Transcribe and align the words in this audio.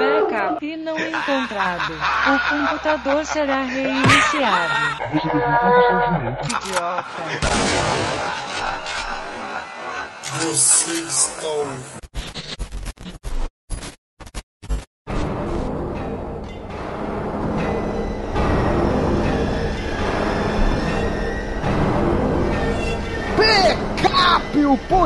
Backup 0.00 0.76
não 0.78 0.98
encontrado. 0.98 1.92
O 1.92 2.38
computador 2.48 3.26
será 3.26 3.64
reiniciado. 3.64 4.74
Idiota. 6.44 7.04
Você 10.40 10.92
está 10.92 11.46
ouvindo. 11.46 11.99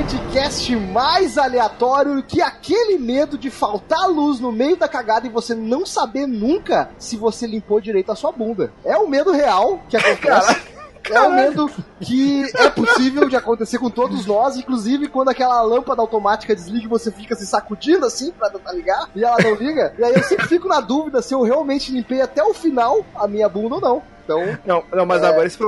Podcast 0.04 0.76
mais 0.76 1.38
aleatório 1.38 2.22
que 2.22 2.42
aquele 2.42 2.98
medo 2.98 3.38
de 3.38 3.48
faltar 3.48 4.06
luz 4.06 4.38
no 4.38 4.52
meio 4.52 4.76
da 4.76 4.86
cagada 4.86 5.26
e 5.26 5.30
você 5.30 5.54
não 5.54 5.86
saber 5.86 6.26
nunca 6.26 6.90
se 6.98 7.16
você 7.16 7.46
limpou 7.46 7.80
direito 7.80 8.12
a 8.12 8.14
sua 8.14 8.30
bunda. 8.30 8.70
É 8.84 8.98
o 8.98 9.08
medo 9.08 9.32
real 9.32 9.80
que 9.88 9.96
acontece. 9.96 10.74
É 11.10 11.20
um 11.22 11.34
medo 11.34 11.70
que 12.00 12.44
é 12.54 12.68
possível 12.68 13.28
de 13.28 13.36
acontecer 13.36 13.78
com 13.78 13.88
todos 13.88 14.26
nós, 14.26 14.56
inclusive 14.56 15.08
quando 15.08 15.30
aquela 15.30 15.62
lâmpada 15.62 16.02
automática 16.02 16.54
desliga 16.54 16.84
e 16.84 16.88
você 16.88 17.10
fica 17.10 17.34
se 17.34 17.46
sacudindo 17.46 18.04
assim 18.04 18.30
pra 18.30 18.50
tentar 18.50 18.72
ligar 18.72 19.08
e 19.14 19.24
ela 19.24 19.38
não 19.42 19.54
liga. 19.54 19.94
E 19.98 20.04
aí 20.04 20.14
eu 20.14 20.22
sempre 20.22 20.46
fico 20.48 20.68
na 20.68 20.80
dúvida 20.80 21.22
se 21.22 21.34
eu 21.34 21.42
realmente 21.42 21.92
limpei 21.92 22.20
até 22.20 22.44
o 22.44 22.52
final 22.52 23.04
a 23.14 23.26
minha 23.26 23.48
bunda 23.48 23.76
ou 23.76 23.80
não. 23.80 24.13
Então, 24.24 24.58
Não, 24.64 24.82
não 24.92 25.06
mas, 25.06 25.22
É. 25.22 25.26
agora 25.28 25.46
esse, 25.46 25.58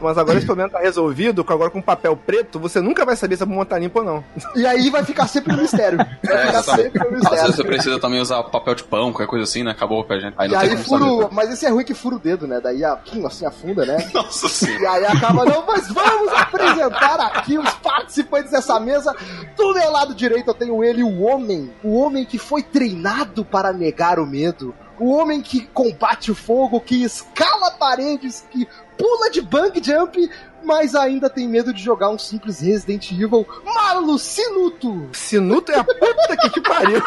mas 0.00 0.18
agora 0.18 0.36
esse 0.38 0.46
problema 0.46 0.68
tá 0.70 0.80
resolvido, 0.80 1.44
que 1.44 1.52
agora 1.52 1.70
com 1.70 1.80
papel 1.80 2.16
preto, 2.16 2.58
você 2.58 2.80
nunca 2.80 3.04
vai 3.04 3.14
saber 3.16 3.36
se 3.36 3.42
a 3.42 3.46
bunda 3.46 3.64
tá 3.64 3.78
limpa 3.78 4.00
ou 4.00 4.04
não. 4.04 4.24
e 4.56 4.66
aí 4.66 4.90
vai 4.90 5.04
ficar 5.04 5.26
sempre 5.28 5.54
no 5.54 5.62
mistério. 5.62 5.98
Vai 5.98 6.08
É, 6.42 6.46
ficar 6.46 6.62
sempre 6.62 6.98
no 6.98 7.06
Às 7.06 7.10
vezes 7.12 7.30
mistério. 7.30 7.52
você 7.54 7.64
precisa 7.64 8.00
também 8.00 8.20
usar 8.20 8.42
papel 8.44 8.74
de 8.74 8.84
pão, 8.84 9.12
qualquer 9.12 9.26
coisa 9.28 9.44
assim, 9.44 9.62
né? 9.62 9.70
Acabou 9.70 10.02
pra 10.04 10.18
gente. 10.18 10.34
Aí 10.36 10.50
E 10.50 10.54
aí 10.56 10.76
furo. 10.78 11.22
saber. 11.22 11.34
Mas 11.34 11.50
esse 11.52 11.64
é 11.66 11.70
ruim 11.70 11.84
que 11.84 11.94
fura 11.94 12.16
o 12.16 12.18
dedo, 12.18 12.46
né? 12.46 12.60
Daí 12.62 12.84
a, 12.84 12.98
assim 13.26 13.46
afunda, 13.46 13.86
né? 13.86 13.96
Nossa 14.12 14.48
senhora. 14.48 14.82
E 14.82 14.86
aí 14.86 15.04
acaba, 15.06 15.44
não, 15.44 15.64
mas 15.66 15.88
vamos 15.88 16.32
apresentar 16.32 17.20
aqui 17.20 17.58
os 17.58 17.70
participantes 17.74 18.50
dessa 18.50 18.78
mesa. 18.80 19.14
Do 19.56 19.72
meu 19.74 19.90
lado 19.92 20.14
direito 20.14 20.48
eu 20.48 20.54
tenho 20.54 20.82
ele, 20.82 21.02
o 21.02 21.20
homem. 21.22 21.70
O 21.82 21.96
homem 22.00 22.24
que 22.24 22.38
foi 22.38 22.62
treinado 22.62 23.44
para 23.44 23.72
negar 23.72 24.18
o 24.18 24.26
medo. 24.26 24.74
O 25.00 25.12
homem 25.12 25.40
que 25.40 25.66
combate 25.68 26.30
o 26.30 26.34
fogo, 26.34 26.78
que 26.78 27.02
escala 27.02 27.70
paredes, 27.70 28.46
que 28.50 28.68
pula 28.98 29.30
de 29.30 29.40
bang 29.40 29.82
jump, 29.82 30.30
mas 30.62 30.94
ainda 30.94 31.30
tem 31.30 31.48
medo 31.48 31.72
de 31.72 31.82
jogar 31.82 32.10
um 32.10 32.18
simples 32.18 32.60
Resident 32.60 33.10
Evil. 33.10 33.46
Marlo 33.64 34.18
Sinuto! 34.18 35.08
Sinuto 35.14 35.72
é 35.72 35.78
a 35.78 35.84
puta 35.84 36.36
que 36.36 36.50
te 36.50 36.60
pariu. 36.60 37.02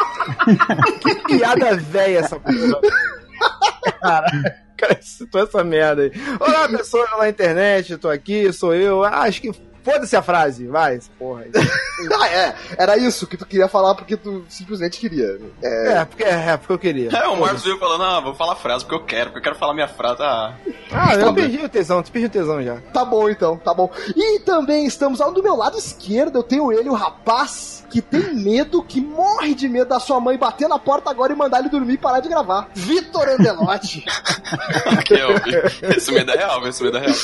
que 1.00 1.14
piada 1.26 1.76
velha 1.76 2.18
essa 2.18 2.40
porra. 2.40 2.80
Cara, 4.00 4.62
cara, 4.76 4.98
citou 5.00 5.42
essa 5.42 5.62
merda 5.62 6.02
aí. 6.02 6.12
Olá, 6.40 6.68
pessoas 6.68 7.08
lá 7.12 7.18
na 7.18 7.28
internet, 7.28 7.96
tô 7.96 8.10
aqui, 8.10 8.52
sou 8.52 8.74
eu. 8.74 9.04
Ah, 9.04 9.20
acho 9.20 9.40
que 9.40 9.52
foda-se 9.84 10.16
a 10.16 10.22
frase, 10.22 10.66
vai, 10.66 10.98
porra 11.18 11.42
aí. 11.42 11.50
Ah, 12.20 12.28
é, 12.28 12.54
era 12.76 12.96
isso 12.98 13.24
que 13.26 13.36
tu 13.36 13.46
queria 13.46 13.68
falar 13.68 13.94
porque 13.94 14.16
tu 14.16 14.44
simplesmente 14.48 14.98
queria. 14.98 15.38
É, 15.62 15.92
É, 15.92 16.04
porque, 16.04 16.24
é, 16.24 16.56
porque 16.56 16.72
eu 16.72 16.78
queria. 16.78 17.10
É, 17.16 17.28
o 17.28 17.36
Marcos 17.36 17.62
veio 17.62 17.78
falando, 17.78 18.02
ah, 18.02 18.20
vou 18.20 18.34
falar 18.34 18.54
a 18.54 18.56
frase 18.56 18.84
porque 18.84 18.96
eu 18.96 19.04
quero, 19.06 19.26
porque 19.26 19.38
eu 19.38 19.42
quero 19.44 19.54
falar 19.56 19.74
minha 19.74 19.86
frase. 19.86 20.20
Ah, 20.20 20.54
Ah, 20.90 21.14
eu 21.14 21.32
perdi 21.32 21.58
o 21.64 21.68
tesão, 21.68 22.02
tu 22.02 22.10
perdi 22.10 22.26
o 22.26 22.30
tesão 22.30 22.60
já. 22.62 22.78
Tá 22.92 23.04
bom 23.04 23.28
então, 23.28 23.56
tá 23.56 23.72
bom. 23.72 23.90
E 24.16 24.40
também 24.40 24.86
estamos 24.86 25.20
ao 25.20 25.32
do 25.32 25.42
meu 25.42 25.54
lado 25.54 25.78
esquerdo, 25.78 26.36
eu 26.38 26.42
tenho 26.42 26.72
ele, 26.72 26.88
o 26.90 26.94
rapaz 26.94 27.84
que 27.88 28.02
tem 28.02 28.34
medo, 28.34 28.82
que 28.82 29.00
morre 29.00 29.54
de 29.54 29.68
medo 29.68 29.90
da 29.90 30.00
sua 30.00 30.18
mãe 30.18 30.36
bater 30.36 30.68
na 30.68 30.80
porta 30.80 31.10
agora 31.10 31.32
e 31.32 31.36
mandar 31.36 31.60
ele 31.60 31.68
dormir 31.68 31.94
e 31.94 31.98
parar 31.98 32.18
de 32.18 32.28
gravar. 32.28 32.68
Vitor 32.74 33.28
Andelotti. 33.28 34.04
Esse 35.96 36.10
medo 36.10 36.30
é 36.32 36.36
real, 36.36 36.66
esse 36.66 36.82
medo 36.82 36.98
é 36.98 37.00
real. 37.00 37.14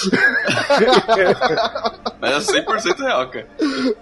É 2.23 2.41
100% 2.53 2.99
real, 2.99 3.29
cara. 3.29 3.47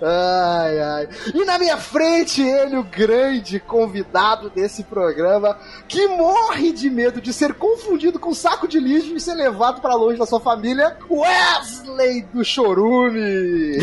ai, 0.02 0.80
ai. 0.80 1.08
E 1.34 1.44
na 1.44 1.58
minha 1.58 1.76
frente, 1.76 2.42
ele, 2.42 2.76
o 2.76 2.82
grande 2.82 3.60
convidado 3.60 4.50
desse 4.50 4.84
programa, 4.84 5.56
que 5.86 6.06
morre 6.08 6.72
de 6.72 6.90
medo 6.90 7.20
de 7.20 7.32
ser 7.32 7.54
confundido 7.54 8.18
com 8.18 8.34
saco 8.34 8.66
de 8.66 8.78
lixo 8.78 9.14
e 9.14 9.20
ser 9.20 9.34
levado 9.34 9.80
pra 9.80 9.94
longe 9.94 10.18
da 10.18 10.26
sua 10.26 10.40
família, 10.40 10.96
Wesley 11.10 12.22
do 12.32 12.44
Chorume. 12.44 13.78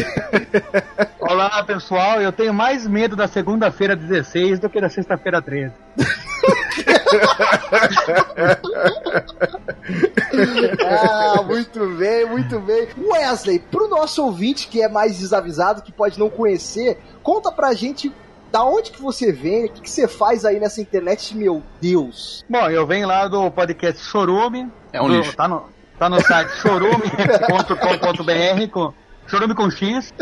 Olá, 1.20 1.64
pessoal. 1.64 2.22
Eu 2.22 2.32
tenho 2.32 2.54
mais 2.54 2.86
medo 2.88 3.16
da 3.16 3.28
segunda-feira 3.28 3.96
16 3.96 4.60
do 4.60 4.70
que 4.70 4.80
da 4.80 4.90
sexta-feira 4.90 5.42
13. 5.42 5.74
Ah, 10.88 11.42
muito 11.44 11.88
bem, 11.96 12.26
muito 12.26 12.60
bem. 12.60 12.88
Wesley, 12.98 13.60
pro 13.60 13.88
nosso 13.88 14.24
ouvinte 14.24 14.68
que 14.68 14.82
é 14.82 14.88
mais 14.90 15.18
desavisado, 15.20 15.82
que 15.82 15.92
pode 15.92 16.20
não 16.20 16.30
conhecer, 16.30 17.00
conta 17.24 17.52
pra 17.52 17.74
gente 17.74 18.12
da 18.52 18.64
onde 18.64 18.92
que 18.92 19.02
você 19.02 19.32
vem, 19.32 19.66
o 19.66 19.70
que, 19.70 19.82
que 19.82 19.90
você 19.90 20.08
faz 20.08 20.46
aí 20.46 20.60
nessa 20.60 20.80
internet, 20.82 21.36
meu 21.36 21.62
Deus. 21.82 22.44
Bom, 22.50 22.70
eu 22.70 22.86
venho 22.88 23.08
lá 23.08 23.28
do 23.28 23.50
podcast 23.52 24.02
Chorume. 24.02 24.72
É 24.94 25.02
um 25.02 25.08
do- 25.08 25.18
lixo. 25.18 25.36
Tá 25.36 25.48
no, 25.48 25.64
tá 26.00 26.10
no 26.10 26.22
site 26.22 26.50
chorume.com.br 26.62 28.96
Chorume 29.28 29.56
com 29.56 29.70
X. 29.72 30.14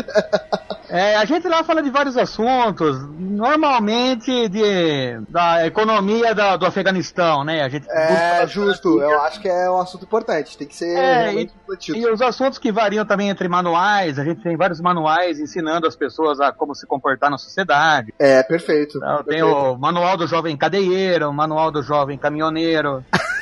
É, 0.88 1.16
a 1.16 1.24
gente 1.24 1.48
lá 1.48 1.64
fala 1.64 1.82
de 1.82 1.90
vários 1.90 2.16
assuntos, 2.16 2.96
normalmente 3.18 4.48
de, 4.48 5.18
da 5.28 5.66
economia 5.66 6.34
da- 6.34 6.56
do 6.56 6.64
Afeganistão, 6.66 7.42
né? 7.44 7.62
A 7.62 7.68
gente 7.68 7.86
É 7.90 8.46
justo, 8.46 9.00
eu 9.02 9.20
acho 9.22 9.40
que 9.40 9.48
é 9.48 9.68
um 9.70 9.80
assunto 9.80 10.04
importante, 10.04 10.56
tem 10.56 10.66
que 10.66 10.76
ser 10.76 10.96
É, 10.96 11.30
refletido. 11.30 11.98
E 11.98 12.06
os 12.10 12.20
assuntos 12.22 12.58
que 12.58 12.70
variam 12.70 13.04
também 13.04 13.28
entre 13.28 13.48
manuais, 13.48 14.18
a 14.18 14.24
gente 14.24 14.42
tem 14.42 14.56
vários 14.56 14.80
manuais 14.80 15.40
ensinando 15.40 15.86
as 15.86 15.96
pessoas 15.96 16.40
a 16.40 16.52
como 16.52 16.74
se 16.74 16.86
comportar 16.86 17.30
na 17.30 17.38
sociedade. 17.38 18.14
É, 18.18 18.42
perfeito. 18.42 18.98
Então, 18.98 19.16
tem 19.24 19.40
perfeito. 19.42 19.46
o 19.72 19.76
manual 19.78 20.16
do 20.16 20.26
jovem 20.26 20.56
cadeieiro, 20.56 21.28
o 21.28 21.32
manual 21.34 21.70
do 21.72 21.82
jovem 21.82 22.16
caminhoneiro, 22.16 23.04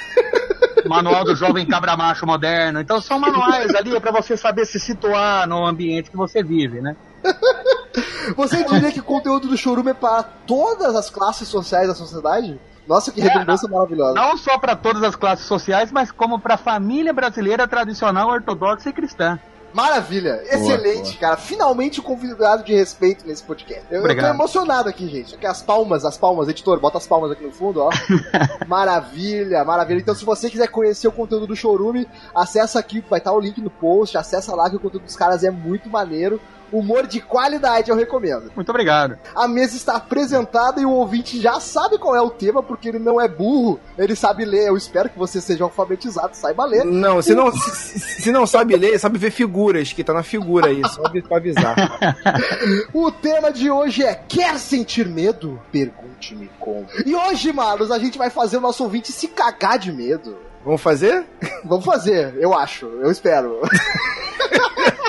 manual 0.89 1.25
do 1.25 1.35
jovem 1.35 1.67
cabra 1.67 1.97
macho 1.97 2.27
moderno. 2.27 2.81
Então 2.81 3.01
são 3.01 3.19
manuais 3.19 3.75
ali 3.75 3.99
para 4.01 4.11
você 4.11 4.37
saber 4.37 4.65
se 4.67 4.79
situar 4.79 5.47
no 5.47 5.67
ambiente 5.67 6.11
que 6.11 6.17
você 6.17 6.43
vive, 6.43 6.81
né? 6.81 6.97
Você 8.37 8.65
diria 8.65 8.91
que 8.91 9.01
o 9.01 9.05
conteúdo 9.05 9.49
do 9.49 9.57
Chorume 9.57 9.91
é 9.91 9.95
para 9.95 10.23
todas 10.23 10.95
as 10.95 11.11
classes 11.11 11.49
sociais 11.49 11.89
da 11.89 11.95
sociedade? 11.95 12.59
Nossa, 12.87 13.13
que 13.13 13.21
redundância 13.21 13.69
maravilhosa. 13.69 14.15
Não 14.15 14.37
só 14.37 14.59
para 14.59 14.75
todas 14.75 15.03
as 15.03 15.15
classes 15.15 15.47
sociais, 15.47 15.93
mas 15.93 16.11
como 16.11 16.39
para 16.39 16.55
a 16.55 16.59
família 16.59 17.13
brasileira 17.13 17.67
tradicional, 17.69 18.29
ortodoxa 18.31 18.91
e 18.91 18.93
cristã. 18.93 19.39
Maravilha, 19.73 20.43
excelente, 20.45 21.17
cara. 21.17 21.37
Finalmente 21.37 22.01
um 22.01 22.03
convidado 22.03 22.63
de 22.63 22.75
respeito 22.75 23.27
nesse 23.27 23.43
podcast. 23.43 23.85
Eu, 23.91 24.07
eu 24.07 24.19
tô 24.19 24.27
emocionado 24.27 24.89
aqui, 24.89 25.09
gente. 25.09 25.35
Aqui 25.35 25.47
as 25.47 25.63
palmas, 25.63 26.05
as 26.05 26.19
palmas, 26.19 26.49
editor, 26.49 26.79
bota 26.79 26.99
as 26.99 27.07
palmas 27.07 27.31
aqui 27.31 27.45
no 27.45 27.53
fundo, 27.53 27.81
ó. 27.81 27.91
maravilha, 28.69 29.65
maravilha. 29.65 30.01
Então, 30.01 30.15
se 30.15 30.25
você 30.25 30.51
quiser 30.51 30.69
conhecer 30.69 31.09
o 31.09 31.13
conteúdo 31.13 31.47
do 31.47 31.57
Chorume, 31.57 32.07
acessa 32.35 32.79
aqui, 32.79 33.03
vai 33.09 33.19
estar 33.19 33.33
o 33.33 33.41
link 33.41 33.61
no 33.61 33.71
post, 33.71 34.19
acessa 34.19 34.55
lá 34.55 34.69
que 34.69 34.77
o 34.77 34.81
conteúdo 34.81 35.05
dos 35.05 35.17
caras 35.17 35.43
é 35.43 35.51
muito 35.51 35.89
maneiro. 35.89 36.41
Humor 36.73 37.07
de 37.07 37.21
qualidade, 37.21 37.91
eu 37.91 37.97
recomendo. 37.97 38.51
Muito 38.57 38.69
obrigado. 38.71 39.19
A 39.35 39.47
mesa 39.47 39.77
está 39.77 39.97
apresentada 39.97 40.81
e 40.81 40.87
o 40.87 40.91
ouvinte 40.91 41.41
já 41.41 41.61
sabe 41.61 41.99
qual 41.99 42.17
é 42.17 42.21
o 42.23 42.31
tema, 42.31 42.63
porque 42.63 42.89
ele 42.89 42.99
não 42.99 43.21
é 43.21 43.29
burro, 43.29 43.79
ele 43.99 44.17
sabe 44.17 44.45
ler. 44.45 44.69
Eu 44.69 44.77
espero 44.77 45.09
que 45.11 45.19
você 45.19 45.41
seja 45.41 45.65
alfabetizado, 45.65 46.35
saiba 46.37 46.65
ler. 46.65 46.85
Não, 46.85 47.21
se 47.21 47.35
não, 47.35 47.53
se, 47.53 47.99
se- 48.01 48.33
não 48.33 48.47
sabe 48.47 48.75
ler, 48.77 48.99
sabe 48.99 49.19
ver 49.19 49.31
figuras, 49.31 49.93
que 49.93 50.03
tá 50.03 50.13
na 50.15 50.23
figura 50.23 50.69
aí, 50.69 50.83
só 50.89 51.03
pra 51.29 51.37
avisar. 51.37 51.77
O 52.95 53.11
tema 53.11 53.51
de 53.53 53.71
hoje 53.71 54.03
é 54.05 54.15
Quer 54.15 54.59
sentir 54.59 55.07
medo? 55.09 55.61
Pergunte-me 55.71 56.51
como. 56.59 56.87
E 57.05 57.15
hoje, 57.15 57.53
Marlos, 57.53 57.91
a 57.91 57.99
gente 57.99 58.17
vai 58.17 58.31
fazer 58.31 58.57
o 58.57 58.61
nosso 58.61 58.83
ouvinte 58.85 59.13
se 59.13 59.29
cagar 59.29 59.79
de 59.79 59.93
medo. 59.93 60.37
Vamos 60.65 60.81
fazer? 60.81 61.25
Vamos 61.65 61.85
fazer, 61.85 62.35
eu 62.39 62.55
acho, 62.57 62.87
eu 62.87 63.11
espero. 63.11 63.61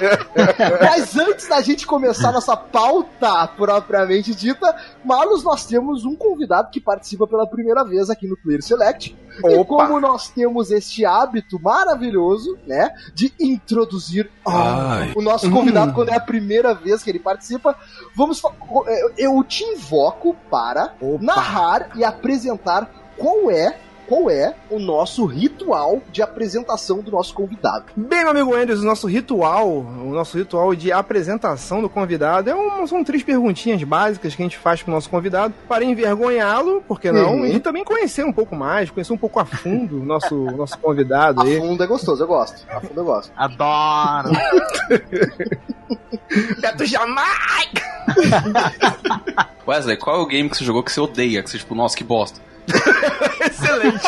Mas 0.82 1.18
antes 1.18 1.48
da 1.48 1.62
gente 1.62 1.86
começar 1.88 2.32
nossa 2.32 2.56
pauta 2.56 3.48
propriamente 3.48 4.34
dita, 4.36 4.76
Marlos, 5.04 5.44
nós 5.44 5.66
temos 5.66 6.06
um 6.06 6.16
convidado 6.16 6.70
que 6.72 6.80
participa 6.82 7.28
pela 7.28 7.48
primeira 7.48 7.84
vez 7.84 8.10
aqui 8.10 8.28
no 8.28 8.38
Player 8.38 8.62
Select. 8.64 9.16
E 9.44 9.56
Opa. 9.58 9.66
como 9.88 10.00
nós 10.00 10.30
temos 10.30 10.70
este 10.70 11.06
hábito 11.06 11.60
maravilhoso, 11.60 12.58
né, 12.68 12.92
de 13.16 13.34
introduzir 13.40 14.30
ah, 14.46 14.98
Ai. 15.00 15.14
o 15.16 15.22
nosso 15.22 15.50
convidado 15.50 15.94
quando 15.94 16.10
é 16.10 16.16
a 16.16 16.20
primeira 16.20 16.74
vez 16.76 17.02
que 17.04 17.10
ele 17.10 17.20
participa, 17.20 17.76
vamos 18.16 18.42
eu- 18.44 19.14
eu 19.18 19.44
te 19.44 19.64
invoco 19.64 20.36
para 20.52 20.94
Opa. 21.02 21.24
narrar 21.24 21.90
e 21.96 22.04
apresentar 22.04 22.90
qual 23.18 23.50
é 23.50 23.76
qual 24.08 24.30
é 24.30 24.54
o 24.70 24.80
nosso 24.80 25.26
ritual 25.26 26.02
de 26.12 26.22
apresentação 26.22 27.00
do 27.00 27.12
nosso 27.12 27.34
convidado. 27.34 27.86
Bem, 27.96 28.20
meu 28.20 28.30
amigo 28.30 28.56
Andrews, 28.56 28.82
o 28.82 28.86
nosso 28.86 29.08
ritual, 29.08 29.70
o 29.70 30.12
nosso 30.12 30.38
ritual 30.38 30.74
de 30.76 30.92
apresentação 30.92 31.82
do 31.82 31.90
convidado 31.90 32.50
é 32.50 32.56
um, 32.56 32.86
são 32.88 33.04
três 33.04 33.24
perguntinhas 33.24 33.84
básicas 33.84 34.36
que 34.36 34.42
a 34.42 34.46
gente 34.46 34.58
faz 34.58 34.84
pro 34.84 34.92
nosso 34.92 35.10
convidado 35.10 35.54
para 35.68 35.84
envergonhá-lo, 35.84 36.82
por 36.88 37.00
que 37.00 37.12
não? 37.12 37.38
Uhum. 37.38 37.46
E 37.46 37.60
também 37.60 37.84
conhecer 37.84 38.26
um 38.26 38.34
pouco 38.34 38.56
mais, 38.56 38.90
conhecer 38.90 39.14
um 39.14 39.18
pouco 39.18 39.40
a 39.40 39.46
fundo 39.46 40.02
o 40.02 40.06
nosso, 40.06 40.36
nosso 40.36 40.78
convidado 40.80 41.42
A 41.42 41.44
aí. 41.44 41.60
fundo 41.60 41.84
é 41.84 41.88
gostoso, 41.88 42.24
eu 42.24 42.28
gosto. 42.28 42.66
A 42.70 42.80
fundo 42.80 43.00
eu 43.00 43.06
gosto. 43.06 43.32
Adoro. 43.36 44.30
Beto 46.60 46.86
Jamaica! 46.86 47.84
Wesley, 49.68 49.98
qual 49.98 50.18
é 50.18 50.20
o 50.20 50.26
game 50.26 50.50
que 50.50 50.58
você 50.58 50.66
jogou 50.66 50.84
que 50.84 50.92
você 50.92 51.00
odeia? 51.00 51.42
Que 51.42 51.50
você, 51.50 51.58
tipo, 51.58 51.76
nossa, 51.76 51.96
que 51.96 52.04
bosta. 52.04 52.40
excelente, 53.46 54.02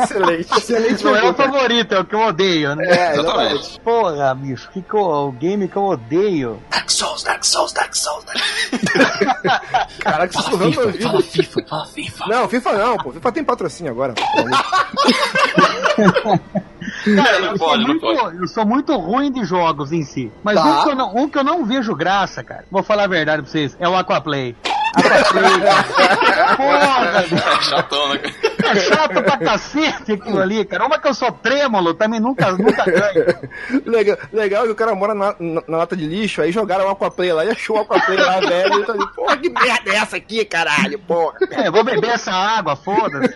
excelente. 0.00 0.58
Excelente 0.58 1.04
Não 1.04 1.16
é 1.16 1.30
o 1.30 1.34
favorito, 1.34 1.94
é 1.94 2.00
o 2.00 2.04
que 2.04 2.14
eu 2.14 2.20
odeio, 2.20 2.74
né? 2.74 2.84
É, 2.86 3.12
Exatamente. 3.14 3.80
Porra, 3.80 4.34
bicho, 4.34 4.68
que 4.72 4.82
que 4.82 4.94
eu- 4.94 5.00
o 5.28 5.32
game 5.32 5.68
que 5.68 5.76
eu 5.76 5.84
odeio. 5.84 6.62
Dark 6.70 6.90
Souls, 6.90 7.22
Dark 7.22 7.44
Souls, 7.44 7.72
Dark 7.72 7.94
Souls. 7.94 8.24
Caraca, 10.00 10.32
você 10.32 10.42
Fala 10.50 10.56
meu 10.58 10.68
FIFA, 10.72 10.82
ouvido. 10.82 11.02
fala 11.08 11.22
FIFA, 11.22 11.60
fala 11.68 11.86
FIFA. 11.86 12.26
Não, 12.26 12.48
FIFA 12.48 12.72
não, 12.72 12.96
pô. 12.98 13.12
FIFA 13.12 13.32
tem 13.32 13.44
patrocínio 13.44 13.92
agora. 13.92 14.14
Cara, 17.14 17.40
Não 17.40 17.52
eu, 17.52 17.58
pode, 17.58 17.82
sou 17.82 17.86
muito, 17.86 18.06
eu 18.06 18.48
sou 18.48 18.66
muito 18.66 18.96
ruim 18.96 19.30
de 19.32 19.44
jogos 19.44 19.92
em 19.92 20.02
si. 20.02 20.30
Mas 20.42 20.54
Tá. 20.56 20.64
um, 20.64 20.82
que 20.84 20.88
eu 20.90 20.94
não, 20.96 21.14
um 21.16 21.28
que 21.28 21.38
eu 21.38 21.44
não 21.44 21.64
vejo 21.64 21.94
graça, 21.94 22.42
cara, 22.42 22.64
vou 22.70 22.82
falar 22.82 23.04
a 23.04 23.08
verdade 23.08 23.42
pra 23.42 23.50
vocês, 23.50 23.76
é 23.78 23.88
o 23.88 23.96
Aquaplay. 23.96 24.56
Aquaplay, 24.94 25.60
cara. 25.60 26.56
Porra. 26.56 27.24
É 27.32 27.62
chatão, 27.62 28.14
né? 28.14 28.20
é 28.64 28.76
chato 28.76 29.22
pra 29.22 29.36
cacete 29.38 30.12
aquilo 30.12 30.40
ali, 30.40 30.64
cara. 30.64 30.86
Uma 30.86 30.98
que 30.98 31.08
eu 31.08 31.14
sou 31.14 31.30
trêmulo, 31.32 31.94
também 31.94 32.20
nunca, 32.20 32.50
nunca 32.52 32.84
ganho. 32.84 33.82
legal, 33.86 34.16
legal 34.32 34.64
que 34.64 34.70
o 34.70 34.74
cara 34.74 34.94
mora 34.94 35.14
na, 35.14 35.34
na- 35.38 35.62
na 35.66 35.76
lata 35.78 35.96
de 35.96 36.06
lixo, 36.06 36.42
aí 36.42 36.52
jogaram 36.52 36.86
o 36.86 36.90
Aquaplay 36.90 37.32
lá 37.32 37.44
e 37.44 37.50
achou 37.50 37.76
o 37.76 37.80
Aquaplay 37.80 38.18
lá, 38.18 38.40
velho. 38.40 38.80
E 38.80 38.84
tá 38.86 38.92
ali, 38.92 39.06
porra, 39.14 39.36
que 39.36 39.48
merda 39.50 39.90
é 39.90 39.96
essa 39.96 40.16
aqui, 40.16 40.44
caralho, 40.44 40.98
porra. 41.00 41.34
É, 41.50 41.70
vou 41.70 41.84
beber 41.84 42.10
essa 42.10 42.32
água, 42.32 42.76
foda-se. 42.76 43.34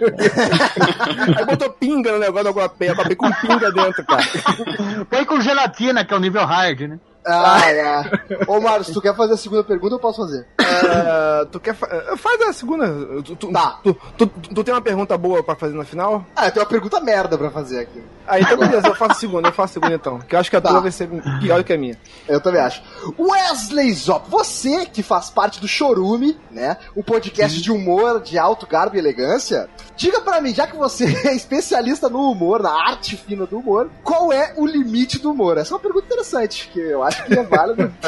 Aí 1.36 1.44
botou 1.44 1.70
pinga 1.70 2.12
no 2.12 2.18
negócio 2.18 2.52
do 2.52 2.60
Aquaplay, 2.60 2.90
Aquaplay 2.90 3.16
com 3.16 3.30
pinga 3.32 3.70
dentro, 3.72 4.04
cara. 4.04 4.22
Põe 5.10 5.24
com 5.24 5.40
gelatina, 5.40 6.04
que 6.04 6.12
é 6.14 6.16
o 6.16 6.20
nível 6.20 6.44
hard, 6.44 6.80
né? 6.82 6.98
Ah, 7.26 7.70
é. 7.70 8.04
Ô, 8.46 8.60
Marcos, 8.60 8.88
tu 8.88 9.00
quer 9.00 9.14
fazer 9.16 9.34
a 9.34 9.36
segunda 9.36 9.64
pergunta 9.64 9.94
ou 9.94 9.98
eu 9.98 10.02
posso 10.02 10.22
fazer? 10.22 10.46
Ah, 10.60 11.46
tu 11.50 11.58
quer. 11.58 11.74
Fa 11.74 11.86
eh, 11.90 12.16
faz 12.16 12.40
a 12.42 12.52
segunda. 12.52 12.86
Tu, 13.22 13.34
tu, 13.36 13.52
Tá. 13.52 13.80
tu, 13.82 13.94
tu, 14.16 14.26
tu 14.26 14.64
tem 14.64 14.72
uma 14.74 14.80
pergunta 14.80 15.16
boa 15.18 15.42
pra 15.42 15.56
fazer 15.56 15.74
no 15.74 15.84
final? 15.84 16.24
Ah, 16.36 16.46
eu 16.46 16.52
tenho 16.52 16.64
uma 16.64 16.68
pergunta 16.70 17.00
merda 17.00 17.36
pra 17.36 17.50
fazer 17.50 17.80
aqui. 17.80 18.02
Aí 18.26 18.42
então 18.42 18.56
beleza, 18.58 18.88
eu 18.88 18.94
faço 18.94 19.12
a 19.12 19.14
segunda, 19.14 19.48
eu 19.48 19.52
faço 19.52 19.72
a 19.72 19.74
segunda 19.74 19.94
então. 19.94 20.18
Que 20.20 20.34
eu 20.34 20.40
acho 20.40 20.50
que 20.50 20.56
a 20.56 20.60
Tá. 20.60 20.68
tua 20.70 20.80
vai 20.80 20.90
ser 20.90 21.08
pior 21.40 21.58
do 21.58 21.64
que 21.64 21.72
a 21.72 21.78
minha. 21.78 21.96
Eu 22.28 22.40
também 22.40 22.60
acho. 22.60 22.82
Wesley 23.18 23.92
Zop, 23.92 24.28
você 24.30 24.86
que 24.86 25.02
faz 25.02 25.30
parte 25.30 25.60
do 25.60 25.68
Chorume, 25.68 26.38
né? 26.50 26.76
Um 26.96 27.02
podcast 27.02 27.60
de 27.60 27.70
humor 27.72 28.20
de 28.20 28.38
alto 28.38 28.66
garbo 28.66 28.96
e 28.96 28.98
elegância. 28.98 29.68
Diga 29.96 30.20
pra 30.20 30.40
mim, 30.40 30.52
já 30.54 30.66
que 30.66 30.76
você 30.76 31.04
é 31.26 31.34
especialista 31.34 32.08
no 32.08 32.30
humor, 32.30 32.62
na 32.62 32.70
arte 32.72 33.16
fina 33.16 33.46
do 33.46 33.58
humor, 33.58 33.88
qual 34.02 34.32
é 34.32 34.54
o 34.56 34.66
limite 34.66 35.18
do 35.18 35.30
humor? 35.30 35.56
Essa 35.58 35.72
é 35.72 35.74
uma 35.74 35.80
pergunta 35.80 36.06
interessante, 36.06 36.68
que 36.72 36.80
eu 36.80 37.02
acho 37.02 37.15
que 37.24 37.38
é 37.38 37.42
válida. 37.42 37.92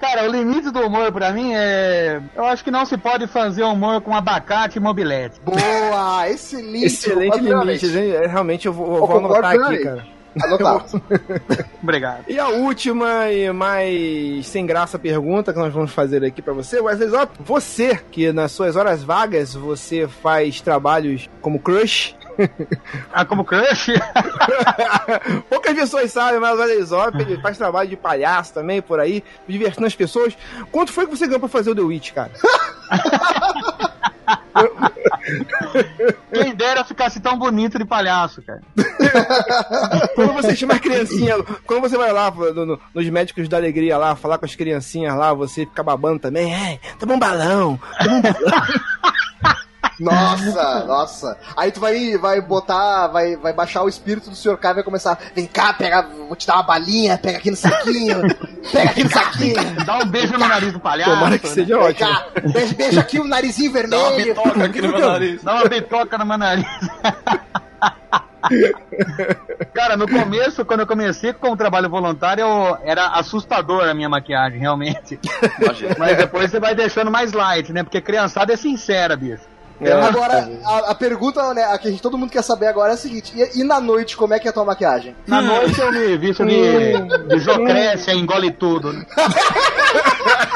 Cara, 0.00 0.24
o 0.28 0.32
limite 0.32 0.70
do 0.70 0.80
humor 0.80 1.12
pra 1.12 1.32
mim 1.32 1.52
é. 1.54 2.20
Eu 2.34 2.44
acho 2.44 2.64
que 2.64 2.70
não 2.70 2.84
se 2.84 2.96
pode 2.96 3.26
fazer 3.26 3.62
humor 3.62 4.00
com 4.00 4.14
abacate 4.14 4.78
e 4.78 4.80
mobilete. 4.80 5.40
Boa, 5.44 6.28
excelente. 6.28 6.86
Excelente 6.86 7.38
limite, 7.38 7.86
gente. 7.88 8.16
É, 8.16 8.26
Realmente 8.26 8.66
eu 8.66 8.72
vou, 8.72 8.96
eu 8.96 9.06
vou 9.06 9.18
anotar 9.18 9.54
aqui, 9.54 9.78
cara. 9.78 10.17
Anotado. 10.42 11.02
Obrigado. 11.82 12.24
E 12.28 12.38
a 12.38 12.48
última 12.48 13.30
e 13.30 13.50
mais 13.52 14.46
sem 14.46 14.66
graça 14.66 14.98
pergunta 14.98 15.52
que 15.52 15.58
nós 15.58 15.72
vamos 15.72 15.92
fazer 15.92 16.24
aqui 16.24 16.42
pra 16.42 16.52
você, 16.52 16.80
Wesley 16.80 17.08
Zop, 17.08 17.32
você 17.40 17.96
que 18.10 18.32
nas 18.32 18.52
suas 18.52 18.76
horas 18.76 19.02
vagas 19.02 19.54
você 19.54 20.06
faz 20.06 20.60
trabalhos 20.60 21.28
como 21.40 21.58
crush, 21.58 22.14
Ah, 23.12 23.24
como 23.24 23.44
crush? 23.44 23.88
poucas 25.50 25.74
pessoas 25.74 26.12
sabem, 26.12 26.40
mas 26.40 26.56
o 26.56 26.60
Wesley 26.60 26.82
Zop 26.84 27.20
ele 27.20 27.40
faz 27.40 27.58
trabalho 27.58 27.88
de 27.88 27.96
palhaço 27.96 28.54
também 28.54 28.80
por 28.80 29.00
aí, 29.00 29.24
divertindo 29.46 29.86
as 29.86 29.94
pessoas. 29.94 30.36
Quanto 30.70 30.92
foi 30.92 31.06
que 31.06 31.16
você 31.16 31.26
ganhou 31.26 31.40
pra 31.40 31.48
fazer 31.48 31.70
o 31.70 31.74
The 31.74 31.82
Witch, 31.82 32.12
cara? 32.12 32.30
Quem 36.32 36.54
dera 36.54 36.84
ficasse 36.84 37.20
tão 37.20 37.38
bonito 37.38 37.78
de 37.78 37.84
palhaço, 37.84 38.42
cara. 38.42 38.60
Quando 40.14 40.32
você 40.34 40.54
chama 40.56 40.74
as 40.74 40.80
criancinhas, 40.80 41.42
quando 41.66 41.80
você 41.82 41.96
vai 41.96 42.12
lá 42.12 42.30
no- 42.30 42.66
no- 42.66 42.80
nos 42.94 43.08
médicos 43.10 43.48
da 43.48 43.56
alegria 43.56 43.96
lá, 43.96 44.14
falar 44.16 44.38
com 44.38 44.44
as 44.44 44.54
criancinhas 44.54 45.16
lá, 45.16 45.32
você 45.32 45.64
fica 45.66 45.82
babando 45.82 46.18
também, 46.18 46.54
é, 46.54 46.78
toma 46.98 47.14
um 47.14 47.18
balão, 47.18 47.78
toma 48.02 48.16
um 48.16 48.22
balão. 48.22 48.62
Nossa, 50.00 50.84
nossa. 50.86 51.36
Aí 51.56 51.72
tu 51.72 51.80
vai, 51.80 52.16
vai 52.16 52.40
botar, 52.40 53.08
vai, 53.08 53.36
vai 53.36 53.52
baixar 53.52 53.82
o 53.82 53.88
espírito 53.88 54.30
do 54.30 54.36
Sr. 54.36 54.56
K 54.56 54.70
e 54.70 54.74
vai 54.74 54.82
começar. 54.82 55.18
Vem 55.34 55.46
cá, 55.46 55.72
pega, 55.72 56.02
vou 56.02 56.36
te 56.36 56.46
dar 56.46 56.54
uma 56.54 56.62
balinha, 56.62 57.18
pega 57.18 57.38
aqui 57.38 57.50
no 57.50 57.56
saquinho, 57.56 58.22
pega 58.72 58.90
aqui 58.90 59.04
no 59.04 59.10
saquinho. 59.10 59.84
Dá 59.84 59.98
um 59.98 60.06
beijo 60.06 60.32
no 60.34 60.38
nariz 60.46 60.72
do 60.72 60.80
palhaço. 60.80 61.10
Tomara 61.10 61.38
que 61.38 61.48
né? 61.48 61.52
seja 61.54 61.74
Vem 61.76 61.84
ótimo. 61.86 62.08
cá, 62.10 62.26
beija, 62.52 62.74
beija 62.74 63.00
aqui 63.00 63.18
o 63.20 63.24
narizinho 63.24 63.72
Dá 63.88 63.98
uma 63.98 64.08
vermelho. 64.10 64.34
bitoca 64.34 64.64
aqui 64.64 64.80
no 64.80 64.88
meu 64.88 65.00
nariz. 65.00 65.42
Dá 65.42 65.54
uma 65.54 65.64
bitoca 65.68 66.18
no 66.18 66.26
meu 66.26 66.38
nariz. 66.38 66.66
Cara, 69.74 69.96
no 69.96 70.08
começo, 70.08 70.64
quando 70.64 70.80
eu 70.80 70.86
comecei 70.86 71.32
com 71.32 71.50
o 71.50 71.56
trabalho 71.56 71.88
voluntário, 71.90 72.42
eu- 72.42 72.78
era 72.84 73.08
assustador 73.08 73.84
a 73.88 73.94
minha 73.94 74.08
maquiagem, 74.08 74.58
realmente. 74.58 75.18
Mas 75.98 76.16
depois 76.16 76.50
você 76.50 76.58
vai 76.60 76.74
deixando 76.74 77.10
mais 77.10 77.32
light, 77.32 77.72
né? 77.72 77.82
Porque 77.82 78.00
criançada 78.00 78.52
é 78.52 78.56
sincera, 78.56 79.16
bicho. 79.16 79.42
É, 79.80 79.92
Agora, 79.92 80.50
a, 80.64 80.90
a 80.90 80.94
pergunta, 80.94 81.54
né, 81.54 81.62
a 81.64 81.78
que 81.78 81.86
a 81.86 81.90
gente, 81.90 82.02
todo 82.02 82.18
mundo 82.18 82.30
quer 82.30 82.42
saber 82.42 82.66
agora 82.66 82.90
é 82.92 82.94
a 82.94 82.96
seguinte: 82.96 83.32
e, 83.36 83.60
e 83.60 83.64
na 83.64 83.80
noite, 83.80 84.16
como 84.16 84.34
é 84.34 84.38
que 84.38 84.48
é 84.48 84.50
a 84.50 84.52
tua 84.52 84.64
maquiagem? 84.64 85.14
Na 85.26 85.40
noite 85.40 85.80
eu 85.80 85.92
me 85.92 86.16
visto 86.16 86.44
de, 86.44 86.92
de 87.28 87.38
jocrécia, 87.40 88.12
engole 88.12 88.50
tudo. 88.50 88.92
Né? 88.92 89.06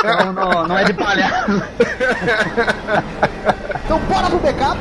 Não, 0.05 0.33
não, 0.33 0.69
não 0.69 0.79
é 0.79 0.85
de 0.85 0.93
palhaço. 0.95 1.63
Então, 3.85 3.99
bora 4.01 4.27
pro 4.29 4.39
backup. 4.39 4.79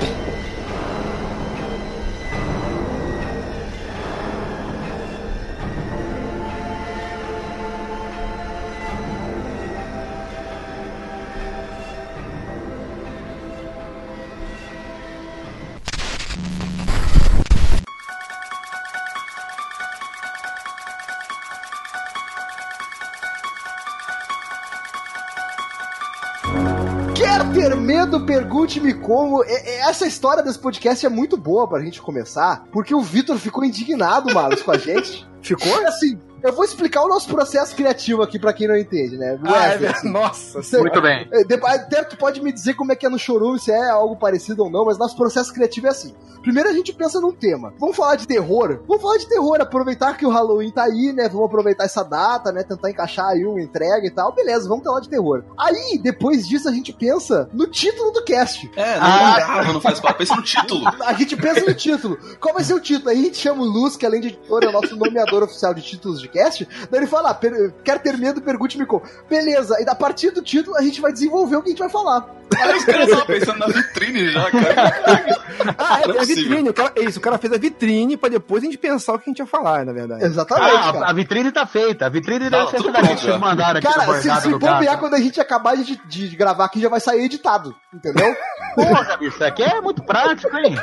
Pergunte-me 28.35 28.93
como. 28.93 29.43
E- 29.43 29.47
e 29.49 29.69
Essa 29.89 30.07
história 30.07 30.41
desse 30.41 30.57
podcast 30.57 31.05
é 31.05 31.09
muito 31.09 31.35
boa 31.35 31.67
pra 31.67 31.81
gente 31.81 32.01
começar, 32.01 32.63
porque 32.71 32.95
o 32.95 33.01
Vitor 33.01 33.37
ficou 33.37 33.63
indignado, 33.65 34.33
Marcos, 34.33 34.61
com 34.61 34.71
a 34.71 34.77
gente. 34.77 35.27
Ficou? 35.41 35.85
Assim, 35.87 36.17
eu 36.43 36.53
vou 36.53 36.63
explicar 36.65 37.03
o 37.03 37.07
nosso 37.07 37.27
processo 37.27 37.75
criativo 37.75 38.21
aqui 38.21 38.37
pra 38.39 38.53
quem 38.53 38.67
não 38.67 38.75
entende, 38.77 39.17
né? 39.17 39.39
Ah, 39.43 39.67
é 39.67 39.77
verdade. 39.77 40.07
Nossa, 40.09 40.61
Você- 40.61 40.79
Muito 40.79 41.01
bem. 41.01 41.27
É, 41.31 41.41
Até 41.73 42.03
tu 42.03 42.17
pode 42.17 42.41
me 42.41 42.51
dizer 42.51 42.73
como 42.75 42.91
é 42.91 42.95
que 42.95 43.05
é 43.05 43.09
no 43.09 43.19
Chorume, 43.19 43.59
se 43.59 43.71
é 43.71 43.89
algo 43.89 44.15
parecido 44.15 44.63
ou 44.63 44.69
não, 44.69 44.85
mas 44.85 44.97
nosso 44.97 45.15
processo 45.15 45.53
criativo 45.53 45.87
é 45.87 45.89
assim. 45.89 46.13
Primeiro 46.41 46.69
a 46.69 46.73
gente 46.73 46.91
pensa 46.91 47.19
num 47.19 47.31
tema. 47.31 47.71
Vamos 47.79 47.95
falar 47.95 48.15
de 48.15 48.27
terror? 48.27 48.79
Vamos 48.87 49.01
falar 49.03 49.17
de 49.17 49.27
terror, 49.27 49.61
aproveitar 49.61 50.17
que 50.17 50.25
o 50.25 50.29
Halloween 50.31 50.71
tá 50.71 50.85
aí, 50.85 51.13
né? 51.13 51.29
Vamos 51.29 51.45
aproveitar 51.45 51.83
essa 51.83 52.01
data, 52.03 52.51
né? 52.51 52.63
Tentar 52.63 52.89
encaixar 52.89 53.27
aí 53.27 53.45
uma 53.45 53.61
entrega 53.61 54.07
e 54.07 54.09
tal. 54.09 54.33
Beleza, 54.33 54.67
vamos 54.67 54.83
falar 54.83 55.01
de 55.01 55.09
terror. 55.09 55.43
Aí, 55.55 55.99
depois 56.01 56.47
disso, 56.47 56.67
a 56.67 56.71
gente 56.71 56.91
pensa 56.91 57.47
no 57.53 57.67
título 57.67 58.09
do 58.11 58.23
cast. 58.23 58.71
É, 58.75 58.95
não 58.99 59.05
Ah. 59.05 59.35
grava, 59.35 59.73
não 59.73 59.81
faz 59.81 59.99
papo. 59.99 60.17
Pensa 60.17 60.35
no 60.35 60.41
título. 60.41 60.81
A 61.05 61.13
gente 61.13 61.35
pensa 61.37 61.61
no 61.65 61.73
título. 61.75 62.17
Qual 62.39 62.55
vai 62.55 62.63
ser 62.63 62.73
o 62.73 62.79
título? 62.79 63.09
Aí 63.11 63.19
a 63.19 63.23
gente 63.23 63.37
chama 63.37 63.61
o 63.61 63.65
Luz, 63.65 63.95
que 63.95 64.05
além 64.05 64.21
de 64.21 64.29
editor 64.29 64.63
é 64.63 64.67
o 64.67 64.71
nosso 64.71 64.95
nomeador 64.95 65.43
oficial 65.43 65.73
de 65.75 65.81
títulos 65.83 66.19
de 66.19 66.27
cast. 66.31 66.67
Daí 66.89 66.99
ele 66.99 67.07
fala, 67.07 67.31
ah, 67.31 67.39
quer 67.83 67.99
ter 67.99 68.17
medo, 68.17 68.41
pergunte-me 68.41 68.85
como. 68.85 69.03
Beleza, 69.29 69.77
e 69.79 69.89
a 69.89 69.95
partir 69.95 70.31
do 70.31 70.41
título 70.41 70.75
a 70.77 70.81
gente 70.81 71.01
vai 71.01 71.11
desenvolver 71.11 71.57
o 71.57 71.61
que 71.61 71.69
a 71.69 71.71
gente 71.71 71.79
vai 71.79 71.89
falar. 71.89 72.40
Aí 72.59 72.77
os 72.77 72.85
caras 72.85 73.03
estavam 73.07 73.25
pensando 73.25 73.59
na 73.59 73.67
vitrine 73.67 74.31
já, 74.31 74.51
cara. 74.51 75.41
Ah, 75.77 75.99
é, 76.01 76.09
é 76.09 76.15
é 76.17 76.21
a 76.21 76.23
vitrine. 76.23 76.69
O 76.69 76.73
cara, 76.73 76.91
é 76.95 77.01
isso, 77.03 77.19
o 77.19 77.21
cara 77.21 77.37
fez 77.37 77.53
a 77.53 77.57
vitrine 77.57 78.17
pra 78.17 78.29
depois 78.29 78.63
a 78.63 78.65
gente 78.65 78.79
pensar 78.79 79.13
o 79.13 79.19
que 79.19 79.29
a 79.29 79.31
gente 79.31 79.39
ia 79.39 79.45
falar, 79.45 79.85
na 79.85 79.93
verdade. 79.93 80.23
Exatamente, 80.25 80.71
Ah, 80.75 80.89
a, 80.89 80.93
cara. 80.93 81.05
a 81.09 81.13
vitrine 81.13 81.51
tá 81.51 81.67
feita. 81.67 82.05
A 82.07 82.09
vitrine 82.09 82.49
deve 82.49 82.67
ser 82.71 82.81
pronto 82.81 82.99
que 82.99 83.17
vocês 83.19 83.37
mandaram 83.39 83.77
aqui 83.77 83.87
Cara, 83.87 84.05
do 84.07 84.13
se, 84.21 84.41
se 84.41 84.49
bobear 84.49 84.97
quando 84.97 85.13
a 85.13 85.19
gente 85.19 85.39
acabar 85.39 85.77
de, 85.77 86.01
de 86.07 86.35
gravar 86.35 86.65
aqui, 86.65 86.81
já 86.81 86.89
vai 86.89 86.99
sair 86.99 87.25
editado, 87.25 87.75
entendeu? 87.93 88.35
Porra, 88.73 89.17
bicho, 89.17 89.35
isso 89.35 89.43
aqui 89.43 89.61
é 89.61 89.79
muito 89.81 90.01
prático, 90.03 90.55
hein? 90.57 90.75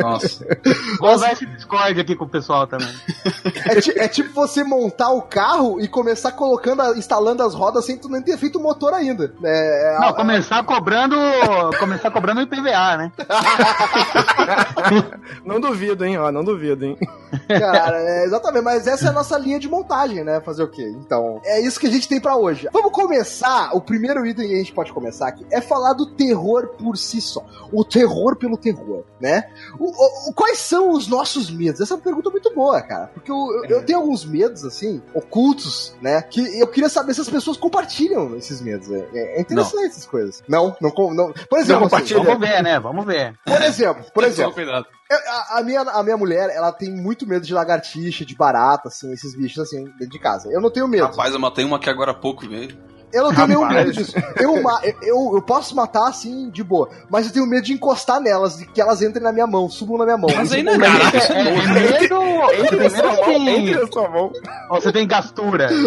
Nossa. 0.00 0.44
Vou 1.00 1.14
usar 1.14 1.32
esse 1.32 1.46
Discord 1.46 1.98
aqui 2.00 2.14
com 2.16 2.24
o 2.24 2.28
pessoal 2.28 2.66
também. 2.66 2.88
É, 3.66 3.80
ti- 3.80 3.98
é 3.98 4.08
tipo 4.08 4.32
você 4.32 4.64
montar 4.64 5.10
o 5.10 5.22
carro 5.22 5.80
e 5.80 5.88
começar 5.88 6.32
colocando, 6.32 6.82
instalando 6.96 7.42
as 7.42 7.54
rodas 7.54 7.84
sem 7.84 7.96
tu 7.96 8.08
nem 8.08 8.20
ter 8.22 8.36
feito 8.36 8.58
o 8.58 8.62
motor 8.62 8.92
ainda. 8.92 9.32
É, 9.44 9.94
é, 9.94 9.98
Não, 10.00 10.08
a- 10.08 10.12
começar 10.36 10.62
cobrando. 10.64 11.16
Começar 11.78 12.10
cobrando 12.10 12.42
IPVA, 12.42 12.96
né? 12.98 13.12
Não 15.44 15.60
duvido, 15.60 16.04
hein, 16.04 16.18
ó, 16.18 16.30
não 16.30 16.44
duvido, 16.44 16.84
hein. 16.84 16.96
Cara, 17.48 17.98
é, 18.00 18.24
exatamente, 18.24 18.62
mas 18.62 18.86
essa 18.86 19.06
é 19.06 19.08
a 19.08 19.12
nossa 19.12 19.38
linha 19.38 19.58
de 19.58 19.68
montagem, 19.68 20.22
né? 20.24 20.40
Fazer 20.40 20.62
o 20.62 20.68
quê? 20.68 20.88
Então, 20.98 21.40
é 21.44 21.60
isso 21.60 21.78
que 21.80 21.86
a 21.86 21.90
gente 21.90 22.08
tem 22.08 22.20
pra 22.20 22.36
hoje. 22.36 22.68
Vamos 22.72 22.92
começar. 22.92 23.70
O 23.74 23.80
primeiro 23.80 24.24
item 24.26 24.48
que 24.48 24.54
a 24.54 24.58
gente 24.58 24.72
pode 24.72 24.92
começar 24.92 25.28
aqui 25.28 25.46
é 25.50 25.60
falar 25.60 25.92
do 25.92 26.06
terror 26.06 26.68
por 26.78 26.96
si 26.96 27.20
só. 27.20 27.44
O 27.72 27.84
terror 27.84 28.36
pelo 28.36 28.56
terror, 28.56 29.04
né? 29.20 29.48
O- 29.78 30.30
o- 30.30 30.32
quais 30.32 30.58
são 30.58 30.90
os 30.90 31.06
nossos 31.08 31.50
medos? 31.50 31.80
Essa 31.80 31.94
é 31.94 31.96
uma 31.96 32.02
pergunta 32.02 32.30
muito 32.30 32.52
boa, 32.54 32.80
cara. 32.82 33.10
Porque 33.14 33.30
eu, 33.30 33.36
eu- 33.64 33.76
eu 33.78 33.82
tenho 33.84 33.98
alguns 33.98 34.24
medos, 34.24 34.64
assim, 34.64 35.02
ocultos, 35.14 35.94
né? 36.00 36.22
Que 36.22 36.58
eu 36.60 36.66
queria 36.66 36.88
saber 36.88 37.14
se 37.14 37.20
as 37.20 37.28
pessoas 37.28 37.56
compartilham 37.56 38.36
esses 38.36 38.60
medos. 38.60 38.90
É, 38.90 39.38
é 39.38 39.40
interessante 39.40 39.86
essas 39.86 40.06
coisas. 40.06 40.25
Não, 40.48 40.76
não, 40.80 40.90
com- 40.90 41.12
não. 41.14 41.32
Por 41.48 41.58
exemplo, 41.58 41.88
Não 41.90 41.98
assim. 41.98 42.14
Vamos 42.14 42.38
ver, 42.40 42.62
né? 42.62 42.78
Vamos 42.80 43.04
ver. 43.04 43.34
por 43.44 43.62
exemplo, 43.62 44.04
por 44.14 44.24
exemplo, 44.24 44.52
cuidado. 44.54 44.86
eu- 45.10 45.18
a, 45.18 45.58
a 45.58 45.62
minha, 45.62 45.80
a 45.82 46.02
minha 46.02 46.16
mulher, 46.16 46.50
ela 46.50 46.72
tem 46.72 46.90
muito 46.90 47.26
medo 47.26 47.46
de 47.46 47.52
lagartixa, 47.54 48.24
de 48.24 48.34
barata, 48.36 48.88
assim, 48.88 49.12
esses 49.12 49.34
bichos 49.36 49.58
assim, 49.62 49.84
dentro 49.98 50.08
de 50.10 50.18
casa. 50.18 50.48
Eu 50.50 50.60
não 50.60 50.70
tenho 50.70 50.88
medo. 50.88 51.04
Rapaz, 51.06 51.32
eu 51.32 51.38
matei 51.40 51.64
uma 51.64 51.76
aqui 51.76 51.88
agora 51.90 52.10
há 52.10 52.14
pouco, 52.14 52.48
velho. 52.48 52.76
eu 53.12 53.22
não 53.22 53.34
tenho 53.34 53.46
nenhum 53.46 53.62
rapaz. 53.62 53.86
medo 53.86 53.92
disso. 53.92 54.14
Eu, 54.36 54.54
eu, 55.02 55.32
eu 55.36 55.42
posso 55.42 55.74
matar 55.76 56.08
assim, 56.08 56.50
de 56.50 56.62
boa. 56.62 56.90
Mas 57.08 57.26
eu 57.26 57.32
tenho 57.32 57.46
medo 57.46 57.64
de 57.64 57.72
encostar 57.72 58.20
nelas, 58.20 58.58
de 58.58 58.66
que 58.66 58.80
elas 58.80 59.00
entrem 59.00 59.22
na 59.22 59.32
minha 59.32 59.46
mão, 59.46 59.68
subam 59.70 59.96
na 59.96 60.04
minha 60.04 60.18
mão. 60.18 60.28
Mas 60.34 60.52
aí 60.52 60.62
não 60.62 60.76
não 60.76 60.84
é 60.84 60.88
é 60.88 60.92
É, 60.92 62.04
é 62.04 62.04
é. 62.04 62.60
Entre 62.60 63.82
a 63.82 63.86
sua 63.90 64.08
mão. 64.10 64.32
Você 64.70 64.92
tem 64.92 65.06
gastura. 65.06 65.68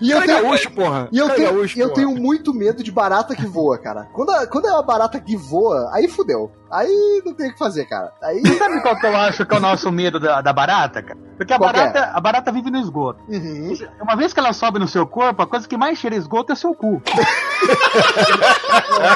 E 0.00 0.10
eu 0.10 0.22
tenho, 0.22 0.42
gaúcho, 0.42 0.70
porra. 0.70 1.08
e 1.12 1.18
eu, 1.18 1.26
Cara, 1.26 1.36
tenho, 1.38 1.52
gaúcho, 1.54 1.78
eu 1.78 1.90
tenho 1.92 2.10
muito 2.14 2.54
medo 2.54 2.82
de 2.82 2.90
barata 2.90 3.34
que 3.36 3.46
voa, 3.46 3.78
cara. 3.78 4.08
Quando, 4.14 4.30
a- 4.30 4.46
quando 4.46 4.66
é 4.66 4.72
uma 4.72 4.82
barata 4.82 5.20
que 5.20 5.36
voa, 5.36 5.90
aí 5.92 6.08
fudeu. 6.08 6.50
Aí 6.70 7.20
não 7.26 7.34
tem 7.34 7.48
o 7.48 7.52
que 7.52 7.58
fazer, 7.58 7.84
cara. 7.86 8.12
Aí. 8.22 8.40
Você 8.42 8.54
sabe 8.56 8.80
qual 8.80 8.96
que 8.96 9.04
eu 9.04 9.16
acho 9.16 9.44
que 9.44 9.52
é 9.54 9.58
o 9.58 9.60
nosso 9.60 9.90
medo 9.90 10.20
da, 10.20 10.40
da 10.40 10.52
barata, 10.52 11.02
cara? 11.02 11.18
Porque 11.36 11.52
a 11.52 11.58
Qual 11.58 11.68
é? 11.68 11.72
barata, 11.72 12.10
a 12.14 12.20
barata 12.20 12.52
vive 12.52 12.70
no 12.70 12.78
esgoto. 12.78 13.20
Uhum. 13.28 13.76
Uma 14.00 14.14
vez 14.14 14.32
que 14.32 14.38
ela 14.38 14.52
sobe 14.52 14.78
no 14.78 14.86
seu 14.86 15.04
corpo, 15.06 15.42
a 15.42 15.46
coisa 15.48 15.66
que 15.66 15.76
mais 15.76 15.98
cheira 15.98 16.14
esgoto 16.14 16.52
é 16.52 16.54
seu 16.54 16.72
cu. 16.74 17.02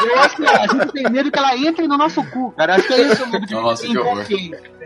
eu 0.08 0.18
acho 0.20 0.36
que 0.36 0.46
a 0.46 0.66
gente 0.66 0.92
tem 0.92 1.10
medo 1.10 1.30
que 1.30 1.38
ela 1.38 1.56
entre 1.56 1.86
no 1.86 1.96
nosso 1.96 2.22
cu, 2.30 2.50
cara. 2.52 2.74
Acho 2.76 2.86
que 2.88 2.94
é 2.94 3.02
isso 3.12 3.24
o 3.24 3.28
medo 3.30 3.46
de 3.46 3.54
Nossa, 3.54 3.86
que 3.86 3.96
horror. 3.98 4.24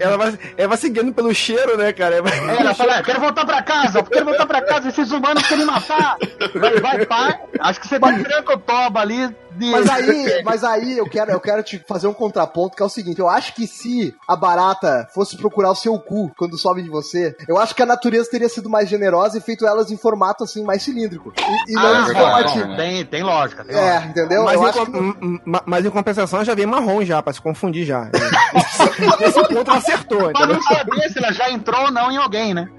Ela 0.01 0.17
vai, 0.17 0.39
ela 0.57 0.69
vai 0.69 0.77
seguindo 0.79 1.13
pelo 1.13 1.35
cheiro, 1.35 1.77
né, 1.77 1.93
cara? 1.93 2.17
Ela 2.17 2.29
vai- 2.29 2.39
É, 2.57 2.61
ela 2.61 2.75
fala, 2.75 2.99
"Ah, 2.99 3.03
quero 3.03 3.21
voltar 3.21 3.45
pra 3.47 3.63
casa, 3.63 4.03
quero 4.03 4.25
voltar 4.25 4.47
pra 4.47 4.61
casa, 4.63 4.89
esses 4.89 5.11
humanos 5.11 5.47
querem 5.47 5.65
me 5.65 5.73
matar. 5.89 6.17
Vai, 6.55 6.81
vai, 6.81 7.07
pá. 7.07 7.39
Acho 7.61 7.81
que 7.81 7.89
você 7.89 7.99
vai 7.99 8.23
tranca 8.23 8.55
o 8.55 8.59
toba 8.59 9.01
ali. 9.01 9.35
De... 9.53 9.71
Mas 9.73 9.89
aí, 9.91 10.43
mas 10.45 10.63
aí 10.63 10.99
eu 10.99 11.09
quero, 11.09 11.33
eu 11.33 11.41
quero 11.41 11.63
te 11.65 11.83
fazer 11.89 12.07
um 12.07 12.13
contraponto 12.15 12.77
que 12.77 12.83
é 12.83 12.87
o 12.87 12.89
seguinte: 12.89 13.19
eu 13.19 13.29
acho 13.29 13.53
que 13.55 13.67
se 13.67 14.15
a 14.29 14.37
barata 14.37 15.09
fosse 15.13 15.37
procurar 15.37 15.71
o 15.73 15.75
seu 15.75 15.99
cu 15.99 16.31
quando 16.39 16.57
sobe 16.57 16.81
de 16.83 16.89
você, 16.89 17.35
eu 17.49 17.59
acho 17.59 17.75
que 17.75 17.83
a 17.83 17.87
natureza 17.87 18.31
teria 18.31 18.49
sido 18.49 18.71
mais 18.71 18.89
generosa 18.89 19.37
e 19.37 19.41
feito 19.41 19.67
elas 19.67 19.91
em 19.91 19.97
formato 19.97 20.45
assim 20.45 20.63
mais 20.63 20.83
cilíndrico 20.85 21.33
e, 21.67 21.73
e 21.73 21.75
não 21.75 21.83
Ah, 21.83 22.01
em 22.01 22.05
verdade. 22.05 22.53
formato. 22.53 22.69
Não, 22.69 22.77
tem, 22.77 23.05
tem 23.05 23.23
lógica. 23.25 23.65
Tem 23.65 23.75
É, 23.77 23.81
lógica. 23.95 24.07
entendeu? 24.11 24.45
mas, 24.45 24.55
eu 24.55 24.63
em, 24.63 24.67
acho 24.69 24.87
com- 24.87 25.39
que 25.39 25.43
mas 25.67 25.85
em 25.85 25.91
compensação 25.91 26.45
já 26.45 26.55
vem 26.55 26.67
marrom 26.67 27.03
já, 27.05 27.21
pra 27.21 27.33
se 27.33 27.41
confundir 27.41 27.85
já. 27.85 28.09
Nesse 29.19 29.43
ponto 29.49 29.71
acertou, 29.73 30.31
entendeu? 30.31 30.55
não 30.55 30.63
saber 30.63 31.09
se 31.11 31.19
ela 31.19 31.33
já 31.33 31.51
entrou 31.51 31.81
ou 31.87 31.91
não 31.91 32.13
em 32.13 32.17
alguém, 32.17 32.55
né? 32.55 32.69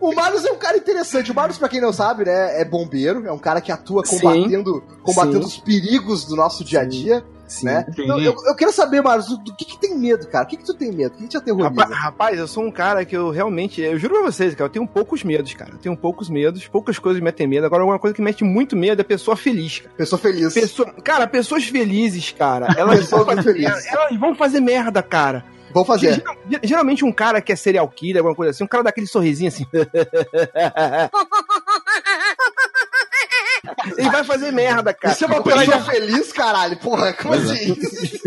o 0.00 0.14
Marius 0.14 0.44
é 0.44 0.52
um 0.52 0.56
cara 0.58 0.76
interessante. 0.76 1.30
O 1.30 1.34
Marius, 1.34 1.58
pra 1.58 1.68
quem 1.68 1.80
não 1.80 1.92
sabe, 1.92 2.24
né, 2.24 2.60
é 2.60 2.64
bombeiro, 2.64 3.26
é 3.26 3.32
um 3.32 3.38
cara 3.38 3.60
que 3.60 3.72
atua 3.72 4.04
Sim. 4.04 4.18
combatendo, 4.20 4.82
combatendo 5.02 5.42
Sim. 5.42 5.48
os 5.48 5.56
perigos 5.58 6.24
do 6.24 6.36
nosso 6.36 6.64
dia 6.64 6.80
a 6.80 6.84
dia, 6.84 7.24
Sim. 7.46 7.66
né? 7.66 7.86
Então, 7.90 8.18
eu, 8.20 8.34
eu 8.46 8.54
quero 8.56 8.72
saber, 8.72 9.02
Marius, 9.02 9.26
do, 9.28 9.36
do 9.38 9.54
que 9.54 9.64
que 9.64 9.78
tem 9.78 9.98
medo, 9.98 10.26
cara? 10.28 10.44
O 10.44 10.48
que 10.48 10.56
que 10.56 10.64
tu 10.64 10.74
tem 10.74 10.90
medo? 10.92 11.14
O 11.14 11.16
que 11.18 11.22
que 11.24 11.28
te 11.28 11.36
aterroriza? 11.36 11.68
Rapaz, 11.82 11.90
rapaz, 11.98 12.38
eu 12.38 12.48
sou 12.48 12.64
um 12.64 12.70
cara 12.70 13.04
que 13.04 13.16
eu 13.16 13.30
realmente, 13.30 13.80
eu 13.80 13.98
juro 13.98 14.14
pra 14.14 14.22
vocês, 14.30 14.54
cara, 14.54 14.68
eu 14.68 14.72
tenho 14.72 14.86
poucos 14.86 15.22
medos, 15.22 15.52
cara. 15.54 15.72
Eu 15.72 15.78
tenho 15.78 15.96
poucos 15.96 16.28
medos, 16.30 16.66
poucas 16.66 16.98
coisas 16.98 17.20
me 17.20 17.24
metem 17.24 17.46
medo. 17.46 17.66
Agora, 17.66 17.84
uma 17.84 17.98
coisa 17.98 18.14
que 18.14 18.22
mete 18.22 18.42
muito 18.44 18.76
medo 18.76 19.00
é 19.00 19.04
pessoa 19.04 19.36
feliz, 19.36 19.80
cara. 19.80 19.94
Pessoa 19.96 20.18
feliz. 20.18 20.54
Pessoa, 20.54 20.92
cara, 21.02 21.26
pessoas 21.26 21.64
felizes, 21.64 22.32
cara. 22.32 22.68
Elas, 22.76 23.00
Pessoas 23.00 23.26
vão 23.26 23.36
fazer, 23.36 23.52
felizes. 23.52 23.86
elas 23.86 24.18
vão 24.18 24.34
fazer 24.34 24.60
merda, 24.60 25.02
cara. 25.02 25.44
Vou 25.72 25.84
fazer. 25.84 26.14
Geral- 26.14 26.36
Geralmente 26.62 27.04
um 27.04 27.12
cara 27.12 27.40
que 27.40 27.52
é 27.52 27.56
serial 27.56 27.88
killer, 27.88 28.18
alguma 28.18 28.34
coisa 28.34 28.50
assim, 28.50 28.64
um 28.64 28.68
cara 28.68 28.84
daquele 28.84 29.06
sorrisinho 29.06 29.48
assim. 29.48 29.66
Ele 33.96 34.10
vai 34.10 34.24
fazer 34.24 34.50
merda, 34.52 34.92
cara. 34.92 35.14
Isso 35.14 35.24
é 35.24 35.26
uma 35.26 35.42
pessoa 35.42 35.80
feliz, 35.82 36.32
caralho. 36.32 36.76
Porra, 36.78 37.12
como 37.12 37.34
é. 37.34 37.38
assim? 37.38 37.76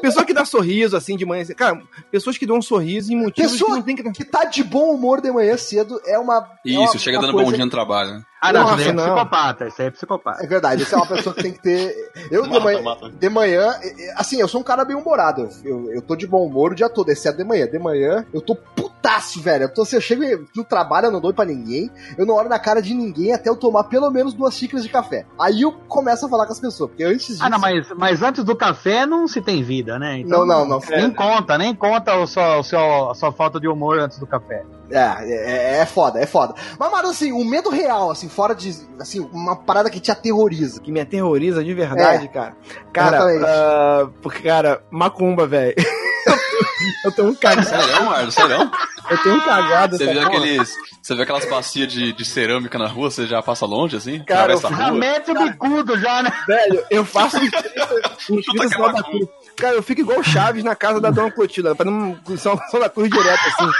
Pessoa 0.00 0.24
que 0.24 0.34
dá 0.34 0.44
sorriso 0.44 0.96
assim 0.96 1.16
de 1.16 1.24
manhã. 1.24 1.42
assim, 1.42 1.54
Cara, 1.54 1.80
pessoas 2.10 2.36
que 2.36 2.44
dão 2.46 2.58
um 2.58 2.62
sorriso 2.62 3.10
em 3.12 3.16
motivos 3.16 3.52
Pessoa 3.52 3.70
que 3.70 3.76
não 3.76 3.82
tem 3.82 3.96
que. 3.96 4.02
que 4.12 4.24
tá 4.24 4.44
de 4.44 4.62
bom 4.62 4.94
humor 4.94 5.20
de 5.22 5.30
manhã 5.30 5.56
cedo 5.56 5.98
é 6.06 6.18
uma. 6.18 6.46
é 6.64 6.70
Isso, 6.70 6.80
uma- 6.80 6.98
chega 6.98 7.16
uma 7.18 7.22
dando 7.26 7.32
coisa- 7.32 7.50
bom 7.50 7.56
dia 7.56 7.64
no 7.64 7.70
trabalho. 7.70 8.10
né? 8.14 8.22
Ah, 8.44 8.52
não, 8.52 8.60
Nossa, 8.60 8.74
isso 8.74 8.82
aí 8.82 8.88
é 8.88 8.92
não. 8.92 9.04
psicopata. 9.04 9.66
Isso 9.68 9.80
aí 9.80 9.88
é 9.88 9.90
psicopata. 9.90 10.44
É 10.44 10.46
verdade, 10.46 10.82
essa 10.82 10.96
é 10.96 10.98
uma 10.98 11.06
pessoa 11.06 11.34
que 11.34 11.42
tem 11.42 11.52
que 11.52 11.62
ter. 11.62 12.12
Eu, 12.30 12.42
de, 12.42 12.50
Mata, 12.50 12.60
manhã, 12.60 12.82
mata. 12.82 13.08
de 13.10 13.28
manhã, 13.30 13.74
é, 13.80 13.88
é, 14.08 14.14
assim, 14.18 14.38
eu 14.38 14.46
sou 14.46 14.60
um 14.60 14.64
cara 14.64 14.84
bem 14.84 14.94
humorado. 14.94 15.48
Eu, 15.64 15.90
eu 15.90 16.02
tô 16.02 16.14
de 16.14 16.26
bom 16.26 16.44
humor 16.44 16.72
o 16.72 16.74
dia 16.74 16.90
todo, 16.90 17.08
exceto 17.08 17.38
de 17.38 17.44
manhã. 17.44 17.66
De 17.66 17.78
manhã, 17.78 18.26
eu 18.34 18.42
tô 18.42 18.54
putaço, 18.54 19.40
velho. 19.40 19.64
Eu, 19.64 19.72
tô, 19.72 19.80
assim, 19.82 19.96
eu 19.96 20.02
chego 20.02 20.22
no 20.54 20.62
trabalho, 20.62 21.06
eu 21.06 21.10
não 21.10 21.22
dou 21.22 21.32
pra 21.32 21.46
ninguém. 21.46 21.90
Eu 22.18 22.26
não 22.26 22.34
olho 22.34 22.50
na 22.50 22.58
cara 22.58 22.82
de 22.82 22.92
ninguém 22.92 23.32
até 23.32 23.48
eu 23.48 23.56
tomar 23.56 23.84
pelo 23.84 24.10
menos 24.10 24.34
duas 24.34 24.52
xícaras 24.54 24.84
de 24.84 24.90
café. 24.90 25.24
Aí 25.40 25.62
eu 25.62 25.72
começo 25.72 26.26
a 26.26 26.28
falar 26.28 26.44
com 26.44 26.52
as 26.52 26.60
pessoas, 26.60 26.90
porque 26.90 27.04
antes 27.04 27.26
disso. 27.28 27.42
Ah, 27.42 27.48
não, 27.48 27.58
mas, 27.58 27.90
mas 27.96 28.22
antes 28.22 28.44
do 28.44 28.54
café 28.54 29.06
não 29.06 29.26
se 29.26 29.40
tem 29.40 29.62
vida, 29.62 29.98
né? 29.98 30.18
Então, 30.18 30.44
Não, 30.44 30.66
não, 30.66 30.80
não. 30.80 30.80
Nem 30.90 31.10
conta, 31.10 31.56
nem 31.56 31.74
conta 31.74 32.14
o 32.16 32.26
seu, 32.26 32.42
o 32.58 32.62
seu, 32.62 33.10
a 33.10 33.14
sua 33.14 33.32
falta 33.32 33.58
de 33.58 33.66
humor 33.68 33.98
antes 33.98 34.18
do 34.18 34.26
café. 34.26 34.64
É, 34.90 34.98
é, 34.98 35.78
é 35.80 35.86
foda, 35.86 36.20
é 36.20 36.26
foda. 36.26 36.54
Mas, 36.78 36.90
mano, 36.90 37.08
assim, 37.08 37.32
o 37.32 37.44
medo 37.44 37.70
real, 37.70 38.10
assim, 38.10 38.28
fora 38.28 38.54
de. 38.54 38.74
Assim, 39.00 39.20
uma 39.32 39.56
parada 39.56 39.90
que 39.90 40.00
te 40.00 40.10
aterroriza. 40.10 40.80
Que 40.80 40.92
me 40.92 41.00
aterroriza 41.00 41.64
de 41.64 41.74
verdade, 41.74 42.28
cara. 42.28 42.56
Cara, 42.92 43.18
ah, 43.44 44.08
porque, 44.22 44.42
cara, 44.42 44.82
macumba, 44.90 45.46
velho. 45.46 45.74
eu 47.04 47.12
tenho 47.12 47.28
um 47.28 47.34
cagado. 47.34 47.68
Sério, 47.68 48.04
Marlon? 48.04 48.30
Sério? 48.30 48.70
Eu 49.10 49.22
tenho 49.22 49.36
um 49.36 49.40
cagado. 49.40 49.96
Você 49.96 50.06
viu 50.06 50.22
porra. 50.22 50.26
aqueles. 50.26 50.74
Você 51.02 51.14
viu 51.14 51.22
aquelas 51.22 51.44
bacias 51.44 51.92
de, 51.92 52.12
de 52.12 52.24
cerâmica 52.24 52.78
na 52.78 52.88
rua, 52.88 53.10
você 53.10 53.26
já 53.26 53.42
passa 53.42 53.66
longe 53.66 53.96
assim? 53.96 54.22
Cara, 54.24 54.54
eu- 54.54 54.58
rua? 54.58 54.92
mete 54.92 55.30
o 55.30 55.34
bicudo 55.34 55.98
já, 55.98 56.22
né? 56.22 56.32
Velho, 56.46 56.84
eu 56.90 57.04
faço 57.04 57.36
uns 57.36 57.50
30, 57.50 58.02
uns 58.30 58.44
30 58.46 58.68
sinal 58.68 58.92
da 58.92 59.02
cruz. 59.02 59.28
Cara, 59.56 59.76
eu 59.76 59.82
fico 59.82 60.00
igual 60.00 60.18
o 60.18 60.24
Chaves 60.24 60.64
na 60.64 60.74
casa 60.74 61.00
da 61.00 61.10
Dona 61.10 61.30
Clotilda, 61.30 61.74
pra 61.74 61.84
não 61.84 62.18
só, 62.36 62.58
só 62.70 62.78
da 62.78 62.88
cruz 62.88 63.10
direto, 63.10 63.40
assim. 63.48 63.70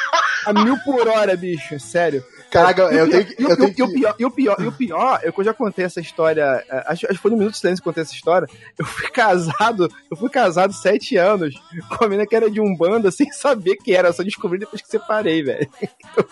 A 0.46 0.52
mil 0.52 0.78
por 0.84 1.08
hora, 1.08 1.36
bicho, 1.36 1.78
sério. 1.80 2.24
Caraca, 2.54 2.82
eu 2.82 3.06
E 3.06 3.08
o 3.08 3.10
tenho 3.10 3.24
pior- 3.26 3.34
que. 3.34 3.42
e 3.42 3.44
o 3.44 3.48
Eu 3.50 3.74
e 3.78 3.82
o 3.82 3.90
pior, 3.90 4.14
e 4.18 4.24
o 4.24 4.30
pior, 4.30 4.56
e 4.60 4.66
o 4.66 4.72
pior 4.72 5.20
eu 5.22 5.44
já 5.44 5.52
contei 5.52 5.84
essa 5.84 6.00
história. 6.00 6.64
é, 6.70 6.84
Acho, 6.86 7.06
acho 7.06 7.14
que 7.14 7.18
foi 7.22 7.30
no 7.30 7.36
Minuto 7.36 7.52
de 7.54 7.58
Silêncio 7.60 7.82
que 7.82 7.88
eu 7.88 7.92
contei 7.92 8.02
essa 8.02 8.14
história. 8.14 8.48
Eu 8.78 8.84
fui 8.84 9.08
casado, 9.10 9.90
eu 10.10 10.16
fui 10.16 10.28
casado 10.30 10.72
sete 10.72 11.16
anos 11.16 11.54
com 11.96 12.04
a 12.04 12.08
menina 12.08 12.26
que 12.26 12.34
era 12.36 12.50
de 12.50 12.60
um 12.60 12.74
banda 12.76 13.10
sem 13.10 13.30
saber 13.32 13.76
que 13.76 13.94
era, 13.94 14.08
eu 14.08 14.12
só 14.12 14.22
descobri 14.22 14.58
depois 14.58 14.80
que 14.80 14.88
separei, 14.88 15.42
velho. 15.42 15.68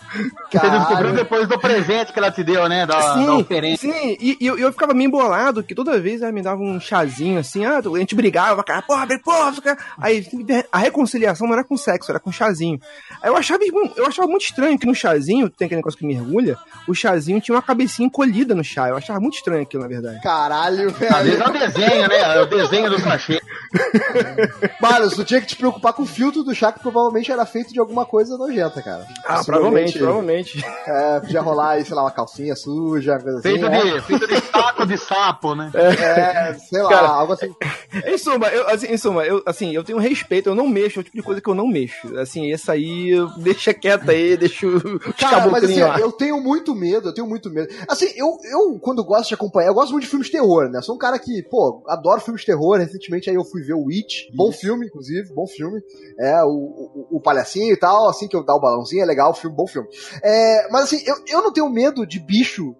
Você 0.51 0.69
descobriu 0.69 1.13
depois 1.13 1.47
do 1.47 1.59
presente 1.59 2.13
que 2.13 2.19
ela 2.19 2.31
te 2.31 2.43
deu, 2.43 2.67
né? 2.69 2.85
Da, 2.85 2.97
da 2.99 3.13
Sim, 3.15 3.29
oferenda. 3.29 3.77
sim, 3.77 4.17
e, 4.19 4.37
e 4.39 4.45
eu, 4.45 4.57
eu 4.57 4.71
ficava 4.71 4.93
meio 4.93 5.07
embolado, 5.07 5.63
que 5.63 5.73
toda 5.75 5.99
vez 5.99 6.21
ela 6.21 6.31
me 6.31 6.41
dava 6.41 6.61
um 6.61 6.79
chazinho 6.79 7.39
assim, 7.39 7.65
ah, 7.65 7.79
a 7.79 7.99
gente 7.99 8.15
brigava, 8.15 8.63
cara, 8.63 8.81
porra, 8.81 9.07
porra, 9.19 9.51
porra, 9.53 9.77
aí 9.97 10.25
a 10.71 10.77
reconciliação 10.77 11.47
não 11.47 11.53
era 11.53 11.63
com 11.63 11.75
sexo, 11.75 12.11
era 12.11 12.19
com 12.19 12.31
chazinho. 12.31 12.79
Aí 13.21 13.29
eu 13.29 13.35
achava, 13.37 13.63
eu 13.65 13.93
eu 13.97 14.05
achava 14.05 14.27
muito 14.27 14.43
estranho 14.45 14.77
que 14.77 14.85
no 14.85 14.93
chazinho, 14.95 15.49
tem 15.49 15.65
aquele 15.65 15.77
negócio 15.79 15.97
que 15.99 16.05
mergulha, 16.15 16.57
o 16.87 16.93
chazinho 16.93 17.39
tinha 17.41 17.55
uma 17.55 17.61
cabecinha 17.61 18.05
encolhida 18.07 18.53
no 18.55 18.63
chá. 18.63 18.89
Eu 18.89 18.97
achava 18.97 19.19
muito 19.19 19.35
estranho 19.35 19.63
aquilo, 19.63 19.83
na 19.83 19.89
verdade. 19.89 20.21
Caralho, 20.21 20.89
Às 20.89 20.97
vezes 20.97 21.39
velho. 21.39 21.43
é 21.43 21.47
o 21.49 21.51
desenho, 21.53 22.07
né? 22.07 22.17
É 22.37 22.41
o 22.41 22.45
desenho 22.45 22.89
do 22.89 22.99
sachê. 22.99 23.41
Mano, 24.81 25.09
tu 25.11 25.23
tinha 25.23 25.41
que 25.41 25.47
te 25.47 25.55
preocupar 25.55 25.93
com 25.93 26.03
o 26.03 26.05
filtro 26.05 26.43
do 26.43 26.53
chá, 26.53 26.71
que 26.71 26.79
provavelmente 26.79 27.31
era 27.31 27.45
feito 27.45 27.73
de 27.73 27.79
alguma 27.79 28.05
coisa 28.05 28.37
nojenta, 28.37 28.81
cara. 28.81 29.05
Ah, 29.25 29.41
provavelmente, 29.43 29.97
provavelmente. 29.97 30.65
É, 30.85 31.19
podia 31.19 31.41
rolar 31.41 31.71
aí, 31.71 31.85
sei 31.85 31.95
lá, 31.95 32.03
uma 32.03 32.11
calcinha 32.11 32.55
suja, 32.55 33.19
coisa 33.19 33.39
assim. 33.39 33.49
Feito 33.49 33.69
né? 33.69 33.81
de, 33.81 34.01
feito 34.01 34.27
de 34.27 34.39
saco 34.41 34.85
de 34.85 34.97
sapo, 34.97 35.55
né? 35.55 35.71
É, 35.73 36.53
sei 36.55 36.81
lá, 36.81 36.89
Cara, 36.89 37.07
algo 37.07 37.33
assim. 37.33 37.53
Em 38.05 38.17
suma, 38.17 38.47
eu, 38.47 38.67
assim, 38.69 38.87
em 38.87 38.97
suma 38.97 39.23
eu, 39.23 39.43
assim, 39.45 39.71
eu 39.75 39.83
tenho 39.83 39.99
respeito, 39.99 40.49
eu 40.49 40.55
não 40.55 40.67
mexo, 40.67 40.99
é 40.99 41.01
o 41.01 41.03
tipo 41.03 41.15
de 41.15 41.21
coisa 41.23 41.39
que 41.39 41.47
eu 41.47 41.53
não 41.53 41.67
mexo. 41.67 42.17
Assim, 42.17 42.51
essa 42.51 42.71
aí, 42.73 43.11
deixa 43.37 43.71
quieta 43.73 44.11
aí, 44.11 44.35
deixa 44.37 44.65
o- 44.65 44.77
os 44.77 45.15
Cara, 45.15 45.47
mas 45.47 45.63
assim, 45.63 45.79
eu 45.99 46.11
tenho 46.11 46.41
muito 46.41 46.75
medo, 46.75 47.09
eu 47.09 47.13
tenho 47.13 47.27
muito 47.27 47.49
medo. 47.49 47.73
Assim, 47.87 48.07
eu, 48.15 48.37
eu 48.51 48.79
quando 48.79 49.03
gosto 49.03 49.29
de 49.29 49.33
acompanhar, 49.35 49.67
eu 49.67 49.73
gosto 49.73 49.91
muito 49.91 50.03
de 50.03 50.09
filmes 50.09 50.27
de 50.27 50.33
terror, 50.33 50.69
né? 50.69 50.81
Sou 50.81 50.95
um 50.95 50.97
cara 50.97 51.17
que, 51.19 51.43
pô, 51.49 51.83
adoro 51.87 52.21
filmes 52.21 52.41
de 52.41 52.47
terror. 52.47 52.77
Recentemente 52.77 53.29
aí 53.29 53.35
eu 53.35 53.43
fui 53.45 53.61
ver 53.61 53.73
o 53.73 53.85
Witch. 53.85 54.29
Bom 54.35 54.51
filme, 54.51 54.87
inclusive, 54.87 55.33
bom 55.33 55.47
filme. 55.47 55.81
É, 56.19 56.43
o, 56.43 56.47
o, 56.49 57.17
o 57.17 57.21
palhacinho 57.21 57.73
e 57.73 57.77
tal, 57.77 58.09
assim 58.09 58.27
que 58.27 58.35
eu 58.35 58.43
dar 58.43 58.55
o 58.55 58.61
balãozinho, 58.61 59.01
é 59.03 59.05
legal, 59.05 59.33
filme, 59.33 59.55
bom 59.55 59.67
filme. 59.67 59.87
É, 60.23 60.67
mas 60.71 60.83
assim, 60.83 61.01
eu, 61.05 61.15
eu 61.27 61.41
não 61.41 61.51
tenho 61.53 61.69
medo 61.69 62.05
de 62.05 62.19
bicho 62.19 62.75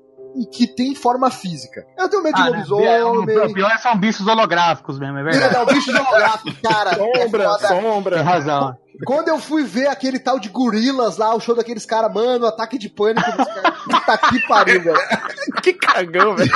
que 0.52 0.66
tem 0.68 0.96
forma 0.96 1.30
física. 1.30 1.86
Eu 1.98 2.10
tenho 2.10 2.24
medo 2.24 2.36
de 2.36 2.42
Ah, 2.42 2.50
né? 2.50 2.66
É, 2.86 3.04
o 3.04 3.14
lobisomem. 3.14 3.54
pior 3.54 3.78
são 3.78 3.98
bichos 3.98 4.26
holográficos 4.26 4.98
mesmo, 5.00 5.18
é 5.20 5.24
verdade. 5.24 5.54
não, 5.54 5.66
bicho 5.66 5.92
holográfico, 5.92 6.62
cara. 6.64 6.96
Sombra, 6.96 7.44
é 7.44 7.48
foda. 7.48 7.68
Tem 7.68 7.82
sombra. 7.82 8.22
razão. 8.24 8.78
Quando 9.06 9.28
eu 9.30 9.40
fui 9.40 9.64
ver 9.64 9.88
aquele 9.88 10.20
tal 10.20 10.40
de 10.40 10.50
gorilas 10.50 11.18
lá, 11.18 11.34
o 11.36 11.40
show 11.40 11.56
daqueles 11.56 11.86
caras, 11.86 12.14
mano, 12.14 12.46
ataque 12.46 12.78
de 12.78 12.90
pânico 12.90 13.26
dos 13.32 13.48
caras. 13.48 13.80
Puta 13.84 14.18
que 14.30 14.48
pariu, 14.48 14.84
velho. 14.84 15.00
Que 15.62 15.74
cagão, 15.74 16.36
velho. 16.36 16.52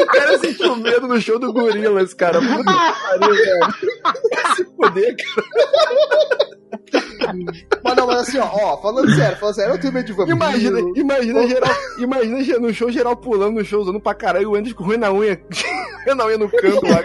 O 0.00 0.06
cara 0.06 0.38
sentiu 0.38 0.76
medo 0.76 1.06
no 1.06 1.20
show 1.20 1.38
do 1.38 1.52
Gorilas, 1.52 2.14
cara. 2.14 2.40
Puta 2.40 2.72
que 2.72 3.18
pariu, 3.18 3.34
velho. 3.34 4.56
Se 4.56 4.64
poder, 4.64 5.16
cara. 5.16 6.52
Mas 7.84 7.96
não, 7.96 8.06
mas 8.06 8.16
assim, 8.28 8.38
ó, 8.38 8.48
ó, 8.52 8.80
falando 8.82 9.14
sério, 9.14 9.38
falando 9.38 9.54
sério, 9.54 9.74
eu 9.74 9.80
tenho 9.80 9.92
medo 9.92 10.06
de 10.06 10.12
vampiro. 10.12 10.36
Imagina, 10.36 10.80
imagina 10.96 11.48
geral, 11.48 11.70
imagina 11.98 12.58
no 12.58 12.74
show 12.74 12.90
geral 12.90 13.16
pulando 13.16 13.54
no 13.54 13.64
show, 13.64 13.80
usando 13.82 14.00
pra 14.00 14.14
caralho, 14.14 14.50
o 14.50 14.54
Andrews 14.54 14.74
com 14.74 14.84
ruim 14.84 14.96
na 14.96 15.12
unha, 15.12 15.40
na 16.16 16.26
unha 16.26 16.38
no 16.38 16.50
canto 16.50 16.86
lá. 16.86 17.02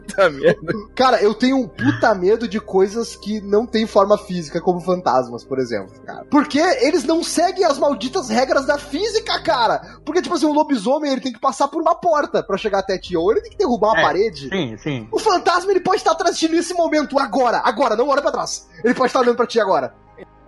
Puta 0.00 0.30
merda. 0.30 0.72
Cara, 0.94 1.22
eu 1.22 1.32
tenho 1.34 1.56
um 1.56 1.66
puta 1.68 2.14
medo 2.14 2.46
de 2.46 2.60
coisas 2.60 3.16
que 3.16 3.40
não 3.40 3.64
têm 3.66 3.86
forma 3.86 4.18
física, 4.18 4.60
como 4.60 4.80
fantasmas, 4.80 5.44
por 5.44 5.58
exemplo, 5.58 5.92
cara. 6.04 6.24
Porque 6.30 6.58
eles 6.58 7.04
não 7.04 7.22
seguem 7.22 7.64
as 7.64 7.78
malditas 7.78 8.28
regras 8.28 8.66
da 8.66 8.76
física, 8.78 9.40
cara. 9.42 9.80
Porque, 10.04 10.20
tipo 10.22 10.34
assim, 10.34 10.46
um 10.46 10.52
lobisomem, 10.52 11.12
ele 11.12 11.20
tem 11.20 11.32
que 11.32 11.40
passar 11.40 11.68
por 11.68 11.80
uma 11.80 11.94
porta 11.94 12.42
pra 12.42 12.56
chegar 12.56 12.80
até 12.80 12.98
ti, 12.98 13.16
ou 13.16 13.30
ele 13.32 13.40
tem 13.40 13.50
que 13.52 13.58
derrubar 13.58 13.92
uma 13.92 14.00
É. 14.00 14.02
parede. 14.02 14.48
Sim, 14.48 14.76
sim. 14.76 15.08
O 15.10 15.18
fantasma, 15.18 15.70
ele 15.70 15.80
pode 15.80 15.98
estar 15.98 16.12
atrás 16.12 16.36
de 16.38 16.46
ti 16.46 16.52
nesse 16.52 16.74
momento, 16.74 17.18
agora, 17.18 17.62
agora, 17.64 17.96
não 17.96 18.08
olha 18.08 18.20
pra 18.22 18.32
trás. 18.32 18.68
Ele 18.84 18.94
pode 18.94 19.08
estar 19.08 19.20
olhando 19.20 19.36
pra 19.36 19.46
ti 19.46 19.58
agora. 19.60 19.94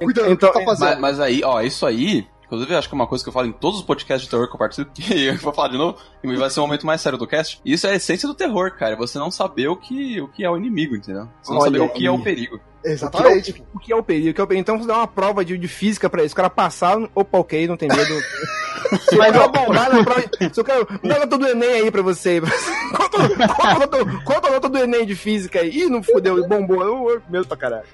Cuidado 0.01 0.31
Então- 0.31 0.51
do 0.51 0.53
que 0.55 0.59
tá 0.61 0.65
fazendo. 0.65 0.89
Mas, 0.91 0.99
mas 1.01 1.21
aí, 1.21 1.43
ó, 1.45 1.61
isso 1.61 1.85
aí. 1.85 2.27
Inclusive, 2.49 2.73
eu 2.73 2.79
acho 2.79 2.89
que 2.89 2.95
é 2.95 2.97
uma 2.97 3.07
coisa 3.07 3.23
que 3.23 3.29
eu 3.29 3.33
falo 3.33 3.47
em 3.47 3.53
todos 3.53 3.81
os 3.81 3.85
podcasts 3.85 4.25
de 4.25 4.31
terror 4.31 4.49
que 4.49 4.55
eu 4.55 4.59
participo, 4.59 4.91
que 4.97 5.27
eu 5.27 5.37
vou 5.37 5.53
falar 5.53 5.69
de 5.69 5.77
novo, 5.77 5.99
e 6.25 6.35
vai 6.35 6.49
ser 6.49 6.61
o 6.61 6.63
momento 6.63 6.87
mais 6.87 7.01
sério 7.01 7.19
do 7.19 7.27
cast. 7.27 7.61
Isso 7.63 7.87
é 7.87 7.91
a 7.91 7.95
essência 7.95 8.27
do 8.27 8.35
terror, 8.35 8.73
cara. 8.75 8.95
é 8.95 8.97
Você 8.97 9.19
não 9.19 9.31
saber 9.31 9.69
o 9.69 9.77
que, 9.77 10.19
o 10.21 10.29
que 10.29 10.43
é 10.43 10.51
o 10.51 10.57
inimigo, 10.57 10.97
entendeu? 10.97 11.29
Você 11.43 11.53
não 11.53 11.61
Olha 11.61 11.67
saber 11.67 11.81
o 11.81 11.89
que 11.91 12.07
é 12.07 12.09
aí. 12.09 12.15
o 12.15 12.23
perigo. 12.23 12.59
Exatamente. 12.85 13.65
O 13.75 13.79
que 13.79 13.93
é 13.93 13.97
o 13.97 14.03
perigo? 14.03 14.31
O 14.31 14.35
que 14.35 14.41
é 14.41 14.45
o 14.45 14.47
perigo? 14.47 14.61
Então 14.63 14.75
vamos 14.77 14.87
dar 14.87 14.97
uma 14.99 15.07
prova 15.07 15.45
de, 15.45 15.57
de 15.59 15.69
física 15.69 16.09
pra 16.09 16.23
isso. 16.25 16.33
O 16.33 16.37
cara 16.37 16.51
passar, 16.51 16.97
opa, 17.15 17.39
ok, 17.39 17.67
não 17.67 17.77
tem 17.77 17.89
medo. 17.89 18.15
Mas 19.19 19.35
eu 19.35 19.49
bombar 19.51 19.93
na 19.93 20.05
prova. 20.05 20.23
Se 20.53 20.61
eu 20.61 20.65
quero. 20.65 20.87
Dá 21.03 21.17
a 21.17 21.19
nota 21.21 21.37
do 21.39 21.47
Enem 21.47 21.69
aí 21.83 21.91
pra 21.91 22.01
você. 22.03 22.41
Quanto, 23.19 24.23
quanto, 24.25 24.47
a 24.47 24.51
nota- 24.53 24.69
do 24.69 24.79
Enem 24.79 25.05
de 25.05 25.15
física 25.17 25.61
aí? 25.61 25.71
Ih, 25.71 25.89
não 25.91 26.03
fudeu, 26.03 26.47
bombou. 26.47 26.83
Eu, 26.83 27.11
eu 27.11 27.23
medo 27.29 27.47
pra 27.47 27.57
caralho. 27.57 27.85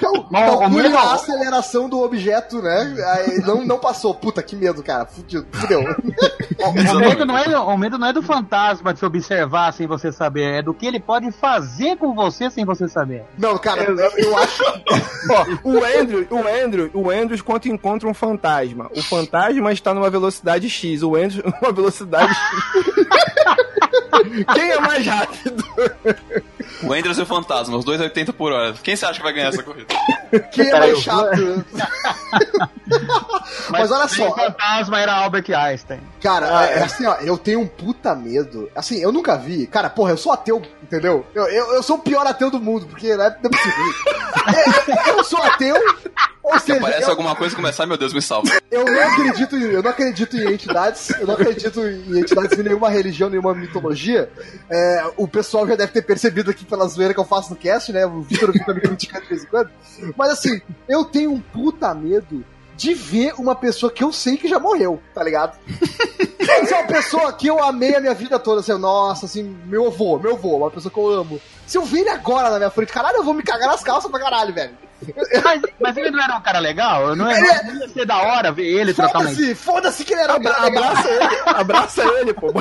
Cal- 0.00 0.28
Não, 0.30 0.54
o 0.54 0.58
Calcule 0.58 0.94
a 0.94 1.14
aceleração 1.14 1.88
do 1.88 2.02
objeto, 2.02 2.60
né? 2.60 2.94
Aí 3.14 3.38
não, 3.40 3.64
não 3.64 3.78
passou. 3.78 4.14
Puta, 4.14 4.42
que 4.42 4.54
medo, 4.54 4.82
cara. 4.82 5.06
Fudido. 5.06 5.46
Fudeu. 5.52 5.82
O 6.58 6.72
medo, 6.72 7.24
não 7.26 7.36
é, 7.38 7.58
o 7.58 7.76
medo 7.76 7.98
não 7.98 8.08
é 8.08 8.12
do 8.12 8.22
fantasma 8.22 8.92
de 8.92 8.98
se 8.98 9.04
observar 9.04 9.72
sem 9.72 9.86
você 9.86 10.10
saber, 10.10 10.54
é 10.58 10.62
do 10.62 10.72
que 10.72 10.86
ele 10.86 10.98
pode 10.98 11.30
fazer 11.30 11.96
com 11.96 12.14
você 12.14 12.50
sem 12.50 12.64
você 12.64 12.88
saber. 12.88 13.24
Não, 13.38 13.56
cara, 13.58 13.82
eu, 13.84 13.96
eu 14.26 14.36
acho. 14.36 14.62
Ó, 15.30 15.70
o 15.70 15.84
Andrew, 15.84 16.26
o 16.30 16.64
Andrew, 16.64 16.90
o 16.94 17.10
Andrew 17.10 17.42
quando 17.44 17.66
encontra 17.66 18.08
um 18.08 18.14
fantasma. 18.14 18.90
O 18.94 19.02
fantasma 19.02 19.72
está 19.72 19.92
numa 19.94 20.10
velocidade 20.10 20.68
X, 20.68 21.02
o 21.02 21.16
Andrew 21.16 21.44
numa 21.60 21.72
velocidade 21.72 22.32
X. 22.32 23.06
Quem 24.54 24.70
é 24.70 24.80
mais 24.80 25.06
rápido? 25.06 25.64
O 26.82 26.92
Andrews 26.92 27.18
e 27.18 27.22
o 27.22 27.26
Fantasma, 27.26 27.76
os 27.76 27.84
dois 27.84 28.00
80 28.00 28.32
por 28.32 28.52
hora. 28.52 28.74
Quem 28.82 28.94
você 28.96 29.06
acha 29.06 29.18
que 29.18 29.22
vai 29.22 29.32
ganhar 29.32 29.48
essa 29.48 29.62
corrida? 29.62 29.86
Quem 30.52 30.68
é 30.68 30.78
mais 30.78 30.98
chato? 31.00 31.64
Mas 33.70 33.90
olha 33.90 34.08
sem 34.08 34.26
só. 34.26 34.34
fantasma 34.34 35.00
era 35.00 35.14
Albert 35.14 35.50
Einstein. 35.50 36.00
Cara, 36.20 36.66
é, 36.66 36.78
é 36.78 36.82
assim, 36.82 37.06
ó, 37.06 37.14
eu 37.16 37.38
tenho 37.38 37.60
um 37.60 37.66
puta 37.66 38.14
medo. 38.14 38.70
Assim, 38.74 39.00
eu 39.00 39.10
nunca 39.10 39.36
vi. 39.36 39.66
Cara, 39.66 39.88
porra, 39.88 40.12
eu 40.12 40.16
sou 40.16 40.32
ateu, 40.32 40.62
entendeu? 40.82 41.26
Eu, 41.34 41.44
eu, 41.48 41.74
eu 41.74 41.82
sou 41.82 41.96
o 41.96 42.00
pior 42.00 42.26
ateu 42.26 42.50
do 42.50 42.60
mundo, 42.60 42.86
porque 42.86 43.16
né, 43.16 43.36
não 43.42 43.50
é 43.50 45.10
eu 45.18 45.24
sou 45.24 45.42
ateu, 45.42 45.76
ou 46.46 46.58
seja, 46.60 46.80
Parece 46.80 47.02
eu, 47.02 47.10
alguma 47.10 47.34
coisa 47.34 47.56
começar, 47.56 47.86
meu 47.86 47.96
Deus, 47.96 48.12
me 48.12 48.22
salva. 48.22 48.48
eu 48.70 48.84
não 48.84 49.02
acredito 49.02 49.56
em, 49.56 49.62
eu 49.62 49.82
não 49.82 49.90
acredito 49.90 50.36
em 50.36 50.52
entidades, 50.52 51.10
eu 51.10 51.26
não 51.26 51.34
acredito 51.34 51.80
em 51.84 52.20
entidades 52.20 52.56
de 52.56 52.62
nenhuma 52.62 52.88
religião, 52.88 53.28
nenhuma 53.28 53.52
mitologia. 53.52 54.30
É, 54.70 55.10
o 55.16 55.26
pessoal 55.26 55.66
já 55.66 55.74
deve 55.74 55.90
ter 55.90 56.02
percebido 56.02 56.52
aqui 56.52 56.64
pela 56.64 56.86
zoeira 56.86 57.12
que 57.12 57.18
eu 57.18 57.24
faço 57.24 57.50
no 57.50 57.56
cast, 57.56 57.92
né? 57.92 58.06
O 58.06 58.22
Vitor 58.22 58.52
fica 58.52 58.72
me 58.72 58.80
criticando 58.80 59.24
de 59.24 59.28
vez 59.28 59.42
em 59.42 59.46
quando. 59.46 59.70
Mas 60.16 60.30
assim, 60.30 60.60
eu 60.88 61.04
tenho 61.04 61.32
um 61.32 61.40
puta 61.40 61.92
medo 61.92 62.44
de 62.76 62.94
ver 62.94 63.34
uma 63.38 63.56
pessoa 63.56 63.90
que 63.90 64.04
eu 64.04 64.12
sei 64.12 64.36
que 64.36 64.46
já 64.46 64.60
morreu, 64.60 65.02
tá 65.12 65.24
ligado? 65.24 65.58
Se 66.66 66.74
é 66.74 66.78
uma 66.78 66.86
pessoa 66.86 67.32
que 67.32 67.48
eu 67.48 67.60
amei 67.62 67.96
a 67.96 68.00
minha 68.00 68.14
vida 68.14 68.38
toda, 68.38 68.60
assim, 68.60 68.72
nossa, 68.78 69.26
assim, 69.26 69.42
meu 69.64 69.86
avô, 69.86 70.18
meu 70.18 70.34
avô, 70.34 70.58
uma 70.58 70.70
pessoa 70.70 70.92
que 70.92 70.98
eu 70.98 71.08
amo. 71.08 71.40
Se 71.66 71.76
eu 71.76 71.82
ver 71.82 72.00
ele 72.00 72.10
agora 72.10 72.50
na 72.50 72.58
minha 72.58 72.70
frente, 72.70 72.92
caralho, 72.92 73.16
eu 73.16 73.24
vou 73.24 73.34
me 73.34 73.42
cagar 73.42 73.68
nas 73.68 73.82
calças 73.82 74.08
pra 74.10 74.20
caralho, 74.20 74.54
velho. 74.54 74.85
Mas, 75.44 75.62
mas 75.80 75.96
ele 75.96 76.10
não 76.10 76.22
era 76.22 76.36
um 76.36 76.40
cara 76.40 76.58
legal? 76.58 77.14
Não, 77.14 77.30
é, 77.30 77.62
não 77.64 77.74
ia 77.80 77.88
ser 77.88 78.06
da 78.06 78.18
hora 78.18 78.50
ver 78.50 78.64
ele 78.66 78.94
trocar 78.94 79.18
uma 79.18 79.28
Foda-se, 79.28 79.54
foda-se 79.54 80.04
que 80.04 80.14
ele 80.14 80.22
era 80.22 80.34
Abra- 80.34 80.56
abraça 80.66 81.08
ele, 81.10 81.40
abraça 81.46 82.02
ele, 82.18 82.32
pô. 82.32 82.48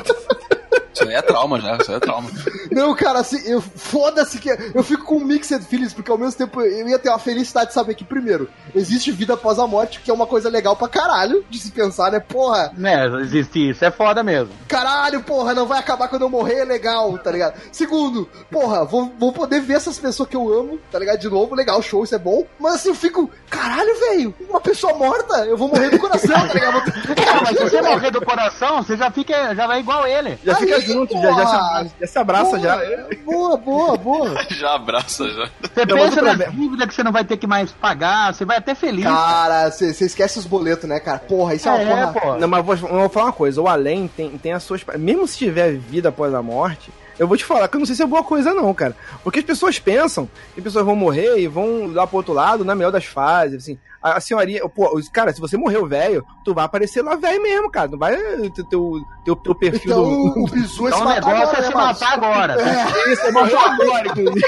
Isso 0.96 1.04
aí 1.04 1.14
é 1.14 1.22
trauma 1.22 1.60
já, 1.60 1.76
isso 1.76 1.92
aí 1.92 1.98
é 1.98 2.00
trauma. 2.00 2.30
Não, 2.72 2.96
cara, 2.96 3.20
assim, 3.20 3.42
eu 3.50 3.62
foda-se 3.62 4.40
que 4.40 4.50
eu 4.74 4.84
fico 4.84 5.04
com 5.04 5.20
mixed 5.20 5.62
feelings, 5.66 5.94
porque 5.94 6.10
ao 6.10 6.18
mesmo 6.18 6.38
tempo 6.38 6.62
eu 6.62 6.88
ia 6.88 6.98
ter 6.98 7.10
uma 7.10 7.20
felicidade 7.20 7.68
de 7.68 7.74
saber 7.74 7.96
que, 7.96 8.04
primeiro, 8.04 8.50
existe 8.74 9.12
vida 9.12 9.34
após 9.34 9.60
a 9.60 9.68
morte, 9.68 10.00
que 10.00 10.10
é 10.10 10.14
uma 10.14 10.26
coisa 10.26 10.50
legal 10.50 10.76
pra 10.76 10.88
caralho 10.88 11.46
de 11.50 11.60
se 11.60 11.72
pensar, 11.72 12.12
né? 12.12 12.20
Porra, 12.20 12.72
Né, 12.78 13.06
existe 13.22 13.70
isso, 13.72 13.84
é 13.84 13.92
foda 13.92 14.24
mesmo. 14.24 14.54
caralho, 14.68 15.22
porra, 15.22 15.54
não 15.54 15.66
vai 15.66 15.80
acabar 15.80 16.08
quando 16.08 16.22
eu 16.24 16.30
morrer, 16.30 16.60
é 16.60 16.66
legal, 16.66 17.18
tá 17.18 17.32
ligado? 17.32 17.60
Segundo, 17.72 18.28
porra, 18.50 18.86
vou, 18.86 19.12
vou 19.20 19.32
poder 19.34 19.60
ver 19.62 19.74
essas 19.74 20.00
pessoas 20.00 20.30
que 20.30 20.36
eu 20.36 20.52
amo, 20.52 20.80
tá 20.92 20.98
ligado? 20.98 21.20
De 21.20 21.30
novo, 21.30 21.56
legal, 21.56 21.82
show, 21.82 22.04
isso 22.04 22.16
é 22.16 22.20
bom. 22.20 22.46
Mas 22.60 22.76
assim, 22.76 22.90
eu 22.90 22.96
fico, 22.96 23.30
caralho, 23.50 24.00
velho, 24.00 24.34
uma 24.50 24.62
pessoa 24.62 24.94
morta, 24.94 25.46
eu 25.46 25.58
vou 25.58 25.68
morrer 25.68 25.90
do 25.90 26.00
coração, 26.00 26.48
tá 26.48 26.54
ligado? 26.54 26.92
Cara, 27.16 27.42
mas 27.44 27.58
se 27.58 27.64
você 27.64 27.82
morrer 27.82 28.12
do 28.12 28.22
coração, 28.24 28.82
você 28.82 28.96
já 28.96 29.12
fica, 29.12 29.54
já 29.56 29.68
vai 29.68 29.80
igual 29.80 30.08
ele. 30.08 30.38
Já 30.44 30.56
fica 30.56 30.76
Aí, 30.76 30.85
junto, 30.86 31.14
já, 31.14 31.22
porra. 31.22 31.44
já, 31.44 31.48
se 31.48 31.56
abraça, 31.56 31.96
já 32.00 32.08
se 32.08 32.20
abraça 32.20 32.60
já. 32.60 32.78
Boa, 33.26 33.58
boa, 33.58 33.98
boa. 33.98 34.46
Já 34.56 34.76
abraça, 34.76 35.28
já. 35.30 35.50
Você 35.62 35.86
Não, 35.86 35.98
pensa 35.98 36.22
na 36.22 36.34
dívida 36.34 36.88
que 36.88 36.94
você 36.94 37.04
não 37.04 37.12
vai 37.12 37.26
ter 37.26 37.38
que 37.38 37.48
mais 37.48 37.72
pagar, 37.72 38.34
você 38.34 38.46
vai 38.46 38.58
até 38.58 38.74
feliz. 38.74 39.04
Cara, 39.04 39.70
você 39.70 40.06
esquece 40.06 40.40
os 40.40 40.46
boletos, 40.46 40.88
né, 40.88 41.00
cara? 41.00 41.20
Porra, 41.20 41.56
isso 41.56 41.68
é 41.68 41.72
uma 41.72 42.00
é, 42.00 42.08
porra. 42.14 42.38
Não, 42.38 42.48
mas 42.48 42.66
vou, 42.66 42.76
vou 42.76 43.10
falar 43.10 43.28
uma 43.28 43.34
coisa, 43.34 43.62
o 43.62 43.68
além 43.68 44.08
tem, 44.08 44.38
tem 44.38 44.54
as 44.54 44.64
suas. 44.64 44.84
Mesmo 44.98 45.28
se 45.28 45.38
tiver 45.38 45.74
vida 45.74 46.10
após 46.10 46.34
a 46.34 46.42
morte, 46.42 46.92
eu 47.18 47.28
vou 47.28 47.38
te 47.38 47.46
falar 47.46 47.68
que 47.68 47.76
eu 47.76 47.80
não 47.80 47.86
sei 47.86 47.96
se 47.96 48.04
é 48.04 48.06
boa 48.06 48.24
coisa, 48.24 48.54
não, 48.54 48.74
cara. 48.74 48.96
Porque 49.24 49.40
as 49.40 49.46
pessoas 49.46 49.80
pensam 49.80 50.28
que 50.54 50.60
as 50.60 50.64
pessoas 50.64 50.86
vão 50.86 50.96
morrer 50.96 51.38
e 51.40 51.48
vão 51.48 51.92
lá 51.94 52.06
pro 52.06 52.18
outro 52.18 52.34
lado, 52.34 52.66
na 52.66 52.76
melhor 52.76 52.92
das 52.92 53.06
fases, 53.06 53.64
assim. 53.64 53.78
A, 54.02 54.18
a 54.18 54.20
senhoria, 54.20 54.68
pô, 54.70 55.00
cara, 55.12 55.34
se 55.34 55.42
você 55.42 55.58
morreu 55.58 55.88
velho, 55.88 56.24
tu 56.44 56.54
vai 56.54 56.66
aparecer 56.66 57.02
lá 57.02 57.16
velho 57.16 57.42
mesmo, 57.42 57.72
cara. 57.72 57.88
Não 57.88 57.98
vai 57.98 58.16
ter 58.16 58.64
teu, 58.66 59.02
teu, 59.24 59.36
teu 59.36 59.56
perfil 59.56 59.92
Então, 59.92 60.04
do. 60.04 60.44
o 60.44 60.46
é 60.48 60.68
se 60.68 60.84
Então 60.84 61.02
o 61.02 61.06
matar 61.06 61.34
negócio 61.34 61.58
agora, 61.58 61.60
é 61.60 61.64
se 61.64 61.74
matar 61.74 62.14
agora. 62.14 62.62
É. 62.62 62.86
Isso, 63.14 63.34
morreu 63.34 63.60
agora, 63.60 64.08
inclusive. 64.08 64.46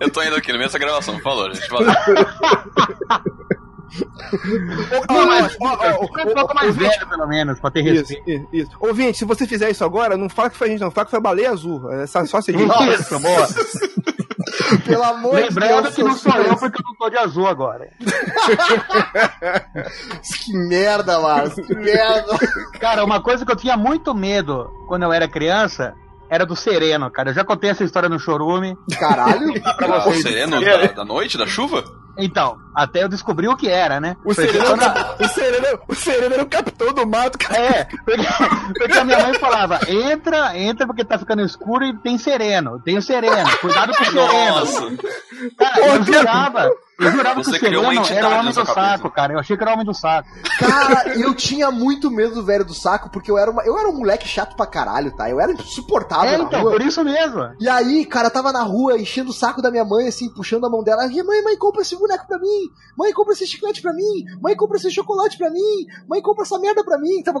Eu 0.00 0.10
tô 0.10 0.22
indo 0.22 0.36
aqui 0.36 0.52
no 0.52 0.58
meio 0.58 0.68
dessa 0.68 0.78
gravação, 0.78 1.18
falou, 1.20 1.52
gente. 1.54 1.68
Valeu. 1.70 1.88
Um 5.10 6.34
pouco 6.34 6.54
mais 6.54 6.76
velho, 6.76 7.08
pelo 7.08 7.26
menos, 7.26 7.58
pra 7.60 7.70
ter 7.70 7.82
respeito. 7.82 8.28
isso, 8.28 8.46
isso. 8.52 8.70
Ouvinte, 8.80 9.18
se 9.18 9.24
você 9.24 9.46
fizer 9.46 9.70
isso 9.70 9.84
agora, 9.84 10.16
não 10.16 10.28
fala 10.28 10.50
que 10.50 10.56
foi 10.56 10.68
a 10.68 10.70
gente, 10.70 10.80
não. 10.80 10.90
Fala 10.90 11.04
que 11.06 11.10
foi 11.10 11.18
a 11.18 11.22
baleia 11.22 11.50
azul. 11.50 11.90
É 11.92 12.06
só, 12.06 12.24
só 12.26 12.40
seguir. 12.40 12.66
Isso, 12.92 13.18
boa. 13.18 13.46
Pelo 14.84 15.02
amor 15.04 15.34
Lembrando 15.34 15.76
de 15.76 15.82
Deus. 15.82 15.94
que 15.94 16.02
não 16.02 16.16
sou 16.16 16.32
eu 16.34 16.56
porque 16.56 16.78
eu 16.80 16.84
não 16.86 16.94
tô 16.96 17.08
de 17.10 17.16
azul 17.16 17.46
agora. 17.46 17.88
Que 20.44 20.52
merda, 20.56 21.20
Márcio. 21.20 21.64
Que 21.66 21.74
merda. 21.74 22.38
Cara, 22.80 23.04
uma 23.04 23.20
coisa 23.20 23.44
que 23.44 23.52
eu 23.52 23.56
tinha 23.56 23.76
muito 23.76 24.14
medo 24.14 24.68
quando 24.88 25.02
eu 25.04 25.12
era 25.12 25.28
criança 25.28 25.94
era 26.30 26.44
do 26.44 26.56
sereno, 26.56 27.10
cara. 27.10 27.30
Eu 27.30 27.34
já 27.34 27.44
contei 27.44 27.70
essa 27.70 27.84
história 27.84 28.08
no 28.08 28.18
Chorume. 28.18 28.76
Caralho. 28.98 29.60
Pra 29.76 29.98
O 29.98 30.02
vocês. 30.04 30.22
sereno 30.22 30.60
da, 30.60 30.86
da 30.92 31.04
noite, 31.04 31.38
da 31.38 31.46
chuva? 31.46 31.84
Então, 32.18 32.58
até 32.74 33.04
eu 33.04 33.08
descobri 33.08 33.46
o 33.46 33.56
que 33.56 33.68
era, 33.68 34.00
né? 34.00 34.16
O 34.24 34.34
Porque 34.34 34.48
sereno, 34.48 34.64
quando- 34.66 35.24
o, 35.24 35.28
sereno, 35.28 35.80
o 35.88 35.94
sereno 35.94 36.34
era 36.34 36.42
o 36.42 36.46
capitão 36.48 36.92
do 36.92 37.06
mato, 37.06 37.38
cara. 37.38 37.60
É, 37.60 37.84
porque, 37.84 38.26
porque 38.76 38.98
a 38.98 39.04
minha 39.04 39.20
mãe 39.20 39.34
falava, 39.34 39.78
entra, 39.88 40.58
entra 40.58 40.86
porque 40.86 41.04
tá 41.04 41.16
ficando 41.18 41.42
escuro 41.42 41.84
e 41.84 41.96
tem 41.98 42.18
sereno, 42.18 42.80
tem 42.80 42.98
o 42.98 43.02
sereno, 43.02 43.48
cuidado 43.60 43.92
com 43.96 44.02
o 44.02 44.06
sereno. 44.06 44.26
Nossa! 44.58 44.82
Cara, 45.56 45.80
eu 45.86 46.02
jurava, 46.04 46.70
eu 46.98 47.12
jurava 47.12 47.42
Você 47.44 47.52
que 47.58 47.64
o 47.64 47.68
criou 47.68 47.82
uma 47.84 47.92
sereno 47.92 48.00
entidade 48.04 48.26
era 48.26 48.36
o 48.36 48.40
homem 48.40 48.52
do 48.52 48.66
saco, 48.66 49.10
cara. 49.10 49.32
Eu 49.32 49.38
achei 49.38 49.56
que 49.56 49.62
era 49.62 49.70
o 49.70 49.74
homem 49.74 49.86
do 49.86 49.94
saco. 49.94 50.28
Cara, 50.58 51.14
eu 51.16 51.32
tinha 51.34 51.70
muito 51.70 52.10
medo 52.10 52.34
do 52.34 52.44
velho 52.44 52.64
do 52.64 52.74
saco, 52.74 53.08
porque 53.10 53.30
eu 53.30 53.38
era, 53.38 53.50
uma, 53.50 53.62
eu 53.62 53.78
era 53.78 53.88
um 53.88 53.96
moleque 53.96 54.26
chato 54.26 54.56
pra 54.56 54.66
caralho, 54.66 55.14
tá? 55.14 55.30
Eu 55.30 55.40
era 55.40 55.52
insuportável 55.52 56.28
É, 56.30 56.38
na 56.38 56.44
então, 56.44 56.60
rua. 56.62 56.72
por 56.72 56.82
isso 56.82 57.04
mesmo. 57.04 57.54
E 57.60 57.68
aí, 57.68 58.04
cara, 58.04 58.28
tava 58.30 58.50
na 58.52 58.62
rua 58.62 58.98
enchendo 59.00 59.30
o 59.30 59.34
saco 59.34 59.62
da 59.62 59.70
minha 59.70 59.84
mãe, 59.84 60.08
assim, 60.08 60.28
puxando 60.34 60.66
a 60.66 60.70
mão 60.70 60.82
dela. 60.82 61.06
E, 61.06 61.22
mãe, 61.22 61.42
mãe, 61.42 61.56
compra 61.56 61.82
esse 61.82 61.96
boneco 61.96 62.26
pra 62.26 62.38
mim. 62.38 62.68
Mãe, 62.96 63.12
compra 63.12 63.32
esse 63.32 63.46
chiclete 63.46 63.80
pra 63.80 63.92
mim. 63.92 64.24
Mãe, 64.42 64.56
compra 64.56 64.76
esse 64.76 64.90
chocolate 64.90 65.38
pra 65.38 65.50
mim. 65.50 65.86
Mãe, 66.08 66.20
compra 66.20 66.42
essa 66.42 66.58
merda 66.58 66.82
pra 66.84 66.98
mim. 66.98 67.22
Tava... 67.22 67.38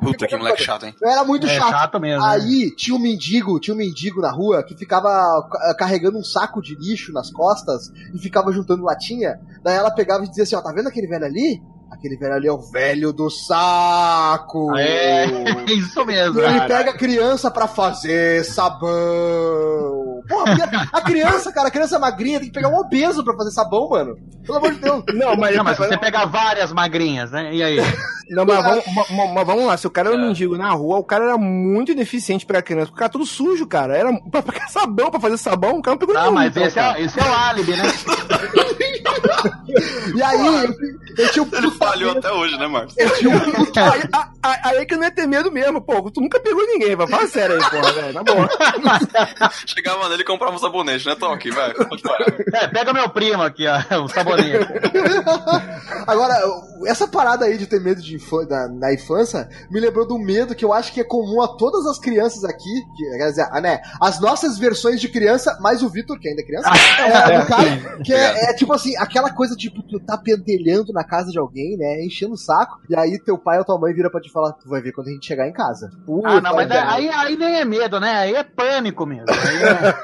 Puta, 0.00 0.26
que 0.26 0.36
moleque 0.36 0.62
chato, 0.62 0.86
hein? 0.86 0.94
Eu 1.00 1.08
era 1.10 1.24
muito 1.24 1.46
É 1.46 1.56
chato. 1.56 1.70
chato 1.70 2.00
mesmo. 2.00 2.22
né? 2.22 2.28
Aí 2.32 2.74
tinha 2.76 2.96
um 2.96 2.98
mendigo, 3.00 3.58
tinha 3.60 3.74
um 3.74 3.78
mendigo 3.78 4.20
na 4.20 4.30
rua 4.30 4.62
que 4.62 4.76
ficava 4.76 5.08
ca- 5.50 5.74
carregando 5.78 6.18
um 6.18 6.24
saco 6.24 6.60
de 6.62 6.74
lixo 6.74 7.12
nas 7.12 7.30
costas 7.30 7.90
e 8.14 8.18
ficava 8.18 8.52
juntando 8.52 8.84
latinha. 8.84 9.38
Daí 9.62 9.76
ela 9.76 9.90
pegava 9.90 10.24
e 10.24 10.28
dizia 10.28 10.44
assim: 10.44 10.56
Ó, 10.56 10.62
tá 10.62 10.72
vendo 10.72 10.88
aquele 10.88 11.06
velho 11.06 11.24
ali? 11.24 11.60
Aquele 11.94 12.16
velho 12.16 12.34
ali 12.34 12.46
é 12.48 12.52
o 12.52 12.58
velho 12.60 13.12
do 13.12 13.30
saco. 13.30 14.76
É, 14.76 15.26
isso 15.72 16.04
mesmo. 16.04 16.40
Ele 16.40 16.58
cara. 16.58 16.66
pega 16.68 16.90
a 16.90 16.96
criança 16.96 17.50
pra 17.50 17.66
fazer 17.66 18.44
sabão. 18.44 18.90
Porra, 20.28 20.54
a 20.92 21.00
criança, 21.02 21.52
cara, 21.52 21.68
a 21.68 21.70
criança 21.70 21.98
magrinha 21.98 22.38
tem 22.40 22.48
que 22.48 22.54
pegar 22.54 22.68
um 22.68 22.78
obeso 22.78 23.22
pra 23.24 23.36
fazer 23.36 23.50
sabão, 23.50 23.88
mano. 23.90 24.16
Pelo 24.44 24.58
amor 24.58 24.72
de 24.72 24.80
Deus. 24.80 25.02
Não, 25.14 25.36
mas, 25.36 25.56
Não, 25.56 25.64
mas 25.64 25.76
você 25.78 25.96
pegar 25.98 26.24
várias 26.26 26.72
magrinhas, 26.72 27.30
né? 27.30 27.54
E 27.54 27.62
aí? 27.62 27.78
não, 28.30 28.44
mas, 28.44 28.62
vamos, 28.64 28.84
ma- 28.94 29.06
ma- 29.26 29.32
mas 29.34 29.46
vamos 29.46 29.66
lá, 29.66 29.76
se 29.76 29.86
o 29.86 29.90
cara 29.90 30.08
era 30.10 30.18
um 30.18 30.26
mendigo 30.26 30.56
na 30.56 30.70
rua, 30.70 30.98
o 30.98 31.04
cara 31.04 31.24
era 31.24 31.36
muito 31.38 31.92
ineficiente 31.92 32.44
pra 32.46 32.62
criança, 32.62 32.86
porque 32.88 33.02
era 33.02 33.12
tudo 33.12 33.24
sujo, 33.26 33.66
cara. 33.66 33.96
Era 33.96 34.12
pra 34.30 34.42
pegar 34.42 34.68
sabão, 34.68 35.10
pra 35.10 35.20
fazer 35.20 35.36
sabão, 35.38 35.78
o 35.78 35.82
cara 35.82 35.94
não 35.94 35.98
pegou 35.98 36.16
Ah, 36.16 36.22
nenhum, 36.22 36.34
mas 36.34 36.50
então, 36.50 36.64
esse 36.66 36.74
cara. 36.74 36.98
é, 36.98 37.02
esse 37.02 37.20
é 37.20 37.22
o 37.22 37.32
álibi, 37.34 37.72
né? 37.76 37.84
E 40.16 40.22
aí, 40.22 40.46
eu, 40.46 40.74
eu 41.24 41.32
tinha 41.32 41.42
um 41.42 41.48
Ele 41.52 41.70
falhou 41.72 42.14
medo- 42.14 42.18
até 42.26 42.32
hoje, 42.36 42.56
né, 42.58 42.66
Marcos? 42.66 42.94
eu 42.98 43.10
tinha 43.16 43.30
um 43.36 43.40
puta 43.52 43.92
Aí, 43.92 44.02
aí, 44.42 44.58
aí 44.64 44.76
é 44.78 44.84
que 44.84 44.96
não 44.96 45.04
ia 45.04 45.10
ter 45.10 45.26
medo 45.26 45.50
mesmo, 45.50 45.80
pô. 45.80 46.10
Tu 46.10 46.20
nunca 46.20 46.40
pegou 46.40 46.66
ninguém, 46.66 46.94
vai. 46.96 47.06
Fala 47.08 47.26
sério 47.26 47.56
aí, 47.56 47.70
porra, 47.70 47.92
velho. 47.92 48.12
Na 48.14 48.22
boa. 48.22 48.48
Chegava 49.66 50.08
nele 50.08 50.22
e 50.22 50.26
comprava 50.26 50.54
um 50.54 50.58
sabonete, 50.58 51.06
né, 51.06 51.14
Toque? 51.14 51.50
Vai, 51.50 51.72
pode 51.74 52.02
parar. 52.02 52.26
É, 52.54 52.66
pega 52.68 52.92
meu 52.92 53.08
primo 53.08 53.42
aqui, 53.42 53.64
ó, 53.66 54.02
o 54.04 54.08
sabonete. 54.08 54.66
Agora, 56.06 56.34
essa 56.86 57.06
parada 57.08 57.44
aí 57.46 57.56
de 57.58 57.66
ter 57.66 57.80
medo 57.80 58.00
de 58.02 58.14
infância, 58.16 58.48
da- 58.48 58.68
na 58.68 58.92
infância 58.92 59.48
me 59.70 59.80
lembrou 59.80 60.06
do 60.06 60.18
medo 60.18 60.54
que 60.54 60.64
eu 60.64 60.72
acho 60.72 60.92
que 60.92 61.00
é 61.00 61.04
comum 61.04 61.40
a 61.42 61.48
todas 61.56 61.86
as 61.86 61.98
crianças 61.98 62.44
aqui, 62.44 62.82
que, 62.96 63.18
quer 63.18 63.28
dizer, 63.30 63.48
né, 63.62 63.80
as 64.00 64.20
nossas 64.20 64.58
versões 64.58 65.00
de 65.00 65.08
criança, 65.08 65.56
mais 65.60 65.82
o 65.82 65.88
Vitor, 65.88 66.18
que 66.18 66.28
ainda 66.28 66.42
é 66.42 66.44
criança, 66.44 66.68
é, 67.00 67.38
no 67.38 67.46
caso, 67.46 68.02
que 68.04 68.12
é, 68.12 68.50
é 68.50 68.54
tipo 68.54 68.72
assim, 68.72 68.96
aquela 68.96 69.30
coisa 69.30 69.54
tipo, 69.68 69.82
tu 69.82 69.98
tá 70.00 70.16
pentelhando 70.16 70.92
na 70.92 71.04
casa 71.04 71.30
de 71.30 71.38
alguém, 71.38 71.76
né, 71.76 72.04
enchendo 72.04 72.34
o 72.34 72.38
saco, 72.38 72.78
e 72.88 72.96
aí 72.96 73.18
teu 73.24 73.36
pai 73.38 73.58
ou 73.58 73.64
tua 73.64 73.78
mãe 73.78 73.92
vira 73.92 74.10
pra 74.10 74.20
te 74.20 74.30
falar, 74.30 74.52
tu 74.52 74.68
vai 74.68 74.80
ver 74.80 74.92
quando 74.92 75.08
a 75.08 75.10
gente 75.10 75.26
chegar 75.26 75.48
em 75.48 75.52
casa. 75.52 75.90
Puta, 76.06 76.28
Ah, 76.28 76.40
não, 76.40 76.54
mas 76.54 76.68
velho. 76.68 76.88
aí, 76.88 77.08
aí 77.08 77.36
nem 77.36 77.56
é 77.56 77.64
medo, 77.64 77.98
né? 78.00 78.14
Aí 78.14 78.34
é 78.34 78.42
pânico 78.44 79.04
mesmo. 79.06 79.26
Aí 79.28 79.62
é- 79.62 79.94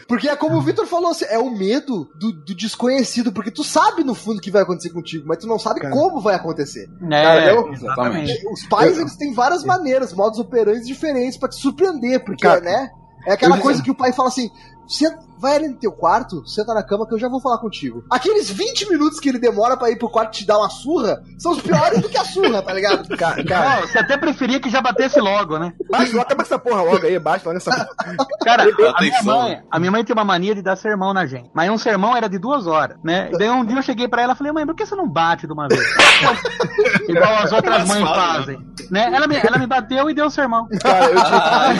Porque 0.06 0.28
é 0.28 0.36
como 0.36 0.56
o 0.56 0.62
Vitor 0.62 0.86
falou, 0.86 1.10
assim, 1.10 1.24
é 1.28 1.38
o 1.38 1.50
medo 1.50 2.08
do, 2.18 2.32
do 2.32 2.54
desconhecido, 2.54 3.32
porque 3.32 3.50
tu 3.50 3.64
sabe 3.64 4.04
no 4.04 4.14
fundo 4.14 4.38
o 4.38 4.40
que 4.40 4.50
vai 4.50 4.62
acontecer 4.62 4.90
contigo, 4.90 5.24
mas 5.26 5.38
tu 5.38 5.46
não 5.46 5.58
sabe 5.58 5.80
como 5.90 6.20
vai 6.20 6.34
acontecer. 6.34 6.88
É, 7.10 7.50
eu- 7.52 7.72
exatamente. 7.72 8.32
Os 8.52 8.66
pais, 8.66 8.98
eles 8.98 9.16
têm 9.16 9.32
várias 9.32 9.64
maneiras, 9.64 10.12
modos 10.12 10.38
operantes 10.38 10.86
diferentes 10.86 11.36
pra 11.38 11.48
te 11.48 11.56
surpreender, 11.56 12.24
porque, 12.24 12.42
Cara, 12.46 12.60
né? 12.60 12.88
É 13.26 13.32
aquela 13.34 13.58
coisa 13.58 13.82
que 13.82 13.90
o 13.90 13.94
pai 13.94 14.12
fala 14.14 14.28
assim: 14.28 14.50
"Senta- 14.90 15.30
vai 15.40 15.56
ali 15.56 15.68
no 15.68 15.76
teu 15.76 15.90
quarto, 15.90 16.46
senta 16.46 16.74
na 16.74 16.82
cama 16.82 17.06
que 17.08 17.14
eu 17.14 17.18
já 17.18 17.26
vou 17.26 17.40
falar 17.40 17.56
contigo. 17.56 18.04
Aqueles 18.10 18.50
20 18.50 18.90
minutos 18.90 19.18
que 19.18 19.26
ele 19.30 19.38
demora 19.38 19.74
pra 19.74 19.90
ir 19.90 19.96
pro 19.96 20.10
quarto 20.10 20.32
te 20.32 20.46
dar 20.46 20.58
uma 20.58 20.68
surra 20.68 21.22
são 21.38 21.52
os 21.52 21.62
piores 21.62 22.02
do 22.02 22.10
que 22.10 22.18
a 22.18 22.24
surra, 22.24 22.60
tá 22.60 22.74
ligado? 22.74 23.08
Cara, 23.16 23.42
cara 23.42 23.76
Não, 23.80 23.86
você 23.88 23.98
até 23.98 24.18
preferia 24.18 24.60
que 24.60 24.68
já 24.68 24.82
batesse 24.82 25.18
logo, 25.18 25.58
né? 25.58 25.72
baixa, 25.90 26.20
acaba 26.20 26.42
essa 26.42 26.58
porra 26.58 26.82
logo 26.82 27.06
aí, 27.06 27.18
baixa 27.18 27.44
logo 27.46 27.56
essa 27.56 27.70
porra. 27.70 27.88
Cara, 28.44 28.64
a 28.64 29.00
minha, 29.00 29.22
mãe, 29.22 29.62
a 29.70 29.78
minha 29.78 29.90
mãe 29.90 30.04
tem 30.04 30.12
uma 30.12 30.24
mania 30.24 30.54
de 30.54 30.60
dar 30.60 30.76
sermão 30.76 31.14
na 31.14 31.24
gente. 31.24 31.50
Mas 31.54 31.70
um 31.70 31.78
sermão 31.78 32.14
era 32.14 32.28
de 32.28 32.38
duas 32.38 32.66
horas, 32.66 32.98
né? 33.02 33.30
E 33.32 33.38
daí 33.38 33.48
um 33.48 33.64
dia 33.64 33.78
eu 33.78 33.82
cheguei 33.82 34.08
pra 34.08 34.20
ela 34.20 34.34
e 34.34 34.36
falei, 34.36 34.52
mãe, 34.52 34.66
por 34.66 34.74
que 34.74 34.84
você 34.84 34.94
não 34.94 35.08
bate 35.08 35.46
de 35.46 35.52
uma 35.54 35.68
vez? 35.68 35.80
Igual 37.08 37.34
as 37.38 37.52
outras 37.52 37.88
mães 37.88 38.00
fácil, 38.02 38.14
fazem. 38.14 38.70
Né? 38.90 39.10
Ela, 39.12 39.26
me, 39.26 39.36
ela 39.36 39.56
me 39.58 39.66
bateu 39.66 40.10
e 40.10 40.14
deu 40.14 40.26
o 40.26 40.30
sermão. 40.30 40.66
Cara, 40.82 41.06
eu, 41.10 41.18
Ah, 41.18 41.72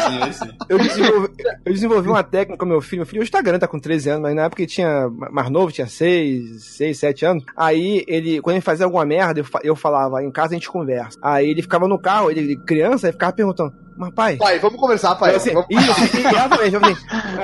eu 0.68 0.78
desenvolvi, 0.78 1.28
eu 1.66 1.72
desenvolvi 1.72 2.08
uma 2.08 2.22
técnica 2.22 2.58
com 2.58 2.64
meu 2.66 2.80
filho. 2.80 2.99
Meu 3.00 3.06
filho 3.06 3.22
hoje 3.22 3.30
tá 3.30 3.40
grande, 3.40 3.60
tá 3.60 3.66
com 3.66 3.78
13 3.78 4.10
anos, 4.10 4.22
mas 4.24 4.36
na 4.36 4.42
época 4.42 4.60
ele 4.60 4.70
tinha 4.70 5.08
mais 5.30 5.48
novo, 5.48 5.72
tinha 5.72 5.86
6, 5.86 6.62
6, 6.62 6.98
7 6.98 7.24
anos. 7.24 7.44
Aí 7.56 8.04
ele, 8.06 8.42
quando 8.42 8.56
ele 8.56 8.60
fazia 8.60 8.84
alguma 8.84 9.06
merda, 9.06 9.40
eu, 9.40 9.46
eu 9.62 9.74
falava, 9.74 10.22
em 10.22 10.30
casa 10.30 10.48
a 10.52 10.58
gente 10.58 10.68
conversa. 10.68 11.18
Aí 11.22 11.48
ele 11.48 11.62
ficava 11.62 11.88
no 11.88 11.98
carro, 11.98 12.30
ele 12.30 12.56
criança, 12.56 13.06
ele 13.06 13.14
ficava 13.14 13.32
perguntando, 13.32 13.72
mas 14.00 14.14
pai. 14.14 14.36
Pai, 14.36 14.58
vamos 14.58 14.80
conversar, 14.80 15.14
pai. 15.14 15.34
Assim, 15.36 15.52
Vamos- 15.52 15.66
isso, 15.70 16.18
exatamente, 16.18 16.74
eu 16.74 16.80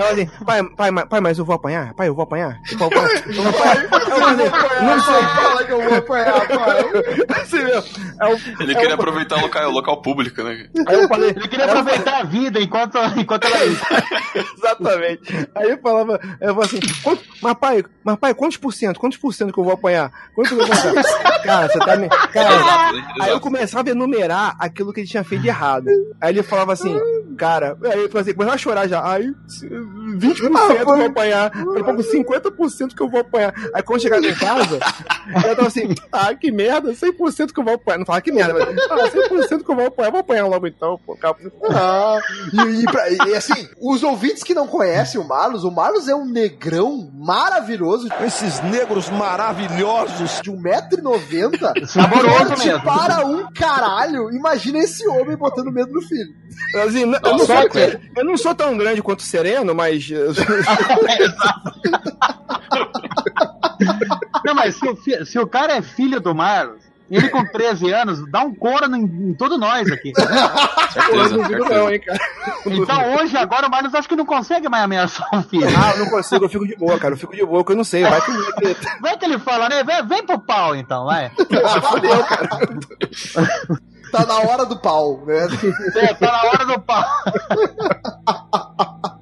assim, 0.09 0.27
pai, 0.45 0.63
pai, 0.77 0.91
mas- 0.91 1.05
pai, 1.07 1.21
mas 1.21 1.39
eu 1.39 1.45
vou 1.45 1.55
apanhar? 1.55 1.95
Pai, 1.95 2.09
eu 2.09 2.15
vou 2.15 2.23
apanhar? 2.25 2.59
Eu 2.73 2.79
vou 2.79 2.89
apanhar? 2.89 3.25
Eu 3.27 3.35
vou 3.35 3.49
apanhar? 3.49 4.83
Não 4.83 5.01
sei. 5.01 5.23
Fala 5.23 5.65
que 5.65 5.73
eu 5.73 5.83
vou 5.83 5.95
apanhar, 5.99 6.49
pai. 6.49 7.41
Assim 7.41 7.63
mesmo. 7.63 7.91
Ele 8.61 8.75
queria 8.75 8.95
aproveitar 8.95 9.37
o 9.37 9.41
local, 9.43 9.69
o 9.69 9.73
local 9.73 10.01
público, 10.03 10.43
né? 10.43 10.67
Aí 10.87 10.97
eu 11.03 11.09
falei, 11.09 11.31
Ele 11.31 11.49
queria 11.49 11.67
aproveitar 11.67 12.21
a 12.21 12.23
vida 12.25 12.61
enquanto, 12.61 12.99
enquanto 13.17 13.45
ela 13.45 13.57
Exatamente. 14.57 15.49
Aí 15.55 15.71
eu 15.71 15.79
falava, 15.79 16.21
eu 16.41 16.55
falava 16.55 16.65
assim, 16.65 16.81
quanto- 17.03 17.23
mas 17.43 17.55
pai, 17.55 17.85
mas 18.05 18.17
pai, 18.17 18.35
quantos 18.35 18.57
por 18.57 18.73
cento? 18.73 18.99
Quantos 18.99 19.19
por 19.19 19.33
cento 19.33 19.53
que 19.53 19.59
eu 19.61 19.65
vou 19.65 19.73
apanhar? 19.75 20.11
Quantos 20.35 20.53
que 20.53 20.61
eu 20.61 20.67
vou 20.67 20.75
apanhar? 20.77 21.43
Cara, 21.43 21.69
você 21.69 21.79
tá 21.79 21.97
me. 21.97 22.09
Cara, 22.09 22.55
Exato, 22.55 23.23
aí 23.23 23.31
eu 23.31 23.41
começava 23.41 23.89
a 23.89 23.93
enumerar 23.93 24.57
aquilo 24.59 24.93
que 24.93 25.01
ele 25.01 25.09
tinha 25.09 25.25
feito 25.25 25.43
de 25.43 25.49
errado. 25.49 25.87
Aí 26.21 26.31
ele 26.33 26.43
falava 26.47 26.73
assim, 26.73 26.99
cara, 27.37 27.77
aí 27.85 28.09
falava 28.09 28.31
assim, 28.31 28.51
a 28.51 28.57
chorar 28.59 28.89
já. 28.89 29.07
Aí 29.11 29.33
20% 30.19 30.35
que 30.37 30.47
eu 30.47 30.85
vou 30.87 31.07
apanhar, 31.07 31.51
daqui 31.51 31.81
a 31.81 31.85
pouco 31.85 32.03
50% 32.03 32.95
que 32.95 33.03
eu 33.03 33.09
vou 33.11 33.21
apanhar. 33.21 33.55
Aí 33.75 33.83
quando 33.83 34.01
chegava 34.03 34.25
em 34.27 34.35
casa, 34.35 34.79
eu 35.45 35.57
tava 35.57 35.69
assim, 35.69 35.95
ah, 36.13 36.35
que 36.35 36.51
merda, 36.51 36.93
100% 36.93 37.53
que 37.53 37.61
eu 37.61 37.65
vou 37.65 37.75
apanhar. 37.75 37.99
Não 37.99 38.07
falava 38.07 38.23
que 38.23 38.33
merda, 38.33 38.55
mas 38.55 38.69
ah, 38.91 39.11
100% 39.11 39.65
que 39.65 39.71
eu 39.71 39.77
vou 39.77 39.87
apanhar, 39.87 40.09
eu 40.09 40.13
vou 40.13 40.21
apanhar 40.21 40.47
logo 40.47 40.67
então, 40.67 40.99
pô. 41.05 41.17
Cara, 41.17 41.37
Ah, 41.71 42.19
e, 42.53 42.83
e 42.83 42.85
pra- 42.85 43.11
e, 43.11 43.35
assim, 43.35 43.69
os 43.81 44.03
ouvintes 44.03 44.43
que 44.43 44.55
não 44.55 44.67
conhecem 44.67 45.21
o 45.21 45.27
Marlos, 45.27 45.65
o 45.65 45.71
Marlos 45.71 46.09
é 46.09 46.15
um 46.15 46.25
negrão 46.27 47.11
maravilhoso 47.15 48.09
Esses 48.25 48.61
negros 48.63 49.09
maravilhosos. 49.11 50.41
de 50.43 50.51
1,90m. 50.51 51.87
Saboroso 51.87 52.65
mesmo. 52.65 52.83
Para 52.83 53.25
um 53.27 53.47
caralho. 53.53 54.31
Imagina 54.31 54.79
esse 54.79 55.07
homem 55.09 55.37
botando 55.37 55.73
medo 55.73 55.93
no 55.93 56.03
filho. 56.03 56.26
Assim, 56.85 57.05
não- 57.05 57.19
eu, 57.23 57.33
não 57.33 57.39
sou, 57.47 57.69
cara. 57.69 58.01
eu 58.17 58.25
não 58.25 58.37
sou 58.37 58.55
tão 58.55 58.77
grande 58.77 59.03
quanto 59.03 59.21
o 59.21 59.25
Sereno, 59.25 59.75
mas. 59.75 60.09
Não, 64.45 64.55
mas 64.55 64.77
se 64.77 64.89
o, 64.89 64.97
fi- 64.97 65.25
se 65.27 65.39
o 65.39 65.47
cara 65.47 65.77
é 65.77 65.83
filho 65.83 66.21
do 66.21 66.35
Marlos, 66.35 66.81
ele 67.11 67.29
com 67.29 67.45
13 67.45 67.93
anos, 67.93 68.31
dá 68.31 68.41
um 68.41 68.55
couro 68.55 68.87
em, 68.97 69.03
em 69.31 69.35
todos 69.35 69.59
nós 69.59 69.91
aqui. 69.91 70.13
Certeza, 70.15 71.37
não 71.37 71.43
duvido, 71.43 71.49
certeza. 71.65 71.69
não, 71.81 71.91
hein, 71.93 72.01
cara. 72.01 72.19
Então 72.67 73.15
hoje, 73.17 73.37
agora, 73.37 73.67
o 73.67 73.71
Marlos 73.71 73.95
acho 73.95 74.09
que 74.09 74.17
não 74.17 74.25
consegue 74.27 74.69
mais 74.69 74.85
ameaçar 74.85 75.29
um 75.33 75.43
filho. 75.43 75.67
Ah, 75.77 75.93
eu 75.93 76.05
não 76.05 76.11
consigo, 76.11 76.45
eu 76.45 76.49
fico 76.49 76.67
de 76.67 76.77
boa, 76.77 76.99
cara. 76.99 77.15
Eu 77.15 77.19
fico 77.19 77.35
de 77.37 77.45
boa, 77.45 77.65
que 77.65 77.73
eu 77.73 77.77
não 77.77 77.85
sei. 77.85 78.03
Vai 78.05 78.21
que 78.21 78.33
que- 78.75 79.01
Vai 79.01 79.19
que 79.19 79.25
ele 79.25 79.39
fala, 79.39 79.69
né? 79.69 79.85
Vem, 79.85 80.07
vem 80.07 80.25
pro 80.27 80.39
pau 80.39 80.75
então, 80.75 81.05
vai. 81.05 81.31
Fudeu, 81.31 82.25
cara. 82.25 82.59
Tá 84.13 84.25
na 84.27 84.39
hora 84.41 84.65
do 84.67 84.79
pau, 84.79 85.23
né? 85.27 85.47
É, 85.97 86.15
tá 86.15 86.31
na 86.33 86.43
hora 86.45 86.65
do 86.67 86.81
pau. 86.81 87.05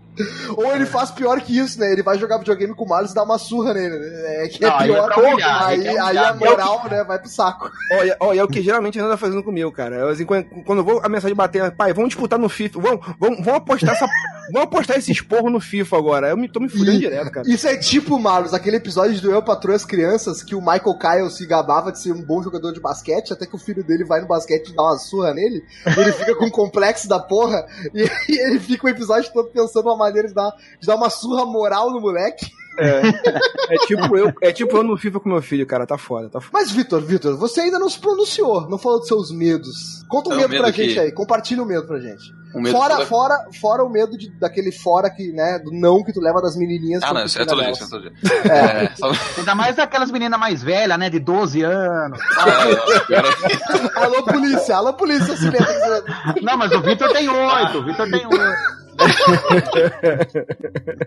Ou 0.57 0.73
ele 0.73 0.87
faz 0.87 1.11
pior 1.11 1.41
que 1.41 1.59
isso, 1.59 1.81
né? 1.81 1.91
Ele 1.91 2.03
vai 2.03 2.17
jogar 2.17 2.39
videogame 2.39 2.73
com 2.73 2.85
o 2.85 2.97
Miles 2.97 3.11
e 3.11 3.15
dá 3.17 3.25
uma 3.25 3.37
surra 3.37 3.75
nele. 3.75 3.99
né? 3.99 4.45
É 4.45 4.49
que 4.49 4.65
é 4.65 4.69
Não, 4.69 4.77
aí 4.79 4.87
pior. 4.89 5.11
é 5.11 5.15
pra 5.15 5.23
humilhar, 5.29 5.67
aí, 5.67 5.89
aí 5.89 5.97
é 5.97 6.01
aí 6.01 6.19
a 6.19 6.35
moral, 6.35 6.85
né, 6.89 7.03
vai 7.03 7.19
pro 7.19 7.29
saco. 7.29 7.69
Olha, 7.91 8.17
olha, 8.21 8.41
é 8.41 8.45
o 8.45 8.49
que 8.49 8.63
geralmente 8.63 9.01
a 9.01 9.05
anda 9.05 9.17
fazendo 9.17 9.43
comigo, 9.43 9.73
cara. 9.73 9.97
Eu, 9.97 10.09
assim, 10.11 10.25
quando, 10.25 10.45
quando 10.65 10.79
eu 10.79 10.85
vou 10.85 11.01
a 11.03 11.09
mensagem 11.09 11.35
bater, 11.35 11.75
pai, 11.75 11.93
vamos 11.93 12.11
disputar 12.11 12.39
no 12.39 12.49
FIFA, 12.49 12.81
vamos, 12.81 13.01
vamos, 13.19 13.39
vamos 13.45 13.55
apostar 13.55 13.91
essa. 13.91 14.07
Vamos 14.53 14.69
apostar 14.69 14.99
esse 14.99 15.13
esporro 15.13 15.51
no 15.51 15.61
FIFA 15.61 15.97
agora. 15.97 16.29
Eu 16.29 16.37
me, 16.37 16.49
tô 16.49 16.61
me 16.61 16.69
fudendo 16.69 16.99
direto, 16.99 17.31
cara. 17.31 17.49
Isso 17.49 17.67
é 17.67 17.77
tipo, 17.77 18.19
Marlos, 18.19 18.55
aquele 18.55 18.77
episódio 18.77 19.21
do 19.21 19.31
Eu 19.31 19.43
Patroa 19.43 19.77
as 19.77 19.85
Crianças 19.85 20.43
que 20.43 20.55
o 20.55 20.61
Michael 20.61 20.99
Kyle 20.99 21.31
se 21.31 21.47
gabava 21.47 21.93
de 21.93 22.01
ser 22.01 22.13
um 22.13 22.23
bom 22.23 22.43
jogador 22.43 22.73
de 22.73 22.81
basquete, 22.81 23.33
até 23.33 23.47
que 23.47 23.55
o 23.55 23.59
filho 23.59 23.85
dele 23.85 24.05
vai 24.05 24.21
no 24.21 24.27
basquete 24.27 24.69
e 24.69 24.75
dá 24.75 24.83
uma 24.83 24.99
surra 24.99 25.35
nele, 25.35 25.65
ele 25.87 26.13
fica 26.13 26.35
com 26.35 26.47
um 26.47 26.51
complexo 26.51 27.09
da 27.09 27.19
porra, 27.19 27.67
e, 27.95 28.03
e 28.29 28.39
ele 28.41 28.59
fica 28.61 28.87
o 28.87 28.91
episódio 28.91 29.33
todo 29.33 29.51
pensando 29.51 29.87
uma 29.87 29.97
maneira 29.97 30.29
de 30.29 30.35
dar, 30.35 30.53
de 30.79 30.87
dar 30.87 30.97
uma 30.97 31.11
surra 31.11 31.45
moral 31.45 31.91
no 31.91 32.01
moleque. 32.01 32.47
É 32.79 33.77
tipo 33.87 34.17
eu, 34.17 34.33
é 34.41 34.53
tipo 34.53 34.77
eu 34.77 34.83
no 34.83 34.97
FIFA 34.97 35.21
com 35.21 35.29
meu 35.29 35.43
filho, 35.43 35.67
cara. 35.67 35.87
Tá 35.87 35.97
foda, 35.99 36.29
tá 36.29 36.41
foda. 36.41 36.51
Mas, 36.53 36.71
Vitor, 36.73 37.01
Vitor, 37.03 37.37
você 37.37 37.63
ainda 37.63 37.79
não 37.79 37.89
se 37.89 37.99
pronunciou, 37.99 38.69
não 38.69 38.79
falou 38.79 38.99
dos 38.99 39.09
seus 39.09 39.31
medos. 39.31 40.05
Conta 40.09 40.31
um 40.31 40.33
É 40.33 40.37
o 40.37 40.39
medo, 40.41 40.51
medo 40.51 40.63
pra 40.65 40.73
que- 40.73 40.89
gente 40.89 40.99
aí, 41.01 41.13
compartilha 41.13 41.63
o 41.63 41.67
medo 41.67 41.87
pra 41.87 41.99
gente. 42.01 42.33
Medo 42.55 42.71
fora, 42.77 42.97
que- 42.99 43.07
fora, 43.07 43.35
fora 43.61 43.83
o 43.85 43.91
medo 43.91 44.17
de, 44.17 44.31
daquele 44.39 44.71
fora 44.71 45.11
que, 45.11 45.33
né, 45.33 45.59
do 45.59 45.73
não 45.73 46.05
que 46.05 46.13
tu 46.13 46.21
leva 46.21 46.41
das 46.41 46.57
menininhas. 46.57 47.03
Ah, 47.03 47.13
não, 47.13 47.25
isso 47.25 47.41
é 47.41 47.45
todo 47.45 47.61
dia, 47.61 47.71
isso 47.73 47.85
é 47.85 47.89
todo 47.89 48.03
dia. 48.03 48.13
É, 48.53 48.95
só... 48.95 49.11
Ainda 49.39 49.55
mais 49.57 49.75
daquelas 49.77 50.11
meninas 50.13 50.39
mais 50.39 50.63
velhas, 50.63 50.97
né? 50.99 51.11
De 51.11 51.19
12 51.19 51.63
anos. 51.63 52.19
Ah, 52.39 52.47
é- 53.99 54.05
Alô, 54.05 54.23
polícia, 54.25 54.77
alô, 54.77 54.93
polícia, 54.95 55.37
se 55.37 55.45
lembra 55.51 56.03
que- 56.35 56.45
Não, 56.45 56.57
mas 56.57 56.71
o 56.73 56.81
Vitor 56.81 57.13
tem 57.13 57.29
oito. 57.29 57.79
O 57.79 57.85
Vitor 57.85 58.09
tem 58.11 58.25
oito. 58.25 58.84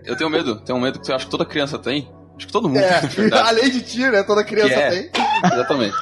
Eu 0.04 0.16
tenho 0.16 0.30
medo, 0.30 0.56
tenho 0.60 0.80
medo 0.80 1.00
que 1.00 1.10
eu 1.10 1.16
acho 1.16 1.26
que 1.26 1.30
toda 1.30 1.44
criança 1.44 1.78
tem. 1.78 2.08
Acho 2.36 2.46
que 2.46 2.52
todo 2.52 2.68
mundo, 2.68 2.78
É, 2.80 3.00
além 3.42 3.70
de 3.70 3.80
ti, 3.82 4.08
né? 4.08 4.22
Toda 4.22 4.44
criança 4.44 4.74
é. 4.74 4.90
tem. 4.90 5.10
Exatamente. 5.44 5.94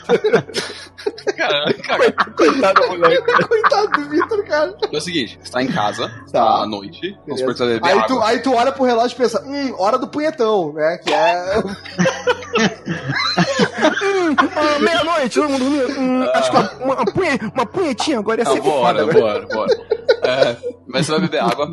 Cara, 1.37 1.75
cara, 1.75 2.13
Coitado 2.37 2.81
do 2.81 2.89
moleque. 2.99 3.33
Coitado 3.49 3.89
do 3.93 4.09
Vitor, 4.11 4.45
cara. 4.45 4.75
é 4.93 4.97
o 4.97 5.01
seguinte, 5.01 5.39
você 5.43 5.53
tá 5.53 5.63
em 5.63 5.69
casa, 5.69 6.09
Tá. 6.33 6.45
tá 6.45 6.63
à 6.63 6.67
noite, 6.67 7.17
vamos 7.27 7.41
supor 7.41 7.53
que 7.55 7.59
você 7.59 7.65
vai 7.65 7.75
beber 7.75 7.87
Aí 7.89 7.93
água. 7.99 8.07
tu, 8.07 8.23
aí 8.23 8.39
tu 8.41 8.55
olha 8.55 8.73
pro 8.73 8.85
relógio 8.85 9.15
e 9.15 9.19
pensa, 9.19 9.43
hum, 9.47 9.75
hora 9.79 9.99
do 9.99 10.09
punhetão, 10.09 10.73
né? 10.73 10.99
Que 11.05 11.13
é. 11.13 11.63
Ah, 14.57 14.79
Meia-noite, 14.81 15.35
todo 15.41 15.49
mundo 15.49 15.65
dormindo. 15.65 16.01
Hum, 16.01 16.23
acho 16.35 16.51
que 16.51 16.57
uma, 16.57 16.71
uma, 16.95 17.05
punhe- 17.05 17.39
uma 17.55 17.67
punhetinha 17.67 18.19
agora 18.19 18.41
ia 18.43 18.49
Ah, 18.49 18.53
ser 18.53 18.63
foda. 18.63 18.71
bora, 18.71 19.03
agora. 19.03 19.47
bora, 19.47 19.47
bora. 19.47 19.75
É, 20.25 20.57
mas 20.87 21.07
você 21.07 21.13
vai 21.13 21.21
beber 21.21 21.41
água. 21.43 21.71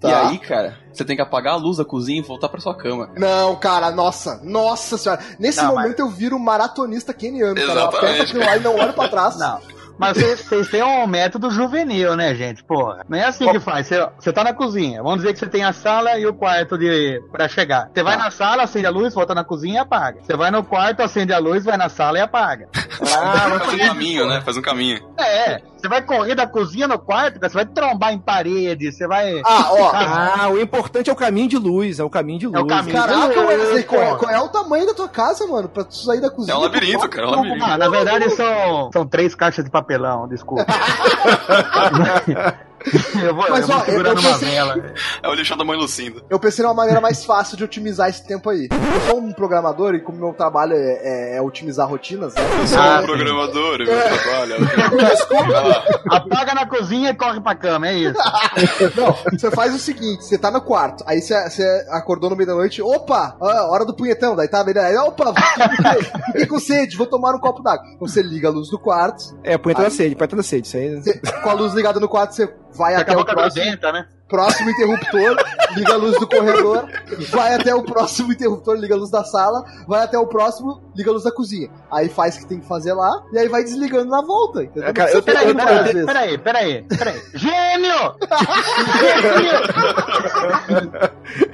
Tá. 0.00 0.08
E 0.08 0.12
aí, 0.14 0.38
cara, 0.38 0.76
você 0.96 1.04
tem 1.04 1.16
que 1.16 1.22
apagar 1.22 1.54
a 1.54 1.56
luz 1.56 1.76
da 1.76 1.84
cozinha 1.84 2.18
e 2.18 2.22
voltar 2.22 2.48
pra 2.48 2.60
sua 2.60 2.74
cama. 2.74 3.10
Não, 3.16 3.56
cara, 3.56 3.90
nossa, 3.90 4.40
nossa 4.42 4.96
senhora. 4.96 5.20
Nesse 5.38 5.62
Não, 5.62 5.74
momento 5.74 6.00
eu 6.00 6.08
viro 6.08 6.36
um 6.36 6.40
maratonista 6.40 7.12
keniano, 7.12 7.54
cara. 7.54 7.72
Exatamente, 7.72 7.96
aperto 7.96 8.22
aquilo 8.22 8.44
lá 8.44 8.56
e 8.56 8.60
não 8.60 8.76
olho 8.76 8.92
pra 8.92 9.08
trás. 9.08 9.38
Não. 9.38 9.60
Mas 9.98 10.18
vocês, 10.18 10.68
têm 10.68 10.82
um 10.82 11.06
método 11.06 11.50
juvenil, 11.50 12.14
né, 12.16 12.34
gente? 12.34 12.62
Porra. 12.62 13.04
Não 13.08 13.16
é 13.16 13.24
assim 13.24 13.50
que 13.50 13.58
faz. 13.58 13.86
Você, 13.86 14.06
você 14.18 14.32
tá 14.32 14.44
na 14.44 14.52
cozinha. 14.52 15.02
Vamos 15.02 15.18
dizer 15.18 15.32
que 15.32 15.38
você 15.38 15.46
tem 15.46 15.64
a 15.64 15.72
sala 15.72 16.18
e 16.18 16.26
o 16.26 16.34
quarto 16.34 16.76
de 16.76 17.20
pra 17.32 17.48
chegar. 17.48 17.90
Você 17.92 18.02
vai 18.02 18.16
na 18.16 18.30
sala, 18.30 18.64
acende 18.64 18.86
a 18.86 18.90
luz, 18.90 19.14
volta 19.14 19.34
na 19.34 19.42
cozinha 19.42 19.76
e 19.76 19.78
apaga. 19.78 20.20
Você 20.22 20.36
vai 20.36 20.50
no 20.50 20.62
quarto, 20.62 21.00
acende 21.00 21.32
a 21.32 21.38
luz, 21.38 21.64
vai 21.64 21.76
na 21.76 21.88
sala 21.88 22.18
e 22.18 22.20
apaga. 22.20 22.68
Ah, 23.00 23.58
faz 23.64 23.74
um 23.74 23.78
caminho, 23.78 24.28
né? 24.28 24.40
Faz 24.42 24.56
um 24.56 24.62
caminho. 24.62 25.00
É. 25.18 25.62
Você 25.86 25.88
vai 25.88 26.02
correr 26.02 26.34
da 26.34 26.48
cozinha 26.48 26.88
no 26.88 26.98
quarto, 26.98 27.38
cara, 27.38 27.48
você 27.48 27.54
vai 27.54 27.64
trombar 27.64 28.12
em 28.12 28.18
parede, 28.18 28.90
você 28.90 29.06
vai. 29.06 29.40
Ah, 29.44 29.68
ó. 29.70 29.90
Ah, 29.94 30.48
o 30.48 30.60
importante 30.60 31.08
é 31.08 31.12
o 31.12 31.16
caminho 31.16 31.48
de 31.48 31.56
luz, 31.56 32.00
é 32.00 32.02
o 32.04 32.10
caminho 32.10 32.40
de 32.40 32.46
luz. 32.48 32.58
É 32.58 32.60
o 32.60 32.66
caminho. 32.66 32.96
Caraca, 32.96 33.40
Wesley, 33.40 33.72
Deus, 33.74 33.84
qual, 33.84 34.02
é- 34.02 34.14
qual 34.16 34.30
é 34.32 34.40
o 34.40 34.48
tamanho 34.48 34.84
da 34.84 34.94
tua 34.94 35.08
casa, 35.08 35.46
mano? 35.46 35.68
Pra 35.68 35.84
tu 35.84 35.94
sair 35.94 36.20
da 36.20 36.28
cozinha. 36.28 36.54
É 36.54 36.58
um 36.58 36.62
labirinto, 36.62 37.08
cara, 37.08 37.28
é 37.28 37.30
um 37.30 37.34
labirinto. 37.36 37.64
Ah, 37.64 37.78
na 37.78 37.88
verdade 37.88 38.30
são, 38.30 38.90
são 38.92 39.06
três 39.06 39.32
caixas 39.36 39.64
de 39.64 39.70
papelão, 39.70 40.26
desculpa. 40.26 40.66
eu 43.22 43.34
vou, 43.34 43.46
Mas, 43.48 43.60
eu 43.60 43.66
vou 43.68 43.76
ó, 43.76 43.84
segurando 43.84 44.16
eu 44.18 44.22
uma 44.22 44.32
pensei- 44.32 44.50
vela. 44.50 44.94
É 45.22 45.28
o 45.28 45.34
lixão 45.34 45.56
da 45.56 45.64
mãe 45.64 45.76
Lucinda. 45.78 46.22
Eu 46.30 46.38
pensei 46.38 46.62
numa 46.64 46.74
maneira 46.74 47.00
mais 47.00 47.24
fácil 47.24 47.56
de 47.56 47.64
otimizar 47.64 48.08
esse 48.08 48.26
tempo 48.26 48.48
aí. 48.50 48.68
Eu 48.70 49.00
sou 49.10 49.20
um 49.20 49.32
programador 49.32 49.94
e 49.94 50.00
como 50.00 50.18
meu 50.18 50.32
trabalho 50.34 50.74
é, 50.74 50.78
é- 51.02 51.36
é 51.36 51.42
otimizar 51.42 51.88
rotinas, 51.88 52.34
né? 52.34 52.42
Eu 52.60 52.66
sou 52.66 52.78
Ah, 52.78 53.00
um 53.02 53.06
programador, 53.06 53.78
meu 53.78 53.92
É. 53.92 54.18
trabalho. 54.18 54.54
Apaga 56.10 56.54
na 56.54 56.66
cozinha 56.66 57.10
e 57.10 57.14
corre 57.14 57.40
pra 57.40 57.54
cama, 57.54 57.88
é 57.88 57.94
isso. 57.94 58.18
Não, 58.96 59.12
você 59.38 59.50
faz 59.50 59.74
o 59.74 59.78
seguinte, 59.78 60.24
você 60.24 60.38
tá 60.38 60.50
no 60.50 60.60
quarto, 60.60 61.02
aí 61.06 61.20
você, 61.20 61.34
você 61.48 61.86
acordou 61.90 62.30
no 62.30 62.36
meio 62.36 62.46
da 62.46 62.54
noite, 62.54 62.80
opa, 62.82 63.36
hora 63.40 63.84
do 63.84 63.94
punhetão, 63.94 64.34
daí 64.36 64.48
tá, 64.48 64.62
beleza, 64.62 64.86
aí, 64.86 64.96
opa, 64.96 65.32
fiquei, 66.26 66.46
com 66.46 66.58
sede, 66.58 66.96
vou 66.96 67.06
tomar 67.06 67.34
um 67.34 67.38
copo 67.40 67.62
d'água. 67.62 67.84
Então 67.94 68.06
você 68.06 68.22
liga 68.22 68.48
a 68.48 68.50
luz 68.50 68.68
do 68.70 68.78
quarto, 68.78 69.36
É, 69.42 69.56
punheta 69.58 69.82
da 69.82 69.90
sede, 69.90 70.14
punheta 70.14 70.36
da 70.36 70.42
sede. 70.42 70.66
Isso 70.66 70.76
aí. 70.76 70.96
você- 71.00 71.18
com 71.42 71.50
a 71.50 71.52
luz 71.52 71.72
ligada 71.74 72.00
no 72.00 72.08
quarto, 72.08 72.34
você 72.34 72.46
vai 72.76 72.94
com 72.94 73.00
até 73.00 73.12
a 73.12 73.18
o 73.18 73.24
próximo, 73.24 73.64
né? 73.92 74.06
Próximo 74.28 74.70
interruptor, 74.70 75.36
liga 75.76 75.92
a 75.94 75.96
luz 75.96 76.18
do 76.18 76.26
corredor, 76.26 76.84
vai 77.30 77.54
até 77.54 77.74
o 77.74 77.82
próximo 77.82 78.32
interruptor, 78.32 78.74
liga 78.76 78.94
a 78.94 78.98
luz 78.98 79.10
da 79.10 79.22
sala, 79.24 79.64
vai 79.86 80.02
até 80.02 80.18
o 80.18 80.26
próximo, 80.26 80.82
liga 80.96 81.10
a 81.10 81.12
luz 81.12 81.24
da 81.24 81.30
cozinha. 81.32 81.68
Aí 81.90 82.08
faz 82.08 82.36
o 82.36 82.40
que 82.40 82.46
tem 82.46 82.58
que 82.60 82.66
fazer 82.66 82.92
lá, 82.92 83.10
e 83.32 83.38
aí 83.38 83.48
vai 83.48 83.62
desligando 83.62 84.10
na 84.10 84.22
volta, 84.22 84.64
entendeu? 84.64 84.88
É, 84.88 84.92
cara, 84.92 85.10
eu 85.12 85.22
Peraí, 85.22 85.54
peraí, 85.54 86.04
peraí, 86.06 86.38
peraí, 86.38 86.82
peraí. 86.82 87.22
Gênio! 87.34 88.14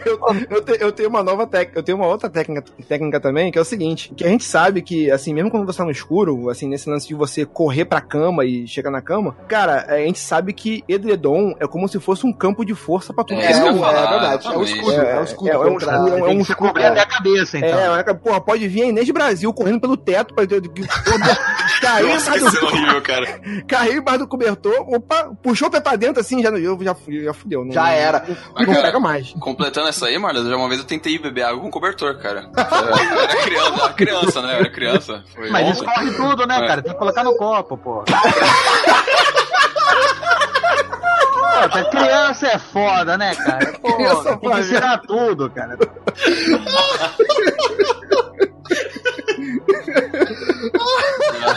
Eu, 0.04 0.18
eu, 0.50 0.62
te- 0.64 0.78
eu 0.80 0.92
tenho 0.92 1.08
uma 1.08 1.22
nova 1.22 1.46
técnica, 1.46 1.78
eu 1.78 1.82
tenho 1.82 1.98
uma 1.98 2.06
outra 2.06 2.28
técnica, 2.28 2.64
técnica 2.88 3.20
também, 3.20 3.50
que 3.50 3.58
é 3.58 3.60
o 3.60 3.64
seguinte, 3.64 4.12
que 4.14 4.24
a 4.24 4.28
gente 4.28 4.44
sabe 4.44 4.82
que, 4.82 5.10
assim, 5.10 5.32
mesmo 5.34 5.50
quando 5.50 5.66
você 5.66 5.78
tá 5.78 5.84
no 5.84 5.90
escuro, 5.90 6.50
assim, 6.50 6.68
nesse 6.68 6.88
lance 6.88 7.06
de 7.08 7.14
você 7.14 7.44
correr 7.46 7.84
pra 7.84 8.00
cama 8.00 8.44
e 8.44 8.66
chegar 8.66 8.90
na 8.90 9.00
cama, 9.00 9.34
cara, 9.48 9.86
a 9.88 9.98
gente 9.98 10.18
sabe 10.18 10.52
que 10.52 10.84
edredom 10.88 11.54
é 11.58 11.66
como 11.66 11.88
se 11.88 11.98
fosse 12.00 12.26
um 12.26 12.32
campo 12.32 12.61
de 12.64 12.74
força 12.74 13.12
pra 13.12 13.24
tudo. 13.24 13.40
É, 13.40 13.46
É, 13.46 13.50
é, 13.52 13.62
verdade, 13.62 14.46
é 14.46 14.56
o 14.56 14.62
escudo, 14.62 14.92
é, 14.92 15.20
o 15.20 15.24
escudo. 15.24 15.50
É, 15.50 15.52
é 15.52 15.58
um 15.58 15.76
escudo, 15.76 16.26
é 16.26 16.30
um 16.30 16.44
se 16.44 16.54
cobrir 16.54 16.84
até 16.84 17.00
a 17.00 17.06
cabeça, 17.06 17.58
então. 17.58 17.96
É, 17.96 18.00
é, 18.00 18.14
porra, 18.14 18.40
pode 18.40 18.66
vir 18.68 18.82
a 18.82 18.86
Inês 18.86 19.06
Brasil 19.12 19.52
correndo 19.52 19.80
pelo 19.80 19.96
teto 19.96 20.34
pra 20.34 20.46
que 20.46 20.82
embaixo 20.82 22.50
do, 22.60 22.66
horrível, 22.66 23.02
cara. 23.02 23.40
cair 23.66 23.96
embaixo 23.96 24.20
do 24.20 24.28
cobertor, 24.28 24.74
opa, 24.88 25.32
puxou 25.42 25.68
o 25.68 25.70
pé 25.70 25.80
pra 25.80 25.96
dentro 25.96 26.20
assim, 26.20 26.42
já, 26.42 26.50
eu, 26.50 26.78
já, 26.82 26.96
já 27.24 27.32
fudeu. 27.32 27.64
Não, 27.64 27.72
Já 27.72 27.90
era. 27.90 28.24
Não, 28.56 28.66
não 28.66 28.82
pega 28.82 29.00
mais. 29.00 29.32
Completando 29.40 29.88
essa 29.88 30.06
aí, 30.06 30.18
Marla, 30.18 30.44
já 30.44 30.56
uma 30.56 30.68
vez 30.68 30.80
eu 30.80 30.86
tentei 30.86 31.18
beber 31.18 31.42
água 31.42 31.60
com 31.60 31.70
cobertor, 31.70 32.18
cara. 32.18 32.48
Eu 33.12 33.20
era 33.20 33.36
criança, 33.42 33.82
era 33.82 33.92
criança, 33.92 34.42
né? 34.42 34.52
Eu 34.54 34.56
era 34.60 34.70
criança. 34.70 35.24
Foi 35.34 35.50
Mas 35.50 35.76
escorre 35.76 36.10
tudo, 36.12 36.46
né, 36.46 36.56
É. 36.56 36.66
cara? 36.66 36.82
Tem 36.82 36.92
que 36.92 36.98
colocar 36.98 37.24
no 37.24 37.36
copo, 37.36 37.76
pô. 37.76 38.04
Pô, 41.62 41.68
tá 41.68 41.84
criança 41.84 42.46
é 42.46 42.58
foda, 42.58 43.18
né, 43.18 43.34
cara? 43.34 43.72
Pô, 43.80 43.94
Criança 43.96 44.24
tem 44.24 44.38
que 44.38 44.46
foda. 44.48 44.60
ensinar 44.60 44.98
tudo, 44.98 45.50
cara. 45.50 45.76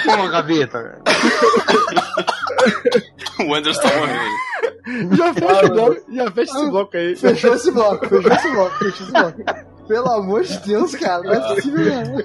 Porra, 0.04 0.42
Vitor. 0.44 0.96
O 3.48 3.54
Anderson 3.54 3.82
tá 3.82 3.90
morrendo. 3.98 5.16
Já 5.16 5.34
fecha 5.34 5.66
o 5.66 5.70
bloco, 5.74 6.02
já 6.14 6.32
fecha 6.32 6.52
esse 6.58 6.70
bloco 6.70 6.98
aí. 6.98 7.16
Fechou 7.16 7.54
esse 7.56 7.72
bloco, 7.72 8.08
fechou 8.08 8.32
esse 8.32 8.52
bloco, 8.52 8.78
fechou 8.78 9.06
esse 9.06 9.12
bloco. 9.12 9.44
Pelo 9.88 10.12
amor 10.12 10.44
de 10.44 10.58
Deus, 10.60 10.96
cara, 10.96 11.24
não 11.24 11.34
é 11.34 11.40
possível, 11.56 11.86
não. 11.86 12.16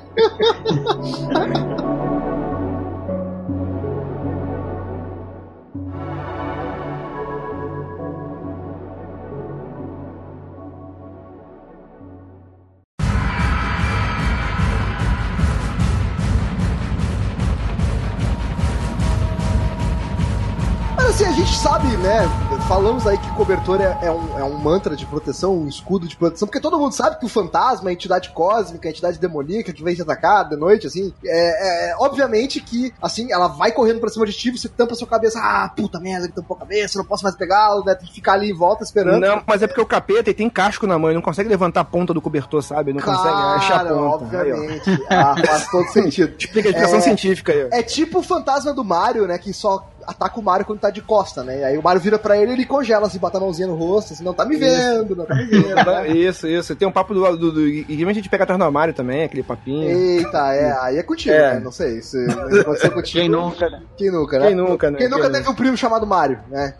Assim, 21.20 21.24
a 21.26 21.33
gente 21.33 21.54
sabe, 21.56 21.87
né? 21.98 22.20
Falamos 22.68 23.06
aí 23.06 23.18
que 23.18 23.28
cobertor 23.35 23.80
é, 23.80 23.98
é 24.02 24.11
um, 24.11 24.38
é 24.38 24.44
um 24.44 24.56
mantra 24.59 24.94
de 24.96 25.04
proteção, 25.06 25.54
um 25.56 25.66
escudo 25.68 26.06
de 26.06 26.16
proteção, 26.16 26.46
porque 26.46 26.61
todo 26.61 26.78
mundo 26.78 26.92
sabe 26.92 27.18
que 27.18 27.26
o 27.26 27.28
fantasma, 27.28 27.90
a 27.90 27.92
entidade 27.92 28.30
cósmica, 28.30 28.88
a 28.88 28.90
entidade 28.90 29.18
demoníaca 29.18 29.72
que 29.72 29.83
vem 29.83 29.94
te 29.94 30.02
atacar 30.02 30.48
de 30.48 30.56
noite, 30.56 30.87
assim, 30.87 31.12
é, 31.24 31.90
é- 31.90 31.96
obviamente 31.98 32.61
que, 32.61 32.92
assim, 33.02 33.33
ela 33.33 33.48
vai 33.48 33.72
correndo 33.72 34.00
pra 34.00 34.09
cima 34.09 34.24
de 34.26 34.33
ti, 34.33 34.50
você 34.50 34.68
tampa 34.68 34.92
a 34.92 34.96
sua 34.96 35.06
cabeça, 35.09 35.38
ah, 35.40 35.68
puta 35.74 35.98
merda, 36.00 36.26
ele 36.26 36.33
tampou 36.33 36.56
a 36.56 36.61
cabeça, 36.61 36.98
não 36.98 37.04
posso 37.04 37.22
mais 37.24 37.35
pegá-lo, 37.37 37.85
né? 37.85 37.94
Tem 37.94 38.06
que 38.09 38.14
ficar 38.14 38.35
ali 38.35 38.50
em 38.50 38.54
volta 38.56 38.85
esperando. 38.85 39.20
Não, 39.20 39.42
mas 39.46 39.62
é 39.62 39.66
porque 39.66 39.80
o 39.80 39.87
capeta 39.87 40.33
tem 40.33 40.48
casco 40.48 40.87
na 40.87 40.98
mão, 40.98 41.09
ele 41.11 41.16
não 41.16 41.22
consegue 41.22 41.48
levantar 41.48 41.80
a 41.80 41.85
ponta 41.85 42.14
do 42.14 42.20
cobertor, 42.20 42.62
sabe? 42.62 42.92
Não 42.92 43.00
consegue 43.02 43.28
achar 43.35 43.74
a 43.80 43.85
Cara, 43.85 43.94
ponta. 43.94 44.24
Aí, 44.40 44.52
obviamente. 44.52 45.06
ah, 45.11 45.35
faz 45.44 45.66
todo 45.70 45.87
sentido. 45.88 46.35
Explica 46.38 46.68
a 46.68 46.70
explicação 46.70 46.98
É. 46.98 47.02
científica 47.02 47.52
aí. 47.52 47.68
É 47.72 47.83
tipo 47.83 48.20
o 48.20 48.22
fantasma 48.22 48.72
do 48.72 48.85
Mario, 48.85 49.26
né? 49.26 49.37
Que 49.38 49.52
só 49.52 49.87
ataca 50.06 50.38
o 50.38 50.42
Mario 50.42 50.66
quando 50.66 50.80
tá 50.80 50.90
de 50.90 51.00
costa, 51.00 51.42
né? 51.42 51.64
Aí 51.64 51.78
o 51.78 51.82
Mario 51.82 52.00
vira 52.00 52.18
pra 52.18 52.36
ele 52.36 52.52
e 52.52 52.54
ele 52.54 52.66
congela, 52.66 53.06
assim, 53.06 53.18
bota 53.18 53.38
a 53.38 53.40
mãozinha 53.40 53.68
no 53.68 53.74
rosto, 53.76 54.12
assim, 54.12 54.24
não 54.24 54.34
tá 54.34 54.44
me 54.44 54.56
vendo, 54.56 55.14
não 55.16 55.24
tá 55.24 55.34
me 55.34 55.44
vendo. 55.46 55.74
né? 55.84 56.08
Isso, 56.08 56.46
isso. 56.46 56.74
Tem 56.76 56.86
um 56.86 56.92
papo 56.92 57.14
do. 57.14 57.36
do, 57.36 57.52
do 57.52 57.68
e 57.68 58.04
a 58.08 58.12
gente 58.12 58.28
pega 58.28 58.44
atrás 58.44 58.58
do 58.58 58.64
armário 58.64 58.92
também, 58.94 59.24
aquele 59.24 59.42
papinho. 59.42 59.88
Eita, 59.90 60.54
é, 60.54 60.76
aí 60.80 60.98
é 60.98 61.02
contigo, 61.02 61.34
É. 61.34 61.54
né? 61.54 61.60
Não 61.60 61.72
sei. 61.72 62.02
Se 62.02 62.24
se 62.30 62.60
aconteceu 62.60 62.90
contigo. 62.92 63.18
Quem 63.20 63.28
nunca, 63.28 63.68
né? 63.70 63.82
Quem 63.96 64.10
nunca, 64.10 64.38
né? 64.38 64.46
Quem 64.48 64.56
nunca, 64.56 64.90
né? 64.90 64.98
Quem 64.98 65.08
nunca 65.08 65.30
teve 65.30 65.48
um 65.48 65.54
primo 65.54 65.76
chamado 65.76 66.06
Mario, 66.06 66.38
né? 66.48 66.74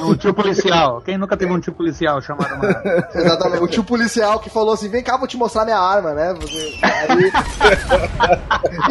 Um 0.00 0.14
tio 0.14 0.32
policial. 0.32 1.00
Quem 1.04 1.18
nunca 1.18 1.36
teve 1.36 1.52
um 1.52 1.58
tio 1.58 1.72
policial 1.72 2.20
chamado 2.22 2.56
Mario? 2.56 3.04
Exatamente. 3.14 3.62
O 3.64 3.66
tio 3.68 3.82
policial 3.84 4.38
que 4.38 4.48
falou 4.48 4.72
assim: 4.74 4.88
vem 4.88 5.02
cá, 5.02 5.16
vou 5.16 5.26
te 5.26 5.36
mostrar 5.36 5.64
minha 5.64 5.78
arma, 5.78 6.12
né? 6.14 6.34
Você- 6.34 6.78
aí- 6.82 7.32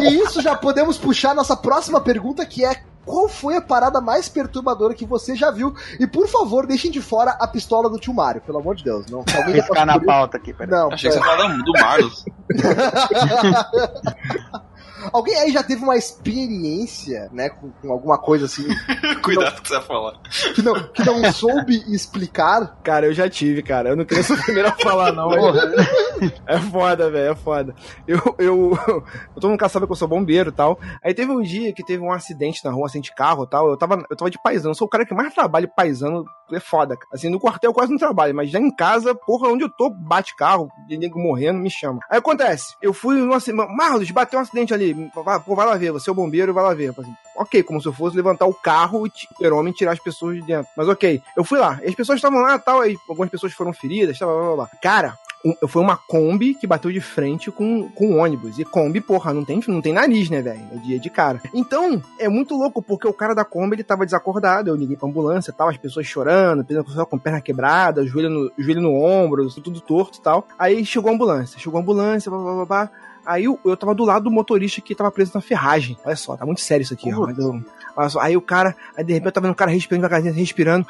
E 0.00 0.22
isso 0.22 0.40
já 0.42 0.54
podemos 0.54 0.98
puxar 0.98 1.34
nossa 1.34 1.56
próxima 1.56 2.00
pergunta, 2.00 2.44
que 2.44 2.64
é. 2.64 2.76
Qual 3.04 3.28
foi 3.28 3.56
a 3.56 3.60
parada 3.62 4.00
mais 4.00 4.28
perturbadora 4.28 4.94
que 4.94 5.04
você 5.04 5.34
já 5.36 5.50
viu? 5.50 5.74
E 6.00 6.06
por 6.06 6.26
favor, 6.28 6.66
deixem 6.66 6.90
de 6.90 7.00
fora 7.02 7.32
a 7.32 7.46
pistola 7.46 7.90
do 7.90 7.98
tio 7.98 8.14
Mario, 8.14 8.40
pelo 8.42 8.58
amor 8.58 8.74
de 8.76 8.84
Deus. 8.84 9.06
Não, 9.10 9.18
alguém 9.20 9.56
já 9.56 9.62
Riscar 9.62 9.86
na 9.86 10.00
pauta 10.00 10.36
aqui, 10.38 10.52
peraí. 10.52 10.70
Não, 10.70 10.92
Achei 10.92 11.10
que 11.10 11.16
você 11.16 11.22
pera. 11.22 11.36
falava 11.36 11.62
do 11.62 11.72
Marlos. 11.72 12.24
Alguém 15.12 15.34
aí 15.36 15.52
já 15.52 15.62
teve 15.62 15.82
uma 15.82 15.96
experiência, 15.96 17.28
né, 17.32 17.48
com, 17.50 17.70
com 17.70 17.92
alguma 17.92 18.18
coisa 18.18 18.46
assim, 18.46 18.64
Cuidado 19.22 19.52
com 19.54 19.58
o 19.58 19.62
que 19.62 19.68
você 19.68 19.74
vai 19.74 19.82
falar. 19.82 20.18
que 20.54 20.62
não, 20.62 20.74
que 20.88 21.04
não 21.04 21.32
soube 21.32 21.76
explicar? 21.94 22.78
Cara, 22.82 23.06
eu 23.06 23.12
já 23.14 23.28
tive, 23.28 23.62
cara. 23.62 23.90
Eu 23.90 23.96
não 23.96 24.04
queria 24.04 24.22
ser 24.22 24.34
o 24.38 24.42
primeiro 24.42 24.68
a 24.68 24.72
falar, 24.72 25.12
não. 25.12 25.28
mas- 25.28 26.34
É 26.46 26.58
foda, 26.58 27.10
velho, 27.10 27.32
é 27.32 27.34
foda. 27.34 27.74
Eu, 28.06 28.18
eu, 28.38 28.78
eu, 28.88 29.04
todo 29.34 29.48
mundo 29.48 29.68
sabe 29.68 29.86
que 29.86 29.92
eu 29.92 29.96
sou 29.96 30.08
bombeiro 30.08 30.50
e 30.50 30.52
tal. 30.52 30.78
Aí 31.02 31.14
teve 31.14 31.32
um 31.32 31.40
dia 31.42 31.72
que 31.72 31.84
teve 31.84 32.02
um 32.02 32.12
acidente 32.12 32.64
na 32.64 32.70
rua, 32.70 32.86
assim, 32.86 33.00
de 33.00 33.14
carro 33.14 33.44
e 33.44 33.48
tal. 33.48 33.68
Eu 33.70 33.76
tava, 33.76 34.04
eu 34.10 34.16
tava 34.16 34.30
de 34.30 34.38
paisano. 34.42 34.70
Eu 34.70 34.74
sou 34.74 34.86
o 34.86 34.90
cara 34.90 35.06
que 35.06 35.14
mais 35.14 35.32
trabalha 35.34 35.66
paisano. 35.68 36.24
É 36.52 36.60
foda. 36.60 36.96
Assim, 37.12 37.28
no 37.28 37.40
quartel 37.40 37.70
eu 37.70 37.74
quase 37.74 37.90
não 37.90 37.98
trabalho, 37.98 38.34
mas 38.34 38.50
já 38.50 38.58
em 38.58 38.70
casa, 38.70 39.14
porra, 39.14 39.48
onde 39.48 39.64
eu 39.64 39.68
tô, 39.68 39.90
bate 39.90 40.36
carro, 40.36 40.68
de 40.86 40.96
nego 40.96 41.18
morrendo, 41.18 41.58
me 41.58 41.70
chama. 41.70 42.00
Aí 42.10 42.18
acontece, 42.18 42.74
eu 42.82 42.92
fui 42.92 43.16
no 43.16 43.32
acidente. 43.34 43.66
Marlos, 43.74 44.10
bateu 44.10 44.38
um 44.38 44.42
acidente 44.42 44.74
ali. 44.74 44.94
Pô, 45.12 45.22
vai 45.22 45.66
lá 45.66 45.76
ver, 45.76 45.92
você 45.92 46.10
é 46.10 46.12
o 46.12 46.16
bombeiro, 46.16 46.52
vai 46.52 46.64
lá 46.64 46.74
ver. 46.74 46.90
Assim, 46.90 47.14
ok, 47.36 47.62
como 47.62 47.80
se 47.80 47.88
eu 47.88 47.92
fosse 47.92 48.16
levantar 48.16 48.46
o 48.46 48.54
carro 48.54 49.06
e 49.06 49.46
o 49.46 49.56
homem 49.56 49.72
tirar 49.72 49.92
as 49.92 49.98
pessoas 49.98 50.36
de 50.36 50.42
dentro. 50.42 50.70
Mas 50.76 50.88
ok, 50.88 51.22
eu 51.36 51.44
fui 51.44 51.58
lá. 51.58 51.80
As 51.86 51.94
pessoas 51.94 52.16
estavam 52.16 52.40
lá 52.40 52.58
tal, 52.58 52.80
aí 52.80 52.96
algumas 53.08 53.30
pessoas 53.30 53.52
foram 53.52 53.72
feridas, 53.72 54.18
tal, 54.18 54.28
blá, 54.28 54.46
blá, 54.46 54.56
blá. 54.56 54.70
Cara, 54.82 55.18
um- 55.44 55.68
foi 55.68 55.82
uma 55.82 55.96
Kombi 55.96 56.54
que 56.54 56.66
bateu 56.66 56.90
de 56.90 57.00
frente 57.00 57.50
com, 57.50 57.88
com 57.90 58.08
um 58.08 58.18
ônibus. 58.18 58.58
E 58.58 58.64
Kombi, 58.64 59.00
porra, 59.00 59.32
não 59.32 59.44
tem, 59.44 59.60
não 59.68 59.80
tem 59.82 59.92
nariz, 59.92 60.30
né, 60.30 60.40
velho? 60.40 60.60
É 60.72 60.76
dia 60.76 60.98
de 60.98 61.10
cara. 61.10 61.40
Então, 61.52 62.02
é 62.18 62.28
muito 62.28 62.54
louco, 62.56 62.82
porque 62.82 63.06
o 63.06 63.12
cara 63.12 63.34
da 63.34 63.44
Kombi, 63.44 63.76
ele 63.76 63.84
tava 63.84 64.04
desacordado. 64.04 64.70
Eu 64.70 64.76
liguei 64.76 64.96
pra 64.96 65.08
ambulância 65.08 65.50
e 65.50 65.54
tal, 65.54 65.68
as 65.68 65.76
pessoas 65.76 66.06
chorando, 66.06 66.64
pessoal 66.64 67.06
com 67.06 67.18
perna 67.18 67.40
quebrada, 67.40 68.06
joelho 68.06 68.30
no, 68.30 68.52
joelho 68.58 68.80
no 68.80 68.94
ombro, 68.94 69.48
tudo 69.62 69.80
torto 69.80 70.18
e 70.18 70.22
tal. 70.22 70.46
Aí 70.58 70.84
chegou 70.84 71.10
a 71.10 71.14
ambulância. 71.14 71.58
Chegou 71.58 71.78
a 71.78 71.82
ambulância, 71.82 72.30
blá, 72.30 72.40
blá, 72.40 72.54
blá, 72.54 72.64
blá. 72.66 72.90
Aí 73.26 73.44
eu, 73.44 73.58
eu 73.64 73.76
tava 73.76 73.94
do 73.94 74.04
lado 74.04 74.24
do 74.24 74.30
motorista 74.30 74.80
que 74.80 74.94
tava 74.94 75.10
preso 75.10 75.32
na 75.34 75.40
ferragem. 75.40 75.96
Olha 76.04 76.16
só, 76.16 76.36
tá 76.36 76.44
muito 76.44 76.60
sério 76.60 76.82
isso 76.82 76.94
aqui, 76.94 77.12
ó. 77.12 77.28
Eu- 77.30 77.64
olha 77.96 78.08
só, 78.08 78.20
aí 78.20 78.36
o 78.36 78.40
cara, 78.42 78.76
aí 78.96 79.02
de 79.04 79.12
repente 79.12 79.26
eu 79.28 79.32
tava 79.32 79.46
vendo 79.46 79.54
o 79.54 79.56
cara 79.56 79.70
respirando 79.70 80.02
devagarzinho, 80.02 80.34
respirando, 80.34 80.86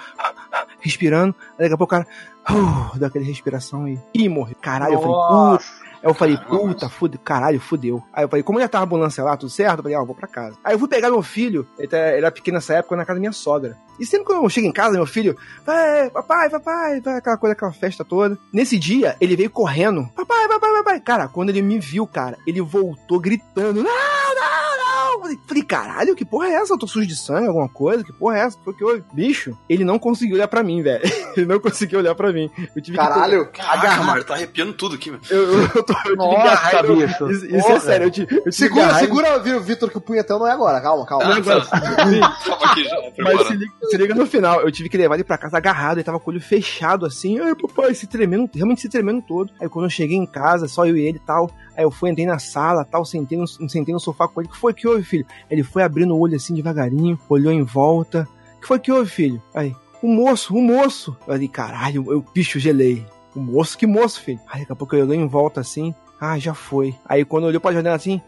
respirando. 0.80 1.34
Aí 1.52 1.64
daqui 1.64 1.74
a 1.74 1.78
pouco 1.78 1.94
o 1.94 1.98
cara, 1.98 2.06
uh, 2.50 2.98
deu 2.98 3.08
aquela 3.08 3.24
respiração 3.24 3.86
e, 3.88 3.98
e 4.12 4.28
morreu. 4.28 4.56
Caralho, 4.60 4.94
eu 4.94 5.00
falei, 5.00 5.14
puta. 5.58 5.64
Aí 6.04 6.10
eu 6.10 6.14
falei, 6.14 6.36
puta, 6.36 6.88
fude, 6.88 7.16
caralho, 7.16 7.58
fudeu. 7.58 8.02
Aí 8.12 8.24
eu 8.24 8.28
falei, 8.28 8.42
como 8.42 8.60
já 8.60 8.68
tava 8.68 8.84
a 8.84 8.86
ambulância 8.86 9.24
lá, 9.24 9.36
tudo 9.38 9.48
certo? 9.48 9.78
Eu 9.78 9.82
falei, 9.84 9.96
ah, 9.96 10.00
eu 10.00 10.06
vou 10.06 10.14
pra 10.14 10.28
casa. 10.28 10.54
Aí 10.62 10.74
eu 10.74 10.78
fui 10.78 10.86
pegar 10.86 11.08
meu 11.10 11.22
filho, 11.22 11.66
ele, 11.78 11.88
tá- 11.88 11.96
ele 12.08 12.18
era 12.18 12.30
pequeno 12.30 12.56
nessa 12.56 12.74
época, 12.74 12.94
na 12.94 13.06
casa 13.06 13.16
da 13.16 13.20
minha 13.20 13.32
sogra. 13.32 13.76
E 13.98 14.04
sempre 14.04 14.26
quando 14.26 14.42
eu 14.42 14.48
chego 14.50 14.66
em 14.66 14.72
casa, 14.72 14.92
meu 14.96 15.06
filho, 15.06 15.34
vai, 15.64 16.10
papai, 16.10 16.50
papai, 16.50 17.00
vai, 17.00 17.16
aquela 17.16 17.36
coisa, 17.38 17.52
aquela 17.54 17.72
festa 17.72 18.04
toda. 18.04 18.36
Nesse 18.52 18.78
dia, 18.78 19.16
ele 19.20 19.34
veio 19.36 19.48
correndo, 19.48 20.06
papai, 20.14 20.46
papai, 20.48 20.72
papai. 20.72 21.00
Cara, 21.00 21.26
quando 21.28 21.48
ele 21.50 21.62
me 21.62 21.78
viu, 21.78 22.06
cara, 22.06 22.36
ele 22.46 22.60
voltou 22.60 23.18
gritando, 23.18 23.82
não, 23.82 23.84
não, 23.84 24.73
não. 25.14 25.20
Falei, 25.22 25.38
falei, 25.46 25.62
caralho, 25.62 26.14
que 26.14 26.24
porra 26.24 26.48
é 26.48 26.54
essa? 26.54 26.74
Eu 26.74 26.78
tô 26.78 26.86
sujo 26.86 27.06
de 27.06 27.16
sangue, 27.16 27.46
alguma 27.48 27.68
coisa? 27.68 28.04
Que 28.04 28.12
porra 28.12 28.38
é 28.38 28.40
essa? 28.40 28.58
Foi 28.64 28.74
que? 28.74 28.84
Bicho, 29.12 29.56
ele 29.68 29.84
não 29.84 29.98
conseguiu 29.98 30.36
olhar 30.36 30.48
pra 30.48 30.62
mim, 30.62 30.82
velho. 30.82 31.02
Ele 31.36 31.46
não 31.46 31.58
conseguiu 31.58 31.98
olhar 31.98 32.14
pra 32.14 32.32
mim. 32.32 32.48
Eu 32.76 32.80
tive 32.80 32.96
Caralho. 32.96 33.48
Caraca, 33.50 34.02
mano, 34.04 34.22
tá 34.22 34.34
arrepiando 34.34 34.72
tudo 34.72 34.94
aqui, 34.94 35.10
velho. 35.10 35.20
que. 35.20 35.34
Eu, 35.34 35.42
eu, 35.42 35.60
eu 35.74 35.82
tô, 35.82 35.92
eu 35.92 35.96
tive 35.96 36.10
que 36.10 36.16
Nossa, 36.16 36.38
agarrar, 36.52 36.84
eu- 36.84 36.96
bicho. 36.96 37.30
Isso, 37.30 37.46
isso 37.46 37.72
é 37.72 37.80
sério, 37.80 38.06
eu 38.06 38.10
tive, 38.10 38.26
eu 38.26 38.38
tive 38.38 38.44
que 38.44 38.52
Segura, 38.52 38.84
agarrar, 38.84 38.98
segura, 39.00 39.38
viu, 39.40 39.60
Vitor, 39.60 39.90
que 39.90 39.98
o 39.98 40.00
punhetão 40.00 40.38
não 40.38 40.46
é 40.46 40.52
agora. 40.52 40.80
Calma, 40.80 41.04
calma. 41.04 41.24
Ah, 41.24 41.42
tá. 41.42 41.60
Tava 42.44 42.64
aqui 42.66 42.84
já, 42.84 42.96
Mas 43.18 43.46
se 43.48 43.52
liga, 43.56 43.72
se 43.82 43.96
liga 43.96 44.14
no 44.14 44.26
final, 44.26 44.60
eu 44.60 44.70
tive 44.70 44.88
que 44.88 44.96
levar 44.96 45.14
ele 45.16 45.24
pra 45.24 45.36
casa 45.38 45.56
agarrado, 45.56 45.96
ele 45.96 46.04
tava 46.04 46.20
com 46.20 46.30
o 46.30 46.34
olho 46.34 46.40
fechado 46.42 47.04
assim, 47.04 47.40
ai 47.40 47.54
papai, 47.56 47.94
se 47.94 48.06
tremendo, 48.06 48.48
realmente 48.54 48.80
se 48.82 48.88
tremendo 48.88 49.22
todo. 49.22 49.52
Aí 49.60 49.68
quando 49.68 49.86
eu 49.86 49.90
cheguei 49.90 50.16
em 50.16 50.26
casa, 50.26 50.68
só 50.68 50.86
eu 50.86 50.96
e 50.96 51.04
ele 51.04 51.16
e 51.18 51.26
tal, 51.26 51.50
aí 51.76 51.84
eu 51.84 51.90
fui, 51.90 52.10
entrei 52.10 52.26
na 52.26 52.38
sala 52.38 52.84
tal, 52.84 53.04
sentei 53.04 53.38
no, 53.38 53.46
sentei 53.46 53.92
no 53.92 54.00
sofá 54.00 54.28
com 54.28 54.40
ele, 54.40 54.48
o 54.48 54.52
que 54.52 54.58
foi 54.58 54.74
que 54.74 54.86
houve, 54.86 55.02
filho? 55.02 55.26
Ele 55.50 55.62
foi 55.62 55.82
abrindo 55.82 56.14
o 56.14 56.18
olho 56.18 56.36
assim 56.36 56.54
devagarinho, 56.54 57.18
olhou 57.28 57.52
em 57.52 57.62
volta, 57.62 58.28
o 58.56 58.60
que 58.60 58.66
foi 58.66 58.78
que 58.78 58.92
houve, 58.92 59.10
filho? 59.10 59.42
Aí, 59.54 59.74
o 60.02 60.08
moço, 60.08 60.54
o 60.54 60.60
moço. 60.60 61.16
Eu 61.20 61.26
falei, 61.26 61.48
caralho, 61.48 62.12
eu, 62.12 62.24
bicho, 62.34 62.58
gelei. 62.58 63.06
O 63.34 63.40
moço, 63.40 63.76
que 63.76 63.86
moço, 63.86 64.20
filho? 64.20 64.40
Aí 64.46 64.60
daqui 64.60 64.72
a 64.72 64.76
pouco 64.76 64.94
eu 64.94 65.04
olhei 65.04 65.18
em 65.18 65.26
volta 65.26 65.60
assim, 65.60 65.94
ah, 66.20 66.38
já 66.38 66.54
foi. 66.54 66.94
Aí 67.06 67.24
quando 67.24 67.44
olhou 67.44 67.60
pra 67.60 67.72
janela 67.72 67.96
assim, 67.96 68.20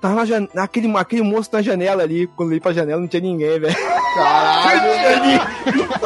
tava 0.00 0.14
na 0.14 0.24
jan... 0.24 0.46
aquele, 0.56 0.96
aquele 0.96 1.22
moço 1.22 1.50
na 1.52 1.62
janela 1.62 2.02
ali. 2.02 2.26
Quando 2.28 2.48
eu 2.48 2.50
olhei 2.50 2.60
pra 2.60 2.72
janela 2.72 3.00
não 3.00 3.08
tinha 3.08 3.22
ninguém, 3.22 3.58
velho. 3.58 3.74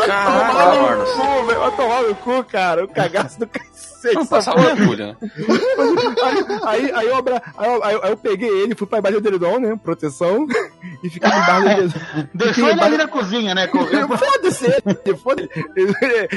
Caralho. 0.07 1.05
Cu, 1.05 1.47
velho. 1.47 1.61
Vai 1.61 1.71
tomar 1.77 2.03
no 2.03 2.15
cu, 2.15 2.45
cara. 2.45 2.85
O 2.85 2.89
cagaço 2.89 3.39
do 3.41 3.47
cacete. 3.47 4.17
Essa 4.19 4.27
passava 4.29 4.59
porra. 4.63 4.73
agulha, 4.73 5.07
né? 5.07 5.17
aí, 6.65 6.93
aí, 6.93 7.07
eu 7.07 7.17
abra... 7.17 7.43
aí, 7.57 7.69
eu, 7.69 7.85
aí 7.85 7.95
eu- 7.95 8.05
aí 8.05 8.11
eu 8.11 8.17
peguei 8.17 8.49
ele, 8.49 8.75
fui 8.75 8.87
pra 8.87 8.99
embaixo 8.99 9.21
do 9.21 9.27
edredom, 9.29 9.59
né? 9.59 9.79
Proteção. 9.83 10.47
E 11.03 11.11
fiquei 11.11 11.29
embaixo 11.29 11.63
do 11.63 11.69
edredom. 11.71 12.29
Deixou 12.35 12.69
ele 12.71 12.81
ali 12.81 12.97
na 12.97 13.09
cozinha, 13.09 13.55
né? 13.55 13.69
Foda-se 13.73 14.65
ele. 14.67 15.17
Foda-se. 15.17 15.49
Ele, 15.77 15.95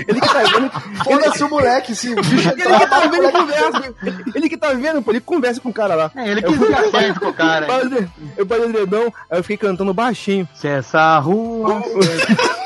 ele 0.08 0.22
que 0.22 0.28
tá 0.28 0.40
vendo. 0.44 0.72
Foda-se 1.04 1.44
o 1.44 1.50
moleque, 1.50 1.96
sim. 1.96 2.16
Ele 2.16 2.54
que 2.80 2.88
tá 2.88 3.00
vendo 3.08 3.32
conversa. 3.32 3.94
Ele 4.36 4.50
que 4.50 4.58
tá 4.58 4.74
vendo, 4.74 5.02
pô. 5.02 5.12
Ele 5.12 5.22
conversa 5.22 5.62
com 5.62 5.70
o 5.70 5.74
cara 5.74 5.96
lá. 5.96 6.12
É, 6.16 6.30
ele 6.30 6.42
quis 6.42 6.58
ficar 6.58 6.84
certo 6.92 7.20
com 7.20 7.28
o 7.30 7.34
cara. 7.34 7.68
Eu 8.38 8.46
parei 8.46 8.66
o 8.66 8.70
edredom, 8.70 9.12
aí 9.30 9.40
eu 9.40 9.44
fiquei 9.44 9.58
cantando 9.58 9.94
baixinho. 9.94 10.48
Se 10.56 10.68
essa 10.68 11.18
rua. 11.20 11.82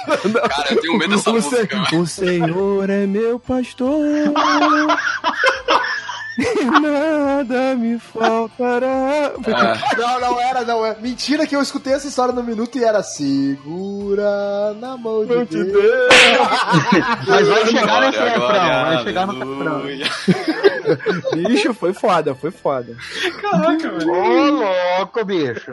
Cara, 0.02 0.66
eu 0.72 0.82
tenho 0.82 0.98
medo 0.98 1.16
dessa 1.16 1.30
o, 1.30 1.34
música, 1.34 1.86
se- 1.90 1.96
o 1.96 2.08
Senhor 2.08 2.90
é 2.90 3.06
meu 3.06 3.40
pastor. 3.40 4.02
e 6.38 6.64
nada 6.80 7.76
me 7.76 8.00
faltará. 8.00 9.32
Ah, 9.48 9.96
Não, 9.98 10.20
não 10.20 10.40
era, 10.42 10.62
não 10.64 10.86
é. 10.86 10.96
Mentira 11.00 11.46
que 11.46 11.56
eu 11.56 11.62
escutei 11.62 11.94
essa 11.94 12.08
história 12.08 12.34
no 12.34 12.44
minuto 12.44 12.78
e 12.78 12.84
era 12.84 13.04
segura 13.04 14.74
na 14.80 14.98
mão 14.98 15.26
de 15.26 15.46
Deus. 15.46 15.50
deu. 15.50 15.72
Mas 17.28 17.48
vai 17.48 17.66
chegar 17.68 18.02
nesse 18.02 18.20
refrão. 18.20 18.84
Vai 18.86 19.04
chegar 19.04 19.28
no 19.28 19.34
refrão. 19.34 19.82
Bicho, 21.48 21.74
foi 21.74 21.94
foda, 21.94 22.34
foi 22.36 22.52
foda. 22.52 22.96
Caraca, 23.42 23.92
velho. 23.92 24.12
Ô, 24.12 24.98
louco, 24.98 25.24
bicho. 25.26 25.72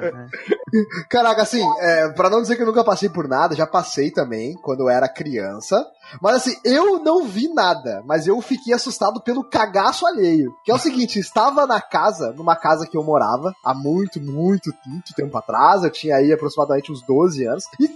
Caraca, 1.08 1.42
assim, 1.42 1.62
é, 1.80 2.08
pra 2.10 2.28
não 2.30 2.42
dizer 2.42 2.56
que 2.56 2.62
eu 2.62 2.66
nunca 2.66 2.84
passei 2.84 3.08
por 3.08 3.26
nada, 3.26 3.56
já 3.56 3.66
passei 3.66 4.10
também 4.10 4.54
quando 4.62 4.80
eu 4.80 4.88
era 4.88 5.08
criança. 5.08 5.84
Mas 6.20 6.36
assim, 6.36 6.56
eu 6.64 7.02
não 7.02 7.24
vi 7.24 7.48
nada, 7.48 8.02
mas 8.06 8.26
eu 8.26 8.40
fiquei 8.40 8.72
assustado 8.72 9.20
pelo 9.20 9.44
cagaço 9.44 10.06
alheio. 10.06 10.54
Que 10.64 10.70
é 10.70 10.74
o 10.74 10.78
seguinte, 10.78 11.18
estava 11.20 11.66
na 11.66 11.80
casa, 11.80 12.32
numa 12.32 12.56
casa 12.56 12.86
que 12.86 12.96
eu 12.96 13.04
morava, 13.04 13.54
há 13.64 13.74
muito, 13.74 14.20
muito, 14.20 14.72
muito 14.86 15.14
tempo 15.14 15.36
atrás, 15.36 15.82
eu 15.82 15.90
tinha 15.90 16.16
aí 16.16 16.32
aproximadamente 16.32 16.92
uns 16.92 17.02
12 17.02 17.44
anos, 17.46 17.64
e 17.80 17.88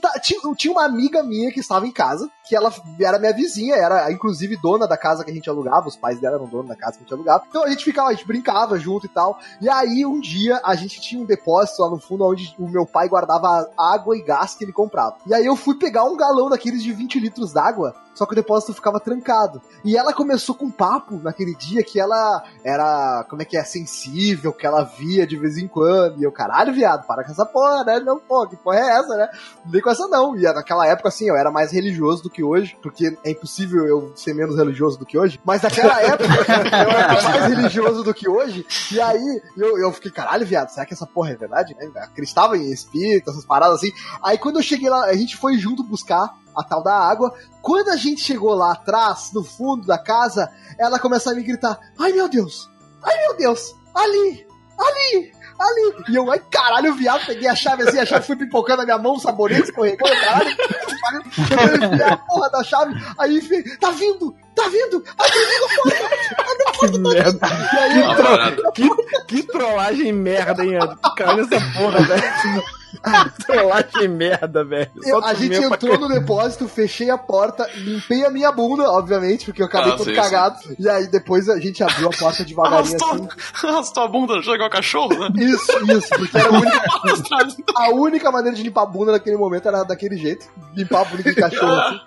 tinha, 0.56 0.72
uma 0.72 0.84
amiga 0.84 1.22
minha 1.22 1.52
que 1.52 1.60
estava 1.60 1.86
em 1.86 1.92
casa, 1.92 2.30
que 2.46 2.56
ela 2.56 2.72
era 3.00 3.18
minha 3.18 3.32
vizinha, 3.32 3.74
era 3.76 4.10
inclusive 4.10 4.56
dona 4.56 4.86
da 4.86 4.96
casa 4.96 5.24
que 5.24 5.30
a 5.30 5.34
gente 5.34 5.48
alugava, 5.48 5.88
os 5.88 5.96
pais 5.96 6.20
dela 6.20 6.36
eram 6.36 6.46
donos 6.46 6.68
da 6.68 6.76
casa 6.76 6.92
que 6.92 6.98
a 6.98 7.02
gente 7.04 7.14
alugava. 7.14 7.44
Então 7.48 7.64
a 7.64 7.70
gente 7.70 7.84
ficava, 7.84 8.08
a 8.08 8.12
gente 8.12 8.26
brincava 8.26 8.78
junto 8.78 9.06
e 9.06 9.08
tal. 9.08 9.38
E 9.60 9.68
aí 9.68 10.04
um 10.04 10.20
dia 10.20 10.60
a 10.64 10.74
gente 10.74 11.00
tinha 11.00 11.22
um 11.22 11.24
depósito 11.24 11.82
lá 11.82 11.90
no 11.90 11.98
fundo 11.98 12.24
onde 12.24 12.54
o 12.58 12.68
meu 12.68 12.86
pai 12.86 13.08
guardava 13.08 13.70
água 13.78 14.16
e 14.16 14.22
gás 14.22 14.54
que 14.54 14.64
ele 14.64 14.72
comprava. 14.72 15.16
E 15.26 15.34
aí 15.34 15.46
eu 15.46 15.56
fui 15.56 15.76
pegar 15.76 16.04
um 16.04 16.16
galão 16.16 16.48
daqueles 16.48 16.82
de 16.82 16.92
20 16.92 17.20
litros 17.20 17.52
d'água 17.52 17.94
só 18.14 18.26
que 18.26 18.32
o 18.32 18.36
depósito 18.36 18.74
ficava 18.74 19.00
trancado. 19.00 19.60
E 19.84 19.96
ela 19.96 20.12
começou 20.12 20.54
com 20.54 20.66
um 20.66 20.70
papo 20.70 21.20
naquele 21.22 21.54
dia 21.54 21.82
que 21.82 21.98
ela 21.98 22.42
era, 22.64 23.24
como 23.28 23.42
é 23.42 23.44
que 23.44 23.56
é, 23.56 23.64
sensível, 23.64 24.52
que 24.52 24.66
ela 24.66 24.84
via 24.84 25.26
de 25.26 25.36
vez 25.36 25.56
em 25.56 25.66
quando. 25.66 26.20
E 26.20 26.24
eu, 26.24 26.32
caralho, 26.32 26.72
viado, 26.72 27.06
para 27.06 27.24
com 27.24 27.32
essa 27.32 27.46
porra, 27.46 27.84
né? 27.84 28.00
Não, 28.00 28.18
pô, 28.18 28.46
que 28.46 28.56
porra 28.56 28.78
é 28.78 28.98
essa, 28.98 29.16
né? 29.16 29.28
Não 29.64 29.72
vem 29.72 29.80
com 29.80 29.90
essa 29.90 30.06
não. 30.08 30.36
E 30.36 30.42
naquela 30.42 30.86
época, 30.86 31.08
assim, 31.08 31.28
eu 31.28 31.36
era 31.36 31.50
mais 31.50 31.72
religioso 31.72 32.22
do 32.22 32.30
que 32.30 32.42
hoje, 32.42 32.76
porque 32.82 33.16
é 33.24 33.30
impossível 33.30 33.86
eu 33.86 34.12
ser 34.14 34.34
menos 34.34 34.56
religioso 34.56 34.98
do 34.98 35.06
que 35.06 35.18
hoje. 35.18 35.40
Mas 35.44 35.62
naquela 35.62 36.00
época, 36.02 36.24
eu 36.24 36.90
era 36.90 37.22
mais 37.22 37.46
religioso 37.46 38.02
do 38.02 38.14
que 38.14 38.28
hoje. 38.28 38.66
E 38.92 39.00
aí, 39.00 39.42
eu, 39.56 39.78
eu 39.78 39.92
fiquei, 39.92 40.10
caralho, 40.10 40.46
viado, 40.46 40.68
será 40.68 40.84
que 40.86 40.94
essa 40.94 41.06
porra 41.06 41.30
é 41.30 41.36
verdade? 41.36 41.74
Né? 41.74 41.90
Acreditava 41.96 42.56
em 42.56 42.70
espírito, 42.70 43.30
essas 43.30 43.44
paradas 43.44 43.76
assim. 43.76 43.92
Aí 44.22 44.38
quando 44.38 44.56
eu 44.56 44.62
cheguei 44.62 44.88
lá, 44.88 45.04
a 45.04 45.14
gente 45.14 45.36
foi 45.36 45.56
junto 45.56 45.82
buscar 45.82 46.41
a 46.56 46.62
tal 46.62 46.82
da 46.82 46.94
água. 46.94 47.32
Quando 47.60 47.90
a 47.90 47.96
gente 47.96 48.20
chegou 48.22 48.54
lá 48.54 48.72
atrás, 48.72 49.30
no 49.32 49.42
fundo 49.44 49.86
da 49.86 49.98
casa, 49.98 50.50
ela 50.78 50.98
começa 50.98 51.30
a 51.30 51.34
me 51.34 51.42
gritar: 51.42 51.78
Ai 51.98 52.12
meu 52.12 52.28
Deus! 52.28 52.70
Ai 53.02 53.16
meu 53.18 53.36
Deus! 53.36 53.74
Ali! 53.94 54.46
Ali! 54.78 55.32
Ali! 55.58 56.04
E 56.08 56.16
eu, 56.16 56.30
ai 56.30 56.40
caralho, 56.50 56.94
viado, 56.94 57.26
peguei 57.26 57.48
a 57.48 57.54
chave 57.54 57.82
assim, 57.84 57.98
a 57.98 58.06
chave 58.06 58.26
foi 58.26 58.36
pipocando 58.36 58.78
na 58.78 58.84
minha 58.84 58.98
mão, 58.98 59.18
sabonete, 59.18 59.64
escorregou, 59.64 60.08
caralho. 60.08 60.56
Eu 60.58 61.88
enfiei 61.88 62.08
a 62.08 62.16
porra 62.16 62.50
da 62.50 62.64
chave, 62.64 62.94
aí 63.18 63.38
enfim, 63.38 63.62
tá 63.78 63.90
vindo! 63.90 64.34
Tá 64.54 64.68
vindo! 64.68 65.02
Abriu 65.16 65.64
a 65.64 65.68
porta! 65.82 66.04
Abre 66.38 66.64
a 66.66 66.72
porta! 66.72 67.48
E 67.72 67.78
aí. 67.78 68.72
Que, 68.74 68.88
que 69.26 69.42
trollagem 69.44 70.12
merda, 70.12 70.64
hein, 70.64 70.76
André? 70.76 70.96
Caiu 71.16 71.36
nessa 71.36 71.78
porra, 71.78 72.00
velho. 72.02 72.62
trollagem 73.46 74.08
merda, 74.08 74.64
velho. 74.64 74.90
Eu- 75.04 75.24
a 75.24 75.34
gente 75.34 75.56
entrou 75.56 75.98
no 75.98 76.08
depósito, 76.08 76.68
fechei 76.68 77.10
a 77.10 77.18
porta, 77.18 77.68
limpei 77.74 78.24
a 78.24 78.30
minha 78.30 78.50
bunda, 78.52 78.84
obviamente, 78.90 79.46
porque 79.46 79.62
eu 79.62 79.66
acabei 79.66 79.92
Ah, 79.92 79.96
todo 79.96 80.08
sim, 80.08 80.14
cagado. 80.14 80.56
E 80.78 80.88
aí 80.88 81.06
depois 81.08 81.48
a 81.48 81.58
gente 81.58 81.82
abriu 81.82 82.08
a 82.08 82.10
porta 82.16 82.44
devagarinho 82.44 82.96
assim. 82.96 83.28
Arrastou 83.66 84.02
a 84.04 84.08
bunda, 84.08 84.40
chegou 84.42 84.66
o 84.66 84.70
cachorro, 84.70 85.18
né? 85.18 85.28
Isso, 85.36 85.92
isso, 85.92 86.08
porque 86.10 86.36
era 86.38 86.48
a 86.48 86.52
única, 86.52 86.82
a 87.76 87.88
única 87.90 88.30
maneira 88.30 88.56
de 88.56 88.62
limpar 88.62 88.82
a 88.82 88.86
bunda 88.86 89.12
naquele 89.12 89.36
momento 89.36 89.68
era 89.68 89.82
daquele 89.84 90.16
jeito. 90.16 90.46
Limpar 90.74 91.00
a 91.02 91.04
bunda 91.04 91.22
de 91.22 91.34
cachorro 91.34 91.72
assim. 91.72 92.00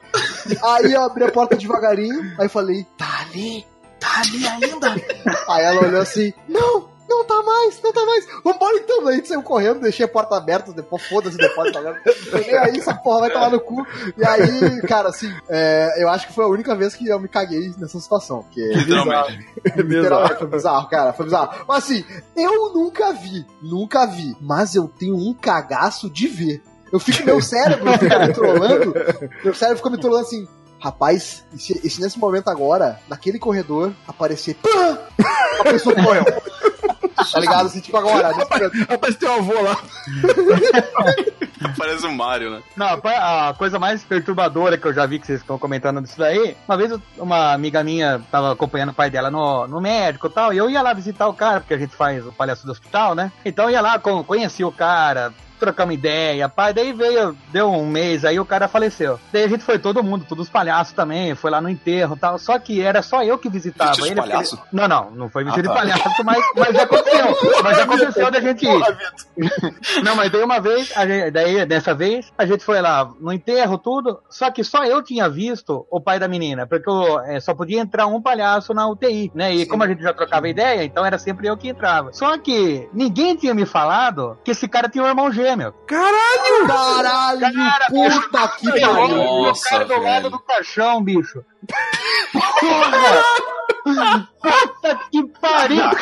Aí 0.64 0.94
eu 0.94 1.02
abri 1.04 1.24
a 1.24 1.32
porta 1.32 1.56
devagarinho, 1.56 2.34
aí 2.40 2.48
falei, 2.48 2.86
tá 2.98 3.22
ali, 3.22 3.66
tá 4.00 4.22
ali 4.22 4.48
ainda. 4.48 4.92
Aí 5.50 5.64
ela 5.66 5.82
olhou 5.82 6.02
assim, 6.02 6.32
não, 6.48 6.88
não 7.08 7.24
tá 7.26 7.42
mais, 7.44 7.82
não 7.82 7.94
tá 7.94 8.06
mais. 8.06 8.28
Vambora 8.44 8.78
então. 8.78 9.08
Aí 9.08 9.14
a 9.14 9.18
gente 9.18 9.28
saiu 9.28 9.44
correndo, 9.44 9.80
deixei 9.80 10.06
a 10.06 10.10
porta 10.10 10.36
aberta, 10.36 10.74
depois 10.74 11.06
foda-se 11.08 11.38
depois, 11.38 11.72
tá 11.72 11.82
vendo? 11.82 11.98
E 12.46 12.56
aí 12.56 12.78
essa 12.78 12.94
porra 12.94 13.22
vai 13.22 13.32
tomar 13.32 13.50
no 13.50 13.60
cu. 13.60 13.86
E 14.18 14.26
aí, 14.26 14.82
cara, 14.82 15.10
assim, 15.10 15.32
é, 15.48 16.02
eu 16.02 16.10
acho 16.10 16.28
que 16.28 16.34
foi 16.34 16.46
a 16.46 16.50
única 16.50 16.76
vez 16.76 16.96
que 16.96 17.08
eu 17.08 17.20
me 17.20 17.28
caguei 17.28 17.74
nessa 17.78 18.00
situação. 18.00 18.44
Porque 18.44 18.62
é 18.62 18.74
Literalmente. 18.78 19.48
Literalmente, 19.76 20.40
foi 20.40 20.48
bizarro, 20.48 20.90
cara, 20.90 21.14
foi 21.14 21.26
bizarro. 21.26 21.66
Mas 21.68 21.84
assim, 21.84 22.04
eu 22.36 22.74
nunca 22.74 23.14
vi, 23.14 23.46
nunca 23.62 24.06
vi, 24.06 24.36
mas 24.42 24.76
eu 24.76 24.88
tenho 24.88 25.16
um 25.16 25.34
cagaço 25.34 26.10
de 26.10 26.28
ver. 26.28 26.62
Eu 26.92 27.00
fico, 27.00 27.26
meu 27.26 27.42
cérebro 27.42 27.92
fica 27.98 28.20
me 28.20 28.34
trolando, 28.34 28.94
meu 29.44 29.54
cérebro 29.54 29.78
fica 29.78 29.90
me 29.90 29.98
trolando 29.98 30.26
assim, 30.26 30.48
rapaz, 30.80 31.44
e 31.54 31.60
se, 31.60 31.82
e 31.84 31.90
se 31.90 32.00
nesse 32.00 32.20
momento 32.20 32.50
agora, 32.50 33.00
naquele 33.10 33.40
corredor, 33.40 33.92
aparecer, 34.08 34.56
pã, 34.56 35.00
a 35.60 35.64
pessoa 35.64 35.96
morreu. 35.98 36.24
Tá 37.16 37.40
ligado? 37.40 37.66
Assim, 37.68 37.80
tipo 37.80 37.96
agora, 37.98 38.30
nesse 38.34 38.50
momento. 38.50 38.90
Rapaz, 38.90 39.16
teu 39.16 39.34
avô 39.34 39.62
lá. 39.62 39.78
Parece 41.78 42.06
o 42.06 42.12
Mario, 42.12 42.52
né? 42.52 42.62
Não, 42.76 42.88
a 42.88 43.54
coisa 43.58 43.80
mais 43.80 44.04
perturbadora 44.04 44.78
que 44.78 44.86
eu 44.86 44.94
já 44.94 45.06
vi 45.06 45.20
que 45.20 45.26
vocês 45.28 45.40
estão 45.42 45.58
comentando 45.58 46.02
disso 46.02 46.18
daí, 46.18 46.56
uma 46.68 46.78
vez 46.78 46.92
uma 47.18 47.54
amiga 47.54 47.84
minha 47.84 48.22
tava 48.32 48.52
acompanhando 48.52 48.90
o 48.90 48.94
pai 48.94 49.10
dela 49.10 49.32
no, 49.32 49.68
no 49.68 49.82
médico 49.82 50.28
e 50.28 50.30
tal, 50.30 50.54
e 50.54 50.58
eu 50.58 50.70
ia 50.70 50.82
lá 50.82 50.94
visitar 50.94 51.28
o 51.28 51.34
cara, 51.34 51.60
porque 51.62 51.74
a 51.74 51.78
gente 51.78 51.96
faz 51.96 52.26
o 52.26 52.32
palhaço 52.32 52.66
do 52.66 52.72
hospital, 52.72 53.16
né? 53.16 53.32
Então 53.44 53.66
eu 53.66 53.72
ia 53.72 53.82
lá, 53.82 53.98
con- 54.00 54.24
conheci 54.24 54.64
o 54.64 54.72
cara, 54.72 55.34
trocamos 55.60 55.94
ideia, 55.96 56.48
pai, 56.50 56.74
daí 56.74 56.92
veio, 56.94 57.36
deu 57.52 57.72
um 57.72 57.86
mês, 57.88 58.24
aí 58.26 58.40
o 58.40 58.46
cara 58.46 58.68
faleceu. 58.68 59.20
Daí 59.32 59.44
a 59.44 59.48
gente 59.48 59.64
foi 59.64 59.80
todo 59.80 60.04
mundo, 60.04 60.26
todos 60.28 60.46
os 60.46 60.50
palhaços 60.52 60.94
também, 60.94 61.36
foi 61.36 61.52
lá 61.52 61.60
no 61.62 61.70
enterro 61.70 62.16
e 62.16 62.20
tal, 62.20 62.38
só 62.38 62.58
que 62.60 62.82
era 62.82 63.02
só 63.02 63.24
eu 63.24 63.38
que 63.38 63.50
visitava 63.50 63.92
Vestido 63.92 64.08
ele. 64.08 64.16
palhaço? 64.22 64.60
Não, 64.72 64.88
não, 64.88 65.12
não 65.12 65.30
foi 65.30 65.44
vestido 65.44 65.72
Ah, 65.72 65.74
tá. 65.74 65.86
de 65.86 65.92
palhaço, 65.92 66.24
mas, 66.24 66.46
mas 66.56 66.76
já 66.76 66.84
aconteceu, 66.84 67.38
mas 67.64 67.78
já 67.78 67.84
aconteceu 67.84 68.32
da 68.32 68.40
gente 68.42 68.66
ir. 68.66 68.82
Não, 70.04 70.16
mas 70.16 70.32
daí 70.32 70.44
uma 70.44 70.60
vez, 70.60 70.92
a 70.96 71.06
gente- 71.06 71.32
daí 71.32 71.66
dessa 71.66 71.94
vez, 71.94 72.32
a 72.38 72.46
gente 72.46 72.64
foi 72.64 72.82
lá 72.82 73.10
no 73.20 73.32
enterro, 73.34 73.78
tudo, 73.78 74.20
só 74.30 74.50
que 74.52 74.64
só 74.64 74.84
eu 74.86 75.02
tinha 75.04 75.30
visto 75.30 75.86
o 75.90 76.00
pai 76.00 76.20
da 76.20 76.28
menina, 76.28 76.66
porque 76.68 76.90
eu, 76.90 77.20
é, 77.22 77.40
só 77.40 77.54
podia 77.54 77.80
entrar 77.82 78.08
um 78.08 78.22
palhaço 78.22 78.74
na 78.74 78.88
UTI, 78.88 79.32
né? 79.34 79.54
E 79.54 79.66
como 79.66 79.84
a 79.84 79.88
gente 79.88 80.02
já 80.02 80.14
trocava 80.14 80.48
ideia, 80.48 80.84
então 80.84 81.06
era 81.06 81.18
sempre 81.18 81.48
eu 81.48 81.58
que 81.58 81.70
entrava. 81.70 82.12
Só 82.14 82.38
que 82.38 82.88
ninguém 82.94 83.36
tinha 83.36 83.54
me 83.54 83.66
falado 83.66 84.38
que 84.44 84.52
esse 84.52 84.68
cara 84.68 84.88
tinha 84.90 85.04
um 85.04 85.08
irmão 85.08 85.32
gêmeo. 85.32 85.45
Caralho, 85.88 87.54
Cara, 87.54 87.88
puta 87.88 88.48
que 88.58 88.70
pariu. 88.70 89.08
Nossa, 89.10 89.86
do 89.86 90.00
lado 90.02 90.30
do 90.30 90.40
caixão, 90.40 91.04
bicho. 91.04 91.44
Porra! 92.32 93.75
Puta 93.86 95.00
que 95.12 95.24
pariu! 95.40 95.84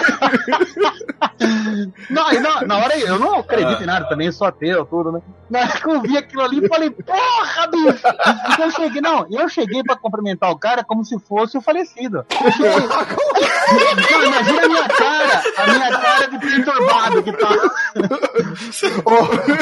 Não, 2.09 2.31
na, 2.41 2.61
na 2.65 2.77
hora 2.77 2.97
eu 2.97 3.19
não 3.19 3.39
acredito 3.39 3.83
em 3.83 3.85
nada 3.85 4.07
também, 4.07 4.31
sou 4.31 4.47
ateu, 4.47 4.85
tudo, 4.85 5.11
né? 5.11 5.19
Na 5.49 5.59
hora 5.59 5.71
que 5.71 5.89
eu 5.89 6.01
vi 6.01 6.17
aquilo 6.17 6.41
ali, 6.43 6.67
falei, 6.67 6.89
porra, 6.89 7.67
bicho! 7.67 8.07
Então 8.53 8.65
eu 8.65 8.71
cheguei, 8.71 9.01
não, 9.01 9.25
eu 9.29 9.49
cheguei 9.49 9.83
pra 9.83 9.95
cumprimentar 9.97 10.49
o 10.51 10.57
cara 10.57 10.83
como 10.83 11.03
se 11.03 11.19
fosse 11.19 11.57
o 11.57 11.61
falecido. 11.61 12.25
Eu 12.43 12.51
cheguei. 12.51 12.87
Não, 12.87 14.25
imagina 14.25 14.63
a 14.63 14.67
minha 14.67 14.87
cara, 14.87 15.43
a 15.57 15.67
minha 15.67 15.99
cara 15.99 16.27
de 16.29 16.39
perturbado 16.39 17.23
que 17.23 17.31
tá. 17.33 17.49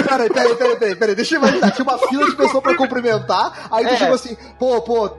Peraí, 0.08 0.30
peraí, 0.30 0.56
peraí, 0.56 0.76
peraí, 0.78 0.96
peraí, 0.96 1.16
deixa 1.16 1.36
eu 1.36 1.40
imaginar. 1.40 1.72
Tinha 1.72 1.84
uma 1.88 1.98
fila 1.98 2.26
de 2.26 2.36
pessoas 2.36 2.64
pra 2.64 2.76
cumprimentar, 2.78 3.68
aí 3.72 3.86
tu 3.86 3.94
É. 3.94 3.98
chegou 3.98 4.16
assim, 4.16 4.38
pô, 4.60 4.82
pô. 4.82 5.10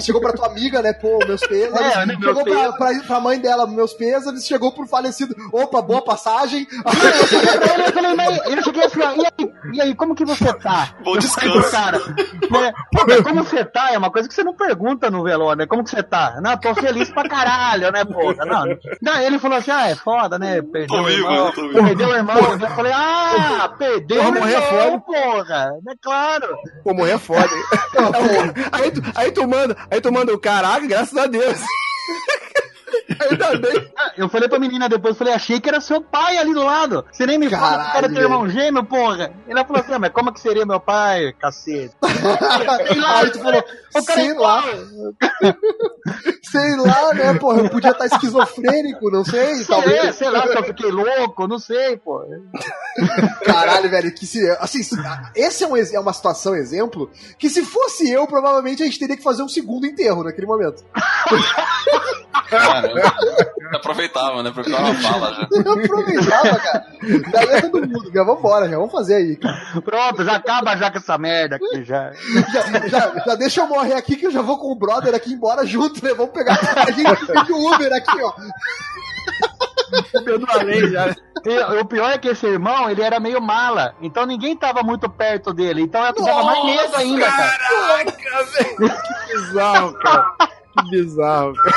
Chegou 0.00 0.20
pra 0.20 0.32
tua 0.32 0.46
amiga, 0.46 0.82
né? 0.82 0.92
Pô, 0.92 1.18
meus 1.26 1.40
pesos. 1.46 1.78
É, 1.78 2.06
né, 2.06 2.16
chegou 2.20 2.44
pra, 2.44 2.72
pra, 2.72 3.00
pra 3.06 3.20
mãe 3.20 3.38
dela, 3.40 3.66
meus 3.66 3.92
pesos. 3.92 4.44
Chegou 4.44 4.72
pro 4.72 4.86
falecido. 4.86 5.34
Opa, 5.52 5.82
boa 5.82 6.02
passagem. 6.02 6.66
Eu 6.70 7.26
cheguei 7.26 7.58
pra 7.58 7.74
ele, 7.74 7.82
eu 7.82 7.92
falei, 7.92 8.14
mas 8.14 8.38
eu 8.46 8.62
cheguei 8.62 8.84
assim, 8.84 9.00
ó, 9.02 9.12
e 9.14 9.26
aí, 9.26 9.52
e 9.74 9.80
aí, 9.80 9.94
como 9.94 10.14
que 10.14 10.24
você 10.24 10.52
tá? 10.54 10.94
Bom 11.04 11.16
descanso. 11.16 11.70
Cara, 11.70 11.98
né, 11.98 12.72
pô, 12.92 13.22
como 13.22 13.44
você 13.44 13.64
tá? 13.64 13.92
É 13.92 13.98
uma 13.98 14.10
coisa 14.10 14.28
que 14.28 14.34
você 14.34 14.42
não 14.44 14.54
pergunta 14.54 15.10
no 15.10 15.22
velório, 15.22 15.58
né? 15.58 15.66
Como 15.66 15.84
que 15.84 15.90
você 15.90 16.02
tá? 16.02 16.38
Não, 16.42 16.56
tô 16.56 16.74
feliz 16.74 17.10
pra 17.10 17.28
caralho, 17.28 17.90
né, 17.92 18.04
porra? 18.04 18.44
Não, 18.44 18.64
não, 19.00 19.20
ele 19.20 19.38
falou 19.38 19.58
assim, 19.58 19.70
ah, 19.70 19.88
é 19.88 19.94
foda, 19.94 20.38
né? 20.38 20.60
Perdeu 20.62 20.88
Tô 20.96 21.02
o 21.02 21.04
vivo, 21.04 21.18
irmão, 21.30 21.52
tô 21.52 21.62
vivo. 21.62 21.84
perdeu 21.84 22.08
o 22.08 22.14
irmão. 22.14 22.36
Eu 22.36 22.70
falei, 22.70 22.92
ah, 22.94 23.74
perdeu 23.78 24.16
Porra, 24.18 24.28
o 24.30 24.34
morrer 24.34 24.54
é 24.54 24.82
irmão, 24.82 25.00
porra. 25.00 25.72
É 25.88 25.92
claro. 26.02 26.56
Pô, 26.84 26.94
morrer 26.94 27.12
é 27.12 27.18
foda. 27.18 27.48
aí, 28.72 28.90
tu, 28.90 29.02
aí 29.14 29.32
tu 29.32 29.46
manda, 29.48 29.76
aí 29.90 30.00
tu 30.00 30.10
manda 30.12 30.34
o 30.34 30.38
caraca, 30.38 30.86
graças 30.86 31.16
a 31.16 31.26
Deus. 31.26 31.58
Ainda 33.30 33.56
bem. 33.58 33.90
Eu 34.16 34.28
falei 34.28 34.48
pra 34.48 34.58
menina 34.58 34.88
depois, 34.88 35.16
falei, 35.16 35.32
achei 35.34 35.60
que 35.60 35.68
era 35.68 35.80
seu 35.80 36.00
pai 36.00 36.38
ali 36.38 36.52
do 36.52 36.62
lado. 36.64 37.04
Você 37.10 37.26
nem 37.26 37.38
me 37.38 37.48
fala 37.48 37.60
que 37.70 37.76
cara 37.76 37.92
Caralho, 37.92 38.14
tem 38.14 38.22
irmão 38.22 38.48
gêmeo, 38.48 38.84
porra. 38.84 39.32
Ela 39.48 39.64
falou 39.64 39.82
assim, 39.82 39.92
ah, 39.94 39.98
mas 39.98 40.12
como 40.12 40.32
que 40.32 40.40
seria 40.40 40.64
meu 40.66 40.80
pai, 40.80 41.32
cacete? 41.38 41.94
Aí 42.02 43.30
tu 43.30 43.38
falou, 43.40 43.64
O 43.94 44.04
cara 44.04 44.20
sei 44.20 44.30
é 44.30 44.34
lá. 44.34 44.64
sei 46.50 46.76
lá, 46.76 47.14
né, 47.14 47.34
porra? 47.34 47.60
Eu 47.62 47.70
podia 47.70 47.90
estar 47.90 48.06
esquizofrênico, 48.06 49.10
não 49.10 49.24
sei, 49.24 49.56
Sei, 49.56 49.64
talvez. 49.66 50.14
sei 50.16 50.30
lá, 50.30 50.46
se 50.46 50.56
eu 50.56 50.64
fiquei 50.64 50.90
louco, 50.90 51.46
não 51.46 51.58
sei, 51.58 51.96
pô. 51.96 52.24
Caralho, 53.44 53.88
velho, 53.88 54.12
que 54.14 54.26
se. 54.26 54.48
Assim, 54.60 54.82
se- 54.82 54.96
esse 55.34 55.64
é, 55.64 55.66
um, 55.66 55.76
é 55.76 56.00
uma 56.00 56.12
situação, 56.12 56.54
exemplo, 56.54 57.10
que 57.38 57.48
se 57.48 57.64
fosse 57.64 58.10
eu, 58.10 58.26
provavelmente 58.26 58.82
a 58.82 58.86
gente 58.86 58.98
teria 58.98 59.16
que 59.16 59.22
fazer 59.22 59.42
um 59.42 59.48
segundo 59.48 59.86
enterro 59.86 60.24
naquele 60.24 60.46
momento. 60.46 60.82
Caramba. 62.50 63.14
Aproveitava, 63.74 64.42
né? 64.42 64.50
Aproveitava 64.50 64.90
a 64.90 64.94
fala 64.96 65.32
já. 65.34 65.48
Eu 65.64 65.72
aproveitava, 65.84 66.58
cara. 66.58 66.86
Daí 67.32 67.48
é 67.50 67.60
todo 67.62 67.80
mundo, 67.88 68.10
já 68.12 68.24
vambora, 68.24 68.68
já 68.68 68.76
vamos 68.76 68.90
fazer 68.92 69.14
aí, 69.14 69.36
cara. 69.36 69.60
Pronto, 69.84 70.24
já 70.24 70.34
acaba 70.36 70.76
já 70.76 70.90
com 70.90 70.98
essa 70.98 71.16
merda 71.16 71.56
aqui 71.56 71.84
já. 71.84 72.10
Já, 72.52 72.88
já- 72.88 73.12
já 73.26 73.34
deixa 73.36 73.60
eu 73.60 73.68
morrer 73.68 73.94
aqui 73.94 74.16
que 74.16 74.26
eu 74.26 74.30
já 74.32 74.42
vou 74.42 74.58
com 74.58 74.72
o 74.72 74.76
brother 74.76 75.14
aqui 75.14 75.32
embora 75.32 75.64
junto, 75.64 76.04
né? 76.04 76.12
Vamos 76.14 76.32
pegar. 76.32 76.58
A 76.76 76.90
gente 76.90 77.52
o 77.52 77.72
Uber 77.74 77.92
aqui, 77.92 78.20
ó. 78.22 78.32
Perdoarei 80.24 80.88
já. 80.90 81.14
E, 81.44 81.58
o 81.80 81.84
pior 81.84 82.10
é 82.10 82.18
que 82.18 82.28
esse 82.28 82.46
irmão, 82.46 82.90
ele 82.90 83.02
era 83.02 83.18
meio 83.18 83.40
mala, 83.40 83.94
então 84.00 84.26
ninguém 84.26 84.56
tava 84.56 84.82
muito 84.82 85.08
perto 85.08 85.54
dele, 85.54 85.82
então 85.82 86.04
eu 86.04 86.12
dava 86.12 86.42
mais 86.42 86.64
medo 86.64 86.96
ainda, 86.96 87.26
cara. 87.26 87.58
Caraca, 87.58 88.44
velho. 88.44 88.76
Que 89.00 89.36
bizarro, 89.36 89.94
cara. 90.00 90.26
Que 90.72 90.90
bizarro, 90.90 91.52
cara. 91.54 91.76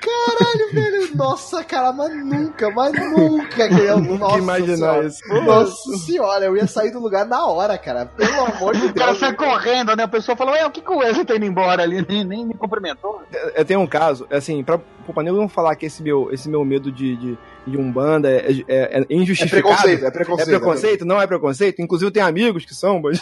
Caralho, 0.00 0.72
velho. 0.72 1.16
Nossa, 1.16 1.62
cara, 1.64 1.92
mas 1.92 2.14
nunca, 2.24 2.70
mas 2.70 2.92
nunca 2.92 3.68
que 3.68 3.80
eu 3.80 3.98
Nunca 4.00 4.18
nossa 4.18 4.38
imaginar 4.38 4.76
senhora. 4.76 5.06
isso. 5.06 5.28
Nossa 5.44 5.96
senhora, 5.98 6.44
eu 6.46 6.56
ia 6.56 6.66
sair 6.66 6.90
do 6.90 7.00
lugar 7.00 7.26
na 7.26 7.46
hora, 7.46 7.76
cara. 7.76 8.06
Pelo 8.06 8.44
amor 8.46 8.74
de 8.76 8.86
O 8.88 8.94
cara 8.94 9.06
Deus. 9.12 9.18
sai 9.18 9.34
correndo, 9.34 9.94
né? 9.96 10.04
A 10.04 10.08
pessoa 10.08 10.36
falou, 10.36 10.54
ué, 10.54 10.64
o 10.66 10.70
que, 10.70 10.80
que 10.80 10.90
o 10.90 10.98
Wesley 10.98 11.24
tá 11.24 11.36
indo 11.36 11.44
embora 11.46 11.82
ali? 11.82 12.04
Nem, 12.08 12.24
nem 12.24 12.46
me 12.46 12.54
cumprimentou. 12.54 13.22
Eu 13.54 13.64
tenho 13.64 13.80
um 13.80 13.86
caso, 13.86 14.26
assim, 14.30 14.62
pra 14.64 14.80
o 15.10 15.14
Panelo 15.14 15.36
não 15.38 15.48
falar 15.48 15.74
que 15.76 15.86
esse 15.86 16.02
meu, 16.02 16.28
esse 16.32 16.48
meu 16.48 16.64
medo 16.64 16.90
de, 16.92 17.16
de, 17.16 17.38
de 17.66 17.76
Umbanda 17.76 18.30
é, 18.30 18.50
é, 18.68 18.98
é 18.98 19.00
É 19.00 19.14
injustificado. 19.14 19.62
preconceito, 19.62 20.04
é 20.04 20.08
É 20.08 20.10
preconceito. 20.10 20.48
preconceito? 20.48 21.04
Não 21.04 21.20
é 21.20 21.26
preconceito? 21.26 21.82
Inclusive 21.82 22.08
eu 22.08 22.12
tenho 22.12 22.26
amigos 22.26 22.64
que 22.64 22.74
são, 22.74 23.00
mas 23.00 23.20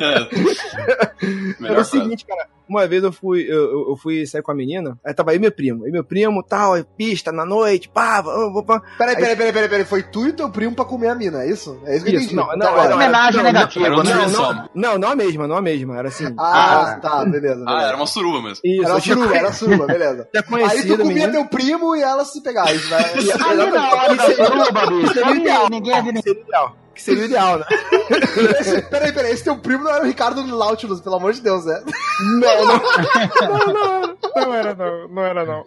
É. 0.00 0.28
Era 1.64 1.80
o 1.80 1.84
seguinte, 1.84 2.24
cara. 2.26 2.48
Uma 2.68 2.86
vez 2.86 3.02
eu 3.04 3.12
fui, 3.12 3.42
eu, 3.42 3.54
eu- 3.70 3.86
eu 3.90 3.96
fui 3.96 4.24
sair 4.26 4.40
com 4.42 4.50
a 4.50 4.54
menina, 4.54 4.98
aí 5.04 5.12
tava 5.12 5.32
aí 5.32 5.38
meu 5.38 5.52
primo, 5.52 5.84
aí 5.84 5.90
meu 5.92 6.02
primo, 6.02 6.42
tal, 6.42 6.72
aí 6.72 6.84
pista 6.96 7.30
na 7.30 7.44
noite, 7.44 7.88
pá, 7.88 8.22
vamos, 8.22 8.64
vamos. 8.64 8.82
Peraí, 8.96 9.14
peraí, 9.14 9.36
peraí, 9.36 9.52
peraí, 9.52 9.68
peraí. 9.68 9.84
Foi 9.84 10.02
tu 10.02 10.26
e 10.26 10.32
teu 10.32 10.48
primo 10.48 10.74
pra 10.74 10.84
comer 10.84 11.08
a 11.08 11.14
mina, 11.14 11.42
é 11.44 11.50
isso? 11.50 11.78
É 11.84 11.96
isso 11.96 12.04
que 12.04 12.12
eu 12.12 12.20
Isso, 12.20 12.32
entendi. 12.32 12.34
não, 12.36 12.46
não, 12.56 12.74
não, 12.88 12.94
Homenagem 12.94 13.42
não, 13.42 13.52
negativa, 13.52 13.88
né? 13.90 13.94
Não, 14.14 14.28
não, 14.30 14.68
não, 14.74 14.98
não 14.98 15.08
a 15.10 15.14
mesma, 15.16 15.46
não 15.46 15.56
a 15.56 15.60
mesma, 15.62 15.98
era 15.98 16.08
assim. 16.08 16.34
Ah, 16.38 16.98
tá, 17.02 17.24
beleza. 17.26 17.62
Ah, 17.68 17.82
era 17.88 17.96
uma 17.96 18.06
suruba 18.06 18.40
mesmo. 18.40 18.60
Isso, 18.64 18.82
Era 18.82 18.90
eu 18.92 18.96
a 18.96 19.00
suruba, 19.32 19.38
era 19.38 19.48
a 19.48 19.52
suruba, 19.52 19.86
beleza. 19.86 20.28
tinha 20.30 20.42
Aí 20.42 20.48
conhecido 20.48 20.96
tu 20.96 21.02
comia 21.02 21.14
menina. 21.26 21.32
teu 21.32 21.44
primo 21.46 21.96
e 21.96 22.02
ela 22.02 22.24
se 22.24 22.42
pegava. 22.42 22.72
Isso, 22.72 22.90
né? 22.90 22.96
Ali 23.48 23.70
na 23.70 23.90
hora 23.90 24.14
da 24.72 24.86
bicho. 24.86 25.12
seria 25.14 25.26
ali 25.26 25.40
ideal. 25.40 25.68
Ninguém 25.70 25.94
é 25.94 26.02
seria 26.02 26.40
o 26.40 26.44
ideal. 26.44 26.76
Que 26.94 27.02
seria 27.02 27.22
o 27.22 27.24
ideal, 27.24 27.58
né? 27.58 27.64
Esse- 28.60 28.82
Peraí, 28.82 29.12
peraí, 29.12 29.32
esse 29.32 29.44
teu 29.44 29.56
primo 29.56 29.84
não 29.84 29.90
era 29.94 30.04
o 30.04 30.06
Ricardo 30.06 30.42
Nautilus, 30.44 31.00
pelo 31.00 31.16
amor 31.16 31.32
de 31.32 31.40
Deus, 31.40 31.64
né? 31.64 31.82
Não, 32.20 32.64
não. 32.66 32.80
Não, 33.48 33.72
não, 33.72 34.16
não 34.46 34.54
era 34.54 34.74
não, 34.74 35.08
não 35.08 35.22
era 35.24 35.44
não. 35.46 35.64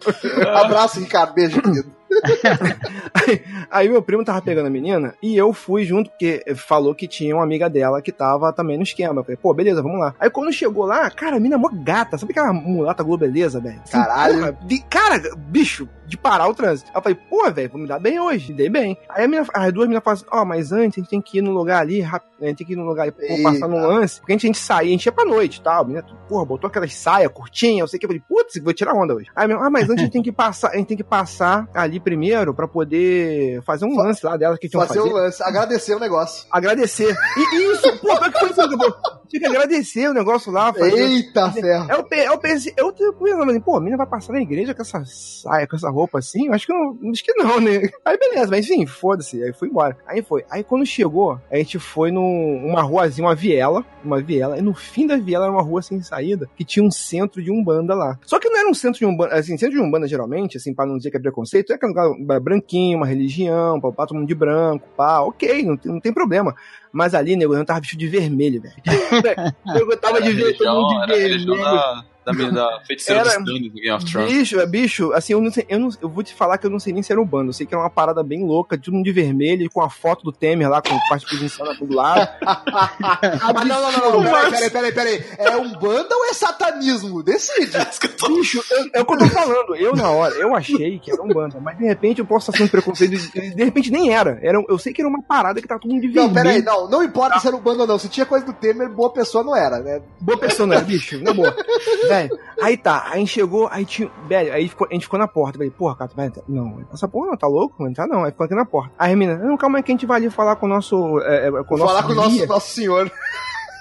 Abraço, 0.56 1.00
Ricardo, 1.00 1.34
beijo, 1.34 1.60
querido. 1.60 1.90
Aí, 3.14 3.42
aí 3.70 3.88
meu 3.88 4.02
primo 4.02 4.24
tava 4.24 4.40
pegando 4.42 4.66
a 4.66 4.70
menina 4.70 5.14
e 5.22 5.36
eu 5.36 5.52
fui 5.52 5.84
junto, 5.84 6.10
porque 6.10 6.42
falou 6.54 6.94
que 6.94 7.08
tinha 7.08 7.34
uma 7.34 7.42
amiga 7.42 7.68
dela 7.68 8.02
que 8.02 8.12
tava 8.12 8.52
também 8.52 8.76
no 8.76 8.82
esquema. 8.82 9.20
Eu 9.20 9.24
falei, 9.24 9.36
pô, 9.36 9.52
beleza, 9.54 9.82
vamos 9.82 9.98
lá. 9.98 10.14
Aí 10.20 10.30
quando 10.30 10.52
chegou 10.52 10.84
lá, 10.84 11.10
cara, 11.10 11.36
a 11.36 11.40
mina 11.40 11.56
é 11.56 11.58
mó 11.58 11.68
gata. 11.72 12.18
Sabe 12.18 12.32
aquela 12.32 12.52
mulata 12.52 13.02
globeleza, 13.02 13.60
velho? 13.60 13.80
Caralho. 13.90 14.38
porra, 14.38 14.58
de, 14.62 14.82
cara, 14.84 15.20
bicho, 15.36 15.88
de 16.06 16.16
parar 16.16 16.48
o 16.48 16.54
trânsito. 16.54 16.90
Aí 16.90 16.98
eu 16.98 17.02
falei, 17.02 17.18
pô, 17.28 17.50
velho, 17.50 17.70
vou 17.70 17.80
me 17.80 17.88
dar 17.88 17.98
bem 17.98 18.20
hoje. 18.20 18.50
Me 18.50 18.56
dei 18.56 18.68
bem. 18.68 18.96
Aí 19.08 19.24
a 19.24 19.28
mina, 19.28 19.46
as 19.52 19.72
duas 19.72 19.88
meninas 19.88 20.04
falam 20.04 20.14
assim, 20.14 20.26
ó, 20.30 20.44
mas 20.44 20.72
antes 20.72 20.98
a 20.98 21.00
gente 21.00 21.10
tem 21.10 21.20
que 21.20 21.38
ir 21.38 21.42
no 21.42 21.52
lugar 21.52 21.80
ali, 21.80 22.02
a 22.02 22.20
gente 22.46 22.58
tem 22.58 22.66
que 22.66 22.72
ir 22.74 22.76
no 22.76 22.84
lugar 22.84 23.04
ali, 23.04 23.12
pô, 23.12 23.42
passar 23.42 23.68
no 23.68 23.76
lance. 23.76 24.20
Porque 24.20 24.32
a 24.32 24.34
gente, 24.34 24.44
a 24.44 24.48
gente 24.48 24.58
saía, 24.58 24.88
a 24.88 24.92
gente 24.92 25.06
ia 25.06 25.12
pra 25.12 25.24
noite 25.24 25.58
e 25.58 25.62
tal. 25.62 25.82
A 25.82 25.84
menina, 25.84 26.06
porra, 26.28 26.44
botou 26.44 26.68
aquelas 26.68 26.94
saias 26.94 27.30
curtinhas, 27.32 27.80
eu 27.80 27.88
sei 27.88 27.98
que 27.98 28.06
eu 28.06 28.08
falei, 28.08 28.22
putz, 28.28 28.62
vou 28.62 28.72
tirar 28.72 28.94
onda 28.94 29.14
hoje. 29.14 29.28
Aí 29.34 29.46
menina, 29.46 29.66
ah, 29.66 29.70
mas 29.70 29.84
antes 29.84 29.98
a 29.98 30.04
gente 30.04 30.12
tem 30.12 30.22
que 30.22 30.32
passar, 30.32 30.70
a 30.70 30.76
gente 30.76 30.86
tem 30.86 30.96
que 30.96 31.04
passar 31.04 31.68
ali 31.74 31.95
primeiro 32.00 32.54
pra 32.54 32.66
poder 32.68 33.62
fazer 33.62 33.84
um 33.84 33.96
lance 33.96 34.24
lá 34.24 34.36
dela 34.36 34.56
que 34.58 34.68
tinham 34.68 34.86
Fazer 34.86 35.00
o 35.00 35.12
lance, 35.12 35.42
agradecer 35.42 35.94
o 35.94 36.00
negócio. 36.00 36.46
Agradecer. 36.50 37.16
E 37.36 37.72
isso, 37.72 37.98
pô, 38.00 38.08
pior 38.16 38.32
que 38.32 38.38
foi 38.38 38.50
isso. 38.50 38.96
Tinha 39.28 39.40
que 39.40 39.46
agradecer 39.46 40.08
o 40.08 40.14
negócio 40.14 40.52
lá. 40.52 40.72
fazer- 40.72 40.94
Eita 40.96 41.50
ferro. 41.50 41.88
eu, 41.90 42.06
eu 42.32 42.38
pensei, 42.38 42.72
eu 42.76 42.92
pensando, 42.92 43.50
assim, 43.50 43.60
pô, 43.60 43.76
a 43.76 43.80
menina 43.80 43.96
vai 43.96 44.06
passar 44.06 44.32
na 44.32 44.40
igreja 44.40 44.72
com 44.74 44.82
essa 44.82 45.02
saia, 45.04 45.66
com 45.66 45.74
essa 45.76 45.90
roupa 45.90 46.18
assim? 46.18 46.46
Eu 46.46 46.54
acho 46.54 46.66
que 46.66 46.72
não, 46.72 46.96
acho 47.10 47.24
que 47.24 47.34
não, 47.34 47.60
né? 47.60 47.88
Aí 48.04 48.16
beleza, 48.18 48.46
mas 48.50 48.64
enfim, 48.70 48.86
foda-se. 48.86 49.42
Aí 49.42 49.52
fui 49.52 49.68
embora. 49.68 49.96
Aí 50.06 50.22
foi. 50.22 50.44
Aí 50.50 50.62
quando 50.62 50.86
chegou, 50.86 51.40
a 51.50 51.56
gente 51.56 51.78
foi 51.78 52.10
numa 52.12 52.82
ruazinha, 52.82 53.26
uma 53.26 53.34
viela, 53.34 53.84
uma 54.04 54.20
viela, 54.22 54.58
e 54.58 54.62
no 54.62 54.74
fim 54.74 55.06
da 55.06 55.16
viela 55.16 55.46
era 55.46 55.52
uma 55.52 55.62
rua 55.62 55.82
sem 55.82 56.00
saída, 56.02 56.48
que 56.56 56.64
tinha 56.64 56.84
um 56.84 56.90
centro 56.90 57.42
de 57.42 57.50
Umbanda 57.50 57.94
lá. 57.94 58.18
Só 58.24 58.38
que 58.38 58.48
não 58.48 58.58
era 58.60 58.68
um 58.68 58.74
centro 58.74 58.98
de 59.00 59.06
Umbanda, 59.06 59.34
assim, 59.34 59.58
centro 59.58 59.74
de 59.76 59.80
Umbanda 59.82 60.06
geralmente, 60.06 60.56
assim, 60.56 60.72
pra 60.72 60.86
não 60.86 60.96
dizer 60.96 61.10
que 61.10 61.16
é 61.16 61.20
preconceito, 61.20 61.72
é 61.72 61.78
aquele 61.90 62.20
lugar 62.20 62.40
branquinho, 62.40 62.98
uma 62.98 63.06
religião, 63.06 63.80
pá, 63.80 64.06
todo 64.06 64.14
mundo 64.16 64.26
de 64.28 64.34
branco, 64.34 64.86
pá, 64.96 65.20
ok, 65.20 65.62
não 65.64 65.76
tem, 65.76 65.92
não 65.92 66.00
tem 66.00 66.12
problema. 66.12 66.54
Mas 66.92 67.14
ali, 67.14 67.36
nego, 67.36 67.54
eu 67.54 67.64
tava 67.64 67.80
vestido 67.80 68.00
de 68.00 68.08
vermelho, 68.08 68.60
velho. 68.62 68.74
eu 69.92 69.96
tava 69.98 70.20
de, 70.22 70.32
ver- 70.32 70.56
todo 70.56 70.66
mundo 70.74 70.88
de 70.88 71.12
vermelho. 71.46 72.04
Da, 72.26 72.32
da, 72.32 72.50
da 72.50 72.80
feiticeira 72.86 73.20
Era- 73.20 73.30
dos 73.30 73.38
Stannis 73.38 73.72
do 73.72 73.80
Game 73.80 73.90
of 73.96 74.04
Thrones. 74.10 74.32
Bicho, 74.32 74.60
é 74.60 74.66
bicho, 74.66 75.12
assim, 75.12 75.32
eu 75.32 75.40
não 75.40 75.50
sei, 75.52 75.64
eu, 75.68 75.78
não, 75.78 75.88
eu 76.02 76.08
vou 76.08 76.22
te 76.24 76.34
falar 76.34 76.58
que 76.58 76.66
eu 76.66 76.70
não 76.70 76.78
sei 76.80 76.92
nem 76.92 77.02
se 77.02 77.12
era 77.12 77.20
um 77.20 77.24
bando. 77.24 77.50
Eu 77.50 77.52
sei 77.54 77.66
que 77.66 77.74
era 77.74 77.82
uma 77.82 77.90
parada 77.90 78.22
bem 78.22 78.44
louca, 78.44 78.76
todo 78.76 78.92
mundo 78.94 79.04
de 79.04 79.12
vermelho, 79.12 79.70
com 79.70 79.80
a 79.82 79.88
foto 79.88 80.24
do 80.24 80.32
Temer 80.32 80.68
lá, 80.68 80.82
com 80.82 80.98
parte 81.08 81.26
posição 81.26 81.66
do 81.76 81.94
lado. 81.94 82.28
Ah, 82.98 83.52
não, 83.64 83.80
não, 83.82 83.92
não, 83.92 84.22
não, 84.22 84.24
peraí, 84.24 84.50
peraí, 84.70 84.70
peraí, 84.70 84.92
peraí. 84.92 85.24
É 85.38 85.56
Umbanda 85.56 86.14
ou 86.16 86.24
é 86.26 86.32
satanismo? 86.32 87.22
Decide. 87.22 87.72
Bicho, 88.28 88.62
eu- 88.70 88.90
é 88.94 89.00
o 89.00 89.04
que 89.04 89.14
eu 89.14 89.18
tô 89.18 89.28
falando. 89.28 89.74
Eu, 89.76 89.94
na 89.94 90.10
hora, 90.10 90.34
eu 90.34 90.54
achei 90.54 90.98
que 90.98 91.10
era 91.10 91.22
um 91.22 91.28
bando, 91.28 91.60
mas 91.60 91.76
de 91.78 91.84
repente 91.84 92.18
eu 92.20 92.26
posso 92.26 92.50
estar 92.50 92.58
sendo 92.58 92.70
preconceito, 92.70 93.16
de 93.16 93.64
repente 93.64 93.90
nem 93.90 94.12
era. 94.12 94.38
era. 94.42 94.62
Eu 94.68 94.78
sei 94.78 94.92
que 94.92 95.00
era 95.00 95.08
uma 95.08 95.22
parada 95.22 95.60
que 95.60 95.68
tá 95.68 95.78
todo 95.78 95.90
mundo 95.92 96.02
de 96.02 96.08
Não, 96.08 96.24
vermelho. 96.32 96.34
peraí, 96.34 96.62
não, 96.62 96.88
não 96.88 97.02
importa 97.02 97.38
se 97.38 97.46
era 97.46 97.56
Umbanda 97.56 97.82
ou 97.82 97.86
não. 97.86 97.98
Se 97.98 98.08
tinha 98.08 98.26
coisa 98.26 98.44
do 98.44 98.52
Temer, 98.52 98.88
boa 98.88 99.12
pessoa 99.12 99.44
não 99.44 99.54
era, 99.54 99.78
né? 99.80 100.00
Boa 100.20 100.38
pessoa, 100.38 100.66
né, 100.66 100.80
bicho? 100.80 101.20
Na 101.22 101.32
boa. 101.32 101.54
Velho, 102.16 102.38
aí 102.62 102.76
tá, 102.76 103.06
aí 103.10 103.26
chegou, 103.26 103.68
aí 103.70 103.84
tinha. 103.84 104.10
Velho, 104.28 104.52
aí 104.52 104.68
ficou- 104.68 104.86
a 104.90 104.92
gente 104.94 105.02
ficou 105.04 105.18
na 105.18 105.28
porta. 105.28 105.58
Falei, 105.58 105.70
porra, 105.70 105.94
cara, 105.96 106.10
tu 106.10 106.16
vai 106.16 106.26
entrar? 106.26 106.42
Não, 106.48 106.84
essa 106.92 107.06
porra 107.08 107.28
não, 107.28 107.36
tá 107.36 107.46
louco? 107.46 107.74
Não 107.82 107.88
entrar 107.90 108.06
não. 108.06 108.24
Aí 108.24 108.30
ficou 108.30 108.44
aqui 108.44 108.54
na 108.54 108.64
porta. 108.64 108.92
Aí 108.98 109.12
a 109.12 109.16
menina, 109.16 109.38
não, 109.38 109.56
calma 109.56 109.78
aí 109.78 109.82
que 109.82 109.90
a 109.92 109.94
gente 109.94 110.06
vai 110.06 110.18
ali 110.18 110.30
falar 110.30 110.56
com 110.56 110.66
o 110.66 110.68
nosso. 110.68 111.20
É, 111.20 111.48
é, 111.48 111.50
com 111.50 111.74
o 111.74 111.78
Vou 111.78 111.86
falar 111.86 112.02
nosso 112.02 112.06
com 112.06 112.12
o 112.12 112.16
nosso, 112.16 112.30
guia. 112.36 112.46
nosso 112.46 112.70
senhor. 112.74 113.10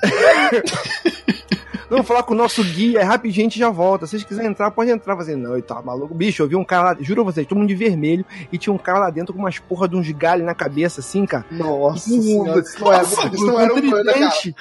Não, 1.89 2.03
falar 2.03 2.23
com 2.23 2.33
o 2.33 2.37
nosso 2.37 2.63
guia, 2.63 2.99
é 2.99 3.03
rapidinho 3.03 3.45
a 3.45 3.49
gente 3.49 3.59
já 3.59 3.69
volta. 3.69 4.05
Se 4.05 4.11
vocês 4.11 4.23
quiserem 4.23 4.49
entrar, 4.51 4.71
pode 4.71 4.89
entrar. 4.91 5.15
Fazer, 5.15 5.35
não, 5.35 5.57
e 5.57 5.61
tá 5.61 5.81
maluco. 5.81 6.13
Bicho, 6.13 6.43
eu 6.43 6.47
vi 6.47 6.55
um 6.55 6.63
cara 6.63 6.91
lá, 6.91 6.97
juro 6.99 7.21
a 7.21 7.23
vocês, 7.25 7.45
todo 7.47 7.57
mundo 7.57 7.67
de 7.67 7.75
vermelho, 7.75 8.25
e 8.51 8.57
tinha 8.57 8.73
um 8.73 8.77
cara 8.77 8.99
lá 8.99 9.09
dentro 9.09 9.33
com 9.33 9.39
umas 9.39 9.59
porra 9.59 9.87
de 9.87 9.95
uns 9.95 10.09
galhos 10.11 10.45
na 10.45 10.53
cabeça, 10.55 10.99
assim, 10.99 11.25
cara. 11.25 11.45
Nossa 11.51 12.09
senhora, 12.09 12.59
isso 12.59 12.79
não 12.83 12.91
era, 12.93 13.03
isso 13.03 13.45
não 13.45 13.59
era 13.59 13.73
Umbanda, 13.73 14.13
cara. 14.13 14.29
tridente. 14.31 14.55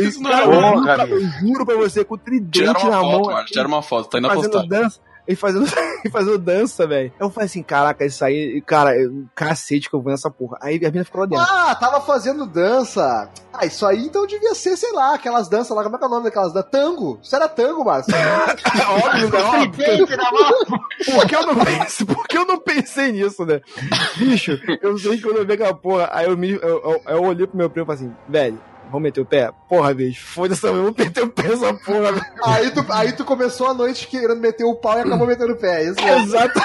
Isso 0.00 0.22
não 0.22 0.30
era 0.32 0.44
juro 0.44 0.84
cara. 0.84 1.06
pra- 1.06 1.16
eu 1.16 1.20
juro 1.22 1.66
pra 1.66 1.76
você, 1.76 2.04
com 2.04 2.16
tridente 2.16 2.50
Tiraram 2.60 2.80
uma 2.80 2.90
na 2.90 3.00
foto, 3.00 3.30
mão. 3.30 3.44
Tiraram 3.44 3.68
uma 3.68 3.82
foto, 3.82 4.08
tá 4.08 4.34
postagem. 4.34 4.68
dança. 4.68 5.00
E 5.30 5.36
fazendo, 5.36 5.64
e 6.04 6.10
fazendo 6.10 6.38
dança, 6.38 6.88
velho. 6.88 7.12
Eu 7.20 7.30
falei 7.30 7.46
assim, 7.46 7.62
caraca, 7.62 8.04
isso 8.04 8.24
aí, 8.24 8.60
cara, 8.62 8.92
cacete 9.32 9.88
que 9.88 9.94
eu 9.94 10.02
vou 10.02 10.10
nessa 10.10 10.28
porra. 10.28 10.58
Aí 10.60 10.84
a 10.84 10.90
mina 10.90 11.04
ficou 11.04 11.20
lá 11.20 11.26
dentro. 11.26 11.44
Ah, 11.48 11.72
tava 11.76 12.00
fazendo 12.00 12.46
dança. 12.46 13.30
Ah, 13.52 13.64
isso 13.64 13.86
aí 13.86 14.06
então 14.06 14.26
devia 14.26 14.54
ser, 14.56 14.76
sei 14.76 14.92
lá, 14.92 15.14
aquelas 15.14 15.48
danças 15.48 15.76
lá. 15.76 15.84
Como 15.84 15.94
é 15.94 15.98
que 15.98 16.04
é 16.04 16.08
o 16.08 16.10
nome 16.10 16.24
daquelas 16.24 16.52
danças? 16.52 16.70
Tango. 16.72 17.20
Isso 17.22 17.36
era 17.36 17.48
tango, 17.48 17.84
Márcio. 17.84 18.12
óbvio, 18.90 19.28
né? 19.28 19.40
Óbvio. 19.40 20.06
Por 21.04 21.26
que 21.28 21.36
eu 21.36 21.46
não 21.46 21.54
pensei, 21.64 22.06
por 22.06 22.26
que 22.26 22.38
eu 22.38 22.44
não 22.44 22.58
pensei 22.58 23.12
nisso, 23.12 23.46
né? 23.46 23.60
Bicho, 24.16 24.58
eu 24.82 24.98
sei 24.98 25.16
que 25.16 25.22
quando 25.22 25.36
eu 25.36 25.46
vi 25.46 25.52
aquela 25.52 25.74
porra, 25.74 26.08
aí 26.12 26.26
eu, 26.26 26.36
me, 26.36 26.50
eu, 26.50 26.60
eu, 26.60 27.02
eu 27.06 27.22
olhei 27.22 27.46
pro 27.46 27.56
meu 27.56 27.70
primo 27.70 27.84
e 27.84 27.86
falei 27.86 28.02
assim, 28.02 28.16
velho, 28.28 28.60
vamos 28.90 29.02
meter 29.02 29.20
o 29.20 29.24
pé? 29.26 29.50
Porra, 29.68 29.94
bicho, 29.94 30.26
foda-se, 30.26 30.66
eu 30.66 30.74
vou 30.74 30.94
meter 30.96 31.22
o 31.22 31.28
pé 31.28 31.42
nessa 31.48 31.72
porra, 31.74 32.12
velho. 32.12 32.24
aí, 32.44 32.70
tu, 32.70 32.84
aí 32.90 33.12
tu 33.12 33.24
começou 33.24 33.68
a 33.68 33.74
noite 33.74 34.06
querendo 34.06 34.36
meter 34.40 34.64
o 34.64 34.74
pau 34.74 34.98
e 34.98 35.02
acabou 35.02 35.26
metendo 35.26 35.52
o 35.52 35.56
pé. 35.56 35.82
é 35.82 35.84
Isso 35.84 36.02
mesmo. 36.02 36.24
Exato. 36.24 36.60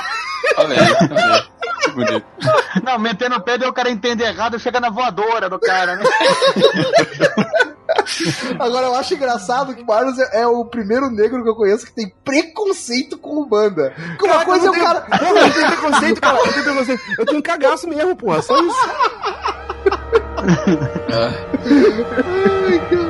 Olha 0.58 0.80
aí, 0.82 0.92
olha 1.12 1.34
aí. 1.36 1.44
Que 1.84 1.92
bonito. 1.92 2.26
Não, 2.84 3.00
metendo 3.00 3.36
o 3.36 3.42
pé, 3.42 3.58
daí 3.58 3.68
o 3.70 3.74
cara 3.74 3.90
entende 3.90 4.24
errado, 4.24 4.60
chega 4.60 4.80
na 4.80 4.90
voadora 4.90 5.50
do 5.50 5.60
cara, 5.60 5.96
né? 5.96 6.04
Agora, 8.60 8.88
eu 8.88 8.96
acho 8.96 9.14
engraçado 9.14 9.74
que 9.76 9.82
o 9.82 9.86
Marlos 9.86 10.18
é, 10.20 10.42
é 10.42 10.48
o 10.48 10.66
primeiro 10.66 11.10
negro 11.10 11.44
que 11.44 11.50
eu 11.50 11.56
conheço 11.56 11.86
que 11.86 11.94
tem 11.94 12.14
preconceito 12.24 13.18
com 13.18 13.38
o 13.42 13.46
banda. 13.46 13.94
Porque 13.96 14.26
uma 14.26 14.34
Caraca, 14.34 14.46
coisa 14.46 14.66
é 14.66 14.68
eu 14.68 14.72
o 14.74 14.76
cara. 14.76 15.08
eu 15.22 15.34
não 15.36 15.52
tenho 15.52 15.68
preconceito, 15.68 16.22
cara. 16.22 16.38
Eu 16.38 16.54
tenho 16.54 16.64
preconceito. 16.66 17.02
Eu 17.18 17.26
tenho 17.26 17.40
um 17.40 17.42
cagaço 17.42 17.88
mesmo, 17.88 18.16
porra. 18.16 18.42
Só 18.42 18.58
isso. 18.60 18.90
Ah, 21.12 21.32
Ai, 22.68 22.80
cara. 22.90 23.05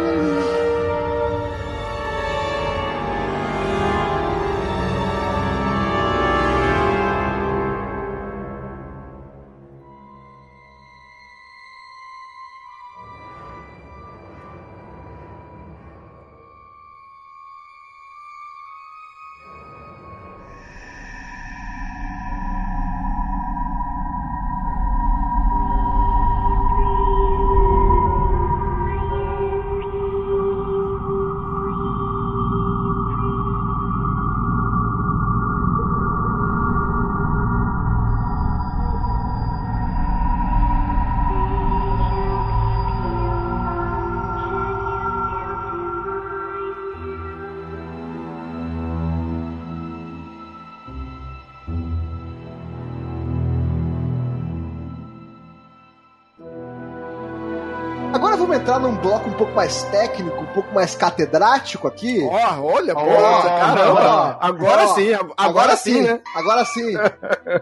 Bloco 59.05 59.29
um 59.29 59.33
pouco 59.33 59.53
mais 59.53 59.83
técnico, 59.83 60.41
um 60.41 60.47
pouco 60.47 60.73
mais 60.73 60.95
catedrático 60.95 61.87
aqui. 61.87 62.27
Ó, 62.27 62.61
olha, 62.61 62.95
pô, 62.95 63.01
Ó, 63.01 63.41
caramba. 63.43 64.37
ó, 64.41 64.45
agora 64.45 64.83
ó, 64.85 64.95
sim, 64.95 65.09
agora, 65.37 65.75
sim, 65.77 66.01
né? 66.01 66.19
Agora 66.35 66.65
sim. 66.65 66.93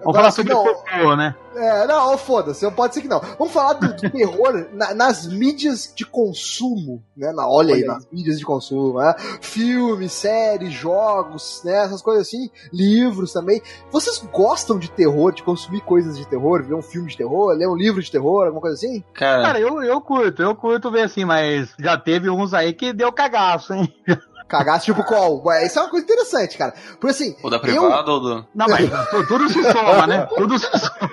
Vamos 0.04 0.16
falar 0.16 0.32
sobre 0.32 0.54
não, 0.54 0.64
cocô, 0.64 1.16
né? 1.18 1.36
É, 1.56 1.88
não, 1.88 2.18
foda-se, 2.18 2.70
pode 2.72 2.94
ser 2.94 3.02
que 3.02 3.08
não. 3.08 3.20
Vamos 3.38 3.54
falar 3.54 3.74
do, 3.74 3.94
do 3.96 4.10
terror 4.10 4.68
na- 4.74 4.94
nas 4.94 5.28
mídias 5.28 5.92
de 5.96 6.06
consumo, 6.06 7.04
né? 7.16 7.32
Na, 7.32 7.48
olha, 7.48 7.76
aí, 7.76 7.82
Olha 7.84 7.92
aí. 7.92 7.98
nas 7.98 8.08
mídias 8.12 8.40
de 8.40 8.46
consumo, 8.46 9.00
né? 9.00 9.16
Filmes, 9.42 10.12
séries, 10.12 10.74
jogos, 10.74 11.62
né? 11.64 11.84
Essas 11.86 12.02
coisas 12.02 12.28
assim, 12.28 12.50
livros 12.72 13.32
também. 13.34 13.62
Vocês 13.92 14.18
gostam 14.32 14.78
de 14.80 14.90
terror, 14.90 15.32
de 15.34 15.44
consumir 15.44 15.82
coisas 15.82 16.18
de 16.18 16.26
terror, 16.28 16.64
ver 16.64 16.74
um 16.76 16.82
filme 16.82 17.10
de 17.10 17.18
terror, 17.18 17.54
ler 17.54 17.68
um 17.68 17.76
livro 17.76 18.02
de 18.02 18.12
terror, 18.12 18.46
alguma 18.46 18.62
coisa 18.62 18.76
assim? 18.76 19.04
Cara, 19.14 19.44
Cara, 19.44 19.60
eu, 19.60 19.82
eu 19.84 20.02
curto, 20.02 20.42
eu 20.42 20.56
curto 20.56 20.92
ver 20.92 21.04
assim, 21.04 21.26
mas 21.26 21.74
já 21.80 21.98
teve 21.98 22.30
uns 22.30 22.54
aí 22.54 22.74
que 22.74 22.92
deu 22.94 23.12
cagaço, 23.12 23.74
hein? 23.74 23.94
Cagaço 24.48 24.86
tipo 24.86 25.04
qual? 25.04 25.44
Ué, 25.46 25.66
isso 25.66 25.80
é 25.80 25.82
uma 25.82 25.90
coisa 25.90 26.06
interessante, 26.06 26.58
cara. 26.58 26.74
Porque 27.00 27.08
assim, 27.08 27.36
o 27.44 27.50
da 27.50 27.60
privada 27.60 28.12
ou 28.12 28.20
do. 28.20 28.46
Não, 28.54 28.68
mas 28.68 28.90
tu- 29.10 29.26
tudo 29.28 29.50
se 29.50 29.64
soma, 29.72 30.06
né? 30.08 30.28
Tudo 30.36 30.60
se 30.60 30.66
soma. 30.66 31.10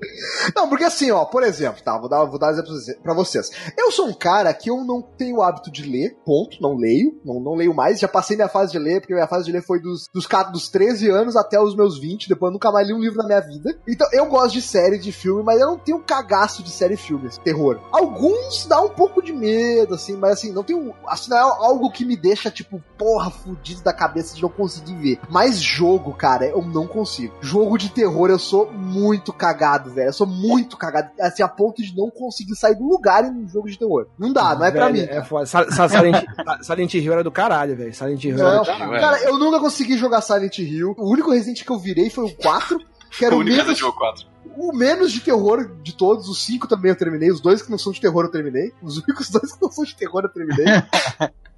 Não, 0.55 0.67
porque 0.69 0.83
assim, 0.83 1.11
ó, 1.11 1.25
por 1.25 1.43
exemplo, 1.43 1.81
tá, 1.83 1.97
vou 1.97 2.09
dar, 2.09 2.23
vou 2.25 2.39
dar 2.39 2.51
exemplo 2.51 2.73
pra 3.01 3.13
vocês. 3.13 3.49
Eu 3.77 3.91
sou 3.91 4.07
um 4.07 4.13
cara 4.13 4.53
que 4.53 4.69
eu 4.69 4.83
não 4.83 5.01
tenho 5.01 5.37
o 5.37 5.41
hábito 5.41 5.71
de 5.71 5.83
ler, 5.83 6.17
ponto, 6.25 6.61
não 6.61 6.75
leio, 6.75 7.19
não, 7.23 7.39
não 7.39 7.55
leio 7.55 7.73
mais, 7.73 7.99
já 7.99 8.07
passei 8.07 8.35
minha 8.35 8.49
fase 8.49 8.71
de 8.71 8.79
ler, 8.79 9.01
porque 9.01 9.13
minha 9.13 9.27
fase 9.27 9.45
de 9.45 9.51
ler 9.51 9.63
foi 9.63 9.79
dos, 9.79 10.07
dos, 10.13 10.27
dos 10.51 10.69
13 10.69 11.09
anos 11.09 11.35
até 11.35 11.59
os 11.59 11.75
meus 11.75 11.99
20, 11.99 12.29
depois 12.29 12.49
eu 12.49 12.53
nunca 12.53 12.71
mais 12.71 12.87
li 12.87 12.93
um 12.93 12.99
livro 12.99 13.17
na 13.17 13.25
minha 13.25 13.41
vida. 13.41 13.77
Então, 13.87 14.07
eu 14.11 14.25
gosto 14.25 14.53
de 14.53 14.61
série, 14.61 14.97
de 14.97 15.11
filme, 15.11 15.43
mas 15.43 15.59
eu 15.59 15.67
não 15.67 15.77
tenho 15.77 15.99
cagaço 15.99 16.63
de 16.63 16.69
série 16.69 16.95
e 16.95 16.97
filme, 16.97 17.27
assim, 17.27 17.41
terror. 17.41 17.79
Alguns 17.91 18.65
dá 18.65 18.81
um 18.81 18.89
pouco 18.89 19.21
de 19.21 19.33
medo, 19.33 19.95
assim, 19.95 20.15
mas 20.15 20.33
assim, 20.33 20.51
não 20.51 20.65
um, 20.71 20.93
assim, 21.07 21.29
não 21.29 21.37
é 21.37 21.41
algo 21.41 21.91
que 21.91 22.05
me 22.05 22.15
deixa, 22.15 22.49
tipo, 22.49 22.81
porra, 22.97 23.29
fudido 23.29 23.83
da 23.83 23.93
cabeça 23.93 24.35
de 24.35 24.41
não 24.41 24.49
conseguir 24.49 24.95
ver. 24.95 25.19
Mas 25.29 25.59
jogo, 25.59 26.13
cara, 26.13 26.45
eu 26.45 26.61
não 26.61 26.87
consigo. 26.87 27.35
Jogo 27.41 27.77
de 27.77 27.89
terror, 27.89 28.29
eu 28.29 28.39
sou 28.39 28.71
muito 28.71 29.31
cagado, 29.31 29.91
velho. 29.97 30.09
Eu 30.09 30.13
sou 30.13 30.25
muito 30.27 30.77
cagado, 30.77 31.09
assim, 31.19 31.43
a 31.43 31.47
ponto 31.47 31.81
de 31.83 31.95
não 31.95 32.09
conseguir 32.09 32.55
sair 32.55 32.75
do 32.75 32.87
lugar 32.87 33.25
em 33.25 33.31
um 33.43 33.47
jogo 33.47 33.69
de 33.69 33.77
terror. 33.77 34.07
Não 34.17 34.31
dá, 34.31 34.55
não 34.55 34.65
é 34.65 34.71
pra 34.71 34.85
Velho, 34.89 34.93
mim. 35.07 35.07
É 35.09 35.23
foda. 35.23 35.45
Sa- 35.45 35.69
sa- 35.71 35.89
Silent, 35.89 36.23
Silent 36.63 36.93
Hill 36.93 37.13
era 37.13 37.23
do 37.23 37.31
caralho, 37.31 37.75
velho. 37.75 37.93
Silent 37.93 38.23
Hill 38.23 38.39
era 38.39 38.51
Não, 38.55 38.59
do 38.63 38.65
caralho. 38.65 38.99
cara, 39.01 39.23
eu 39.23 39.37
nunca 39.37 39.59
consegui 39.59 39.97
jogar 39.97 40.21
Silent 40.21 40.57
Hill. 40.59 40.95
O 40.97 41.11
único 41.11 41.31
Resident 41.31 41.63
que 41.63 41.71
eu 41.71 41.77
virei 41.79 42.09
foi 42.09 42.25
o 42.25 42.35
4, 42.35 42.79
que 43.17 43.25
era 43.25 43.33
O 43.35 43.39
o 43.39 43.41
único 43.41 43.55
menos, 43.57 43.69
Resident 43.69 43.79
Evil 43.79 43.93
4. 43.93 44.27
o 44.57 44.73
menos 44.75 45.11
de 45.11 45.19
terror 45.19 45.71
de 45.83 45.93
todos. 45.95 46.29
Os 46.29 46.43
5 46.45 46.67
também 46.67 46.89
eu 46.91 46.95
terminei. 46.97 47.29
Os 47.31 47.41
dois 47.41 47.61
que 47.61 47.69
não 47.71 47.77
são 47.77 47.91
de 47.91 47.99
terror 48.01 48.25
eu 48.25 48.31
terminei. 48.31 48.71
Os 48.81 48.97
únicos 48.97 49.29
dois 49.31 49.51
que 49.53 49.61
não 49.61 49.71
são 49.71 49.83
de 49.83 49.95
terror 49.95 50.23
eu 50.23 50.29
terminei. 50.29 50.65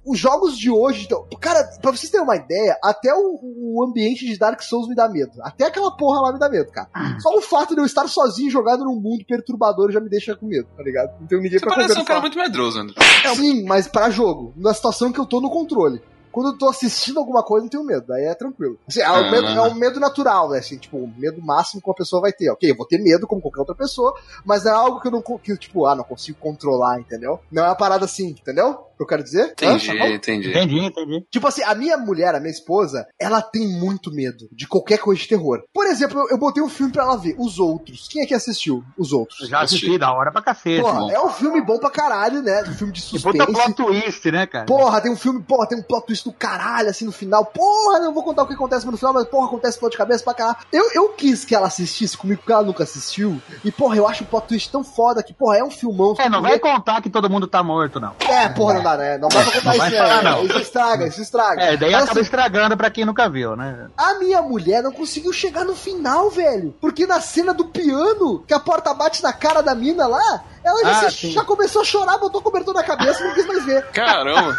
Os 0.04 0.18
jogos 0.18 0.56
de 0.56 0.70
hoje, 0.70 1.04
então, 1.04 1.26
cara, 1.40 1.62
pra 1.82 1.90
vocês 1.90 2.10
terem 2.10 2.24
uma 2.24 2.36
ideia, 2.36 2.76
até 2.82 3.12
o, 3.14 3.38
o 3.42 3.84
ambiente 3.84 4.24
de 4.26 4.38
Dark 4.38 4.60
Souls 4.62 4.88
me 4.88 4.94
dá 4.94 5.08
medo. 5.08 5.32
Até 5.42 5.66
aquela 5.66 5.94
porra 5.94 6.20
lá 6.22 6.32
me 6.32 6.38
dá 6.38 6.48
medo, 6.48 6.70
cara. 6.72 6.88
Só 7.20 7.36
o 7.36 7.40
fato 7.42 7.74
de 7.74 7.80
eu 7.80 7.84
estar 7.84 8.08
sozinho 8.08 8.50
jogado 8.50 8.82
num 8.84 8.96
mundo 8.98 9.24
perturbador 9.28 9.90
já 9.90 10.00
me 10.00 10.08
deixa 10.08 10.34
com 10.34 10.46
medo, 10.46 10.68
tá 10.76 10.82
ligado? 10.82 11.20
Não 11.20 11.26
tenho 11.26 11.42
ninguém 11.42 11.58
Você 11.58 11.66
pra 11.66 11.74
parece 11.74 11.92
um 11.92 11.94
conversar. 11.96 12.08
cara 12.08 12.20
muito 12.22 12.38
medroso, 12.38 12.78
André. 12.80 12.94
Sim, 13.34 13.64
mas 13.66 13.86
pra 13.88 14.08
jogo. 14.10 14.54
Na 14.56 14.72
situação 14.72 15.12
que 15.12 15.20
eu 15.20 15.26
tô 15.26 15.40
no 15.40 15.50
controle. 15.50 16.00
Quando 16.32 16.50
eu 16.50 16.56
tô 16.58 16.68
assistindo 16.68 17.18
alguma 17.18 17.42
coisa, 17.42 17.62
eu 17.62 17.64
não 17.64 17.70
tenho 17.70 17.84
medo. 17.84 18.06
Daí 18.06 18.22
é 18.24 18.34
tranquilo. 18.36 18.78
Assim, 18.86 19.00
é, 19.00 19.10
um 19.10 19.14
Ah. 19.16 19.30
medo, 19.32 19.46
é 19.48 19.62
um 19.62 19.74
medo 19.74 19.98
natural, 19.98 20.48
né? 20.48 20.58
Assim, 20.60 20.78
tipo, 20.78 20.96
o 20.96 21.12
medo 21.18 21.42
máximo 21.42 21.82
que 21.82 21.88
uma 21.88 21.94
pessoa 21.94 22.22
vai 22.22 22.32
ter. 22.32 22.48
Ok, 22.50 22.70
eu 22.70 22.76
vou 22.76 22.86
ter 22.86 22.98
medo 23.02 23.26
como 23.26 23.42
qualquer 23.42 23.58
outra 23.60 23.74
pessoa, 23.74 24.14
mas 24.44 24.62
não 24.64 24.70
é 24.70 24.74
algo 24.76 25.00
que 25.00 25.08
eu 25.08 25.10
não, 25.12 25.20
que, 25.20 25.56
tipo, 25.56 25.86
ah, 25.86 25.94
não 25.96 26.04
consigo 26.04 26.38
controlar, 26.38 27.00
entendeu? 27.00 27.40
Não 27.50 27.64
é 27.64 27.66
uma 27.66 27.74
parada 27.74 28.04
assim, 28.04 28.28
entendeu? 28.28 28.78
Que 29.00 29.04
eu 29.04 29.06
quero 29.06 29.24
dizer? 29.24 29.52
Entendi, 29.52 29.86
Tá 29.98 30.10
entendi. 30.10 30.50
Entendi, 30.50 30.78
entendi. 30.84 31.26
Tipo 31.30 31.48
assim, 31.48 31.62
a 31.62 31.74
minha 31.74 31.96
mulher, 31.96 32.34
a 32.34 32.38
minha 32.38 32.50
esposa, 32.50 33.06
ela 33.18 33.40
tem 33.40 33.66
muito 33.66 34.12
medo 34.12 34.46
de 34.52 34.66
qualquer 34.68 34.98
coisa 34.98 35.22
de 35.22 35.26
terror. 35.26 35.62
Por 35.72 35.86
exemplo, 35.86 36.20
eu, 36.20 36.28
eu 36.32 36.38
botei 36.38 36.62
um 36.62 36.68
filme 36.68 36.92
pra 36.92 37.04
ela 37.04 37.16
ver, 37.16 37.34
Os 37.38 37.58
Outros. 37.58 38.06
Quem 38.10 38.20
é 38.22 38.26
que 38.26 38.34
assistiu 38.34 38.84
Os 38.98 39.10
Outros? 39.12 39.48
Já 39.48 39.62
assisti, 39.62 39.96
da 39.96 40.12
hora 40.12 40.30
pra 40.30 40.42
cacete. 40.42 40.82
Porra, 40.82 41.00
bom. 41.00 41.10
é 41.10 41.18
um 41.18 41.30
filme 41.30 41.62
bom 41.62 41.78
pra 41.78 41.88
caralho, 41.90 42.42
né? 42.42 42.62
Um 42.68 42.74
filme 42.74 42.92
de 42.92 43.00
Que 43.00 43.18
puta 43.22 43.44
suspense. 43.46 43.72
plot 43.74 43.74
twist, 44.02 44.30
né, 44.30 44.46
cara? 44.46 44.66
Porra, 44.66 45.00
tem 45.00 45.10
um 45.10 45.16
filme, 45.16 45.42
porra, 45.42 45.66
tem 45.66 45.78
um 45.78 45.82
plot 45.82 46.04
twist 46.06 46.24
do 46.28 46.32
caralho, 46.34 46.90
assim, 46.90 47.06
no 47.06 47.12
final. 47.12 47.46
Porra, 47.46 48.00
não 48.00 48.12
vou 48.12 48.22
contar 48.22 48.42
o 48.42 48.46
que 48.46 48.52
acontece 48.52 48.84
no 48.84 48.98
final, 48.98 49.14
mas 49.14 49.24
porra, 49.28 49.46
acontece 49.46 49.78
plot 49.78 49.92
de 49.92 49.96
cabeça 49.96 50.22
pra 50.22 50.34
caralho. 50.34 50.58
Eu, 50.70 50.90
eu 50.92 51.08
quis 51.14 51.42
que 51.42 51.54
ela 51.54 51.68
assistisse 51.68 52.18
comigo, 52.18 52.40
porque 52.42 52.52
ela 52.52 52.62
nunca 52.64 52.82
assistiu. 52.84 53.40
E, 53.64 53.72
porra, 53.72 53.96
eu 53.96 54.06
acho 54.06 54.24
o 54.24 54.26
plot 54.26 54.46
twist 54.46 54.70
tão 54.70 54.84
foda 54.84 55.22
que, 55.22 55.32
porra, 55.32 55.56
é 55.56 55.64
um 55.64 55.70
filmão. 55.70 56.14
É, 56.18 56.28
não 56.28 56.42
vai 56.42 56.58
contar 56.58 57.00
que 57.00 57.08
todo 57.08 57.30
mundo 57.30 57.46
tá 57.46 57.62
morto, 57.62 57.98
não. 57.98 58.14
É, 58.28 58.46
porra, 58.50 58.74
não 58.74 58.82
dá, 58.82 58.89
né? 58.96 59.18
Não 59.18 59.28
dá 59.28 59.42
pra 59.42 59.52
contar 59.52 59.76
isso, 59.88 59.96
falar, 59.96 60.22
né? 60.22 60.30
não. 60.30 60.44
Isso 60.44 60.58
estraga, 60.58 61.06
isso 61.06 61.22
estraga. 61.22 61.62
É, 61.62 61.76
daí 61.76 61.90
Mas, 61.92 62.02
acaba 62.04 62.12
assim, 62.12 62.20
estragando 62.20 62.76
pra 62.76 62.90
quem 62.90 63.04
nunca 63.04 63.28
viu, 63.28 63.56
né? 63.56 63.88
a 63.96 64.14
minha 64.14 64.40
mulher 64.42 64.82
não 64.82 64.92
conseguiu 64.92 65.32
chegar 65.32 65.64
no 65.64 65.74
final, 65.74 66.30
velho. 66.30 66.74
Porque 66.80 67.06
na 67.06 67.20
cena 67.20 67.52
do 67.54 67.64
piano, 67.66 68.44
que 68.46 68.54
a 68.54 68.60
porta 68.60 68.92
bate 68.94 69.22
na 69.22 69.32
cara 69.32 69.62
da 69.62 69.74
mina 69.74 70.06
lá, 70.06 70.44
ela 70.64 70.80
já, 70.84 71.06
Ah, 71.06 71.10
se- 71.10 71.30
já 71.30 71.44
começou 71.44 71.82
a 71.82 71.84
chorar, 71.84 72.18
botou 72.18 72.40
o 72.40 72.44
cobertor 72.44 72.74
na 72.74 72.82
cabeça 72.82 73.22
e 73.22 73.26
não 73.28 73.34
quis 73.34 73.46
mais 73.46 73.64
ver, 73.64 73.86
Caramba. 73.92 74.56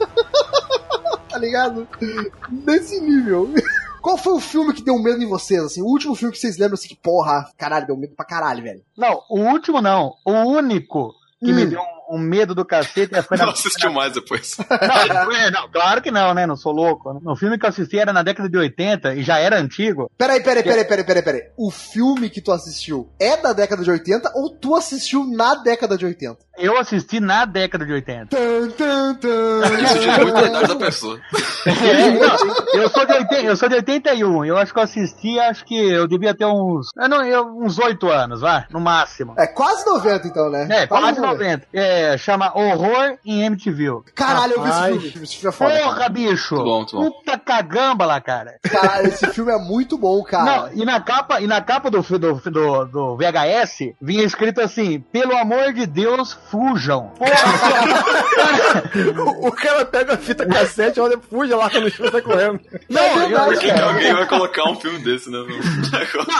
tá 1.28 1.38
ligado? 1.38 1.86
Nesse 2.50 3.00
nível. 3.00 3.52
Qual 4.02 4.16
foi 4.16 4.32
o 4.32 4.40
filme 4.40 4.72
que 4.72 4.82
deu 4.82 4.98
medo 4.98 5.22
em 5.22 5.28
vocês, 5.28 5.62
assim? 5.62 5.82
O 5.82 5.86
último 5.86 6.14
filme 6.14 6.32
que 6.32 6.40
vocês 6.40 6.56
lembram, 6.56 6.74
assim, 6.74 6.88
que 6.88 6.96
porra, 6.96 7.50
caralho, 7.58 7.86
deu 7.86 7.96
medo 7.96 8.14
pra 8.16 8.24
caralho, 8.24 8.62
velho. 8.62 8.80
Não, 8.96 9.20
o 9.28 9.38
último 9.40 9.80
não. 9.82 10.14
O 10.24 10.32
único 10.32 11.12
que 11.44 11.52
Hum. 11.52 11.54
me 11.54 11.66
deu 11.66 11.80
um, 12.10 12.18
medo 12.18 12.54
do 12.54 12.64
cacete 12.64 13.20
foi 13.22 13.36
na. 13.36 13.46
Não 13.46 13.52
assistiu 13.52 13.92
mais 13.92 14.12
depois. 14.12 14.56
Não, 15.08 15.32
é, 15.32 15.50
não, 15.50 15.68
claro 15.70 16.00
que 16.02 16.10
não, 16.10 16.34
né? 16.34 16.46
Não 16.46 16.56
sou 16.56 16.72
louco. 16.72 17.12
né? 17.12 17.20
O 17.24 17.36
filme 17.36 17.58
que 17.58 17.64
eu 17.64 17.68
assisti 17.68 17.98
era 17.98 18.12
na 18.12 18.22
década 18.22 18.48
de 18.48 18.56
80 18.56 19.14
e 19.14 19.22
já 19.22 19.38
era 19.38 19.58
antigo. 19.58 20.10
Peraí, 20.16 20.42
peraí, 20.42 20.62
peraí, 20.62 20.84
peraí, 20.84 21.04
peraí, 21.04 21.22
peraí. 21.22 21.42
O 21.56 21.70
filme 21.70 22.30
que 22.30 22.40
tu 22.40 22.52
assistiu 22.52 23.08
é 23.18 23.36
da 23.36 23.52
década 23.52 23.82
de 23.82 23.90
80 23.90 24.32
ou 24.34 24.50
tu 24.50 24.74
assistiu 24.74 25.24
na 25.26 25.54
década 25.56 25.96
de 25.96 26.04
80? 26.06 26.38
Eu 26.58 26.78
assisti 26.78 27.20
na 27.20 27.44
década 27.44 27.86
de 27.86 27.92
80. 27.92 28.26
Tan, 28.36 28.70
tan, 28.70 29.14
tan. 29.14 29.60
Isso 29.82 29.98
diz 29.98 30.18
muito 30.18 30.36
a 30.36 30.42
idade 30.42 30.68
da 30.68 30.76
pessoa. 30.76 31.20
É, 31.66 32.10
não, 32.10 32.82
eu, 32.82 32.88
sou 32.88 33.04
de 33.04 33.12
80, 33.12 33.42
eu 33.42 33.56
sou 33.56 33.68
de 33.68 33.74
81. 33.76 34.44
Eu 34.46 34.56
acho 34.56 34.72
que 34.72 34.78
eu 34.78 34.82
assisti, 34.82 35.38
acho 35.38 35.62
que 35.64 35.74
eu 35.74 36.08
devia 36.08 36.34
ter 36.34 36.46
uns. 36.46 36.88
Eu 36.96 37.08
não, 37.08 37.22
eu, 37.22 37.44
uns 37.44 37.78
8 37.78 38.08
anos, 38.08 38.40
vai, 38.40 38.64
no 38.70 38.80
máximo. 38.80 39.34
É 39.38 39.46
quase 39.46 39.84
90, 39.86 40.26
então, 40.26 40.50
né? 40.50 40.66
É, 40.70 40.86
quase 40.86 41.20
90. 41.20 41.66
É, 41.72 41.99
chama 42.18 42.52
Horror 42.54 43.16
em 43.24 43.42
MTV. 43.44 44.02
Caralho, 44.14 44.54
eu 44.54 44.62
vi 44.62 44.68
esse 44.68 44.78
Rapaz. 44.78 45.02
filme. 45.02 45.24
Esse 45.24 45.36
filme 45.36 45.48
é 45.48 45.52
foda. 45.52 45.78
Porra, 45.78 46.08
bicho! 46.08 46.54
Muito 46.54 46.64
bom, 46.64 46.76
muito 46.78 46.96
bom. 46.96 47.10
Puta 47.10 47.38
cagamba 47.38 48.06
lá, 48.06 48.20
cara. 48.20 48.56
Caralho, 48.62 49.08
esse 49.08 49.26
filme 49.28 49.52
é 49.52 49.58
muito 49.58 49.98
bom, 49.98 50.22
cara. 50.22 50.44
Não, 50.44 50.72
e 50.74 50.84
na 50.84 51.00
capa, 51.00 51.40
e 51.40 51.46
na 51.46 51.60
capa 51.60 51.90
do, 51.90 52.00
do, 52.02 52.18
do, 52.18 52.84
do 52.84 53.16
VHS 53.16 53.94
vinha 54.00 54.24
escrito 54.24 54.60
assim: 54.60 55.00
pelo 55.00 55.36
amor 55.36 55.72
de 55.72 55.86
Deus, 55.86 56.32
fujam. 56.50 57.08
Porra, 57.18 57.30
O 59.40 59.52
cara 59.52 59.84
pega 59.84 60.14
a 60.14 60.16
fita 60.16 60.46
cassete, 60.46 61.00
olha, 61.00 61.18
fuja 61.18 61.56
lá 61.56 61.68
no 61.68 61.90
chão 61.90 62.06
e 62.06 62.10
sai 62.10 62.22
correndo. 62.22 62.60
Não, 62.88 63.02
é 63.02 63.18
verdade, 63.26 63.58
que 63.58 63.68
cara. 63.68 63.86
alguém 63.86 64.14
vai 64.14 64.26
colocar 64.26 64.70
um 64.70 64.76
filme 64.76 64.98
desse, 65.00 65.30
né? 65.30 65.38
Não, 65.38 65.48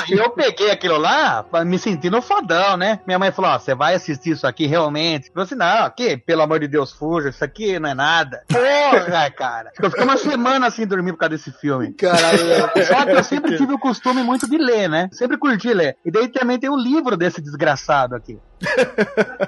e 0.09 0.13
eu 0.19 0.31
peguei 0.31 0.71
aquilo 0.71 0.99
lá, 0.99 1.45
me 1.65 1.79
sentindo 1.79 2.21
fodão, 2.23 2.77
né? 2.77 3.01
Minha 3.07 3.19
mãe 3.19 3.33
falou: 3.33 3.51
Ó, 3.53 3.59
você 3.59 3.75
vai 3.75 3.95
assistir 3.95 4.31
isso 4.31 4.47
aqui 4.47 4.67
realmente? 4.67 5.29
Eu 5.29 5.33
falei 5.35 5.47
assim: 5.51 5.55
não, 5.55 5.85
aqui, 5.85 6.17
pelo 6.17 6.43
amor 6.43 6.61
de 6.61 6.69
Deus, 6.69 6.93
fuja, 6.93 7.31
isso 7.31 7.45
aqui 7.45 7.79
não 7.79 7.91
é 7.91 7.95
nada. 7.95 8.43
Porra, 8.49 9.31
cara. 9.31 9.73
Eu 9.81 9.91
fiquei 9.91 10.05
uma 10.05 10.17
semana 10.17 10.67
assim 10.67 10.87
dormindo 10.87 11.15
por 11.15 11.21
causa 11.21 11.37
desse 11.37 11.53
filme. 11.53 11.93
Caralho. 11.95 12.39
Só 12.87 13.05
que 13.05 13.13
eu 13.13 13.25
sempre 13.25 13.57
tive 13.57 13.73
o 13.73 13.79
costume 13.79 14.23
muito 14.23 14.49
de 14.49 14.59
ler, 14.59 14.89
né? 14.89 15.09
Sempre 15.13 15.37
curti 15.37 15.73
ler. 15.73 15.97
E 16.05 16.11
daí 16.11 16.29
também 16.29 16.59
tem 16.59 16.71
o 16.71 16.77
livro 16.77 17.17
desse 17.17 17.41
desgraçado 17.41 18.15
aqui. 18.15 18.39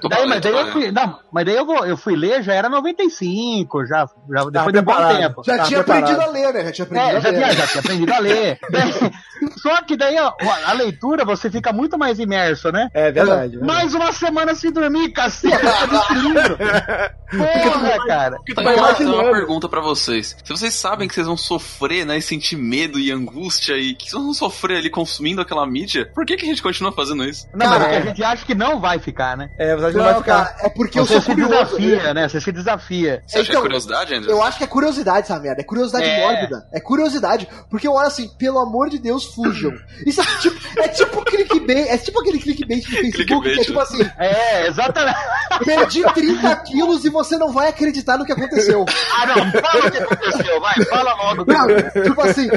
Daí, 0.08 0.26
mas 0.26 0.40
daí 0.40 0.52
eu 0.52 0.72
fui, 0.72 0.90
não, 0.90 1.18
mas 1.32 1.44
daí 1.44 1.54
eu, 1.54 1.66
vou, 1.66 1.84
eu 1.84 1.96
fui 1.96 2.16
ler, 2.16 2.42
já 2.42 2.54
era 2.54 2.68
95, 2.68 3.86
já, 3.86 4.06
já 4.30 4.44
depois 4.50 4.72
de 4.72 4.78
um 4.78 4.82
bom 4.82 4.96
tempo. 5.08 5.42
Já 5.44 5.58
tinha 5.64 5.82
preparado. 5.82 6.04
aprendido 6.12 6.20
a 6.22 6.32
ler, 6.32 6.52
né? 6.54 6.64
Já 6.64 6.72
tinha 6.72 6.84
aprendido 6.86 7.10
É, 7.12 7.16
a 7.16 7.20
já 7.20 7.28
ler. 7.30 7.38
tinha, 7.38 7.52
já 7.52 7.66
tinha 7.66 7.80
aprendido 7.80 8.12
a 8.12 8.18
ler. 8.18 8.58
Daí- 8.70 9.12
só 9.60 9.82
que 9.82 9.96
daí 9.96 10.16
ó, 10.20 10.32
a 10.66 10.72
leitura 10.72 11.24
você 11.24 11.50
fica 11.50 11.72
muito 11.72 11.98
mais 11.98 12.18
imerso, 12.20 12.70
né? 12.70 12.88
É 12.94 13.10
verdade. 13.10 13.56
verdade. 13.56 13.58
Mais 13.66 13.92
uma 13.94 14.12
semana 14.12 14.54
sem 14.54 14.70
dormir, 14.72 15.10
cacete, 15.10 15.56
desse 15.56 16.14
livro. 16.14 16.56
Porra, 17.32 18.06
cara. 18.06 18.36
Porque 18.36 18.54
Tá 18.54 18.62
também 18.62 18.78
uma, 19.08 19.32
pergunta 19.32 19.68
pra 19.68 19.80
vocês. 19.80 20.36
Se 20.44 20.52
vocês 20.52 20.74
sabem 20.74 21.08
que 21.08 21.14
vocês 21.14 21.26
vão 21.26 21.36
sofrer, 21.36 22.04
né, 22.04 22.18
e 22.18 22.22
sentir 22.22 22.56
medo 22.56 22.98
e 23.00 23.10
angústia 23.10 23.74
e 23.76 23.94
que 23.94 24.10
vocês 24.10 24.22
vão 24.22 24.34
sofrer 24.34 24.78
ali 24.78 24.90
consumindo 24.90 25.40
aquela 25.40 25.66
mídia, 25.66 26.08
por 26.14 26.24
que, 26.26 26.36
que 26.36 26.44
a 26.44 26.48
gente 26.48 26.62
continua 26.62 26.92
fazendo 26.92 27.24
isso? 27.24 27.46
Não, 27.54 27.66
Cara, 27.66 27.84
é. 27.86 27.96
a 27.98 28.00
gente 28.02 28.22
acha 28.22 28.44
que 28.44 28.54
não 28.54 28.78
vai 28.80 28.98
ficar, 29.03 29.36
né? 29.36 29.50
É, 29.59 29.74
você 29.76 29.96
não 29.96 30.05
vai 30.05 30.14
ficar. 30.16 30.44
cara, 30.44 30.57
é 30.66 30.68
porque 30.68 30.98
eu 30.98 31.05
Você 31.07 31.14
sou 31.14 31.22
se 31.22 31.30
curioso. 31.30 31.53
desafia, 31.53 32.14
né? 32.14 32.28
Você 32.28 32.40
se 32.40 32.53
desafia. 32.53 33.22
Você 33.26 33.38
acha 33.38 33.44
que 33.44 33.50
é 33.50 33.53
Então, 33.53 33.62
curiosidade, 33.62 34.14
André? 34.14 34.32
Eu 34.32 34.42
acho 34.42 34.59
que 34.59 34.64
é 34.64 34.66
curiosidade 34.66 35.18
essa 35.20 35.38
merda. 35.38 35.61
É 35.61 35.64
curiosidade 35.64 36.05
É. 36.07 36.20
mórbida. 36.20 36.66
É 36.72 36.80
curiosidade. 36.80 37.48
Porque 37.70 37.86
eu 37.86 37.92
olho 37.92 38.07
assim, 38.07 38.28
pelo 38.38 38.59
amor 38.59 38.88
de 38.88 38.98
Deus, 38.98 39.24
fujam. 39.24 39.72
Isso 40.07 40.20
é 40.20 40.24
tipo, 40.40 40.80
é 40.80 40.88
tipo 40.88 41.24
clickbait. 41.24 41.88
É 41.88 41.98
tipo 41.98 42.20
aquele 42.20 42.38
clickbait 42.38 42.80
do 42.82 42.90
Facebook 42.90 43.12
Clickbait, 43.12 43.55
que 43.55 43.61
é 43.61 43.64
tipo 43.64 43.78
né? 43.78 43.82
assim: 43.82 44.11
É, 44.18 44.66
exatamente. 44.68 45.18
perdi 45.64 46.03
30 46.14 46.57
quilos 46.57 47.05
e 47.05 47.09
você 47.11 47.36
não 47.38 47.53
vai 47.53 47.68
acreditar 47.68 48.16
no 48.18 48.24
que 48.24 48.32
aconteceu. 48.32 48.84
Ah, 49.22 49.26
não, 49.26 49.34
fala 49.62 49.86
o 49.86 49.90
que 49.90 49.98
aconteceu, 49.98 50.61
vai, 50.61 50.84
fala 50.86 51.12
logo. 51.14 51.44
Não, 51.46 51.66
tipo 52.03 52.20
assim, 52.22 52.48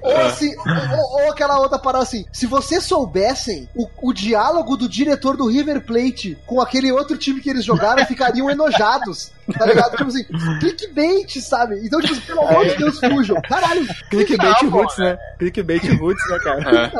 ou 0.00 0.16
assim, 0.18 0.54
ou, 0.56 1.22
ou 1.24 1.30
aquela 1.32 1.58
outra 1.58 1.78
parada 1.78 2.04
assim, 2.04 2.24
se 2.32 2.46
vocês 2.46 2.84
soubessem 2.84 3.68
o, 3.74 3.88
o 4.02 4.12
diálogo 4.12 4.76
do 4.76 4.88
diretor 4.88 5.36
do 5.36 5.46
River 5.48 5.77
Plate 5.80 6.36
com 6.46 6.60
aquele 6.60 6.90
outro 6.92 7.16
time 7.16 7.40
que 7.40 7.50
eles 7.50 7.64
jogaram, 7.64 8.04
ficariam 8.06 8.48
enojados. 8.50 9.32
Tá 9.58 9.64
ligado? 9.64 9.92
Tipo 9.96 10.08
assim, 10.08 10.24
clickbait, 10.60 11.40
sabe? 11.40 11.80
Então, 11.82 12.00
tipo 12.00 12.12
assim, 12.12 12.22
pelo 12.26 12.46
amor 12.46 12.66
de 12.66 12.76
Deus, 12.76 12.98
fujam. 13.00 13.40
Caralho. 13.48 13.86
Clickbait 14.10 14.62
Não, 14.62 14.70
Roots, 14.70 14.98
né? 14.98 15.18
Clickbait 15.38 15.88
Roots, 15.98 16.22
né, 16.30 16.38
cara? 16.40 16.92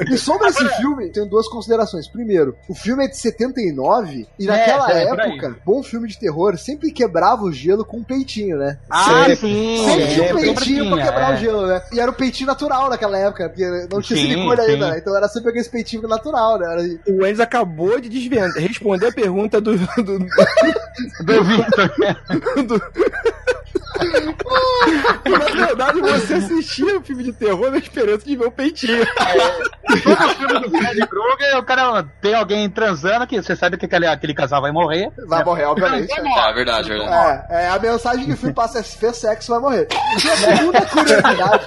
É. 0.00 0.04
E 0.14 0.18
sobre 0.18 0.48
esse 0.48 0.68
filme, 0.76 1.08
tenho 1.10 1.26
duas 1.26 1.48
considerações. 1.48 2.06
Primeiro, 2.06 2.54
o 2.68 2.74
filme 2.74 3.04
é 3.04 3.08
de 3.08 3.16
79 3.16 4.26
e 4.38 4.44
É, 4.44 4.46
naquela 4.46 4.90
é, 4.92 4.96
aí. 5.04 5.08
época, 5.08 5.56
bom 5.64 5.82
filme 5.82 6.06
de 6.08 6.18
terror 6.18 6.56
sempre 6.58 6.90
quebrava 6.92 7.42
o 7.44 7.52
gelo 7.52 7.84
com 7.84 7.98
um 7.98 8.04
peitinho, 8.04 8.58
né? 8.58 8.78
Ah, 8.90 9.24
Sempre. 9.24 9.36
sim. 9.36 9.84
Sempre 9.84 10.06
tinha 10.14 10.24
um 10.34 10.40
peitinho 10.40 10.90
pra 10.90 11.04
quebrar 11.04 11.30
é. 11.32 11.34
o 11.34 11.36
gelo, 11.38 11.66
né? 11.66 11.82
E 11.92 12.00
era 12.00 12.10
um 12.10 12.14
peitinho 12.14 12.46
natural 12.46 12.90
naquela 12.90 13.18
época, 13.18 13.48
porque 13.48 13.64
não 13.90 14.00
tinha 14.02 14.18
Sim, 14.18 14.28
silicone 14.28 14.62
sim. 14.62 14.70
ainda, 14.72 14.90
né? 14.90 14.98
Então 14.98 15.16
era 15.16 15.28
sempre 15.28 15.50
aquele 15.50 15.68
peitinho 15.68 16.06
natural, 16.08 16.58
né? 16.58 16.66
Era- 16.72 17.14
O 17.18 17.26
Enzo 17.26 17.42
acabou 17.42 17.83
de 18.00 18.08
desviar, 18.08 18.50
responder 18.52 19.06
a 19.08 19.12
pergunta 19.12 19.60
do. 19.60 19.76
do, 19.76 20.18
Do 20.18 21.44
Victor. 21.44 21.90
do- 22.66 24.33
Na 24.44 25.66
verdade, 25.66 26.00
você 26.00 26.34
assistia 26.34 26.98
o 26.98 27.02
filme 27.02 27.24
de 27.24 27.32
terror 27.32 27.70
na 27.70 27.78
esperança 27.78 28.24
de 28.24 28.36
ver 28.36 28.46
o 28.46 28.50
peitinho. 28.50 29.04
Todo 30.02 30.28
filme 30.34 30.60
do 30.60 30.70
Fred 30.70 31.06
Krueger, 31.06 31.58
o 31.58 31.62
cara 31.62 32.02
tem 32.20 32.34
alguém 32.34 32.68
transando 32.70 33.26
que 33.26 33.40
você 33.40 33.56
sabe 33.56 33.76
que 33.76 33.86
aquele, 33.86 34.06
aquele 34.06 34.34
casal 34.34 34.60
vai 34.60 34.72
morrer. 34.72 35.10
Vai 35.26 35.44
morrer, 35.44 35.64
obviamente. 35.64 36.08
Vai 36.08 36.22
né? 36.22 36.28
morrer. 36.28 36.50
É 36.50 36.54
verdade, 36.54 36.90
é 36.92 36.98
verdade. 36.98 37.44
É, 37.50 37.64
é, 37.64 37.68
a 37.68 37.78
mensagem 37.78 38.24
que 38.26 38.32
o 38.32 38.36
filme 38.36 38.54
passa 38.54 38.78
é 38.78 38.82
se 38.82 38.98
fez 38.98 39.16
sexo, 39.16 39.52
vai 39.52 39.60
morrer. 39.60 39.88
E 39.92 40.28
a 40.28 40.36
segunda 40.36 40.80
curiosidade, 40.86 41.66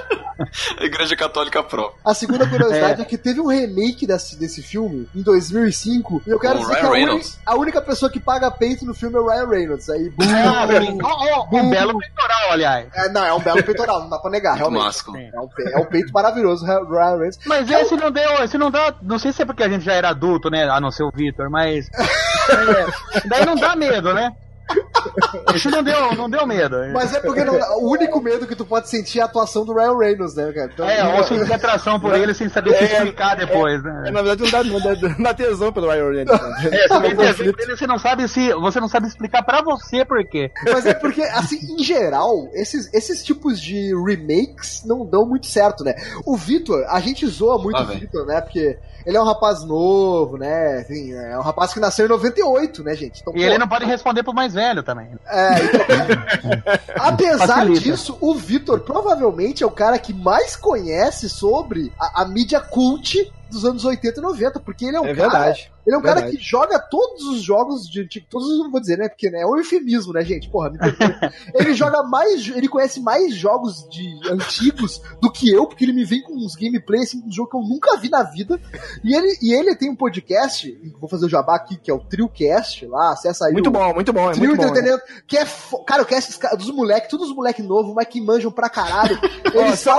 A 0.80 0.84
Igreja 0.86 1.16
Católica 1.16 1.64
Pro. 1.64 1.94
a 2.06 2.14
segunda 2.14 2.48
curiosidade 2.48 3.02
é. 3.02 3.06
que 3.06 3.18
teve 3.18 3.42
um 3.42 3.48
remake 3.48 4.06
desse, 4.06 4.38
desse 4.38 4.62
filme 4.62 5.08
em 5.16 5.22
2005, 5.22 6.22
e 6.28 6.30
eu 6.30 6.40
quero 6.40 6.60
Com 6.60 6.62
dizer 6.62 6.74
Ryan 6.74 6.82
que 6.82 6.88
a, 6.88 6.92
Reynolds. 6.92 7.40
a 7.46 7.56
única 7.56 7.82
pessoa 7.82 8.12
que 8.12 8.20
paga 8.20 8.52
peito 8.52 8.86
no 8.86 8.94
filme 8.94 9.16
é 9.16 9.20
o 9.20 9.28
Ryan 9.28 9.48
Reynolds. 9.48 9.90
Aí, 9.90 10.10
bum, 10.12 10.26
Ah, 10.28 11.48
um 11.52 11.70
belo 11.70 11.98
peitoral, 11.98 12.52
aliás. 12.52 12.66
É, 12.93 13.09
não, 13.09 13.26
é 13.26 13.34
um 13.34 13.39
belo 13.39 13.63
peitoral, 13.63 14.01
não 14.01 14.09
dá 14.09 14.20
pra 14.20 14.32
negar, 14.32 14.55
realmente. 14.55 15.03
É 15.34 15.39
um, 15.39 15.49
é 15.74 15.78
um 15.80 15.86
peito 15.86 16.11
maravilhoso, 16.11 16.65
Ryan 16.65 16.86
Reynolds. 16.88 17.39
Mas 17.45 17.70
esse 17.70 17.95
não 17.95 18.11
deu, 18.11 18.43
esse 18.43 18.57
não 18.57 18.72
dá. 18.72 18.93
Não 19.01 19.20
sei 19.20 19.32
se 19.32 19.41
é 19.41 19.45
porque 19.45 19.63
a 19.63 19.70
gente 19.70 19.86
já 19.86 19.93
era 19.93 20.09
adulto, 20.09 20.49
né? 20.49 20.70
A 20.70 20.80
não 20.80 20.91
ser 20.91 21.03
o 21.03 21.11
Victor, 21.13 21.49
mas. 21.49 21.88
é, 21.97 23.28
daí 23.28 23.45
não 23.45 23.55
dá 23.55 23.76
medo, 23.76 24.13
né? 24.13 24.32
Esse 25.55 25.70
não 25.70 25.82
deu, 25.84 26.13
não 26.15 26.30
deu 26.30 26.45
medo. 26.45 26.78
Mas 26.93 27.13
é 27.13 27.20
porque 27.20 27.43
não- 27.43 27.55
o 27.80 27.91
único 27.91 28.22
medo 28.22 28.45
que 28.45 28.55
tu 28.55 28.65
pode 28.65 28.89
sentir 28.89 29.20
é 29.20 29.22
a 29.22 29.26
atuação 29.26 29.65
do 29.65 29.74
Ryan 29.74 29.97
Reynolds, 29.97 30.36
né, 30.36 30.51
cara? 30.51 30.70
Então, 30.74 30.88
É, 30.89 31.18
ou 31.18 31.24
sentir 31.24 31.51
atração 31.53 31.99
por 31.99 32.13
ele 32.15 32.34
sem 32.34 32.49
saber 32.49 32.72
se 32.78 32.84
É, 32.84 32.97
explicar 32.97 33.36
depois, 33.36 33.84
É, 33.84 33.88
né? 33.88 34.11
na 34.11 34.22
verdade, 34.22 34.43
não 34.43 34.51
dá, 34.51 34.63
não 34.63 34.80
dá, 34.80 35.09
não 35.09 35.24
dá 35.24 35.34
tesão 35.34 35.72
pelo 35.72 35.89
Ryan 35.89 36.11
Reynolds. 36.11 36.41
né? 36.41 36.57
É, 36.78 36.88
você 36.88 37.01
tem 37.01 37.15
tesão 37.15 37.28
conflito. 37.28 37.55
por 37.55 37.63
ele, 37.63 37.78
você 37.78 37.88
não 37.88 37.97
sabe 37.99 38.28
se. 38.28 38.53
Você 38.53 38.80
não 38.80 38.88
sabe 38.88 39.07
explicar 39.07 39.43
pra 39.43 39.61
você 39.61 40.03
por 40.05 40.24
quê. 40.26 40.51
Mas 40.72 40.86
é 40.86 40.93
porque, 40.93 41.22
assim, 41.22 41.57
em 41.80 41.84
geral, 41.84 42.47
esses, 42.53 42.93
esses 42.93 43.24
tipos 43.24 43.59
de 43.61 43.91
remakes 44.05 44.84
não 44.86 45.05
dão 45.05 45.26
muito 45.26 45.47
certo, 45.47 45.84
né? 45.84 45.95
O 46.26 46.36
Vitor, 46.36 46.86
a 46.89 46.99
gente 46.99 47.26
zoa 47.28 47.57
muito 47.61 47.78
Ah, 47.78 47.84
o. 47.84 47.86
Vitor, 47.88 48.26
né? 48.26 48.41
Porque 48.41 48.78
ele 49.05 49.15
é 49.18 49.22
um 49.22 49.26
rapaz 49.26 49.63
novo, 49.63 50.38
né? 50.38 50.82
Enfim, 50.82 51.13
é 51.13 51.38
um 51.38 51.41
rapaz 51.41 51.74
que 51.74 51.80
nasceu 51.80 52.05
em 52.05 52.09
98, 52.09 52.84
né, 52.84 52.93
gente? 52.95 53.22
Então, 53.22 53.34
E 53.34 53.38
pô, 53.39 53.43
ele 53.43 53.57
não 53.57 53.68
pode 53.68 53.86
responder 53.86 54.24
pro 54.24 54.34
mais 54.34 54.53
velho 54.58 54.82
também. 54.84 55.10
É, 55.28 55.49
então- 55.64 56.62
Apesar 56.99 57.47
Facilita. 57.47 57.80
disso, 57.82 58.18
o 58.20 58.34
Vitor 58.36 58.80
provavelmente 58.82 59.64
é 59.64 59.68
o 59.68 59.72
cara 59.72 59.97
que 59.99 60.14
mais 60.14 60.55
conhece 60.55 61.30
sobre 61.30 61.91
a, 61.99 62.24
a 62.24 62.26
mídia 62.28 62.60
cult 62.60 63.32
dos 63.49 63.64
anos 63.64 63.86
80 63.86 64.20
e 64.20 64.24
90, 64.24 64.60
porque 64.60 64.86
ele 64.86 64.97
é 64.97 65.01
um 65.01 65.05
É 65.05 65.16
cara 65.16 65.30
verdade. 65.30 65.72
Ele 65.88 65.96
é 65.96 66.00
um 66.00 66.02
cara 66.02 66.16
Verdade. 66.20 66.38
que 66.38 66.44
joga 66.44 66.78
todos 66.80 67.24
os 67.28 67.42
jogos 67.42 67.90
de 67.90 68.02
antigo. 68.02 68.26
Todos 68.30 68.60
não 68.60 68.70
vou 68.70 68.82
dizer, 68.82 68.98
né? 68.98 69.08
Porque 69.08 69.30
né, 69.30 69.40
é 69.40 69.46
um 69.46 69.56
eufemismo, 69.56 70.12
né, 70.12 70.22
gente? 70.26 70.50
Porra, 70.50 70.70
me 70.70 70.78
ele 71.56 71.74
joga 71.74 72.04
mais. 72.04 72.46
Ele 72.50 72.68
conhece 72.68 73.00
mais 73.00 73.34
jogos 73.34 73.88
de 73.90 74.06
antigos 74.30 75.02
do 75.22 75.32
que 75.32 75.50
eu, 75.50 75.66
porque 75.66 75.86
ele 75.86 75.94
me 75.94 76.04
vem 76.04 76.22
com 76.22 76.34
uns 76.34 76.58
gameplays, 76.58 77.08
assim, 77.08 77.24
um 77.26 77.32
jogo 77.32 77.52
que 77.52 77.56
eu 77.56 77.62
nunca 77.62 77.96
vi 77.96 78.10
na 78.10 78.22
vida. 78.22 78.60
E 79.02 79.16
ele, 79.16 79.38
e 79.42 79.54
ele 79.54 79.78
tem 79.78 79.90
um 79.90 79.96
podcast, 79.96 80.78
vou 81.00 81.10
fazer 81.10 81.26
o 81.26 81.30
jabá 81.30 81.56
aqui, 81.56 81.78
que 81.78 81.90
é 81.90 81.94
o 81.94 82.00
TrioCast, 82.00 82.86
lá, 82.88 83.14
acessa 83.14 83.46
aí. 83.46 83.54
Muito 83.54 83.68
o, 83.68 83.72
bom, 83.72 83.94
muito 83.94 84.12
bom, 84.12 84.30
é 84.30 84.34
Trio 84.34 84.50
muito 84.50 84.58
bom. 84.58 84.64
né? 84.64 84.70
Entretenimento, 84.72 85.04
que 85.26 85.38
é. 85.38 85.46
Cara, 85.86 86.02
eu 86.02 86.06
quero 86.06 86.20
esses 86.20 86.36
caras, 86.36 86.58
dos 86.58 86.70
moleques, 86.70 87.10
todos 87.10 87.30
os 87.30 87.36
moleques 87.36 87.66
novos, 87.66 87.94
mas 87.96 88.08
que 88.08 88.20
manjam 88.20 88.52
pra 88.52 88.68
caralho. 88.68 89.18
Eles 89.56 89.80
são, 89.80 89.98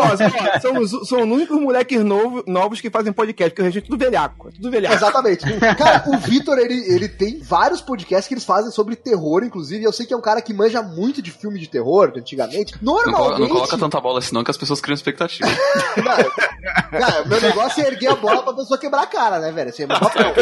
são, 0.61 1.05
são 1.05 1.19
os 1.23 1.25
únicos 1.25 1.59
moleques 1.59 2.05
novo, 2.05 2.45
novos 2.47 2.79
que 2.83 2.91
fazem 2.91 3.11
podcast, 3.11 3.51
porque 3.51 3.63
o 3.63 3.65
resto 3.65 3.79
é 3.79 3.81
tudo 3.81 3.97
velhaco. 3.97 4.49
é 4.49 4.53
Tudo 4.53 4.71
velhaco. 4.71 4.95
Exatamente. 4.95 5.45
Cara, 5.79 6.05
o 6.09 6.19
Vitor, 6.19 6.59
ele, 6.59 6.75
ele 6.93 7.09
tem 7.09 7.39
vários 7.39 7.81
podcasts 7.81 8.27
que 8.27 8.35
eles 8.35 8.45
fazem 8.45 8.73
sobre 8.73 8.97
terror, 8.97 9.45
inclusive. 9.45 9.85
Eu 9.85 9.93
sei 9.93 10.05
que 10.05 10.13
é 10.13 10.17
um 10.17 10.21
cara 10.21 10.43
que 10.43 10.53
manja 10.53 10.83
muito 10.83 11.23
de 11.23 11.31
filme 11.31 11.59
de 11.59 11.69
terror, 11.69 12.11
de 12.11 12.19
antigamente. 12.19 12.75
Não, 12.83 12.95
Normalmente. 12.95 13.41
não 13.41 13.49
coloca 13.49 13.79
tanta 13.79 14.01
bola 14.01 14.19
assim, 14.19 14.35
não, 14.35 14.43
que 14.43 14.51
as 14.51 14.57
pessoas 14.57 14.81
criam 14.81 14.95
expectativa. 14.95 15.49
Não, 15.97 16.99
cara, 16.99 17.25
meu 17.25 17.41
negócio 17.41 17.83
é 17.83 17.87
erguer 17.87 18.09
a 18.09 18.17
bola 18.17 18.43
pra 18.43 18.53
pessoa 18.55 18.79
quebrar 18.79 19.03
a 19.03 19.07
cara, 19.07 19.39
né, 19.39 19.53
velho? 19.53 19.71
Assim, 19.71 19.85
é 19.85 19.87
meu 19.87 20.01
papel. 20.01 20.35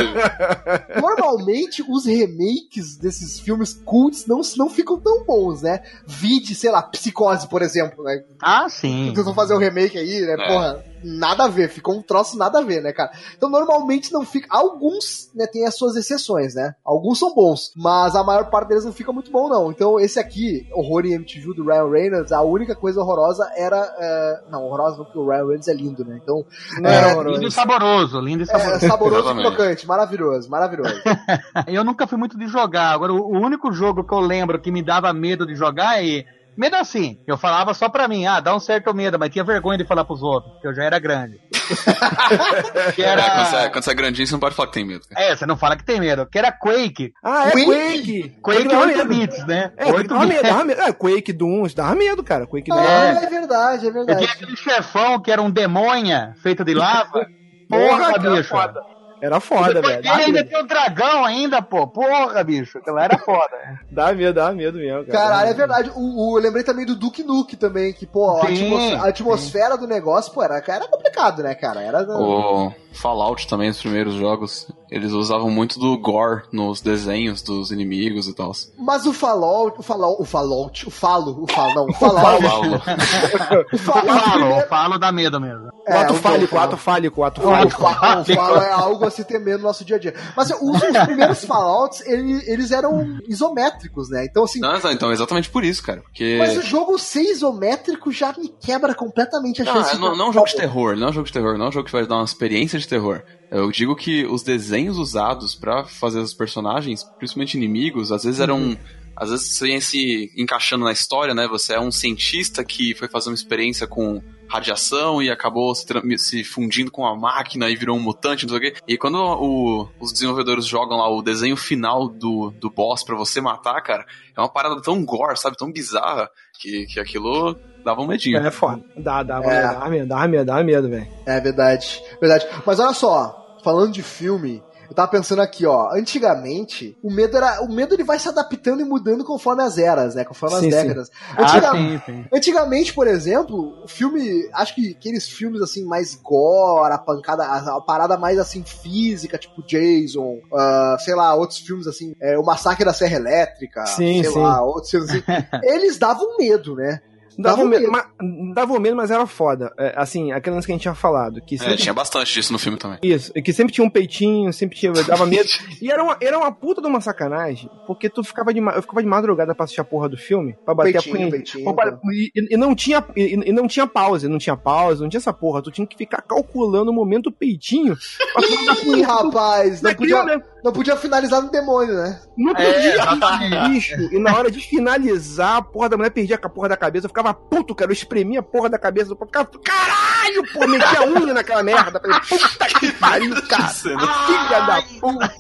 Normalmente, 1.00 1.84
os 1.86 2.06
remakes 2.06 2.96
desses 2.96 3.38
filmes 3.38 3.74
cults 3.84 4.26
não, 4.26 4.40
não 4.56 4.70
ficam 4.70 4.98
tão 4.98 5.24
bons, 5.24 5.62
né? 5.62 5.82
Vide, 6.06 6.54
sei 6.54 6.70
lá, 6.70 6.82
Psicose, 6.82 7.46
por 7.46 7.60
exemplo, 7.60 8.02
né? 8.04 8.22
Ah, 8.40 8.68
sim. 8.68 9.12
Tentam 9.14 9.34
fazer 9.34 9.54
um 9.54 9.58
remake 9.58 9.98
aí, 9.98 10.20
né? 10.22 10.36
É. 10.38 10.46
Porra, 10.46 10.84
nada 11.06 11.44
a 11.44 11.48
ver, 11.48 11.68
ficou 11.68 11.94
um 11.94 12.02
troço 12.02 12.36
nada 12.36 12.58
a 12.58 12.62
ver, 12.62 12.82
né, 12.82 12.92
cara? 12.92 13.10
Então 13.36 13.48
normalmente 13.48 14.12
não 14.12 14.24
fica. 14.24 14.48
Alguns, 14.50 15.30
né, 15.34 15.46
tem 15.46 15.64
as 15.66 15.76
suas 15.76 15.94
exceções, 15.96 16.54
né? 16.54 16.74
Alguns 16.84 17.18
são 17.18 17.34
bons, 17.34 17.70
mas 17.76 18.14
a 18.16 18.24
maior 18.24 18.50
parte 18.50 18.68
deles 18.68 18.84
não 18.84 18.92
fica 18.92 19.12
muito 19.12 19.30
bom, 19.30 19.48
não. 19.48 19.70
Então 19.70 20.00
esse 20.00 20.18
aqui, 20.18 20.66
Horror 20.74 21.06
em 21.06 21.12
MTV 21.14 21.54
do 21.54 21.64
Ryan 21.64 21.88
Reynolds, 21.90 22.32
a 22.32 22.42
única 22.42 22.74
coisa 22.74 23.00
horrorosa 23.00 23.48
era. 23.56 23.94
é, 23.98 24.40
Não, 24.50 24.64
horrorosa 24.64 24.96
não, 24.98 25.04
porque 25.04 25.18
o 25.18 25.26
Ryan 25.28 25.38
Reynolds 25.44 25.68
é 25.68 25.74
lindo, 25.74 26.04
né? 26.04 26.18
Então. 26.22 26.44
Não 26.80 26.90
é, 26.90 26.96
era 26.96 27.22
Lindo 27.30 27.46
e 27.46 27.50
saboroso, 27.52 28.20
lindo 28.20 28.42
e 28.42 28.44
É, 28.44 28.46
saboroso. 28.46 28.86
saboroso 28.86 29.30
e 29.40 29.42
crocante, 29.42 29.86
maravilhoso, 29.86 30.50
maravilhoso. 30.50 30.94
Eu 31.66 31.84
nunca 31.84 32.06
fui 32.06 32.18
muito 32.18 32.36
de 32.38 32.46
jogar. 32.46 32.92
Agora, 32.92 33.12
o 33.12 33.38
único 33.38 33.72
jogo 33.72 34.04
que 34.04 34.14
eu 34.14 34.20
lembro 34.20 34.60
que 34.60 34.70
me 34.70 34.82
dava 34.82 35.12
medo 35.12 35.46
de 35.46 35.54
jogar 35.54 36.02
é. 36.04 36.24
Medo 36.56 36.76
assim, 36.76 37.18
eu 37.26 37.36
falava 37.36 37.74
só 37.74 37.88
pra 37.88 38.08
mim, 38.08 38.24
ah, 38.26 38.40
dá 38.40 38.54
um 38.54 38.58
certo 38.60 38.94
medo, 38.94 39.18
mas 39.18 39.30
tinha 39.30 39.44
vergonha 39.44 39.76
de 39.78 39.84
falar 39.84 40.04
pros 40.04 40.22
outros, 40.22 40.52
porque 40.54 40.66
eu 40.68 40.74
já 40.74 40.84
era 40.84 40.98
grande. 40.98 41.38
que 42.94 43.02
É, 43.02 43.14
quando, 43.16 43.46
você, 43.46 43.56
era. 43.56 43.70
quando 43.70 43.84
você 43.84 43.90
é 43.90 43.94
grandinho, 43.94 44.26
você 44.26 44.32
não 44.32 44.40
pode 44.40 44.54
falar 44.54 44.68
que 44.68 44.74
tem 44.74 44.84
medo. 44.86 45.02
cara. 45.08 45.26
É, 45.26 45.36
você 45.36 45.46
não 45.46 45.56
fala 45.56 45.76
que 45.76 45.84
tem 45.84 46.00
medo, 46.00 46.26
que 46.26 46.38
era 46.38 46.50
Quake. 46.52 47.12
Ah, 47.22 47.48
é 47.48 47.50
Quake? 47.52 47.66
Quake! 47.66 48.36
Quake 48.42 48.68
dava 48.68 48.86
8 48.86 48.96
medo. 48.96 49.08
bits, 49.08 49.46
né? 49.46 49.72
É, 49.76 49.84
Quake 49.84 49.96
8 49.98 50.08
dava 50.08 50.26
medo, 50.26 50.36
bits. 50.40 50.50
dava 50.52 50.64
medo. 50.64 50.80
É, 50.80 50.92
Quake 50.92 51.32
do 51.32 51.46
1, 51.46 51.66
dava 51.74 51.94
medo, 51.94 52.22
cara. 52.24 52.46
Quake 52.46 52.70
do 52.70 52.76
1. 52.76 52.78
Ah, 52.78 53.20
é 53.22 53.26
verdade, 53.26 53.86
é 53.86 53.88
Eu 53.88 53.92
tinha 53.92 54.04
verdade. 54.06 54.24
aquele 54.32 54.56
chefão 54.56 55.20
que 55.20 55.30
era 55.30 55.42
um 55.42 55.50
demonha 55.50 56.34
feito 56.42 56.64
de 56.64 56.74
lava. 56.74 57.26
Porra, 57.68 58.12
Porra, 58.12 58.18
bicho. 58.36 58.48
foda. 58.48 58.80
Era 59.26 59.40
foda, 59.40 59.80
velho. 59.80 59.82
dele 59.82 60.02
Dá 60.02 60.14
ainda 60.16 60.44
tem 60.44 60.58
o 60.62 60.66
dragão 60.66 61.24
ainda, 61.24 61.60
pô. 61.62 61.86
Porra, 61.86 62.42
bicho. 62.44 62.78
Aquela 62.78 63.04
era 63.04 63.18
foda. 63.18 63.56
Dá 63.90 64.12
medo, 64.12 64.34
dá 64.34 64.52
medo 64.52 64.78
mesmo, 64.78 65.04
cara. 65.06 65.18
Caralho, 65.18 65.50
é 65.50 65.54
verdade. 65.54 65.90
O, 65.94 66.32
o- 66.32 66.38
eu 66.38 66.42
lembrei 66.42 66.62
também 66.64 66.84
do 66.86 66.94
Duke 66.96 67.22
Nuke 67.22 67.56
também, 67.56 67.92
que, 67.92 68.06
pô, 68.06 68.38
a, 68.40 68.46
Sim, 68.46 68.94
a 68.94 69.06
atmosfera 69.08 69.76
do 69.76 69.86
negócio, 69.86 70.32
pô, 70.32 70.42
era, 70.42 70.62
era 70.66 70.88
complicado, 70.88 71.42
né, 71.42 71.54
cara? 71.54 71.80
Era. 71.82 72.02
O 72.02 72.72
Fallout 72.92 73.46
também, 73.48 73.68
os 73.70 73.80
primeiros 73.80 74.14
jogos, 74.14 74.70
eles 74.90 75.12
usavam 75.12 75.50
muito 75.50 75.78
do 75.78 75.96
gore 75.98 76.42
nos 76.52 76.80
desenhos 76.80 77.42
dos 77.42 77.70
inimigos 77.70 78.28
e 78.28 78.34
tal. 78.34 78.52
Mas 78.78 79.06
o 79.06 79.12
Fallout, 79.12 79.78
o 79.78 79.82
Fallout, 79.82 80.22
o 80.22 80.24
Fallout, 80.24 80.86
o 80.88 80.90
Falo, 80.90 81.42
o 81.42 81.46
Falo, 81.46 81.74
não, 81.74 81.86
o 81.86 81.92
Fallout. 81.94 82.42
Falo. 82.42 82.82
O 83.72 83.78
falo, 83.78 84.00
primeiro- 84.00 84.60
eu 84.60 84.68
falo 84.68 84.98
dá 84.98 85.10
medo 85.12 85.40
mesmo. 85.40 85.66
O 85.88 85.92
ato 85.92 86.14
É, 86.14 86.16
fálico, 86.16 86.54
o 86.54 86.58
o 86.58 86.60
ato 86.60 86.76
fálico, 86.76 87.20
o 87.20 87.24
ato 87.24 87.40
O 87.40 87.44
fálico. 87.44 87.80
Falo, 87.80 88.20
o 88.22 88.24
Falo 88.34 88.56
é 88.58 88.70
algo 88.72 89.04
a 89.04 89.10
se 89.10 89.24
temer 89.24 89.56
no 89.58 89.64
nosso 89.64 89.84
dia 89.84 89.96
a 89.96 89.98
dia. 89.98 90.14
Mas 90.36 90.50
os, 90.50 90.82
os 90.82 90.98
primeiros 91.04 91.44
Fallouts, 91.44 92.00
ele- 92.06 92.42
eles 92.46 92.70
eram 92.70 93.18
isométricos, 93.28 94.08
né? 94.10 94.24
Então, 94.28 94.44
assim, 94.44 94.60
Não, 94.60 94.76
então, 94.90 95.12
exatamente 95.12 95.48
por 95.50 95.64
isso, 95.64 95.82
cara. 95.82 96.00
Porque. 96.00 96.36
mas 96.38 96.56
o 96.56 96.62
jogo 96.62 96.98
ser 96.98 97.22
isométrico 97.22 98.10
já 98.10 98.32
me 98.36 98.48
quebra 98.48 98.94
completamente 98.94 99.62
a 99.62 99.64
Não, 99.64 99.72
chance 99.74 99.94
é- 99.96 99.98
não, 99.98 100.16
não 100.16 100.26
é 100.26 100.28
um 100.30 100.32
jogo 100.32 100.46
de 100.46 100.56
terror, 100.56 100.96
não 100.96 101.06
é 101.08 101.10
um 101.10 101.12
jogo 101.12 101.26
de 101.26 101.32
terror, 101.32 101.56
não 101.58 101.66
é 101.66 101.68
um 101.68 101.72
jogo 101.72 101.86
que 101.86 101.92
vai 101.92 102.06
dar 102.06 102.16
uma 102.16 102.24
experiência 102.24 102.78
de 102.78 102.88
terror. 102.88 103.22
Eu 103.50 103.70
digo 103.70 103.94
que 103.94 104.24
os 104.26 104.42
desenhos 104.42 104.98
usados 104.98 105.54
pra 105.54 105.84
fazer 105.84 106.18
os 106.20 106.34
personagens, 106.34 107.04
principalmente 107.18 107.56
inimigos, 107.56 108.10
às 108.12 108.24
vezes 108.24 108.40
eram. 108.40 108.58
Uhum. 108.58 108.76
Às 109.18 109.30
vezes 109.30 109.48
você 109.56 109.68
ia 109.68 109.80
se 109.80 110.30
encaixando 110.36 110.84
na 110.84 110.92
história, 110.92 111.34
né? 111.34 111.48
Você 111.48 111.72
é 111.72 111.80
um 111.80 111.90
cientista 111.90 112.62
que 112.62 112.94
foi 112.94 113.08
fazer 113.08 113.30
uma 113.30 113.34
experiência 113.34 113.86
com 113.86 114.22
radiação 114.46 115.22
e 115.22 115.30
acabou 115.30 115.74
se, 115.74 115.86
se 116.18 116.44
fundindo 116.44 116.90
com 116.90 117.06
a 117.06 117.16
máquina 117.16 117.70
e 117.70 117.76
virou 117.76 117.96
um 117.96 118.00
mutante, 118.00 118.44
não 118.46 118.50
sei 118.50 118.58
o 118.58 118.60
quê. 118.72 118.78
E 118.86 118.98
quando 118.98 119.16
o- 119.16 119.88
os 119.98 120.12
desenvolvedores 120.12 120.66
jogam 120.66 120.98
lá 120.98 121.08
o 121.08 121.22
desenho 121.22 121.56
final 121.56 122.08
do, 122.08 122.50
do 122.60 122.68
boss 122.70 123.02
pra 123.02 123.16
você 123.16 123.40
matar, 123.40 123.80
cara, 123.80 124.04
é 124.36 124.40
uma 124.40 124.50
parada 124.52 124.80
tão 124.82 125.02
gore, 125.02 125.38
sabe? 125.38 125.56
Tão 125.56 125.72
bizarra 125.72 126.30
que, 126.58 126.86
que 126.86 127.00
aquilo 127.00 127.56
dava 127.84 128.00
um 128.00 128.06
medinho. 128.06 128.38
É 128.38 128.50
foda. 128.50 128.82
Dá, 128.96 129.22
dá, 129.22 129.40
É. 129.44 129.62
dá 129.62 129.88
medo, 129.88 130.06
dá 130.08 130.28
medo, 130.28 130.44
dá 130.44 130.64
medo, 130.64 130.88
velho. 130.88 131.06
É 131.26 131.40
verdade, 131.40 132.02
verdade. 132.20 132.46
Mas 132.66 132.80
olha 132.80 132.92
só, 132.92 133.58
falando 133.62 133.92
de 133.92 134.02
filme, 134.02 134.62
eu 134.88 134.94
tava 134.94 135.10
pensando 135.10 135.40
aqui, 135.42 135.66
ó, 135.66 135.90
antigamente, 135.92 136.96
o 137.02 137.10
medo 137.10 137.36
era, 137.36 137.62
o 137.62 137.72
medo 137.72 137.94
ele 137.94 138.04
vai 138.04 138.18
se 138.18 138.28
adaptando 138.28 138.80
e 138.80 138.84
mudando 138.84 139.24
conforme 139.24 139.62
as 139.62 139.78
eras, 139.78 140.14
né, 140.14 140.24
conforme 140.24 140.58
Sim, 140.58 140.68
as 140.68 140.74
décadas. 140.74 141.10
Ah, 141.36 141.42
Antiga- 141.42 141.72
sim, 141.72 142.02
sim. 142.04 142.24
Antigamente, 142.32 142.92
por 142.94 143.06
exemplo, 143.06 143.74
o 143.82 143.88
filme, 143.88 144.48
acho 144.54 144.74
que 144.74 144.96
aqueles 144.98 145.28
filmes 145.28 145.60
assim 145.62 145.84
mais 145.84 146.14
gore, 146.14 146.92
a 146.92 146.98
pancada, 146.98 147.44
a, 147.44 147.80
parada 147.80 148.16
mais 148.16 148.38
assim 148.38 148.64
física, 148.64 149.38
tipo 149.38 149.62
Jason, 149.64 150.40
ah, 150.52 150.96
sei 151.00 151.14
lá, 151.14 151.34
outros 151.34 151.58
filmes 151.58 151.86
assim, 151.86 152.14
é, 152.20 152.38
o 152.38 152.44
Massacre 152.44 152.84
da 152.84 152.92
Serra 152.92 153.16
Elétrica, 153.16 153.84
Sim, 153.86 154.22
sei 154.22 154.30
lá, 154.40 154.62
outros 154.64 154.90
filmes 154.90 155.10
assim, 155.10 155.22
eles 155.62 155.98
davam 155.98 156.36
medo, 156.38 156.74
né? 156.74 157.00
Dava, 157.38 157.56
Dava 157.58 157.68
medo, 157.68 157.82
medo. 157.82 157.92
mas, 157.92 158.54
dava 158.54 158.80
medo, 158.80 158.96
mas 158.96 159.10
era 159.10 159.26
foda. 159.26 159.72
É, 159.78 159.92
assim, 159.96 160.32
aquele 160.32 160.54
lance 160.56 160.66
que 160.66 160.72
a 160.72 160.74
gente 160.74 160.82
tinha 160.82 160.94
falado. 160.94 161.40
Que 161.42 161.56
É, 161.56 161.58
sempre 161.58 161.76
tinha 161.76 161.92
bastante 161.94 162.32
disso 162.32 162.52
no 162.52 162.58
filme 162.58 162.78
também. 162.78 162.98
Isso, 163.02 163.30
e 163.34 163.42
que 163.42 163.52
sempre 163.52 163.72
tinha 163.74 163.84
um 163.86 163.90
peitinho, 163.90 164.52
sempre 164.52 164.76
tinha, 164.78 164.92
dava 164.92 165.26
medo. 165.26 165.48
E 165.82 165.90
era 165.90 166.02
uma, 166.02 166.16
era 166.20 166.38
uma 166.38 166.50
puta 166.50 166.80
de 166.80 166.86
uma 166.88 167.00
sacanagem, 167.00 167.68
porque 167.86 168.08
tu 168.08 168.24
ficava 168.24 168.52
de, 168.54 168.60
eu 168.60 168.80
ficava 168.82 169.02
de 169.02 169.08
madrugada 169.08 169.54
pra 169.54 169.64
assistir 169.64 169.80
a 169.80 169.84
porra 169.84 170.08
do 170.08 170.16
filme, 170.16 170.56
pra 170.64 170.74
bater 170.74 170.92
Peitinho, 170.94 171.14
a 171.14 171.18
punha. 171.18 171.30
peitinho, 171.30 171.74
pra- 171.74 171.98
e, 172.12 172.30
e- 172.34 172.56
não 172.56 172.74
tinha, 172.74 173.04
e, 173.14 173.34
e 173.34 173.52
não 173.52 173.68
tinha 173.68 173.86
pausa, 173.86 174.28
não 174.28 174.38
tinha 174.38 174.56
pausa, 174.56 175.02
não 175.02 175.10
tinha 175.10 175.18
essa 175.18 175.32
porra. 175.32 175.60
Tu 175.62 175.70
tinha 175.70 175.86
que 175.86 175.96
ficar 175.96 176.22
calculando 176.22 176.90
o 176.90 176.94
momento 176.94 177.24
do 177.24 177.32
peitinho 177.32 177.94
Ih, 178.96 179.02
rapaz, 179.02 179.82
não 179.82 179.90
Daquilo, 179.90 180.18
podia, 180.18 180.36
né? 180.36 180.42
Não 180.66 180.72
podia 180.72 180.96
finalizar 180.96 181.40
no 181.40 181.50
demônio, 181.50 181.94
né? 181.94 182.20
Não 182.36 182.52
É, 182.52 182.72
podia, 182.72 182.92
exatamente. 182.94 183.68
bicho. 183.70 183.94
E 184.14 184.18
na 184.18 184.36
hora 184.36 184.50
de 184.50 184.60
finalizar, 184.60 185.56
a 185.56 185.62
porra 185.62 185.88
da 185.88 185.96
mulher 185.96 186.10
perdia 186.10 186.36
com 186.36 186.46
a 186.46 186.50
porra 186.50 186.68
da 186.68 186.76
cabeça. 186.76 187.06
Eu 187.06 187.10
ficava 187.10 187.32
puto, 187.32 187.74
cara. 187.74 187.90
Eu 187.90 187.94
espremia 187.94 188.40
a 188.40 188.42
porra 188.42 188.68
da 188.68 188.78
cabeça. 188.78 189.12
Eu 189.12 189.16
ficava, 189.16 189.48
caralho, 189.64 190.42
pô, 190.52 190.66
metia 190.66 191.00
a 191.00 191.04
unha 191.06 191.32
naquela 191.32 191.62
merda. 191.62 192.00
Falei, 192.00 192.20
puta 192.20 192.66
que 192.78 192.92
pariu, 192.98 193.34
cara. 193.48 193.68
Filha 193.68 194.60
da 194.66 194.82
puta. 195.00 195.32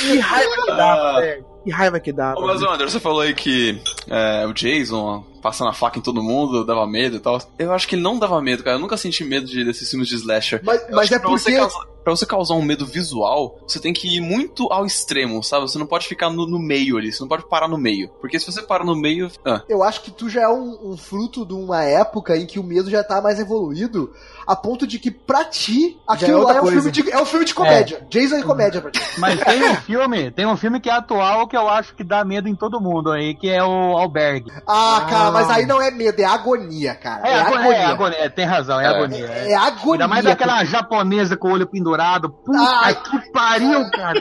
Que 0.00 0.18
raiva 0.18 0.54
que 0.64 0.66
dá, 0.76 0.92
Ah. 0.94 1.20
velho. 1.20 1.46
Que 1.64 1.70
raiva 1.70 2.00
que 2.00 2.12
dá. 2.12 2.34
Ô, 2.36 2.46
mas. 2.46 2.60
Wander, 2.62 2.90
você 2.90 2.98
falou 3.00 3.20
aí 3.20 3.34
que 3.34 3.80
é, 4.08 4.46
o 4.46 4.52
Jason 4.52 5.24
passando 5.42 5.68
a 5.68 5.74
faca 5.74 5.98
em 5.98 6.02
todo 6.02 6.22
mundo 6.22 6.64
dava 6.64 6.86
medo 6.86 7.16
e 7.16 7.20
tal. 7.20 7.38
Eu 7.58 7.72
acho 7.72 7.86
que 7.88 7.96
ele 7.96 8.02
não 8.02 8.18
dava 8.18 8.40
medo, 8.40 8.62
cara. 8.62 8.76
Eu 8.76 8.80
nunca 8.80 8.96
senti 8.96 9.24
medo 9.24 9.46
de, 9.46 9.64
desses 9.64 9.90
filmes 9.90 10.08
de 10.08 10.14
slasher. 10.14 10.62
Mas, 10.64 10.82
mas 10.90 11.10
é 11.10 11.18
você, 11.18 11.50
porque. 11.50 11.56
causar, 11.56 11.86
pra 12.02 12.16
você 12.16 12.26
causar 12.26 12.54
um 12.54 12.62
medo 12.62 12.86
visual, 12.86 13.58
você 13.66 13.80
tem 13.80 13.92
que 13.92 14.16
ir 14.16 14.20
muito 14.20 14.70
ao 14.72 14.86
extremo, 14.86 15.42
sabe? 15.42 15.68
Você 15.68 15.78
não 15.78 15.86
pode 15.86 16.06
ficar 16.06 16.30
no, 16.30 16.46
no 16.46 16.58
meio 16.58 16.96
ali, 16.96 17.12
você 17.12 17.20
não 17.20 17.28
pode 17.28 17.48
parar 17.48 17.68
no 17.68 17.78
meio. 17.78 18.08
Porque 18.20 18.38
se 18.38 18.46
você 18.46 18.62
para 18.62 18.84
no 18.84 18.94
meio. 18.94 19.30
Ah, 19.44 19.62
Eu 19.68 19.82
acho 19.82 20.02
que 20.02 20.10
tu 20.10 20.28
já 20.28 20.42
é 20.42 20.48
um, 20.48 20.92
um 20.92 20.96
fruto 20.96 21.44
de 21.44 21.54
uma 21.54 21.82
época 21.82 22.36
em 22.36 22.46
que 22.46 22.58
o 22.58 22.62
medo 22.62 22.90
já 22.90 23.02
tá 23.02 23.20
mais 23.20 23.38
evoluído, 23.40 24.12
a 24.46 24.54
ponto 24.54 24.86
de 24.86 24.98
que 24.98 25.10
pra 25.10 25.44
ti, 25.44 25.98
aquilo 26.06 26.38
outra 26.38 26.54
lá 26.54 26.60
é 26.60 26.62
um, 26.62 26.66
filme 26.66 26.90
de, 26.90 27.10
é 27.10 27.20
um 27.20 27.26
filme 27.26 27.44
de 27.44 27.54
comédia. 27.54 28.06
Jason 28.08 28.36
é 28.36 28.42
comédia 28.42 28.80
pra 28.80 28.90
ti. 28.90 29.00
Mas 29.18 29.40
tem 29.40 29.62
um 29.64 29.76
filme, 29.76 30.30
tem 30.30 30.46
um 30.46 30.56
filme 30.56 30.80
que 30.80 30.88
é 30.88 30.92
atual 30.92 31.46
que 31.46 31.56
eu 31.56 31.68
acho 31.68 31.94
que 31.94 32.04
dá 32.04 32.24
medo 32.24 32.48
em 32.48 32.54
todo 32.54 32.80
mundo 32.80 33.10
aí, 33.10 33.34
que 33.34 33.48
é 33.48 33.62
o 33.62 33.96
Albergue. 33.96 34.52
Ah, 34.66 35.06
cara, 35.08 35.30
mas 35.32 35.50
aí 35.50 35.66
não 35.66 35.80
é 35.80 35.90
medo, 35.90 36.20
é 36.20 36.24
agonia, 36.24 36.94
cara. 36.94 37.26
É, 37.26 37.32
É, 37.32 37.40
agonia, 37.40 37.58
agonia. 37.60 37.78
é 37.78 37.84
agonia, 37.86 38.30
tem 38.30 38.44
razão, 38.44 38.80
é, 38.80 38.84
É. 38.84 38.88
agonia. 38.88 39.26
É, 39.26 39.48
É. 39.48 39.52
é 39.52 39.56
agonia. 39.56 39.92
Ainda 39.92 40.08
mais 40.08 40.26
aquela 40.26 40.64
japonesa 40.64 41.36
com 41.36 41.48
o 41.48 41.52
olho 41.52 41.66
pendurado. 41.66 42.30
Puta 42.30 42.58
Ai. 42.82 42.94
que 42.94 43.30
pariu, 43.32 43.90
cara. 43.90 44.20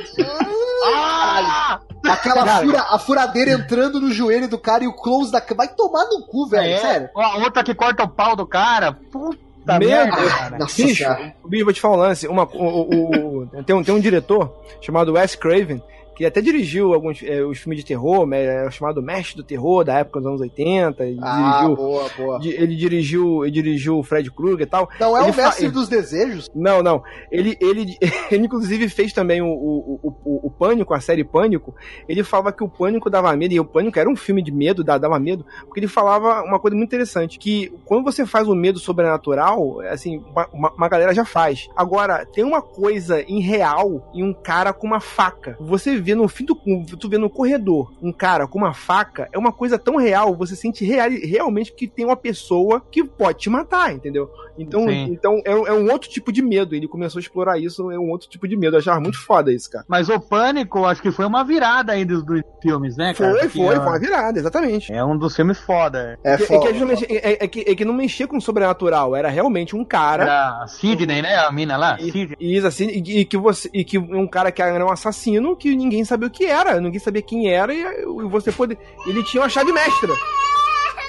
Ah! 0.86 1.80
Aquela 2.04 2.44
Cara, 2.44 2.64
fura, 2.66 2.82
a 2.90 2.98
furadeira 2.98 3.52
entrando 3.52 4.00
no 4.00 4.12
joelho 4.12 4.48
do 4.48 4.58
cara 4.58 4.84
e 4.84 4.88
o 4.88 4.94
close 4.94 5.32
da. 5.32 5.42
Vai 5.56 5.68
tomar 5.68 6.06
no 6.06 6.26
cu, 6.26 6.48
velho, 6.48 6.74
É. 6.74 6.78
sério. 6.78 7.10
A 7.16 7.38
outra 7.38 7.64
que 7.64 7.76
corta 7.76 8.04
o 8.04 8.10
pau 8.10 8.36
do 8.36 8.46
cara. 8.48 8.94
Puta 9.12 9.78
Deus. 9.78 10.10
cara. 10.10 10.58
Nossa 10.58 10.82
Bicho. 10.84 11.06
Bicho, 11.46 11.64
vou 11.66 11.74
te 11.74 11.80
falar 11.80 11.94
um 11.94 12.00
lance. 12.00 12.28
Uma, 12.28 12.44
o, 12.46 12.58
o- 12.58 13.44
o- 13.44 13.64
tem, 13.64 13.76
um, 13.76 13.84
tem 13.84 13.94
um 13.94 14.00
diretor 14.00 14.52
chamado 14.82 15.14
Wes 15.14 15.36
Craven, 15.36 15.82
que 16.16 16.26
até 16.26 16.42
dirigiu 16.42 16.94
alguns 16.94 17.22
eh, 17.24 17.44
os 17.44 17.58
filmes 17.60 17.80
de 17.80 17.86
terror, 17.86 18.28
é 18.34 18.70
chamado 18.72 19.02
Mestre 19.02 19.38
do 19.38 19.44
Terror, 19.44 19.84
da 19.84 19.96
época 20.00 20.20
dos 20.20 20.28
anos 20.28 20.42
80. 20.42 21.04
Ele 21.06 21.20
Ah, 21.22 21.58
dirigiu. 21.60 21.76
boa, 21.76 22.10
boa. 22.18 22.40
di- 22.40 22.50
Ele 22.52 22.76
dirigiu, 22.76 23.44
ele 23.44 23.52
dirigiu 23.52 23.98
o 24.00 24.04
Fred 24.04 24.30
Krueger 24.32 24.62
e 24.62 24.66
tal. 24.70 24.90
Não 25.00 25.18
é 25.18 25.22
Ele 25.24 25.32
o 25.32 25.36
mestre 25.36 25.66
ele- 25.66 25.74
dos 25.74 25.88
desejos? 25.90 26.50
Não, 26.54 26.84
não. 26.84 27.04
Ele, 27.32 27.58
ele, 27.62 27.98
ele 28.32 28.46
inclusive 28.46 28.88
fez 28.90 29.14
também 29.14 29.42
o, 29.42 29.48
o, 29.48 30.00
o, 30.24 30.48
o- 30.48 30.52
Pânico, 30.52 30.94
a 30.94 31.00
série 31.00 31.24
Pânico. 31.24 31.74
Ele 32.08 32.24
falava 32.24 32.52
que 32.52 32.64
o 32.64 32.70
Pânico 32.70 33.10
dava 33.10 33.36
medo, 33.36 33.54
e 33.54 33.60
o 33.60 33.66
Pânico 33.66 33.98
era 33.98 34.10
um 34.10 34.16
filme 34.16 34.44
de 34.44 34.52
medo, 34.52 34.84
da- 34.84 34.98
dava 34.98 35.18
medo, 35.18 35.46
porque 35.66 35.80
ele 35.80 35.88
falava 35.88 36.44
uma 36.44 36.60
coisa 36.60 36.76
muito 36.78 36.90
interessante, 36.90 37.40
que 37.40 37.74
quando 37.86 38.04
você 38.04 38.26
faz 38.26 38.48
o 38.48 38.54
medo 38.56 38.78
sobrenatural, 38.80 39.80
assim, 39.82 40.24
uma, 40.54 40.72
uma- 40.78 40.90
galera 40.90 41.14
já 41.14 41.26
faz. 41.26 41.68
Agora, 41.76 42.26
tem 42.26 42.44
uma 42.44 42.62
coisa 42.62 43.22
em 43.22 43.40
real 43.40 44.10
em 44.14 44.24
um 44.24 44.34
cara 44.34 44.74
com 44.74 44.86
uma 44.86 45.00
faca. 45.00 45.56
Você 45.60 45.96
vê 46.02 46.16
no 46.16 46.28
fim 46.28 46.46
do... 46.46 46.56
Tu 46.56 47.10
vê 47.10 47.18
no 47.18 47.30
corredor 47.30 47.94
um 48.02 48.12
cara 48.12 48.48
com 48.48 48.58
uma 48.58 48.74
faca, 48.74 49.30
é 49.32 49.38
uma 49.38 49.52
coisa 49.52 49.78
tão 49.78 49.96
real, 49.96 50.36
você 50.36 50.56
sente 50.56 50.84
real, 50.84 51.10
realmente 51.10 51.74
que 51.74 51.88
tem 51.88 52.06
uma 52.06 52.16
pessoa 52.16 52.82
que 52.92 53.04
pode 53.04 53.40
te 53.40 53.50
matar, 53.50 53.94
entendeu? 53.94 54.30
Então, 54.58 54.88
Sim. 54.88 55.08
então 55.12 55.42
é, 55.46 55.56
um- 55.56 55.68
é 55.68 55.74
um 55.74 55.92
outro 55.92 56.10
tipo 56.10 56.32
de 56.32 56.42
medo. 56.42 56.76
Ele 56.76 56.88
começou 56.88 57.20
a 57.20 57.22
explorar 57.22 57.58
isso, 57.60 57.90
é 57.92 57.98
um 58.00 58.10
outro 58.10 58.30
tipo 58.30 58.48
de 58.48 58.56
medo. 58.58 58.76
Eu 58.76 58.80
achava 58.80 59.00
muito 59.00 59.20
foda 59.24 59.52
isso, 59.52 59.70
cara. 59.72 59.86
Mas 59.88 60.10
o 60.10 60.20
Pânico, 60.20 60.86
acho 60.86 61.02
que 61.02 61.12
foi 61.12 61.26
uma 61.26 61.44
virada 61.44 61.94
aí 61.94 62.06
dos, 62.06 62.24
dos 62.24 62.42
filmes, 62.62 62.96
né, 62.98 63.14
cara? 63.14 63.32
Foi, 63.32 63.42
Que 63.42 63.50
foi, 63.50 63.68
é- 63.76 63.76
foi 63.78 63.86
uma 63.86 64.00
virada, 64.00 64.40
exatamente. 64.40 64.92
É 64.94 65.04
um 65.04 65.18
dos 65.18 65.36
filmes 65.36 65.60
foda. 65.60 66.18
É 66.24 66.38
Que- 66.38 66.44
é, 66.44 66.46
foda. 66.48 66.60
que, 66.68 66.74
justamente- 66.74 67.06
é- 67.10 67.44
é 67.44 67.48
que, 67.48 67.62
é 67.68 67.76
que 67.76 67.86
não 67.86 67.94
mexia 67.94 68.28
com 68.28 68.38
o 68.38 68.42
sobrenatural, 68.42 69.16
era 69.16 69.30
realmente 69.30 69.76
um 69.76 69.84
cara. 69.86 70.24
Era 70.24 70.64
a 70.64 70.68
Sidney, 70.68 71.22
né? 71.22 71.36
A 71.38 71.52
mina 71.52 71.78
lá? 71.78 71.98
E, 72.00 72.12
Sidney. 72.12 72.38
e 72.40 72.58
isso 72.58 72.68
assim, 72.68 72.88
e, 72.88 73.20
e 73.20 73.26
que 73.26 73.38
você 73.38 73.70
e 73.74 73.84
que 73.84 73.98
um 73.98 74.28
cara 74.28 74.52
que 74.52 74.62
era 74.62 74.86
um 74.86 74.92
assassino 74.92 75.56
que 75.56 75.76
ninguém 75.76 76.04
sabia 76.06 76.28
o 76.28 76.32
que 76.32 76.46
era, 76.46 76.80
ninguém 76.80 77.00
sabia 77.00 77.22
quem 77.22 77.50
era 77.50 77.74
e, 77.74 77.80
e 77.82 78.28
você 78.30 78.52
poder, 78.52 78.78
ele 79.08 79.24
tinha 79.24 79.42
uma 79.44 79.50
chave 79.50 79.72
mestra. 79.72 80.10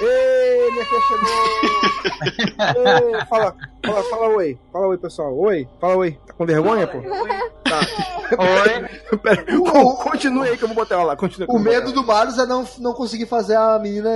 Ei, 0.05 0.71
minha 0.73 0.85
filha 0.85 1.01
chegou! 1.09 2.03
Ei, 2.63 3.27
fala, 3.27 3.55
fala, 3.85 4.03
fala 4.05 4.29
oi, 4.29 4.59
fala 4.73 4.87
oi 4.89 4.99
pessoal, 4.99 5.37
oi, 5.39 5.69
fala 5.81 5.97
oi, 5.97 6.19
tá 6.27 6.33
com 6.35 6.47
vergonha 6.47 6.87
pô? 6.87 6.99
Tá. 7.01 7.81
Oi. 8.39 9.19
Pera, 9.19 9.45
con- 9.59 9.97
continue 9.97 10.49
aí 10.49 10.57
que 10.57 10.65
eu 10.65 10.69
vou 10.69 10.75
botar 10.77 10.95
ela 10.97 11.05
lá, 11.05 11.17
continue. 11.17 11.47
O 11.49 11.59
medo 11.59 11.93
do 11.93 12.05
Marlos 12.05 12.39
é 12.39 12.47
não, 12.47 12.67
não 12.79 12.93
conseguir 12.95 13.27
fazer 13.27 13.57
a 13.57 13.79
menina 13.79 14.11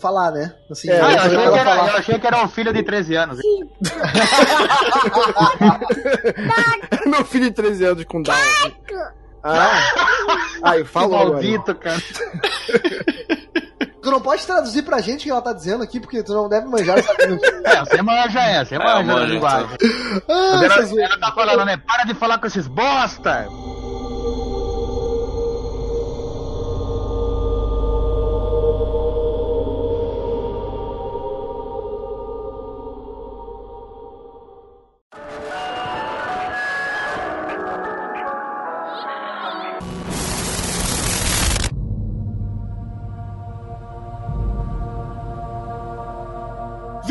falar, 0.00 0.30
né? 0.32 0.54
Assim, 0.70 0.90
É, 0.90 1.00
Ah, 1.00 1.12
eu, 1.12 1.18
achei 1.18 1.30
que 1.30 1.36
era, 1.58 1.76
falar. 1.76 1.88
eu 1.92 1.96
achei 1.98 2.18
que 2.18 2.26
era 2.26 2.42
um 2.44 2.48
filho 2.48 2.72
de 2.72 2.82
13 2.82 3.14
anos. 3.16 3.38
Meu 7.06 7.24
filho 7.24 7.44
de 7.46 7.52
13 7.52 7.84
anos 7.84 8.04
com 8.04 8.22
Down. 8.22 8.34
Ah, 9.42 9.80
aí, 10.62 10.84
falou 10.84 11.32
maldito, 11.32 11.74
cara. 11.76 11.96
Tu 14.02 14.10
não 14.10 14.20
pode 14.20 14.46
traduzir 14.46 14.82
pra 14.82 15.00
gente 15.00 15.20
o 15.20 15.24
que 15.24 15.30
ela 15.30 15.42
tá 15.42 15.52
dizendo 15.52 15.82
aqui, 15.82 16.00
porque 16.00 16.22
tu 16.22 16.32
não 16.32 16.48
deve 16.48 16.66
manjar 16.66 16.98
essa 16.98 17.12
É, 17.64 17.80
você 17.80 18.00
manja 18.02 18.40
essa, 18.40 18.64
você 18.70 18.78
manja 18.78 18.90
a 18.98 19.02
manja, 19.02 19.26
linguagem. 19.26 19.68
ah, 20.28 20.60
Ela, 20.64 21.04
ela 21.04 21.18
tá 21.18 21.32
falando, 21.32 21.64
né? 21.64 21.76
Para 21.76 22.04
de 22.04 22.14
falar 22.14 22.38
com 22.38 22.46
esses 22.46 22.66
bosta! 22.66 23.46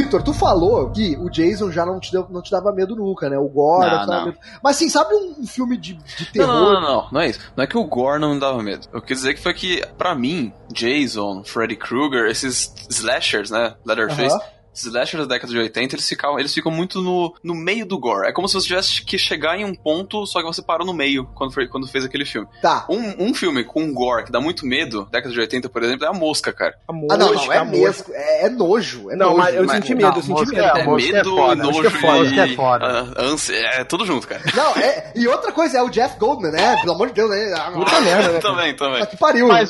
Victor, 0.10 0.24
tu 0.24 0.34
falou 0.34 0.90
que 0.90 1.16
o 1.18 1.30
Jason 1.30 1.72
já 1.72 1.86
não 1.86 2.00
te, 2.00 2.12
deu- 2.12 2.26
não 2.32 2.42
te 2.42 2.50
dava 2.50 2.72
medo 2.72 2.96
nunca, 2.96 3.30
né? 3.30 3.38
O 3.38 3.48
Gore 3.48 3.88
Não, 3.92 4.06
não 4.08 4.26
medo. 4.26 4.38
Mas 4.64 4.76
assim, 4.76 4.90
sabe 4.90 5.14
um, 5.14 5.46
filme 5.46 5.78
de, 5.78 5.94
de 5.94 6.32
terror? 6.32 6.48
não, 6.52 6.74
não, 6.74 6.82
não, 6.82 7.08
não 7.12 7.22
é 7.22 7.30
isso. 7.30 7.40
Não 7.56 7.64
é 7.64 7.68
que 7.68 7.78
o 7.78 7.84
Gore 7.84 8.20
não 8.20 8.34
me 8.34 8.40
dava 8.40 8.62
medo. 8.64 8.88
Eu 8.92 9.02
quis 9.04 9.18
dizer 9.20 9.36
que 9.36 9.42
foi 9.42 9.54
que, 9.54 9.86
pra 10.00 10.16
mim, 10.16 10.52
Jason, 10.74 11.44
Freddy 11.44 11.76
Krueger, 11.76 12.26
esses 12.26 12.74
slashers, 12.90 13.52
né, 13.52 13.76
Leatherface, 13.86 14.36
Aham. 14.36 14.38
Os 14.38 14.59
slashers 14.74 15.28
da 15.28 15.36
década 15.36 15.52
de 15.52 15.60
80, 15.60 15.96
eles 15.96 16.08
ficam, 16.08 16.40
eles 16.40 16.54
ficam 16.54 16.72
muito 16.72 17.02
no, 17.02 17.34
no 17.44 17.54
meio 17.56 17.86
do 17.86 17.98
gore. 18.00 18.28
É 18.28 18.32
como 18.32 18.48
se 18.48 18.54
você 18.54 18.68
tivesse 18.68 19.02
que 19.04 19.18
chegar 19.18 19.58
em 19.58 19.66
um 19.66 19.74
ponto, 19.74 20.26
só 20.26 20.40
que 20.40 20.46
você 20.46 20.62
parou 20.62 20.86
no 20.86 20.94
meio 20.94 21.26
quando, 21.36 21.54
foi, 21.54 21.68
quando 21.68 21.88
fez 21.88 22.06
aquele 22.06 22.26
filme. 22.26 22.48
Tá. 22.62 22.86
Um, 22.90 23.28
um 23.30 23.34
filme 23.34 23.64
com 23.64 23.92
gore 23.94 24.26
que 24.26 24.32
dá 24.32 24.40
muito 24.40 24.66
medo, 24.66 25.08
década 25.12 25.34
de 25.34 25.40
80, 25.40 25.70
por 25.70 25.84
exemplo, 25.84 26.06
é 26.06 26.10
a 26.10 26.14
Mosca, 26.14 26.52
cara. 26.54 26.76
Ah, 26.88 26.94
não, 27.18 27.34
não, 27.34 27.52
é 27.54 27.58
a 27.58 27.66
mesmo. 27.66 28.06
É, 28.14 28.46
é 28.46 28.50
nojo. 28.50 29.10
É 29.12 29.16
Não, 29.16 29.28
nojo. 29.32 29.38
mas 29.38 29.56
eu 29.56 29.64
Mas- 29.66 29.76
senti 29.78 29.96
medo, 29.96 30.08
eu 30.18 30.22
senti 30.22 30.30
Mosca 30.30 30.56
medo. 30.56 30.78
é- 30.78 30.82
É 30.82 30.84
Mosca 30.86 31.12
medo, 31.14 31.36
foda, 31.36 31.56
nojo 31.64 31.82
Mosca 31.84 31.88
é 31.98 32.02
foda, 32.02 32.18
e 32.18 32.24
Mosca 32.30 32.42
é 32.44 32.56
foda. 32.56 32.86
ah, 33.18 33.22
ânsia, 33.24 33.56
é 33.56 33.84
tudo 33.84 34.06
junto, 34.06 34.28
cara. 34.28 34.42
Não, 34.56 34.76
é. 34.76 35.12
E 35.16 35.28
outra 35.28 35.52
coisa, 35.52 35.78
é 35.78 35.82
o 35.82 35.90
Jeff 35.90 36.18
Goldman, 36.18 36.52
né? 36.52 36.78
Pelo 36.82 36.94
amor 36.94 37.08
de 37.08 37.14
Deus, 37.14 37.30
né? 37.30 37.54
Ah, 37.58 37.72
Puta 37.72 38.02
merda, 38.02 38.32
né? 38.34 38.40
também, 38.42 38.76
também. 38.76 39.06
que 39.06 39.18
pariu. 39.18 39.48
Mas 39.48 39.70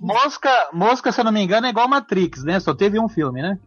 Mosca, 0.00 0.50
Mosca, 0.72 1.10
se 1.12 1.20
eu 1.20 1.24
não 1.24 1.32
me 1.32 1.40
engano, 1.42 1.66
é 1.66 1.70
igual 1.70 1.88
Matrix, 1.88 2.42
né? 2.44 2.60
Só 2.60 2.74
teve 2.74 2.98
um 3.00 3.08
filme, 3.08 3.40
né? 3.42 3.58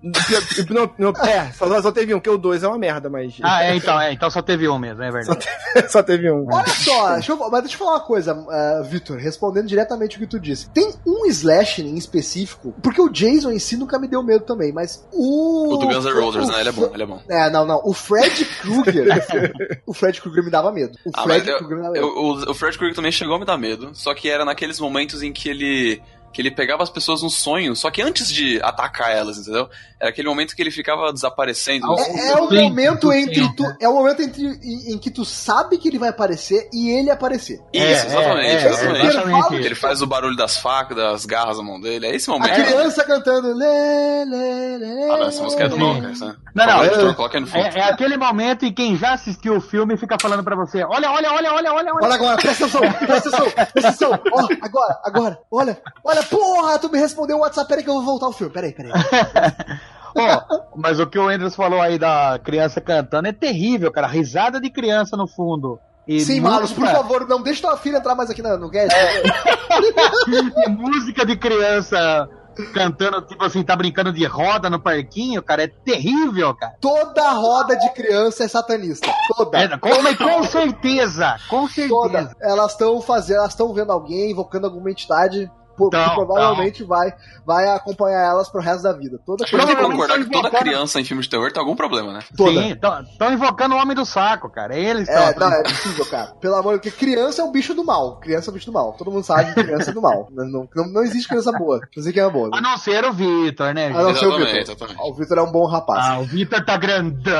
Não, 0.70 0.92
não, 0.98 1.14
é, 1.26 1.52
só, 1.54 1.82
só 1.82 1.92
teve 1.92 2.14
um, 2.14 2.18
porque 2.20 2.30
o 2.30 2.38
dois 2.38 2.64
é 2.64 2.68
uma 2.68 2.78
merda, 2.78 3.10
mas. 3.10 3.36
Ah, 3.42 3.64
é, 3.64 3.76
então, 3.76 4.00
é, 4.00 4.12
então 4.14 4.30
só 4.30 4.42
teve 4.42 4.68
um 4.68 4.78
mesmo, 4.78 5.02
é 5.04 5.12
verdade. 5.12 5.46
só 5.90 6.04
teve 6.04 6.30
um. 6.32 6.46
Olha 6.52 6.68
só, 6.68 7.14
deixa 7.14 7.32
eu, 7.32 7.38
mas 7.50 7.62
deixa 7.62 7.76
eu 7.76 7.80
falar 7.80 7.92
uma 7.94 8.00
coisa, 8.06 8.34
uh, 8.34 8.84
Vitor, 8.84 9.18
respondendo 9.18 9.68
diretamente 9.68 10.18
o 10.18 10.20
que 10.20 10.28
tu 10.28 10.40
disse. 10.40 10.70
Tem 10.70 10.94
um 11.06 11.26
slash 11.28 11.82
em 11.82 11.96
específico, 11.96 12.74
porque 12.82 13.02
o 13.02 13.10
Jason 13.10 13.52
em 13.52 13.60
si 13.60 13.76
nunca 13.78 13.98
me 14.00 14.08
deu 14.08 14.22
medo 14.24 14.46
também, 14.46 14.72
mas 14.72 15.06
o. 15.12 15.74
O 15.74 15.78
do 15.78 15.88
Guns 15.88 16.06
N' 16.06 16.14
Roses, 16.14 16.48
o- 16.48 16.52
né? 16.52 16.60
Ele 16.62 16.70
é 16.70 16.72
bom, 16.72 16.92
ele 16.94 17.04
é 17.04 17.06
bom. 17.06 17.22
É, 17.30 17.50
não, 17.50 17.66
não. 17.66 17.82
O 17.84 17.94
Fred 17.94 18.46
Krueger. 18.62 19.08
o 19.86 19.94
Fred 19.94 20.22
Krueger 20.22 20.44
me 20.44 20.52
dava 20.52 20.72
medo. 20.72 20.98
O 21.06 21.12
Ah, 21.14 21.24
Fred 21.24 21.50
eu, 21.50 21.58
Krueger 21.58 21.78
me 21.78 21.84
dava 21.84 21.98
eu- 21.98 22.08
medo. 22.08 22.48
o, 22.48 22.52
o 22.52 22.54
Fred 22.54 22.78
Krueger 22.78 22.96
também 22.96 23.12
chegou 23.12 23.36
a 23.36 23.40
me 23.40 23.46
dar 23.46 23.58
medo, 23.58 23.92
só 23.94 24.14
que 24.14 24.30
era 24.30 24.46
naqueles 24.46 24.80
momentos 24.80 25.22
em 25.24 25.32
que 25.34 25.50
ele 25.50 26.02
que 26.32 26.42
ele 26.42 26.52
pegava 26.52 26.84
as 26.84 26.90
pessoas 26.90 27.24
nos 27.24 27.36
sonhos, 27.36 27.80
só 27.80 27.90
que 27.90 28.02
antes 28.02 28.28
de 28.32 28.62
atacar 28.62 29.12
elas, 29.12 29.38
entendeu? 29.38 29.68
Era 30.00 30.12
aquele 30.12 30.30
momento 30.30 30.56
que 30.56 30.62
ele 30.62 30.72
ficava 30.72 31.12
desaparecendo. 31.12 31.86
É, 32.00 32.30
é 32.32 32.36
o 32.42 32.48
Sim, 32.50 32.70
momento 32.70 33.12
entre 33.12 33.54
tu, 33.56 33.64
é 33.82 33.90
o 33.90 33.94
momento 33.94 34.22
entre 34.22 34.44
em, 34.46 34.94
em 34.94 34.98
que 34.98 35.10
tu 35.12 35.26
sabe 35.26 35.78
que 35.78 35.88
ele 35.90 35.98
vai 36.00 36.10
aparecer 36.10 36.70
e 36.72 36.90
ele 36.90 37.10
aparecer. 37.12 37.56
Isso, 37.74 37.84
É, 37.84 37.92
exatamente, 37.92 38.46
é, 38.46 38.52
é, 38.52 38.70
exatamente. 38.70 39.06
exatamente 39.08 39.48
Que 39.50 39.66
ele 39.66 39.76
faz 39.76 40.02
o 40.02 40.08
barulho 40.08 40.36
das 40.38 40.58
facas, 40.58 40.96
das 40.96 41.26
garras 41.26 41.58
na 41.58 41.64
mão 41.64 41.82
dele. 41.82 42.06
É 42.08 42.16
esse 42.16 42.30
momento. 42.30 42.52
A 42.52 42.64
criança 42.64 43.04
cantando 43.04 43.54
lê, 43.54 44.26
lê, 44.26 44.78
lê. 44.78 45.10
Ah, 45.12 45.18
não, 45.18 45.28
essa 45.28 45.44
música 45.44 45.64
é 45.64 45.68
do. 45.68 45.76
Lucas, 45.76 46.20
né? 46.22 46.36
Não, 46.56 46.66
não, 46.66 46.84
eu- 46.86 47.14
no. 47.14 47.30
É, 47.56 47.80
é 47.80 47.84
aquele 47.84 48.18
momento 48.18 48.66
em 48.66 48.74
quem 48.74 48.96
já 48.96 49.14
assistiu 49.14 49.58
o 49.58 49.62
filme 49.62 49.98
fica 49.98 50.16
falando 50.22 50.44
pra 50.44 50.56
você: 50.56 50.84
olha, 50.84 51.12
olha, 51.12 51.32
olha, 51.32 51.54
olha, 51.54 51.74
olha, 51.74 51.94
olha. 51.94 52.06
Olha 52.06 52.16
agora, 52.16 52.38
presta 52.38 52.66
atenção, 52.66 52.82
presta 52.94 53.30
atenção, 53.30 53.52
presta 53.52 53.80
atenção. 53.80 54.20
Ó, 54.32 54.48
agora, 54.62 55.00
agora, 55.04 55.40
olha, 55.52 55.82
olha, 56.04 56.19
porra, 56.24 56.80
tu 56.80 56.90
me 56.90 57.00
respondeu 57.00 57.38
o 57.38 57.42
WhatsApp, 57.42 57.68
peraí 57.68 57.84
que 57.84 57.90
eu 57.90 57.96
vou 57.96 58.04
voltar 58.04 58.26
ao 58.28 58.34
filme, 58.34 58.52
peraí, 58.54 58.74
peraí. 58.74 58.92
Ó, 60.16 60.42
mas 60.76 61.00
o 61.00 61.08
que 61.08 61.20
o 61.20 61.28
Andrews 61.30 61.56
falou 61.56 61.80
aí 61.82 62.00
da 62.00 62.40
criança 62.44 62.82
cantando 62.82 63.28
é 63.28 63.32
terrível, 63.32 63.92
cara. 63.92 64.08
Risada 64.08 64.60
de 64.60 64.70
criança 64.70 65.16
no 65.16 65.28
fundo. 65.28 65.80
E 66.08 66.20
Sim, 66.22 66.40
música- 66.40 66.50
Marlos, 66.50 66.74
por 66.74 66.88
favor, 66.88 67.28
não 67.28 67.42
deixa 67.44 67.62
tua 67.62 67.78
filha 67.78 67.98
entrar 67.98 68.16
mais 68.16 68.30
aqui 68.30 68.42
no, 68.42 68.58
no 68.58 68.72
cast. 68.72 68.96
E 70.66 70.70
música 70.70 71.26
de 71.26 71.38
criança 71.38 72.28
cantando, 72.74 73.22
tipo 73.22 73.44
assim, 73.44 73.64
tá 73.64 73.76
brincando 73.76 74.12
de 74.12 74.26
roda 74.26 74.70
no 74.70 74.80
parquinho, 74.80 75.42
cara, 75.42 75.64
é 75.64 75.68
terrível, 75.68 76.54
cara. 76.56 76.74
Toda 76.82 77.32
roda 77.32 77.78
de 77.78 77.90
criança 77.94 78.44
é 78.44 78.48
satanista. 78.48 79.08
Toda. 79.36 79.58
É, 79.60 79.78
com, 79.78 79.90
com 80.18 80.44
certeza, 80.44 81.38
com 81.50 81.68
certeza. 81.68 81.90
Toda. 81.90 82.36
Elas 82.42 82.72
estão 82.72 83.00
fazendo, 83.02 83.38
elas 83.38 83.52
estão 83.52 83.74
vendo 83.74 83.92
alguém, 83.92 84.32
invocando 84.32 84.66
alguma 84.68 84.90
entidade. 84.92 85.50
Pô, 85.80 85.90
que 85.90 85.98
Então, 85.98 86.14
provavelmente 86.16 86.84
vai, 86.84 87.14
vai 87.46 87.68
acompanhar 87.70 88.22
elas 88.32 88.50
pro 88.50 88.62
resto 88.62 88.84
da 88.84 88.94
vida. 88.94 89.18
Toda 89.26 89.46
Acho 89.46 89.56
que 89.58 89.76
concordar 89.76 90.20
que 90.20 90.30
toda 90.30 90.50
criança 90.52 91.00
em 91.00 91.06
filme 91.06 91.24
de 91.24 91.30
terror 91.30 91.52
tem 91.52 91.60
algum 91.62 91.76
problema, 91.76 92.12
né? 92.14 92.20
toda. 92.36 92.52
Sim, 92.62 92.72
estão 93.14 93.34
invocando 93.34 93.76
o 93.76 93.78
homem 93.78 93.96
do 93.96 94.06
saco, 94.06 94.50
cara. 94.50 94.76
Eles 94.78 95.08
É, 95.08 95.30
estão. 95.30 95.50
não, 95.50 95.56
é 95.58 95.64
possível, 95.64 96.06
cara. 96.06 96.34
Pelo 96.42 96.56
amor 96.56 96.76
de 96.76 96.82
Deus, 96.82 96.94
porque 96.94 97.06
criança 97.06 97.42
é 97.42 97.46
um 97.46 97.52
bicho 97.52 97.74
do 97.74 97.84
mal. 97.86 98.20
Criança 98.20 98.50
é 98.50 98.52
um 98.52 98.54
bicho 98.54 98.66
do 98.68 98.74
mal. 98.74 98.94
Todo 98.94 99.10
mundo 99.12 99.24
sabe 99.24 99.54
que 99.54 99.64
criança 99.64 99.92
é 99.92 99.94
do 99.94 100.02
mal. 100.02 100.28
Não, 100.32 100.68
não, 100.76 100.92
não- 100.92 101.04
existe 101.04 101.28
criança 101.30 101.52
boa. 101.54 101.80
Não 101.96 102.04
sei 102.04 102.12
quem 102.12 102.22
é 102.22 102.30
boa. 102.30 102.50
A 102.54 102.60
não 102.62 102.78
ser 102.78 103.06
o 103.06 103.14
Vitor, 103.14 103.74
né? 103.74 103.88
A 103.88 104.04
não 104.04 104.14
ser 104.14 104.28
o 104.28 104.38
Vitor. 104.38 104.76
O 105.00 105.14
Vitor 105.14 105.38
é 105.38 105.42
um 105.42 105.52
bom 105.52 105.66
rapaz. 105.66 106.06
Ah, 106.06 106.20
o 106.20 106.26
Vitor 106.26 106.64
tá 106.66 106.76
grandão. 106.78 107.34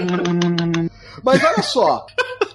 Mas 1.22 1.44
olha 1.44 1.62
só. 1.62 2.06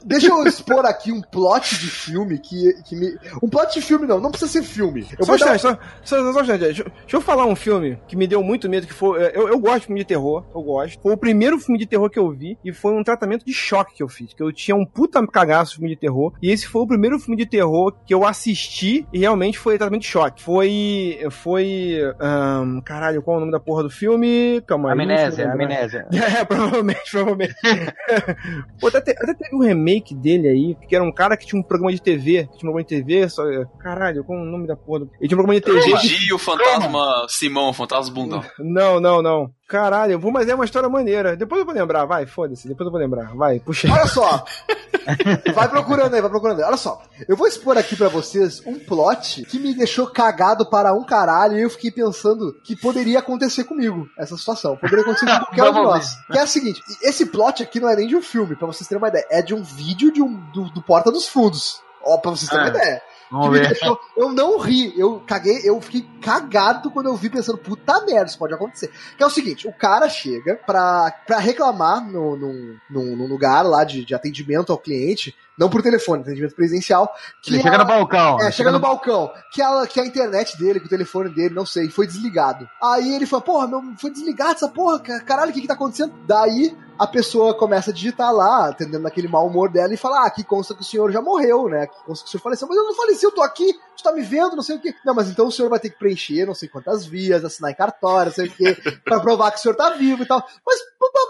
Deixa 0.04 0.28
eu 0.28 0.44
expor 0.46 0.86
aqui 0.86 1.12
um 1.12 1.22
plot 1.22 1.78
de 1.80 1.88
filme 1.88 2.38
que, 2.38 2.74
que 2.84 2.96
me. 2.96 3.18
Um 3.42 3.50
plot 3.50 3.74
de 3.76 3.82
filme 3.82 4.08
não, 4.08 4.20
não 4.20 4.32
precisa 4.32 4.52
ser 4.52 4.64
filme. 4.64 5.06
Eu 5.18 5.26
Só 5.26 5.36
vou 5.36 5.36
um 5.36 5.50
dar... 5.50 5.60
só, 5.60 5.78
só, 6.04 6.34
só 6.34 6.40
um 6.40 6.42
instante. 6.42 6.60
Deixa, 6.60 6.84
deixa 6.84 7.18
eu 7.18 7.22
falar 7.22 7.46
um 7.46 7.56
filme 7.56 7.98
que 8.08 8.16
me 8.16 8.28
deu 8.28 8.44
muito 8.44 8.70
medo, 8.70 8.88
que 8.88 8.94
foi. 8.94 9.20
Eu, 9.34 9.48
eu 9.48 9.60
gosto 9.60 9.82
de 9.82 9.86
filme 9.88 10.02
de 10.02 10.06
terror, 10.08 10.44
eu 10.54 10.62
gosto. 10.62 11.00
Foi 11.02 11.14
o 11.14 11.18
primeiro 11.18 11.60
filme 11.60 11.78
de 11.78 11.86
terror 11.86 12.10
que 12.10 12.20
eu 12.20 12.30
vi 12.32 12.58
e 12.64 12.72
foi 12.72 12.94
um 12.94 13.04
tratamento 13.04 13.46
de 13.46 13.54
choque 13.54 13.96
que 13.96 14.04
eu 14.04 14.08
fiz. 14.08 14.34
Que 14.34 14.44
eu 14.44 14.52
tinha 14.52 14.76
um 14.76 14.86
puta 14.86 15.26
cagaço 15.28 15.72
de 15.72 15.78
filme 15.78 15.90
de 15.90 16.00
terror. 16.00 16.34
E 16.42 16.52
esse 16.52 16.68
foi 16.68 16.82
o 16.82 16.88
primeiro 16.88 17.20
filme 17.20 17.38
de 17.38 17.46
terror 17.46 17.94
que 18.06 18.14
eu 18.14 18.26
assisti 18.26 19.06
e 19.12 19.20
realmente 19.20 19.58
foi 19.58 19.78
tratamento 19.78 20.02
de 20.02 20.08
choque. 20.08 20.42
Foi. 20.42 21.20
Foi. 21.30 22.00
ahn, 22.20 22.82
caralho, 22.82 23.22
qual 23.22 23.36
é 23.36 23.38
o 23.38 23.40
nome 23.42 23.52
da 23.52 23.60
porra 23.60 23.84
do 23.84 23.90
filme? 23.90 24.62
Calma 24.66 24.90
aí. 24.90 24.94
Amnésia, 24.94 25.52
amnésia. 25.52 26.08
É, 26.36 26.44
provavelmente, 26.44 27.12
provavelmente. 27.12 27.56
Pô, 28.80 28.88
até, 28.88 29.12
até 29.12 29.34
teve 29.34 29.56
um 29.56 29.60
remake 29.60 30.16
dele 30.16 30.48
aí, 30.48 30.78
que 30.88 30.96
era 30.96 31.04
um 31.04 31.12
cara 31.12 31.38
que 31.38 31.46
tinha 31.46 31.60
um 31.60 31.64
programa 31.64 31.92
de 31.94 32.02
TV. 32.02 32.48
que 32.52 32.58
Tinha 32.58 32.70
um 32.70 32.74
programa 32.74 32.84
de 32.84 32.88
TV, 32.88 33.30
só. 33.30 33.44
Caralho, 33.80 34.24
qual 34.24 34.38
é 34.38 34.42
o 34.42 34.46
nome 34.46 34.68
da 34.68 34.76
porra 34.76 35.00
do. 35.02 35.12
Ele 35.20 35.28
tinha 35.28 35.38
um 35.40 35.44
programa 35.44 35.56
de 35.56 35.62
TV. 35.62 35.98
Gigi 35.98 36.30
e 36.30 36.34
o 36.34 36.38
fantasma 36.38 37.26
Simão, 37.30 37.70
o 37.70 37.74
fantasma 37.74 38.14
bundão. 38.14 38.44
Não, 38.60 39.00
não, 39.00 39.22
não. 39.22 39.50
Caralho, 39.68 40.20
vou, 40.20 40.32
mas 40.32 40.48
é 40.48 40.54
uma 40.54 40.66
história 40.66 40.88
maneira. 40.88 41.36
Depois 41.36 41.60
eu 41.60 41.66
vou 41.66 41.74
lembrar, 41.74 42.06
vai, 42.06 42.26
foda-se, 42.28 42.68
depois 42.68 42.86
eu 42.86 42.92
vou 42.92 43.00
lembrar. 43.00 43.34
Vai, 43.36 43.60
puxa. 43.60 43.92
Olha 43.92 44.06
só. 44.08 44.44
Vai 45.54 45.68
procurando 45.70 46.14
aí, 46.14 46.22
vai 46.22 46.30
procurando 46.30 46.60
aí. 46.60 46.66
Olha 46.66 46.78
só. 46.78 47.02
Eu 47.28 47.36
vou 47.36 47.48
expor 47.48 47.78
aqui 47.78 47.96
pra 47.96 48.08
vocês 48.08 48.62
um 48.66 48.78
plot 48.80 49.44
que 49.46 49.60
me 49.60 49.74
deixou 49.76 50.08
cagado 50.08 50.70
para 50.70 50.94
um 50.94 51.04
caralho 51.04 51.58
e 51.58 51.62
eu 51.62 51.70
fiquei 51.70 51.92
pensando 51.92 52.54
que 52.64 52.76
poderia 52.76 53.20
acontecer 53.20 53.64
comigo 53.64 54.08
essa 54.18 54.38
situação. 54.38 54.78
Poderia 54.78 55.02
acontecer 55.02 55.26
com 55.26 55.46
qualquer 55.46 55.64
um 55.64 55.74
de 55.74 55.82
nós. 55.82 56.16
Que 56.32 56.38
é 56.38 56.44
o 56.44 56.48
seguinte: 56.48 56.82
esse 57.02 57.26
plot 57.28 57.64
aqui 57.64 57.80
não 57.80 57.90
é 57.90 57.96
nem 57.96 58.08
de 58.08 58.16
um 58.16 58.22
filme, 58.22 58.56
pra 58.56 58.68
vocês 58.68 58.88
terem 58.88 59.02
uma 59.02 59.10
ideia. 59.10 59.26
É 59.30 59.42
de 59.42 59.54
um 59.54 59.64
vídeo 59.64 60.12
de 60.12 60.22
um, 60.22 60.36
do, 60.52 60.66
do 60.72 60.82
Porta 60.82 61.12
dos 61.12 61.28
Fundos. 61.28 61.82
Ó, 62.04 62.18
pra 62.18 62.32
vocês 62.32 62.50
terem 62.50 62.66
uma 62.66 62.72
Ah, 62.72 62.76
ideia. 62.78 63.02
Que 63.30 63.50
me 63.50 63.60
ver. 63.60 63.68
deixou- 63.70 64.00
eu 64.16 64.32
não 64.32 64.58
ri, 64.60 64.94
eu 65.00 65.22
caguei, 65.26 65.62
eu 65.64 65.80
fiquei 65.82 66.06
cagado 66.22 66.92
quando 66.92 67.08
eu 67.08 67.16
vi 67.16 67.30
pensando, 67.30 67.58
puta 67.58 68.06
merda, 68.06 68.26
isso 68.26 68.38
pode 68.38 68.54
acontecer. 68.54 68.92
Que 69.18 69.24
é 69.24 69.26
o 69.26 69.30
seguinte, 69.30 69.68
o 69.68 69.74
cara 69.74 70.08
chega 70.10 70.56
pra, 70.66 71.12
pra 71.26 71.40
reclamar 71.40 72.06
no, 72.06 72.36
no, 72.36 72.76
no, 72.90 73.16
no 73.16 73.28
lugar 73.28 73.64
lá 73.64 73.84
de, 73.84 74.06
de 74.06 74.14
atendimento 74.14 74.72
ao 74.72 74.78
cliente, 74.78 75.36
não 75.58 75.70
por 75.70 75.82
telefone, 75.82 76.22
atendimento 76.22 76.56
presencial, 76.56 77.14
que 77.42 77.54
Ele 77.54 77.62
chega 77.64 77.76
a- 77.76 77.80
no 77.80 77.86
balcão. 77.86 78.40
é, 78.42 78.52
chega 78.52 78.72
no 78.72 78.80
balcão, 78.80 79.32
que 79.52 79.62
a, 79.62 79.86
que 79.88 80.00
a 80.00 80.06
internet 80.06 80.58
dele, 80.58 80.80
que 80.80 80.88
o 80.88 80.90
telefone 80.90 81.30
dele, 81.30 81.54
não 81.56 81.66
sei, 81.66 81.90
foi 81.90 82.06
desligado. 82.08 82.68
Aí 82.82 83.14
ele 83.16 83.26
fala, 83.26 83.42
porra, 83.42 83.68
meu, 83.68 83.82
foi 83.98 84.12
desligado 84.12 84.52
essa 84.52 84.68
porra, 84.68 85.00
ca- 85.00 85.22
caralho, 85.22 85.52
o 85.52 85.54
que 85.54 85.62
que 85.62 85.68
tá 85.68 85.74
acontecendo? 85.76 86.14
Daí 86.28 86.76
a 86.98 87.06
pessoa 87.06 87.54
começa 87.54 87.92
a 87.92 87.94
digitar 87.94 88.32
lá, 88.34 88.70
atendendo 88.70 89.04
naquele 89.04 89.28
mau 89.28 89.46
humor 89.48 89.70
dela, 89.70 89.94
e 89.94 89.98
fala, 89.98 90.20
ah, 90.24 90.28
aqui 90.28 90.44
consta 90.46 90.74
que 90.74 90.82
o 90.82 90.86
senhor 90.86 91.12
já 91.12 91.22
morreu, 91.22 91.68
né? 91.68 91.84
Aqui 91.84 91.96
consta 92.06 92.24
que 92.24 92.30
o 92.30 92.32
senhor 92.32 92.42
faleceu. 92.42 92.68
Mas 92.70 92.78
eu 92.78 92.84
não 92.86 92.96
faleci, 92.96 93.26
eu 93.26 93.32
tô 93.32 93.42
aqui, 93.42 93.74
tu 93.96 94.04
tá 94.04 94.12
me 94.12 94.22
vendo, 94.22 94.56
não 94.56 94.64
sei 94.64 94.76
o 94.76 94.80
quê. 94.80 94.94
Não, 95.06 95.14
mas 95.14 95.30
então 95.30 95.48
o 95.48 95.52
senhor 95.52 95.70
vai 95.70 95.80
ter 95.80 95.90
que 95.90 96.00
preencher 96.00 96.46
não 96.46 96.54
sei 96.54 96.68
quantas 96.68 97.06
vias, 97.06 97.44
assinar 97.44 97.72
em 97.72 97.76
cartório, 97.76 98.30
não 98.30 98.36
sei 98.36 98.48
o 98.48 98.52
quê, 98.52 98.78
pra 99.04 99.20
provar 99.20 99.52
que 99.52 99.60
o 99.60 99.62
senhor 99.62 99.76
tá 99.76 99.92
vivo 99.92 100.24
e 100.24 100.26
tal. 100.26 100.44
Mas, 100.66 100.80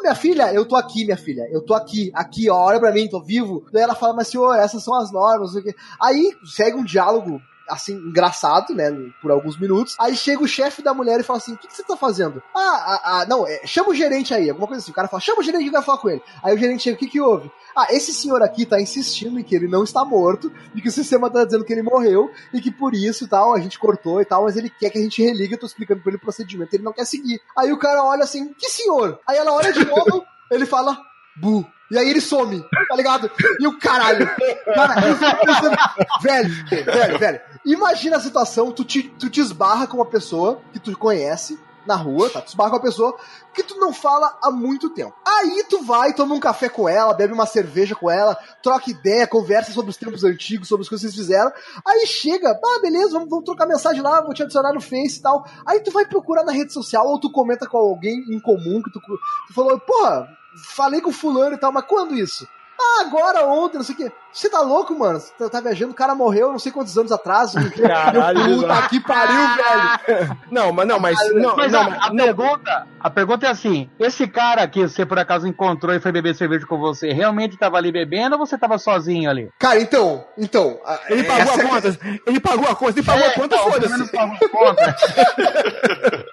minha 0.01 0.15
filha, 0.15 0.53
eu 0.53 0.65
tô 0.65 0.75
aqui, 0.75 1.03
minha 1.03 1.17
filha, 1.17 1.47
eu 1.51 1.61
tô 1.61 1.73
aqui, 1.73 2.11
aqui, 2.13 2.49
ó, 2.49 2.65
olha 2.65 2.79
pra 2.79 2.91
mim, 2.91 3.09
tô 3.09 3.23
vivo. 3.23 3.65
Daí 3.71 3.83
ela 3.83 3.95
fala, 3.95 4.13
mas 4.13 4.27
senhor, 4.27 4.55
essas 4.55 4.83
são 4.83 4.93
as 4.95 5.11
normas, 5.11 5.53
não 5.53 5.61
sei 5.61 5.61
o 5.61 5.63
quê. 5.63 5.75
Aí 5.99 6.31
segue 6.45 6.77
um 6.77 6.83
diálogo 6.83 7.41
assim, 7.69 7.95
engraçado, 7.95 8.73
né, 8.73 8.91
por 9.21 9.31
alguns 9.31 9.57
minutos. 9.57 9.95
Aí 9.99 10.15
chega 10.15 10.43
o 10.43 10.47
chefe 10.47 10.81
da 10.81 10.93
mulher 10.93 11.19
e 11.19 11.23
fala 11.23 11.37
assim: 11.37 11.53
O 11.53 11.57
que, 11.57 11.67
que 11.67 11.75
você 11.75 11.83
tá 11.83 11.97
fazendo? 11.97 12.41
Ah, 12.55 12.59
ah, 12.59 13.01
ah, 13.03 13.25
não, 13.27 13.47
é, 13.47 13.61
chama 13.65 13.89
o 13.89 13.95
gerente 13.95 14.33
aí, 14.33 14.49
alguma 14.49 14.67
coisa 14.67 14.81
assim. 14.81 14.91
O 14.91 14.95
cara 14.95 15.07
fala: 15.07 15.21
Chama 15.21 15.39
o 15.39 15.43
gerente 15.43 15.65
que 15.65 15.71
vai 15.71 15.81
falar 15.81 15.97
com 15.97 16.09
ele. 16.09 16.21
Aí 16.43 16.55
o 16.55 16.57
gerente 16.57 16.83
chega: 16.83 16.95
O 16.95 16.99
que, 16.99 17.07
que 17.07 17.21
houve? 17.21 17.51
Ah, 17.75 17.87
esse 17.89 18.13
senhor 18.13 18.41
aqui 18.41 18.65
tá 18.65 18.79
insistindo 18.79 19.39
em 19.39 19.43
que 19.43 19.55
ele 19.55 19.67
não 19.67 19.83
está 19.83 20.05
morto, 20.05 20.51
e 20.73 20.81
que 20.81 20.87
o 20.87 20.91
sistema 20.91 21.29
tá 21.29 21.43
dizendo 21.43 21.65
que 21.65 21.73
ele 21.73 21.83
morreu, 21.83 22.31
e 22.53 22.61
que 22.61 22.71
por 22.71 22.93
isso 22.93 23.27
tal, 23.27 23.53
a 23.53 23.59
gente 23.59 23.77
cortou 23.77 24.21
e 24.21 24.25
tal, 24.25 24.43
mas 24.43 24.55
ele 24.55 24.69
quer 24.69 24.89
que 24.89 24.97
a 24.97 25.01
gente 25.01 25.21
religue. 25.21 25.53
Eu 25.53 25.59
tô 25.59 25.65
explicando 25.65 26.01
pra 26.01 26.09
ele 26.09 26.17
o 26.17 26.21
procedimento, 26.21 26.73
ele 26.75 26.83
não 26.83 26.93
quer 26.93 27.05
seguir. 27.05 27.39
Aí 27.57 27.71
o 27.71 27.79
cara 27.79 28.03
olha 28.03 28.23
assim: 28.23 28.53
Que 28.53 28.69
senhor? 28.69 29.19
Aí 29.27 29.37
ela 29.37 29.53
olha 29.53 29.73
de 29.73 29.83
novo, 29.85 30.25
ele 30.51 30.65
fala: 30.65 30.97
Bu. 31.35 31.65
E 31.91 31.99
aí 31.99 32.09
ele 32.09 32.19
some, 32.19 32.63
tá 32.89 32.95
ligado? 32.95 33.29
E 33.59 33.67
o 33.67 33.77
caralho. 33.77 34.27
Cara, 34.73 35.07
eu 35.07 35.15
fico 35.15 35.45
pensando, 35.45 35.77
velho, 36.23 36.65
velho, 36.69 37.19
velho. 37.19 37.41
Imagina 37.65 38.17
a 38.17 38.21
situação, 38.21 38.71
tu 38.71 38.83
te, 38.83 39.03
tu 39.03 39.29
te 39.29 39.39
esbarra 39.39 39.87
com 39.87 39.97
uma 39.97 40.05
pessoa 40.05 40.61
que 40.71 40.79
tu 40.79 40.95
conhece, 40.97 41.59
na 41.85 41.95
rua, 41.95 42.29
tá? 42.29 42.41
Tu 42.41 42.49
esbarra 42.49 42.71
com 42.71 42.75
a 42.77 42.81
pessoa 42.81 43.17
que 43.53 43.63
tu 43.63 43.77
não 43.77 43.93
fala 43.93 44.37
há 44.41 44.51
muito 44.51 44.89
tempo. 44.89 45.13
Aí 45.25 45.63
tu 45.69 45.83
vai, 45.83 46.13
toma 46.13 46.35
um 46.35 46.39
café 46.39 46.67
com 46.67 46.89
ela, 46.89 47.13
bebe 47.13 47.33
uma 47.33 47.45
cerveja 47.45 47.95
com 47.95 48.09
ela, 48.09 48.37
troca 48.61 48.89
ideia, 48.89 49.27
conversa 49.27 49.71
sobre 49.71 49.91
os 49.91 49.97
tempos 49.97 50.23
antigos, 50.23 50.67
sobre 50.67 50.83
as 50.83 50.89
coisas 50.89 51.09
que 51.09 51.15
vocês 51.15 51.27
fizeram. 51.27 51.51
Aí 51.85 52.05
chega, 52.07 52.51
ah, 52.51 52.79
beleza, 52.81 53.13
vamos, 53.13 53.29
vamos 53.29 53.45
trocar 53.45 53.67
mensagem 53.67 54.01
lá, 54.01 54.21
vou 54.21 54.33
te 54.33 54.43
adicionar 54.43 54.73
no 54.73 54.81
Face 54.81 55.19
e 55.19 55.21
tal. 55.21 55.45
Aí 55.65 55.79
tu 55.81 55.91
vai 55.91 56.05
procurar 56.05 56.43
na 56.43 56.51
rede 56.51 56.73
social 56.73 57.07
ou 57.07 57.19
tu 57.19 57.31
comenta 57.31 57.67
com 57.67 57.77
alguém 57.77 58.25
em 58.29 58.39
comum 58.39 58.81
que 58.81 58.91
tu, 58.91 58.99
tu 59.47 59.53
falou, 59.53 59.79
porra, 59.79 60.27
falei 60.75 61.01
com 61.01 61.11
fulano 61.11 61.55
e 61.55 61.59
tal, 61.59 61.71
mas 61.71 61.85
quando 61.85 62.15
isso? 62.15 62.47
Ah, 62.79 63.01
agora, 63.01 63.45
ontem, 63.45 63.77
não 63.77 63.85
sei 63.85 63.95
o 63.95 63.97
quê. 63.97 64.11
Você 64.35 64.49
tá 64.49 64.59
louco, 64.59 64.93
mano? 64.97 65.17
Você 65.19 65.31
tá, 65.39 65.49
tá 65.49 65.61
viajando, 65.61 65.93
o 65.93 65.95
cara 65.95 66.13
morreu 66.13 66.51
não 66.51 66.59
sei 66.59 66.69
quantos 66.71 66.97
anos 66.97 67.11
atrás. 67.11 67.53
Caralho, 67.81 68.57
Puta 68.59 68.81
que 68.89 68.99
pariu, 68.99 69.47
velho. 69.55 70.37
Não, 70.51 70.73
mas 70.73 70.87
não, 70.87 70.99
mas. 70.99 71.17
Não, 71.33 71.55
Mas 71.55 71.71
não, 71.71 71.81
a, 71.81 72.07
a 72.07 72.11
pergunta, 72.11 72.87
a 72.99 73.09
pergunta 73.09 73.45
é 73.45 73.49
assim: 73.49 73.89
esse 73.97 74.27
cara 74.27 74.67
que 74.67 74.85
você 74.87 75.05
por 75.05 75.17
acaso 75.17 75.47
encontrou 75.47 75.95
e 75.95 76.01
foi 76.01 76.11
beber 76.11 76.35
cerveja 76.35 76.65
com 76.65 76.77
você, 76.77 77.13
realmente 77.13 77.55
tava 77.57 77.77
ali 77.77 77.91
bebendo 77.93 78.35
ou 78.37 78.45
você 78.45 78.57
tava 78.57 78.77
sozinho 78.77 79.29
ali? 79.29 79.49
Cara, 79.57 79.79
então, 79.79 80.25
então. 80.37 80.79
a- 80.85 80.99
Ele 81.09 81.23
pagou 81.23 81.41
essa 81.53 81.61
a 81.61 81.63
é- 81.63 81.67
conta. 81.69 81.99
Ele 82.27 82.39
pagou 82.41 82.67
a 82.69 82.75
conta. 82.75 82.99
Ele 82.99 83.05
pagou 83.05 83.25
a 83.25 83.29
conta, 83.31 83.55
então, 83.55 83.71
foda-se. 83.71 83.93
ele 83.93 84.07
pagou 84.09 84.35
a 84.35 84.49
conta. 84.49 84.95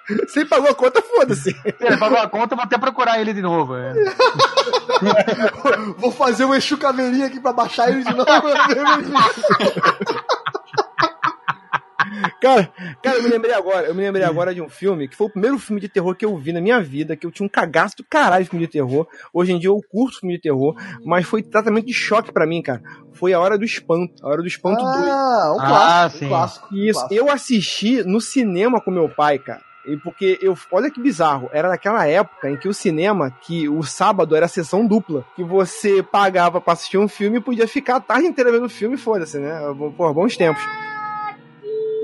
Se 0.27 0.39
ele 0.39 0.49
pagou 0.49 0.69
a 0.69 0.75
conta, 0.75 1.01
foda-se. 1.01 1.55
Ele 1.79 1.97
pagou 1.97 2.17
a 2.17 2.27
conta, 2.27 2.53
eu 2.53 2.57
vou 2.57 2.65
até 2.65 2.77
procurar 2.77 3.19
ele 3.21 3.33
de 3.33 3.41
novo. 3.41 3.75
é. 3.77 3.93
Vou 5.97 6.11
fazer 6.11 6.45
um 6.45 6.53
Exu 6.53 6.77
Caveirinha 6.77 7.27
aqui 7.27 7.39
pra 7.39 7.53
baixar 7.53 7.89
ele 7.89 7.92
de 8.01 8.13
novo. 8.13 8.25
Cara, 12.41 12.69
cara, 13.01 13.17
eu 13.17 13.23
me 13.23 13.29
lembrei 13.29 13.53
agora, 13.53 13.87
eu 13.87 13.95
me 13.95 14.01
lembrei 14.03 14.25
agora 14.25 14.53
de 14.53 14.61
um 14.61 14.67
filme 14.69 15.07
que 15.07 15.15
foi 15.15 15.27
o 15.27 15.29
primeiro 15.29 15.57
filme 15.57 15.79
de 15.79 15.87
terror 15.87 16.13
que 16.15 16.25
eu 16.25 16.37
vi 16.37 16.51
na 16.51 16.59
minha 16.59 16.81
vida, 16.81 17.15
que 17.15 17.25
eu 17.25 17.31
tinha 17.31 17.45
um 17.45 17.49
cagaço 17.49 17.95
do 17.97 18.03
caralho 18.03 18.43
de 18.43 18.49
filme 18.49 18.65
de 18.65 18.71
terror. 18.71 19.07
Hoje 19.33 19.53
em 19.53 19.59
dia 19.59 19.69
eu 19.69 19.79
curto 19.89 20.19
filme 20.19 20.35
de 20.35 20.41
terror, 20.41 20.75
mas 21.05 21.25
foi 21.25 21.41
tratamento 21.41 21.85
de 21.87 21.93
choque 21.93 22.31
pra 22.31 22.45
mim, 22.45 22.61
cara. 22.61 22.81
Foi 23.13 23.31
a 23.33 23.39
Hora 23.39 23.57
do 23.57 23.63
Espanto, 23.63 24.13
a 24.21 24.27
Hora 24.27 24.41
do 24.41 24.47
Espanto 24.47 24.83
2. 24.83 24.87
ah, 25.07 25.53
um 25.55 25.61
Ah, 25.61 25.67
clássico. 25.67 26.19
sim. 26.19 26.25
Um 26.25 26.29
clássico. 26.29 26.67
um 26.73 26.77
Isso, 26.77 26.99
clássico. 26.99 27.13
eu 27.13 27.31
assisti 27.31 28.03
no 28.03 28.19
cinema 28.19 28.81
com 28.81 28.91
meu 28.91 29.07
pai, 29.09 29.39
cara. 29.39 29.61
E 29.85 29.97
porque 29.97 30.39
eu, 30.41 30.57
olha 30.71 30.89
que 30.89 31.01
bizarro, 31.01 31.49
era 31.51 31.67
naquela 31.67 32.07
época 32.07 32.49
em 32.49 32.55
que 32.55 32.69
o 32.69 32.73
cinema, 32.73 33.29
que 33.41 33.67
o 33.67 33.83
sábado 33.83 34.35
era 34.35 34.47
sessão 34.47 34.87
dupla, 34.87 35.25
que 35.35 35.43
você 35.43 36.01
pagava 36.01 36.61
pra 36.61 36.71
assistir 36.73 36.97
um 36.97 37.07
filme 37.07 37.37
e 37.37 37.41
podia 37.41 37.67
ficar 37.67 37.97
a 37.97 37.99
tarde 37.99 38.25
inteira 38.27 38.51
vendo 38.51 38.65
o 38.65 38.69
filme, 38.69 38.95
foda-se, 38.95 39.37
né? 39.39 39.59
Pô, 39.97 40.13
bons 40.13 40.37
tempos. 40.37 40.63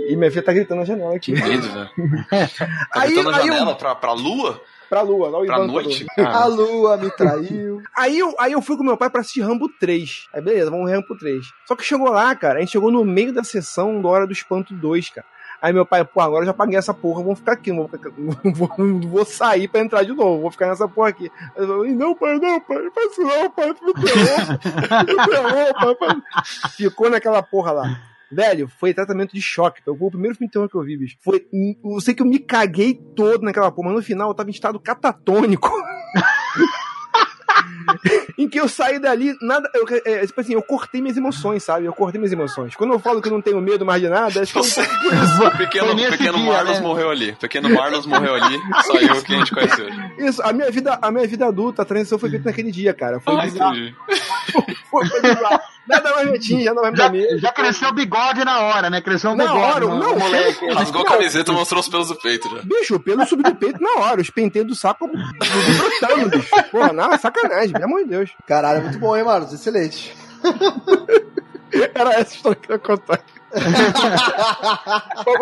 E 0.10 0.16
minha 0.16 0.32
filha 0.32 0.44
tá 0.44 0.52
gritando 0.52 0.80
na 0.80 0.86
janela 0.86 1.16
aqui. 1.16 1.34
Que 1.34 1.42
medo, 1.42 1.68
velho. 1.70 1.90
Tá 2.58 2.68
Aí- 3.02 3.08
gritando 3.14 3.32
na 3.32 3.38
aí 3.38 3.48
eu- 3.48 3.54
janela 3.54 3.76
pra, 3.76 3.96
pra 3.96 4.12
lua? 4.14 4.60
Pra 4.90 5.02
lua, 5.02 5.30
lá 5.30 5.38
o 5.40 5.46
Pra 5.46 5.56
Ivan 5.58 5.68
noite? 5.68 6.06
A 6.18 6.46
lua 6.48 6.98
me 6.98 7.12
traiu. 7.12 7.80
Aí 7.96 8.18
eu, 8.18 8.34
aí 8.40 8.54
eu 8.54 8.62
fui 8.62 8.76
com 8.76 8.84
meu 8.84 8.98
pai 8.98 9.08
pra 9.10 9.22
assistir 9.22 9.42
Rambo 9.42 9.70
3. 9.80 10.28
Aí 10.34 10.42
beleza, 10.42 10.72
vamos 10.72 10.90
Rambo 10.90 11.16
3. 11.16 11.46
Só 11.68 11.76
que 11.76 11.84
chegou 11.86 12.10
lá, 12.10 12.36
cara, 12.36 12.58
a 12.58 12.62
gente 12.62 12.72
chegou 12.72 12.90
no 12.92 13.06
meio 13.06 13.32
da 13.32 13.44
sessão 13.44 14.02
da 14.02 14.10
Hora 14.10 14.26
do 14.26 14.34
Espanto 14.34 14.74
2, 14.74 15.10
cara. 15.10 15.28
Aí 15.62 15.74
meu 15.74 15.86
pai, 15.86 16.06
pô, 16.06 16.22
agora 16.22 16.44
eu 16.44 16.48
já 16.48 16.54
paguei 16.54 16.78
essa 16.78 16.94
porra, 16.94 17.22
vamos 17.22 17.40
ficar 17.40 17.54
aqui, 17.54 17.72
não 17.72 17.88
vou, 17.88 18.54
vou, 18.54 18.70
vou 19.02 19.26
sair 19.26 19.68
pra 19.68 19.82
entrar 19.82 20.04
de 20.04 20.14
novo, 20.14 20.42
vou 20.42 20.52
ficar 20.52 20.68
nessa 20.68 20.88
porra 20.88 21.10
aqui. 21.10 21.30
Eu 21.56 21.68
falei, 21.68 21.94
não, 21.94 22.16
pai, 22.16 22.40
não, 22.40 22.60
pai, 22.62 22.78
não 22.78 22.92
faz 22.92 23.12
isso 23.12 23.22
não, 23.22 23.50
pai, 23.50 23.74
tu 23.74 23.86
me 23.86 23.94
pai, 23.94 25.96
pai. 25.96 26.16
Ficou 26.78 27.10
naquela 27.10 27.44
porra 27.44 27.72
lá. 27.72 28.02
Velho, 28.32 28.68
foi 28.68 28.94
tratamento 28.94 29.34
de 29.34 29.42
choque. 29.42 29.82
Foi 29.84 29.96
o 30.00 30.12
primeiro 30.12 30.36
filme 30.36 30.48
de 30.48 30.54
terror 30.54 30.70
que 30.70 30.76
eu 30.76 30.84
vi, 30.84 30.98
bicho. 30.98 31.18
Foi. 31.20 31.48
Eu 31.84 32.00
sei 32.00 32.14
que 32.14 32.22
eu 32.22 32.28
me 32.28 32.38
caguei 32.38 32.94
todo 33.16 33.44
naquela 33.44 33.72
porra, 33.72 33.90
mas 33.90 33.98
no 33.98 34.04
final 34.04 34.30
eu 34.30 34.36
tava 34.36 34.50
em 34.50 34.54
estado 34.54 34.80
catatônico. 34.80 35.70
em 38.38 38.48
que 38.48 38.60
eu 38.60 38.68
saí 38.68 39.00
dali, 39.00 39.36
nada. 39.42 39.70
Eu, 39.74 39.86
é, 40.06 40.26
tipo 40.26 40.40
assim, 40.42 40.54
eu 40.54 40.62
cortei 40.62 41.02
minhas 41.02 41.18
emoções, 41.18 41.64
sabe? 41.64 41.86
Eu 41.86 41.94
cortei 41.94 42.20
minhas 42.20 42.32
emoções. 42.34 42.76
Quando 42.76 42.94
eu 42.94 43.00
falo 43.00 43.22
que 43.22 43.28
eu 43.28 43.34
não 43.34 43.42
tenho 43.42 43.60
medo 43.62 43.86
mais 43.86 44.02
de 44.02 44.10
nada, 44.10 44.42
acho 44.42 44.54
que 44.54 44.60
eu 44.60 44.64
Você- 44.64 44.82
pequeno 45.58 45.96
pequeno 45.96 46.38
dia, 46.38 46.46
Marlos 46.54 46.78
né? 46.80 46.82
morreu 46.82 47.10
ali. 47.10 47.34
Pequeno 47.34 47.70
Marlos 47.70 48.06
morreu 48.06 48.36
ali. 48.36 48.60
Saiu 48.86 49.14
o 49.16 49.24
que 49.24 49.34
a 49.34 49.38
gente 49.38 49.54
conhece 49.54 49.82
hoje. 49.82 50.00
Isso, 50.20 50.42
a 50.44 50.54
minha 50.54 50.70
vida, 50.72 50.98
a 51.02 51.12
minha 51.12 51.28
vida 51.28 51.46
adulta, 51.48 51.82
a 51.82 51.86
transição 51.86 52.18
foi 52.20 52.30
feita 52.30 52.50
naquele 52.50 52.72
dia, 52.72 52.94
cara. 52.94 53.20
Foi 53.20 53.36
Ah, 53.36 53.42
bizarro. 53.42 53.76
entendi. 53.76 53.96
Foi, 54.90 55.06
foi 55.08 55.22
bizarro. 55.22 55.60
Nada 55.90 56.14
mais 56.16 56.30
me 56.30 56.38
atinge, 56.38 56.64
nada 56.66 56.82
mais 56.82 56.92
me 56.94 56.98
dá 56.98 57.04
Já, 57.06 57.12
medo. 57.12 57.40
já 57.40 57.52
cresceu 57.52 57.90
o 57.90 57.94
bigode 57.94 58.46
na 58.46 58.60
hora, 58.62 58.90
né? 58.90 59.02
Cresceu 59.02 59.36
Na 59.36 59.46
bigode. 59.48 59.64
hora, 59.64 59.80
no- 59.88 59.98
não, 59.98 60.14
no 60.14 60.20
moleque. 60.20 60.66
Rasgou 60.70 61.02
a 61.02 61.06
camiseta 61.06 61.52
e 61.52 61.56
mostrou 61.56 61.80
os 61.82 61.90
pelos 61.90 62.08
do 62.10 62.16
peito 62.16 62.48
já. 62.50 62.62
Bicho, 62.64 62.96
o 62.96 63.00
pelo 63.00 63.26
subiu 63.26 63.52
do 63.52 63.56
peito 63.56 63.82
na 63.82 64.02
hora, 64.04 64.22
os 64.22 64.30
penteiros 64.30 64.70
do 64.72 64.76
saco 64.78 65.08
brotando, 65.10 66.30
bicho. 66.30 66.50
Porra, 66.72 66.94
não, 66.94 67.18
sacanagem, 67.18 67.74
pelo 67.74 67.86
amor 67.86 68.04
de 68.04 68.10
Deus. 68.10 68.30
Caralho, 68.48 68.80
é 68.80 68.84
muito 68.84 69.00
bom, 69.00 69.18
hein, 69.18 69.24
Marlos? 69.24 69.52
Excelente. 69.52 70.16
Era 71.94 72.14
essa 72.16 72.36
história 72.36 72.58
que 72.60 72.72
eu 72.72 72.76
ia 72.76 72.80
contar. 72.80 73.20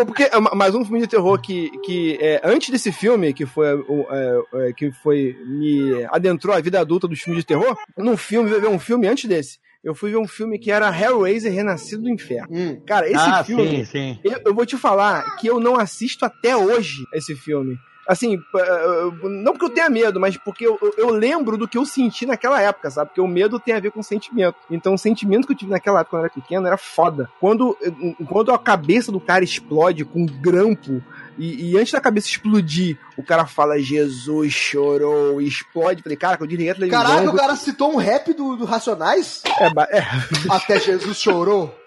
Porque 0.05 0.23
é, 0.23 0.39
mais 0.55 0.73
um 0.75 0.83
filme 0.83 1.01
de 1.01 1.07
terror 1.07 1.39
que, 1.39 1.69
que 1.85 2.17
é, 2.21 2.41
antes 2.43 2.69
desse 2.69 2.91
filme, 2.91 3.33
que 3.33 3.45
foi, 3.45 3.73
o, 3.75 4.05
é, 4.09 4.69
é, 4.69 4.73
que 4.73 4.91
foi 4.91 5.37
me 5.45 6.05
adentrou 6.11 6.55
a 6.55 6.59
vida 6.59 6.79
adulta 6.79 7.07
dos 7.07 7.19
filmes 7.19 7.43
de 7.43 7.47
terror, 7.47 7.77
num 7.97 8.17
filme, 8.17 8.49
ver 8.59 8.67
um 8.67 8.79
filme 8.79 9.07
antes 9.07 9.25
desse. 9.29 9.59
Eu 9.83 9.95
fui 9.95 10.11
ver 10.11 10.17
um 10.17 10.27
filme 10.27 10.59
que 10.59 10.71
era 10.71 10.89
Hellraiser 10.89 11.53
Renascido 11.53 12.03
do 12.03 12.09
Inferno. 12.09 12.47
Hum. 12.51 12.81
Cara, 12.85 13.07
esse 13.07 13.15
ah, 13.17 13.43
filme, 13.43 13.85
sim, 13.85 14.15
sim. 14.15 14.19
eu, 14.23 14.41
eu 14.47 14.53
vou 14.53 14.65
te 14.65 14.75
falar 14.77 15.35
que 15.37 15.47
eu 15.47 15.59
não 15.59 15.75
assisto 15.79 16.25
até 16.25 16.55
hoje 16.57 17.05
esse 17.13 17.35
filme. 17.35 17.77
Assim, 18.07 18.37
p- 18.37 18.43
eh, 18.57 19.27
não 19.29 19.51
porque 19.51 19.65
eu 19.65 19.69
tenha 19.69 19.89
medo, 19.89 20.17
mas 20.17 20.37
porque 20.37 20.65
eu, 20.65 20.77
eu- 20.81 20.93
eu 20.97 21.09
lembro 21.09 21.57
do 21.57 21.67
que 21.67 21.77
eu 21.77 21.85
senti 21.85 22.25
naquela 22.25 22.61
época, 22.61 22.89
sabe? 22.89 23.09
Porque 23.09 23.19
o 23.19 23.27
medo 23.27 23.59
tem 23.59 23.73
a 23.75 23.81
ver 23.81 23.91
com 23.91 24.01
sentimento. 24.01 24.55
Então, 24.71 24.93
o 24.93 24.97
sentimento 24.97 25.45
que 25.45 25.51
eu 25.51 25.57
tive 25.57 25.71
naquela 25.71 25.99
época, 25.99 26.11
quando 26.11 26.21
eu 26.21 26.25
era 26.25 26.33
pequeno, 26.33 26.67
era 26.67 26.77
foda. 26.77 27.29
Quando, 27.37 27.77
eh, 27.81 27.91
quando 28.29 28.53
a 28.53 28.57
cabeça 28.57 29.11
do 29.11 29.19
cara 29.19 29.43
explode 29.43 30.05
com 30.05 30.21
um 30.21 30.25
grampo, 30.25 31.03
e, 31.37 31.71
e 31.71 31.77
antes 31.77 31.91
da 31.91 32.01
cabeça 32.01 32.27
explodir, 32.27 32.97
o 33.15 33.23
cara 33.23 33.45
fala, 33.45 33.79
Jesus 33.79 34.53
chorou, 34.53 35.41
e 35.41 35.47
explode. 35.47 36.01
Falei, 36.01 36.17
cara, 36.17 36.37
que 36.37 36.43
eu 36.43 36.47
desliguei 36.47 36.71
a 36.71 36.75
televisão. 36.75 37.03
Caraca, 37.03 37.29
o 37.29 37.35
cara 37.35 37.55
citou 37.55 37.93
um 37.93 37.97
rap 37.97 38.33
do, 38.33 38.55
do 38.55 38.65
Racionais? 38.65 39.43
É, 39.59 39.97
é, 39.97 40.07
Até 40.49 40.79
Jesus 40.79 41.17
chorou. 41.17 41.77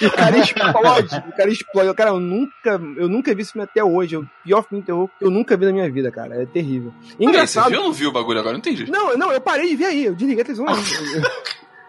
E 0.00 0.06
o 0.06 0.10
cara 0.10 0.38
explode, 0.38 1.16
o 1.28 1.36
cara 1.36 1.50
explode. 1.50 1.94
Cara, 1.94 2.10
eu 2.10 2.20
nunca, 2.20 2.80
eu 2.96 3.08
nunca 3.08 3.34
vi 3.34 3.42
esse 3.42 3.52
filme 3.52 3.64
até 3.64 3.82
hoje. 3.82 4.14
É 4.14 4.18
o 4.18 4.28
pior 4.44 4.62
filme 4.62 4.82
de 4.82 4.86
terror 4.86 5.08
que 5.18 5.24
eu 5.24 5.30
nunca 5.30 5.56
vi 5.56 5.66
na 5.66 5.72
minha 5.72 5.90
vida, 5.90 6.10
cara. 6.10 6.42
É 6.42 6.46
terrível. 6.46 6.92
Peraí, 6.92 7.16
você 7.16 7.24
Engraçado. 7.24 7.70
viu 7.70 7.80
ou 7.80 7.86
não 7.86 7.92
viu 7.92 8.10
o 8.10 8.12
bagulho 8.12 8.40
agora? 8.40 8.52
Não 8.52 8.60
entendi. 8.60 8.90
Não, 8.90 9.16
não, 9.16 9.32
eu 9.32 9.40
parei 9.40 9.68
de 9.70 9.76
ver 9.76 9.86
aí. 9.86 10.04
Eu 10.04 10.14
desliguei 10.14 10.42
a 10.42 10.44
televisão. 10.44 10.66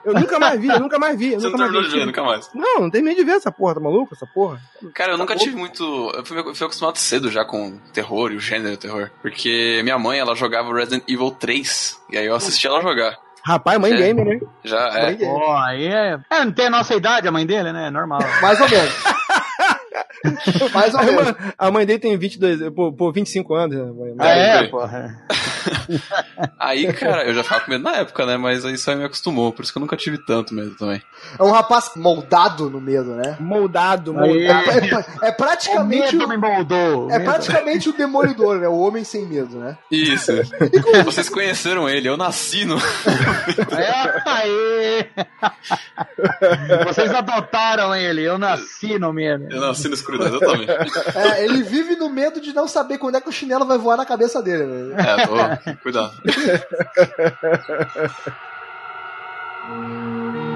Eu, 0.06 0.14
nunca 0.14 0.40
mais 0.40 0.60
vi, 0.60 0.68
eu 0.68 0.80
nunca 0.80 0.98
mais 1.00 1.18
vi. 1.18 1.34
Eu 1.34 1.40
Você 1.40 1.46
nunca 1.48 1.58
mais 1.58 1.72
terminou 1.72 1.90
de 1.90 1.96
ver 1.96 2.00
vi. 2.02 2.06
nunca 2.08 2.24
mais. 2.24 2.50
Não, 2.54 2.80
não 2.82 2.90
terminei 2.90 3.16
de 3.18 3.24
ver 3.24 3.34
essa 3.34 3.52
porra, 3.52 3.76
tá 3.76 3.80
maluco? 3.80 4.14
Essa 4.14 4.26
porra. 4.26 4.60
Cara, 4.94 5.14
eu 5.14 5.18
nunca 5.18 5.34
Tá 5.36 5.40
tive 5.40 5.56
muito. 5.56 5.84
Eu 6.16 6.26
fui, 6.26 6.40
eu 6.40 6.56
fui 6.56 6.66
acostumado 6.66 6.98
cedo 6.98 7.30
já 7.30 7.44
com 7.46 7.78
terror 7.94 8.32
e 8.32 8.36
o 8.36 8.40
gênero 8.40 8.78
terror. 8.78 9.12
Porque 9.22 9.82
minha 9.84 9.98
mãe, 10.00 10.20
ela 10.20 10.36
jogava 10.36 10.74
Resident 10.74 11.04
Evil 11.08 11.32
3. 11.32 12.00
E 12.12 12.18
aí 12.18 12.26
eu 12.26 12.36
assisti 12.36 12.66
ela 12.68 12.82
jogar. 12.82 13.18
Rapaz, 13.44 13.80
mãe 13.80 13.94
É. 13.94 13.96
gamer, 13.98 14.26
né? 14.26 14.40
Já 14.64 14.80
é. 14.90 15.14
Pô, 15.16 15.52
aí 15.54 15.86
é. 15.88 16.20
É, 16.30 16.46
não 16.46 16.52
tem 16.52 16.68
a 16.68 16.70
nossa 16.70 16.94
idade, 16.96 17.28
a 17.28 17.32
mãe 17.32 17.46
dele, 17.46 17.72
né? 17.72 17.90
Normal. 17.90 18.20
Mais 18.42 18.60
ou 18.62 18.70
menos. 18.70 18.94
Mais 20.74 20.94
ou 20.94 21.00
A 21.00 21.04
menos. 21.04 21.24
mãe, 21.26 21.36
a 21.58 21.72
mãe 21.72 21.86
dele 21.86 22.00
tem 22.00 22.18
22, 22.18 22.70
pô, 22.74 22.92
pô 22.94 23.12
25 23.12 23.54
anos. 23.54 23.76
Né? 23.78 23.84
mãe? 23.92 24.16
Ah, 24.20 24.28
é, 24.30 24.62
bem. 24.62 24.72
porra. 24.72 25.16
Aí, 26.60 26.92
cara, 26.94 27.26
eu 27.26 27.34
já 27.34 27.44
ficava 27.44 27.62
com 27.62 27.72
medo 27.72 27.84
na 27.84 27.98
época, 27.98 28.26
né? 28.26 28.38
Mas 28.38 28.64
aí 28.66 28.74
isso 28.76 28.90
aí 28.90 28.96
me 28.98 29.04
acostumou. 29.04 29.52
Por 29.52 29.64
isso 29.64 29.72
que 29.72 29.78
eu 29.78 29.82
nunca 29.82 29.98
tive 29.98 30.18
tanto 30.26 30.54
medo 30.54 30.76
também. 30.76 31.02
É 31.38 31.44
um 31.44 31.52
rapaz 31.52 31.92
moldado 31.96 32.70
no 32.70 32.80
medo, 32.80 33.16
né? 33.16 33.36
Moldado, 33.40 34.18
Aí. 34.20 34.48
moldado. 34.48 34.70
É, 35.22 35.28
é 35.28 35.32
O 35.32 35.36
praticamente 35.36 36.16
medo 36.16 36.26
o, 36.26 36.30
me 36.30 36.38
moldou. 36.38 37.08
o 37.08 37.12
é 37.12 37.20
medo- 37.20 37.26
praticamente 37.30 37.90
o 37.90 37.94
demolidor, 37.94 38.58
né? 38.60 38.68
O 38.68 38.80
homem 38.80 39.04
sem 39.04 39.26
medo, 39.26 39.58
né? 39.60 39.78
Isso. 39.92 40.32
Vocês 41.04 41.30
conheceram 41.30 41.90
ele, 41.90 42.08
eu 42.08 42.16
nasci 42.18 42.64
no. 42.66 42.78
É, 42.78 44.22
aê! 44.30 45.06
Vocês 46.86 47.14
adotaram 47.14 47.96
ele, 47.96 48.24
eu 48.24 48.38
nasci 48.38 48.98
no 49.00 49.12
medo. 49.14 49.48
Eu 49.52 49.62
nasci 49.62 49.79
no 49.88 49.94
escuridão, 49.94 50.28
exatamente. 50.28 50.72
É, 51.16 51.46
ele 51.46 51.64
vive 51.64 51.96
no 51.96 52.10
medo 52.10 52.42
de 52.42 52.52
não 52.54 52.68
saber 52.68 52.98
quando 52.98 53.16
é 53.16 53.22
que 53.22 53.30
o 53.30 53.32
chinelo 53.32 53.66
vai 53.66 53.78
voar 53.78 53.96
na 53.98 54.06
cabeça 54.06 54.42
dele, 54.42 54.66
né? 54.66 54.96
É, 54.98 55.26
tô. 55.26 55.36
Cuidado. 55.84 56.14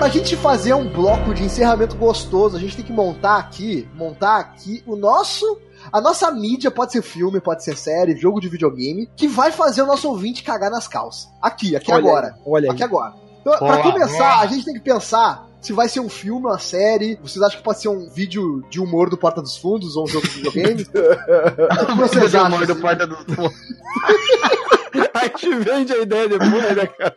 pra 0.00 0.08
gente 0.08 0.34
fazer 0.34 0.72
um 0.72 0.88
bloco 0.88 1.34
de 1.34 1.44
encerramento 1.44 1.94
gostoso, 1.94 2.56
a 2.56 2.58
gente 2.58 2.74
tem 2.74 2.82
que 2.82 2.90
montar 2.90 3.36
aqui, 3.36 3.86
montar 3.94 4.38
aqui 4.38 4.82
o 4.86 4.96
nosso 4.96 5.58
a 5.92 6.00
nossa 6.00 6.30
mídia 6.30 6.70
pode 6.70 6.92
ser 6.92 7.02
filme, 7.02 7.38
pode 7.38 7.62
ser 7.62 7.76
série, 7.76 8.16
jogo 8.16 8.40
de 8.40 8.48
videogame, 8.48 9.10
que 9.14 9.28
vai 9.28 9.52
fazer 9.52 9.82
o 9.82 9.86
nosso 9.86 10.08
ouvinte 10.08 10.42
cagar 10.42 10.70
nas 10.70 10.88
calças. 10.88 11.28
Aqui, 11.40 11.76
aqui 11.76 11.92
Olha 11.92 11.98
agora. 11.98 12.26
aí, 12.28 12.32
olha 12.46 12.64
aí. 12.70 12.74
Aqui 12.74 12.82
agora. 12.82 13.12
Então, 13.42 13.58
pra 13.58 13.82
começar, 13.82 14.36
boa. 14.36 14.40
a 14.40 14.46
gente 14.46 14.64
tem 14.64 14.72
que 14.72 14.80
pensar 14.80 15.46
se 15.60 15.74
vai 15.74 15.86
ser 15.86 16.00
um 16.00 16.08
filme, 16.08 16.46
uma 16.46 16.58
série. 16.58 17.18
Vocês 17.22 17.42
acham 17.42 17.58
que 17.58 17.64
pode 17.64 17.80
ser 17.82 17.88
um 17.88 18.08
vídeo 18.08 18.64
de 18.70 18.80
humor 18.80 19.10
do 19.10 19.18
Porta 19.18 19.42
dos 19.42 19.58
Fundos 19.58 19.96
ou 19.96 20.04
um 20.04 20.06
jogo 20.06 20.26
de 20.26 20.34
videogame? 20.34 20.82
o 21.82 21.86
que 21.86 21.94
vocês 21.96 22.32
O 22.32 22.36
acham? 22.38 22.46
amor 22.46 22.66
do 22.66 22.76
porta 22.76 23.06
do 23.06 23.16
A 25.14 25.24
gente 25.24 25.54
vende 25.56 25.92
a 25.92 25.98
ideia 25.98 26.28
depois, 26.28 26.76
né, 26.76 26.86
cara? 26.86 27.14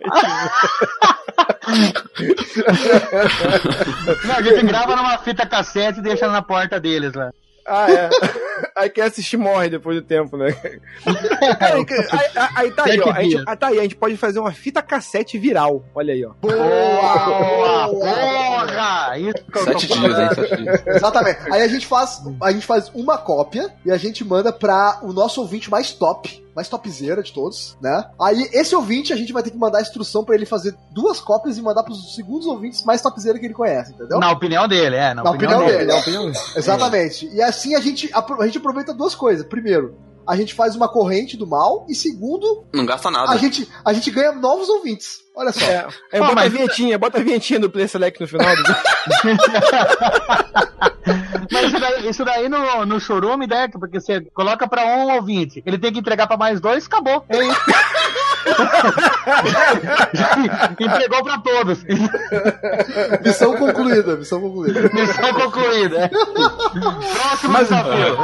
Não, 4.25 4.35
a 4.35 4.41
gente 4.41 4.65
grava 4.65 4.95
numa 4.95 5.17
fita 5.19 5.45
cassete 5.45 5.99
e 5.99 6.03
deixa 6.03 6.27
na 6.29 6.41
porta 6.41 6.79
deles 6.79 7.13
lá. 7.13 7.31
Ah, 7.65 7.89
é. 7.89 8.09
Aí 8.75 8.89
quem 8.89 9.05
assistir 9.05 9.37
morre 9.37 9.69
depois 9.69 9.95
do 9.95 10.01
tempo, 10.05 10.35
né? 10.35 10.47
Aí, 11.61 11.85
aí- 12.11 12.49
aí 12.57 12.71
tá 12.71 12.83
aí, 12.83 12.99
ó. 12.99 13.09
A 13.11 13.23
gente, 13.23 13.43
ah, 13.47 13.55
tá 13.55 13.67
aí, 13.67 13.79
a 13.79 13.83
gente 13.83 13.95
pode 13.95 14.17
fazer 14.17 14.39
uma 14.39 14.51
fita 14.51 14.81
cassete 14.81 15.37
viral. 15.37 15.81
Olha 15.95 16.13
aí, 16.13 16.25
ó. 16.25 16.31
Boa! 16.41 17.87
Porra! 17.87 19.17
Isso 19.17 19.33
que 19.49 19.57
eu 19.57 19.65
tô 19.65 19.79
Sete 19.79 19.87
falando. 19.87 20.13
dias, 20.13 20.19
hein? 20.19 20.29
Sete 20.35 20.61
dias. 20.61 20.87
Exatamente. 20.87 21.39
Aí 21.53 21.61
a 21.61 21.67
gente 21.69 21.87
faz, 21.87 22.21
a 22.41 22.51
gente 22.51 22.65
faz 22.65 22.91
uma 22.93 23.17
cópia 23.17 23.73
e 23.85 23.91
a 23.91 23.97
gente 23.97 24.25
manda 24.25 24.51
pra 24.51 24.99
o 25.01 25.13
nosso 25.13 25.39
ouvinte 25.39 25.69
mais 25.71 25.93
top, 25.93 26.42
mais 26.55 26.69
topzera 26.69 27.23
de 27.23 27.33
todos, 27.33 27.77
né? 27.81 28.05
Aí 28.21 28.49
esse 28.53 28.75
ouvinte 28.75 29.11
a 29.11 29.15
gente 29.15 29.33
vai 29.33 29.41
ter 29.43 29.51
que 29.51 29.57
mandar 29.57 29.79
a 29.79 29.81
instrução 29.81 30.23
pra 30.23 30.35
ele 30.35 30.45
fazer 30.45 30.75
duas 30.91 31.19
cópias 31.19 31.57
e 31.57 31.61
mandar 31.61 31.83
pros 31.83 32.15
segundos 32.15 32.45
ouvintes 32.47 32.83
mais 32.83 33.01
topzera 33.01 33.39
que 33.39 33.45
ele 33.45 33.53
conhece, 33.53 33.91
entendeu? 33.93 34.19
Na 34.19 34.31
opinião 34.31 34.67
dele, 34.67 34.95
é. 34.95 35.13
Na, 35.13 35.23
Na 35.23 35.31
opinião, 35.31 35.61
opinião 35.63 35.77
dele. 36.01 36.01
dele. 36.31 36.33
Exatamente. 36.55 37.27
E 37.33 37.41
assim 37.41 37.75
a 37.75 37.79
gente, 37.79 38.09
apro- 38.13 38.41
a 38.41 38.45
gente 38.45 38.57
aproveita 38.57 38.93
duas 38.93 39.15
coisas. 39.15 39.45
Primeiro, 39.45 39.95
a 40.27 40.35
gente 40.35 40.53
faz 40.53 40.75
uma 40.75 40.87
corrente 40.87 41.35
do 41.37 41.47
mal 41.47 41.85
e 41.89 41.95
segundo, 41.95 42.65
Não 42.73 42.85
gasta 42.85 43.09
nada. 43.11 43.31
a 43.31 43.37
gente, 43.37 43.67
a 43.83 43.93
gente 43.93 44.09
ganha 44.11 44.31
novos 44.31 44.69
ouvintes. 44.69 45.21
Olha 45.35 45.51
só. 45.51 45.65
É, 45.65 45.87
é, 46.11 46.19
Pô, 46.19 46.25
bota 46.25 46.35
mas- 46.35 46.45
a 46.45 46.49
vinhetinha, 46.57 46.97
bota 46.97 47.17
a 47.17 47.21
vinhetinha 47.23 47.59
do 47.59 47.69
Play 47.69 47.87
Select 47.87 48.21
no 48.21 48.27
final. 48.27 48.55
Do... 48.55 48.63
Mas 51.51 51.65
isso 51.67 51.79
daí, 51.79 52.09
isso 52.09 52.25
daí 52.25 52.49
no, 52.49 52.85
no 52.85 52.99
chorume, 52.99 53.45
né? 53.45 53.67
Porque 53.67 53.99
você 53.99 54.21
coloca 54.33 54.67
pra 54.67 54.85
um 54.85 55.13
ouvinte, 55.15 55.61
ele 55.65 55.77
tem 55.77 55.91
que 55.91 55.99
entregar 55.99 56.27
pra 56.27 56.37
mais 56.37 56.61
dois, 56.61 56.85
acabou. 56.85 57.23
É 57.29 57.43
isso. 57.43 57.61
Entregou 60.79 61.23
pra 61.23 61.37
todos. 61.39 61.83
Missão 63.23 63.55
concluída, 63.55 64.15
missão 64.15 64.41
concluída. 64.41 64.89
Missão 64.93 65.33
concluída. 65.33 65.97
é. 66.05 66.09
Próximo 67.13 67.57
desafio. 67.57 68.17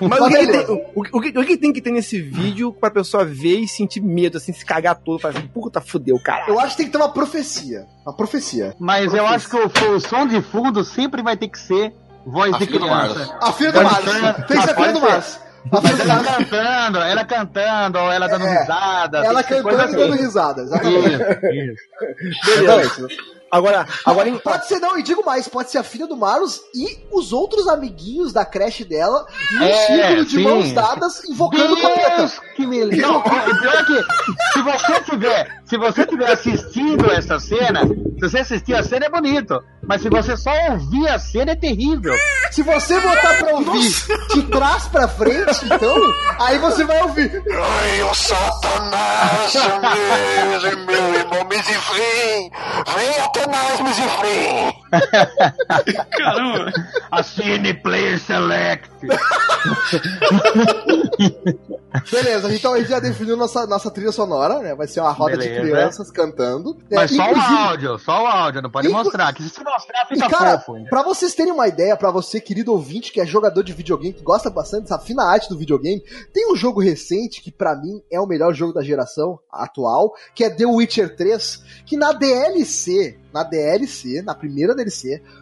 Mas 0.00 0.20
o 0.20 0.26
que, 0.26 0.32
beleza. 0.32 0.64
tem, 0.66 0.76
o, 0.76 1.00
o 1.12 1.20
que, 1.20 1.38
o 1.38 1.44
que 1.44 1.56
tem 1.56 1.72
que 1.72 1.80
ter 1.80 1.90
nesse 1.90 2.20
vídeo 2.20 2.72
pra 2.72 2.90
pessoa 2.90 3.24
ver 3.24 3.58
e 3.60 3.68
sentir 3.68 4.00
medo, 4.00 4.38
assim, 4.38 4.52
se 4.52 4.64
cagar 4.64 4.96
todo, 4.96 5.18
falar 5.20 5.38
assim, 5.38 5.46
puta, 5.48 5.80
fudeu, 5.80 6.18
cara. 6.22 6.44
Eu 6.48 6.58
acho 6.58 6.70
que 6.70 6.76
tem 6.78 6.86
que 6.86 6.92
ter 6.92 6.98
uma 6.98 7.12
profecia. 7.12 7.86
Uma 8.06 8.14
profecia. 8.16 8.74
Mas 8.78 9.12
eu 9.14 9.26
acho 9.26 9.48
que 9.48 9.56
o, 9.56 9.94
o 9.94 10.00
som 10.00 10.26
de 10.26 10.40
fundo 10.42 10.84
sempre 10.84 11.22
vai 11.22 11.36
ter 11.36 11.48
que 11.48 11.58
ser 11.58 11.92
voz 12.26 12.54
A 12.54 12.58
de 12.58 12.66
criança. 12.66 13.36
A 13.40 13.52
filha 13.52 13.72
do 13.72 13.82
Márcio. 13.82 14.44
Tem 14.46 14.56
que 14.56 14.62
ser 14.64 14.70
a 14.70 14.74
filha 14.74 14.92
do. 14.92 15.00
Márcio. 15.00 15.44
A 15.72 15.80
filha 15.80 15.96
Mas 15.96 16.08
ela 16.10 16.24
cantando, 16.24 16.98
ela 16.98 17.24
cantando, 17.24 17.98
ou 17.98 18.12
ela 18.12 18.28
dando 18.28 18.44
É, 18.46 18.60
risada. 18.60 19.18
Ela 19.24 19.42
ser 19.42 19.62
cantando 19.62 19.92
e 19.92 19.96
dando 19.96 20.12
assim. 20.14 20.22
risada. 20.22 20.62
Exatamente. 20.62 21.06
Isso, 21.14 21.82
isso. 22.20 22.62
Exatamente. 22.62 23.16
Agora, 23.50 23.86
agora 24.04 24.28
em, 24.28 24.36
Pode 24.38 24.66
ser, 24.66 24.80
não, 24.80 24.98
e 24.98 25.02
digo 25.02 25.24
mais, 25.24 25.46
pode 25.46 25.70
ser 25.70 25.78
a 25.78 25.82
filha 25.84 26.06
do 26.08 26.16
Marlos 26.16 26.60
e 26.74 26.98
os 27.12 27.32
outros 27.32 27.68
amiguinhos 27.68 28.32
da 28.32 28.44
creche 28.44 28.84
dela 28.84 29.24
e 29.52 29.56
um 29.56 29.62
É, 29.62 29.86
círculo 29.86 30.24
de 30.24 30.30
sim. 30.36 30.42
mãos 30.42 30.72
dadas 30.72 31.24
invocando 31.24 31.74
o 31.74 31.80
capeta. 31.80 32.16
Deus 32.16 32.40
que 32.56 32.66
me 32.66 32.80
livre. 32.84 33.00
Não, 33.00 33.20
pior 33.22 33.74
é 33.74 33.84
que 33.84 34.04
se 34.52 34.62
você 34.62 35.00
tiver, 35.02 35.62
se 35.66 35.78
você 35.78 36.06
tiver 36.06 36.32
assistindo 36.32 37.10
essa 37.12 37.38
cena, 37.38 37.82
se 37.86 38.20
você 38.20 38.38
assistir 38.38 38.74
a 38.74 38.82
cena 38.82 39.06
é 39.06 39.08
bonito, 39.08 39.60
mas 39.86 40.02
se 40.02 40.08
você 40.08 40.36
só 40.36 40.50
ouvir 40.70 41.08
a 41.08 41.18
cena 41.18 41.52
é 41.52 41.56
terrível. 41.56 42.14
Se 42.50 42.62
você 42.62 42.98
botar 43.00 43.34
pra 43.38 43.54
ouvir 43.54 43.90
de 44.34 44.42
trás 44.44 44.86
pra 44.88 45.06
frente, 45.08 45.64
então, 45.64 45.96
aí 46.40 46.58
você 46.58 46.84
vai 46.84 47.02
ouvir. 47.02 47.42
Ai, 47.52 48.02
o 48.02 48.14
Satanás, 48.14 49.54
meu, 49.54 50.78
meu 50.86 51.14
irmão 51.14 51.44
Misifrim, 51.48 52.50
vem 52.96 53.20
até 53.24 53.43
nós, 53.46 53.80
Misifrim. 53.80 54.83
Caramba. 56.10 56.72
Assine 57.10 57.74
Player 57.74 58.18
Select. 58.20 58.90
Beleza, 62.10 62.52
então 62.54 62.74
a 62.74 62.78
gente 62.78 62.88
já 62.90 62.98
definiu 62.98 63.36
nossa, 63.36 63.66
nossa 63.66 63.90
trilha 63.90 64.10
sonora, 64.12 64.58
né? 64.60 64.74
Vai 64.74 64.86
ser 64.86 65.00
uma 65.00 65.12
roda 65.12 65.36
de 65.36 65.48
Beleza. 65.48 65.60
crianças 65.62 66.10
cantando. 66.10 66.76
Mas 66.90 67.12
É, 67.12 67.16
só 67.16 67.32
o 67.32 67.36
áudio, 67.68 67.98
só 67.98 68.22
o 68.24 68.26
áudio, 68.26 68.62
não 68.62 68.70
pode 68.70 68.88
Inclu- 68.88 69.02
mostrar, 69.04 69.32
que 69.32 69.42
se 69.42 69.62
mostrar 69.62 70.06
E, 70.10 70.14
fica 70.14 70.28
cara, 70.28 70.58
fofo. 70.58 70.76
hein? 70.78 70.86
pra 70.90 71.02
vocês 71.02 71.34
terem 71.34 71.52
uma 71.52 71.68
ideia, 71.68 71.96
pra 71.96 72.10
você, 72.10 72.40
querido 72.40 72.72
ouvinte, 72.72 73.12
que 73.12 73.20
é 73.20 73.26
jogador 73.26 73.62
de 73.62 73.72
videogame, 73.72 74.12
que 74.14 74.22
gosta 74.22 74.50
bastante 74.50 74.82
dessa 74.82 74.98
fina 74.98 75.22
arte 75.24 75.48
do 75.48 75.56
videogame, 75.58 76.02
tem 76.32 76.50
um 76.52 76.56
jogo 76.56 76.80
recente 76.80 77.40
que 77.40 77.52
pra 77.52 77.76
mim 77.76 78.02
é 78.10 78.20
o 78.20 78.26
melhor 78.26 78.52
jogo 78.54 78.72
da 78.72 78.82
geração 78.82 79.38
atual, 79.52 80.12
que 80.34 80.42
é 80.44 80.50
The 80.50 80.66
Witcher 80.66 81.14
3, 81.16 81.62
que 81.86 81.96
na 81.96 82.12
DLC, 82.12 83.18
na 83.32 83.42
DLC, 83.44 84.20
na 84.22 84.34
primeira 84.34 84.74
DLC, 84.74 84.83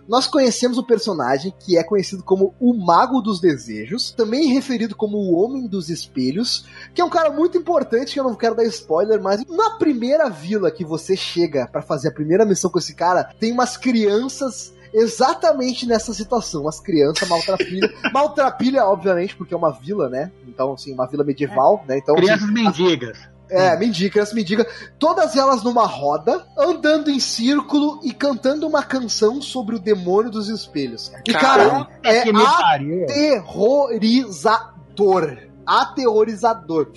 nós 0.08 0.26
conhecemos 0.26 0.78
o 0.78 0.86
personagem 0.86 1.52
que 1.58 1.76
é 1.76 1.82
conhecido 1.82 2.22
como 2.22 2.54
o 2.60 2.74
Mago 2.74 3.20
dos 3.20 3.40
Desejos, 3.40 4.10
também 4.10 4.52
referido 4.52 4.96
como 4.96 5.16
o 5.16 5.34
Homem 5.34 5.66
dos 5.66 5.88
Espelhos, 5.88 6.66
que 6.94 7.00
é 7.00 7.04
um 7.04 7.10
cara 7.10 7.30
muito 7.30 7.56
importante, 7.56 8.12
que 8.12 8.20
eu 8.20 8.24
não 8.24 8.34
quero 8.34 8.54
dar 8.54 8.64
spoiler, 8.64 9.22
mas 9.22 9.44
na 9.46 9.70
primeira 9.78 10.28
vila 10.28 10.70
que 10.70 10.84
você 10.84 11.16
chega 11.16 11.66
pra 11.66 11.82
fazer 11.82 12.08
a 12.08 12.14
primeira 12.14 12.44
missão 12.44 12.70
com 12.70 12.78
esse 12.78 12.94
cara, 12.94 13.24
tem 13.38 13.52
umas 13.52 13.76
crianças 13.76 14.72
exatamente 14.92 15.86
nessa 15.86 16.12
situação. 16.12 16.68
As 16.68 16.80
crianças 16.80 17.28
maltrapilha. 17.28 17.92
maltrapilha, 18.12 18.84
obviamente, 18.84 19.34
porque 19.36 19.54
é 19.54 19.56
uma 19.56 19.70
vila, 19.70 20.08
né? 20.08 20.30
Então, 20.46 20.74
assim, 20.74 20.92
uma 20.92 21.06
vila 21.06 21.24
medieval, 21.24 21.84
né? 21.88 21.98
Então, 21.98 22.14
assim, 22.14 22.24
Crianças 22.24 22.50
mendigas. 22.50 23.18
É, 23.52 23.76
mendiga, 23.76 24.10
criança 24.10 24.34
mendiga. 24.34 24.66
Todas 24.98 25.36
elas 25.36 25.62
numa 25.62 25.86
roda, 25.86 26.44
andando 26.56 27.10
em 27.10 27.20
círculo 27.20 28.00
e 28.02 28.12
cantando 28.12 28.66
uma 28.66 28.82
canção 28.82 29.40
sobre 29.40 29.76
o 29.76 29.78
demônio 29.78 30.30
dos 30.30 30.48
espelhos. 30.48 31.12
E, 31.26 31.32
cara, 31.32 31.88
é 32.02 32.32
me 32.32 32.42
aterrorizador. 32.42 35.38
Aterrorizador. 35.64 36.90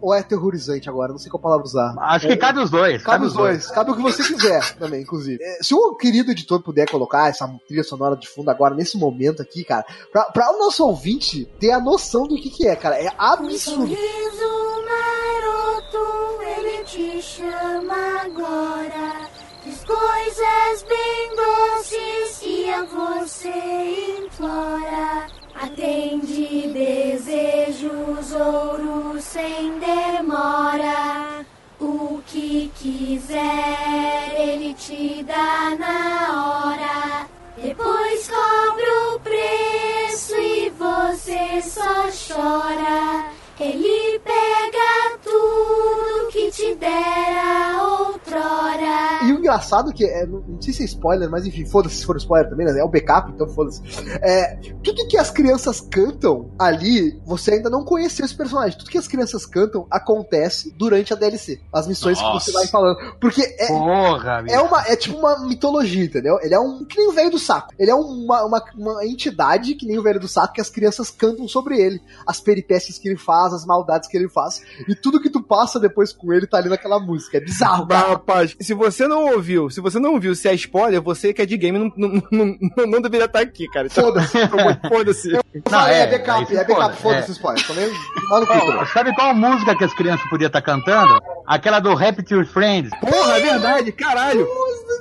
Ou 0.00 0.12
é 0.12 0.18
aterrorizante 0.18 0.88
agora, 0.88 1.12
não 1.12 1.18
sei 1.18 1.30
qual 1.30 1.40
palavra 1.40 1.64
usar. 1.64 1.94
Acho 2.00 2.26
que 2.26 2.36
cabe 2.36 2.58
os 2.58 2.68
dois. 2.68 3.00
Cabe 3.02 3.26
os 3.26 3.32
dois, 3.32 3.70
cabe 3.70 3.92
o 3.92 3.96
que 3.96 4.02
você 4.02 4.24
quiser 4.24 4.74
também, 4.74 5.02
inclusive. 5.02 5.38
É, 5.40 5.62
Se 5.62 5.72
o 5.72 5.94
querido 5.94 6.32
editor 6.32 6.60
puder 6.60 6.90
colocar 6.90 7.28
essa 7.28 7.48
trilha 7.66 7.84
sonora 7.84 8.16
de 8.16 8.28
fundo 8.28 8.50
agora, 8.50 8.74
nesse 8.74 8.98
momento 8.98 9.40
aqui, 9.40 9.62
cara, 9.62 9.86
pra, 10.12 10.24
pra 10.24 10.50
o 10.50 10.58
nosso 10.58 10.84
ouvinte 10.84 11.44
ter 11.60 11.70
a 11.70 11.80
noção 11.80 12.26
do 12.26 12.34
que 12.34 12.50
que 12.50 12.66
é, 12.66 12.74
cara, 12.74 12.96
é 12.96 13.08
absurdo. 13.16 13.86
sorriso 13.86 13.98
ele 13.98 14.57
te 16.98 17.22
chama 17.22 18.22
agora. 18.22 19.30
Diz 19.64 19.84
coisas 19.84 20.82
bem 20.82 21.36
doces 21.36 22.42
e 22.42 22.68
a 22.70 22.82
você 22.82 24.18
implora. 24.18 25.28
Atende 25.54 26.66
desejos, 26.72 28.32
ouro 28.32 29.20
sem 29.20 29.78
demora. 29.78 31.46
O 31.78 32.20
que 32.26 32.72
quiser, 32.74 34.34
ele 34.36 34.74
te 34.74 35.22
dá 35.22 35.76
na 35.78 36.66
hora. 36.66 37.28
Depois 37.62 38.28
cobra 38.28 39.14
o 39.14 39.20
preço 39.20 40.34
e 40.34 40.70
você 40.70 41.62
só 41.62 42.34
chora. 42.34 43.30
Ele 43.60 44.18
pega 44.20 45.18
tudo 45.22 45.97
que 45.97 45.97
te 46.50 46.74
dera 46.76 47.97
outrora. 48.28 49.24
E 49.24 49.32
o 49.32 49.38
engraçado 49.38 49.92
que 49.92 50.04
é, 50.04 50.26
não, 50.26 50.40
não 50.40 50.62
sei 50.62 50.72
se 50.72 50.82
é 50.82 50.86
spoiler, 50.86 51.30
mas 51.30 51.46
enfim, 51.46 51.64
foda-se 51.64 51.96
se 51.96 52.06
for 52.06 52.16
spoiler 52.16 52.48
também, 52.48 52.66
né? 52.66 52.78
É 52.78 52.84
o 52.84 52.88
backup, 52.88 53.30
então 53.30 53.48
foda-se. 53.48 53.82
É, 54.22 54.56
tudo 54.82 55.06
que 55.08 55.16
as 55.16 55.30
crianças 55.30 55.80
cantam 55.80 56.50
ali, 56.58 57.20
você 57.24 57.54
ainda 57.54 57.70
não 57.70 57.84
conheceu 57.84 58.24
esse 58.24 58.36
personagem. 58.36 58.78
Tudo 58.78 58.90
que 58.90 58.98
as 58.98 59.08
crianças 59.08 59.46
cantam 59.46 59.86
acontece 59.90 60.72
durante 60.76 61.12
a 61.12 61.16
DLC. 61.16 61.60
As 61.72 61.86
missões 61.86 62.20
Nossa. 62.20 62.38
que 62.38 62.44
você 62.44 62.52
vai 62.52 62.66
falando. 62.66 62.98
Porque 63.20 63.42
é, 63.42 63.66
Porra, 63.66 64.44
É, 64.48 64.60
uma, 64.60 64.82
é 64.82 64.96
tipo 64.96 65.16
uma 65.16 65.46
mitologia, 65.46 66.04
entendeu? 66.04 66.38
Ele 66.42 66.54
é 66.54 66.60
um. 66.60 66.84
Que 66.84 66.98
nem 66.98 67.08
o 67.08 67.12
velho 67.12 67.30
do 67.30 67.38
saco. 67.38 67.72
Ele 67.78 67.90
é 67.90 67.94
uma, 67.94 68.44
uma, 68.44 68.64
uma 68.76 69.06
entidade 69.06 69.74
que 69.74 69.86
nem 69.86 69.98
o 69.98 70.02
velho 70.02 70.20
do 70.20 70.28
saco 70.28 70.54
que 70.54 70.60
as 70.60 70.70
crianças 70.70 71.10
cantam 71.10 71.48
sobre 71.48 71.80
ele. 71.80 72.00
As 72.26 72.40
peripécias 72.40 72.98
que 72.98 73.08
ele 73.08 73.16
faz, 73.16 73.52
as 73.52 73.64
maldades 73.64 74.08
que 74.08 74.16
ele 74.16 74.28
faz. 74.28 74.60
E 74.88 74.94
tudo 74.94 75.20
que 75.20 75.30
tu 75.30 75.42
passa 75.42 75.80
depois 75.80 76.12
com 76.12 76.32
ele 76.32 76.46
tá 76.46 76.58
ali 76.58 76.68
naquela 76.68 76.98
música. 76.98 77.38
É 77.38 77.40
bizarro, 77.40 77.86
cara. 77.86 78.17
Rapaz, 78.18 78.56
se 78.60 78.74
você 78.74 79.06
não 79.06 79.26
ouviu, 79.32 79.70
se 79.70 79.80
você 79.80 80.00
não 80.00 80.18
viu, 80.18 80.34
se 80.34 80.48
é 80.48 80.54
spoiler, 80.54 81.00
você 81.00 81.32
que 81.32 81.40
é 81.40 81.46
de 81.46 81.56
game 81.56 81.78
não, 81.78 81.92
não, 81.96 82.22
não, 82.32 82.86
não, 82.86 83.00
deveria 83.00 83.26
estar 83.26 83.38
aqui, 83.38 83.68
cara. 83.68 83.86
Então, 83.86 84.04
Foda-se. 84.04 84.38
Foda-se. 84.88 85.32
Não, 85.32 85.40
falei, 85.70 85.94
é, 85.94 86.00
é, 86.00 86.06
backup, 86.06 86.46
se 86.46 86.56
é 86.56 86.64
backup, 86.64 86.80
foda, 86.80 86.96
foda-se 86.96 87.30
é. 87.30 87.34
spoiler. 87.34 87.66
Também, 87.66 87.90
lá 88.30 88.40
no 88.40 88.46
cu, 88.46 88.52
Ó, 88.52 88.60
também. 88.72 88.86
sabe 88.86 89.14
qual 89.14 89.34
música 89.34 89.76
que 89.76 89.84
as 89.84 89.94
crianças 89.94 90.28
podiam 90.28 90.48
estar 90.48 90.62
cantando? 90.62 91.20
Aquela 91.46 91.78
do 91.78 91.92
Happy 91.92 92.24
Your 92.28 92.44
Friends. 92.44 92.90
Porra, 93.00 93.38
é 93.38 93.40
verdade, 93.40 93.92
caralho. 93.92 94.40
Na, 94.40 94.97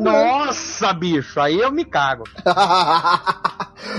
nossa, 0.00 0.92
bicho, 0.92 1.40
aí 1.40 1.60
eu 1.60 1.72
me 1.72 1.84
cago. 1.84 2.24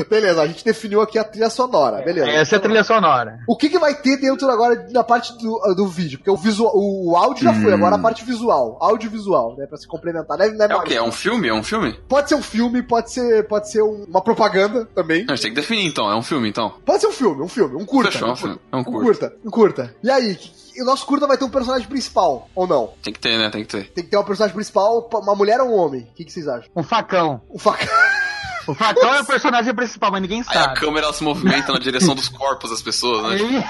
Beleza, 0.09 0.41
a 0.41 0.47
gente 0.47 0.63
definiu 0.63 1.01
aqui 1.01 1.19
a 1.19 1.23
trilha 1.23 1.49
sonora, 1.49 2.01
beleza. 2.03 2.29
Essa 2.29 2.55
é 2.55 2.57
a 2.57 2.61
trilha 2.61 2.83
sonora. 2.83 3.39
O 3.47 3.55
que, 3.55 3.69
que 3.69 3.77
vai 3.77 3.93
ter 3.93 4.17
dentro 4.17 4.49
agora 4.49 4.75
da 4.75 5.03
parte 5.03 5.37
do, 5.37 5.75
do 5.75 5.87
vídeo? 5.87 6.17
Porque 6.17 6.29
o, 6.31 6.37
visual, 6.37 6.71
o 6.73 7.15
áudio 7.15 7.43
já 7.43 7.53
foi, 7.53 7.71
hum. 7.71 7.75
agora 7.75 7.95
a 7.95 7.99
parte 7.99 8.25
visual, 8.25 8.77
audiovisual, 8.81 9.55
né? 9.57 9.65
Pra 9.67 9.77
se 9.77 9.87
complementar. 9.87 10.37
Né, 10.37 10.49
né, 10.49 10.67
é 10.69 10.75
o 10.75 10.81
quê? 10.81 10.95
É 10.95 11.03
um 11.03 11.11
filme? 11.11 11.47
É 11.47 11.53
um 11.53 11.63
filme? 11.63 11.93
Pode 12.07 12.29
ser 12.29 12.35
um 12.35 12.41
filme, 12.41 12.81
pode 12.81 13.11
ser, 13.11 13.47
pode 13.47 13.69
ser 13.69 13.81
uma 13.81 14.21
propaganda 14.21 14.85
também. 14.85 15.25
A 15.29 15.35
gente 15.35 15.43
tem 15.43 15.53
que 15.53 15.61
definir 15.61 15.85
então, 15.85 16.09
é 16.09 16.15
um 16.15 16.23
filme 16.23 16.49
então. 16.49 16.73
Pode 16.85 17.01
ser 17.01 17.07
um 17.07 17.11
filme, 17.11 17.43
um 17.43 17.47
filme, 17.47 17.75
um 17.75 17.85
curta. 17.85 18.11
Fechou, 18.11 18.29
um 18.29 18.35
curta. 18.35 18.59
É 18.71 18.75
um 18.75 18.83
curta. 18.83 18.97
Um 18.97 19.03
curta, 19.03 19.33
um 19.45 19.51
curta. 19.51 19.95
E 20.03 20.09
aí, 20.09 20.37
que- 20.75 20.81
o 20.81 20.85
nosso 20.85 21.05
curta 21.05 21.25
vai 21.27 21.37
ter 21.37 21.45
um 21.45 21.49
personagem 21.49 21.87
principal, 21.87 22.49
ou 22.53 22.67
não? 22.67 22.93
Tem 23.01 23.13
que 23.13 23.19
ter, 23.19 23.37
né? 23.37 23.49
Tem 23.49 23.63
que 23.63 23.69
ter. 23.69 23.89
Tem 23.91 24.03
que 24.03 24.09
ter 24.09 24.17
um 24.17 24.23
personagem 24.23 24.53
principal, 24.55 25.09
uma 25.13 25.35
mulher 25.35 25.59
ou 25.61 25.69
um 25.69 25.73
homem? 25.75 26.01
O 26.01 26.13
que, 26.15 26.25
que 26.25 26.31
vocês 26.31 26.47
acham? 26.47 26.69
Um 26.75 26.83
facão. 26.83 27.41
Um 27.49 27.57
facão. 27.59 27.87
O 28.67 28.73
facão 28.73 29.13
é 29.15 29.21
o 29.21 29.25
personagem 29.27 29.73
principal, 29.75 30.11
mas 30.11 30.21
ninguém 30.21 30.41
Aí 30.47 30.57
a 30.57 30.61
sabe. 30.63 30.79
câmera 30.79 31.11
se 31.13 31.23
movimenta 31.23 31.71
na 31.71 31.79
direção 31.79 32.13
dos 32.15 32.27
corpos 32.29 32.69
das 32.71 32.81
pessoas, 32.81 33.23
né? 33.23 33.35
Aí, 33.35 33.63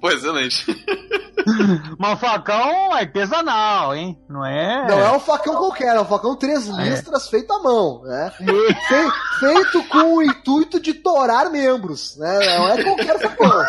Pô, 0.00 0.10
excelente. 0.10 0.66
mas 1.98 2.12
o 2.14 2.16
facão 2.16 2.96
é 2.96 3.00
artesanal, 3.00 3.94
hein? 3.94 4.18
Não 4.28 4.44
é? 4.44 4.86
Não 4.88 4.98
é 5.00 5.12
um 5.12 5.20
facão 5.20 5.56
qualquer, 5.56 5.96
é 5.96 6.00
um 6.00 6.04
facão 6.04 6.36
três 6.36 6.66
listras 6.66 7.28
feito 7.28 7.52
à 7.52 7.62
mão, 7.62 8.02
né? 8.04 8.32
Fe- 8.38 9.12
feito 9.40 9.82
com 9.88 10.16
o 10.16 10.22
intuito 10.22 10.80
de 10.80 10.94
torar 10.94 11.50
membros, 11.50 12.16
né? 12.18 12.38
Não 12.58 12.68
é 12.68 12.82
qualquer 12.84 13.18
facão. 13.20 13.50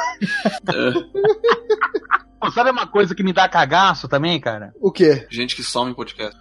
Pô, 2.42 2.52
Sabe 2.52 2.72
uma 2.72 2.88
coisa 2.88 3.14
que 3.14 3.22
me 3.24 3.32
dá 3.32 3.48
cagaço 3.48 4.08
também, 4.08 4.40
cara? 4.40 4.74
O 4.82 4.92
quê? 4.92 5.28
Gente 5.30 5.56
que 5.56 5.64
some 5.64 5.92
em 5.92 5.94
podcast. 5.94 6.36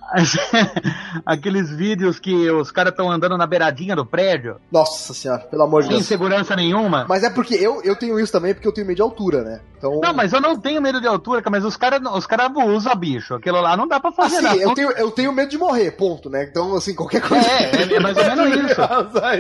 Aqueles 1.27 1.70
vídeos 1.70 2.18
que 2.18 2.51
os 2.51 2.70
caras 2.72 2.90
estão 2.93 3.10
andando 3.10 3.36
na 3.36 3.47
beiradinha 3.47 3.94
do 3.94 4.06
prédio, 4.06 4.56
Nossa 4.72 5.12
senhora, 5.12 5.40
pelo 5.43 5.62
amor 5.62 5.82
de 5.82 5.89
sem 5.89 5.97
Deus. 5.98 6.06
segurança 6.09 6.56
nenhuma. 6.56 7.05
Mas 7.09 7.22
é 7.22 7.28
porque 7.31 7.55
eu, 7.55 7.82
eu 7.85 7.94
tenho 7.97 8.18
isso 8.18 8.32
também, 8.32 8.55
porque 8.55 8.66
eu 8.66 8.72
tenho 8.72 8.86
medo 8.86 8.97
de 8.97 9.02
altura, 9.02 9.43
né? 9.43 9.60
Então. 9.77 10.01
Não, 10.02 10.14
mas 10.14 10.32
eu 10.32 10.40
não 10.40 10.59
tenho 10.59 10.81
medo 10.81 11.01
de 11.01 11.06
altura, 11.06 11.43
cara, 11.43 11.51
mas 11.51 11.64
os 11.64 11.77
caras 11.77 12.01
os 12.14 12.27
cara 12.27 12.47
abusam, 12.47 12.94
bicho. 12.97 13.35
Aquilo 13.35 13.60
lá 13.60 13.77
não 13.77 13.86
dá 13.86 14.01
pra 14.01 14.10
fazer 14.10 14.36
Assim, 14.36 14.44
nada. 14.44 14.56
eu 14.59 14.74
tenho, 14.74 14.90
eu 14.93 15.10
tenho 15.10 15.32
medo 15.32 15.51
de 15.51 15.59
morrer, 15.59 15.90
ponto, 15.93 16.28
né? 16.31 16.44
Então, 16.51 16.74
assim, 16.77 16.94
qualquer 16.94 17.20
coisa. 17.20 17.47
É, 17.47 17.82
é, 17.82 17.94
é 17.97 18.01
mais 18.01 18.16
ou 18.16 18.24
menos 18.24 18.47
isso. 18.70 18.81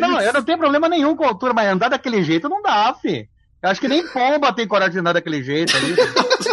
Não, 0.00 0.08
Não, 0.10 0.20
eu 0.20 0.32
não 0.32 0.42
tenho 0.42 0.58
problema 0.58 0.88
nenhum 0.88 1.16
com 1.16 1.24
altura, 1.24 1.54
mas 1.54 1.68
andar 1.68 1.88
daquele 1.88 2.22
jeito 2.22 2.48
não 2.48 2.60
dá, 2.62 2.94
fi. 3.00 3.28
Eu 3.62 3.68
acho 3.68 3.80
que 3.80 3.88
nem 3.88 4.06
pomba 4.08 4.52
tem 4.54 4.66
coragem 4.66 4.92
de 4.94 4.98
andar 5.00 5.12
daquele 5.12 5.42
jeito 5.42 5.76
ali. 5.76 5.94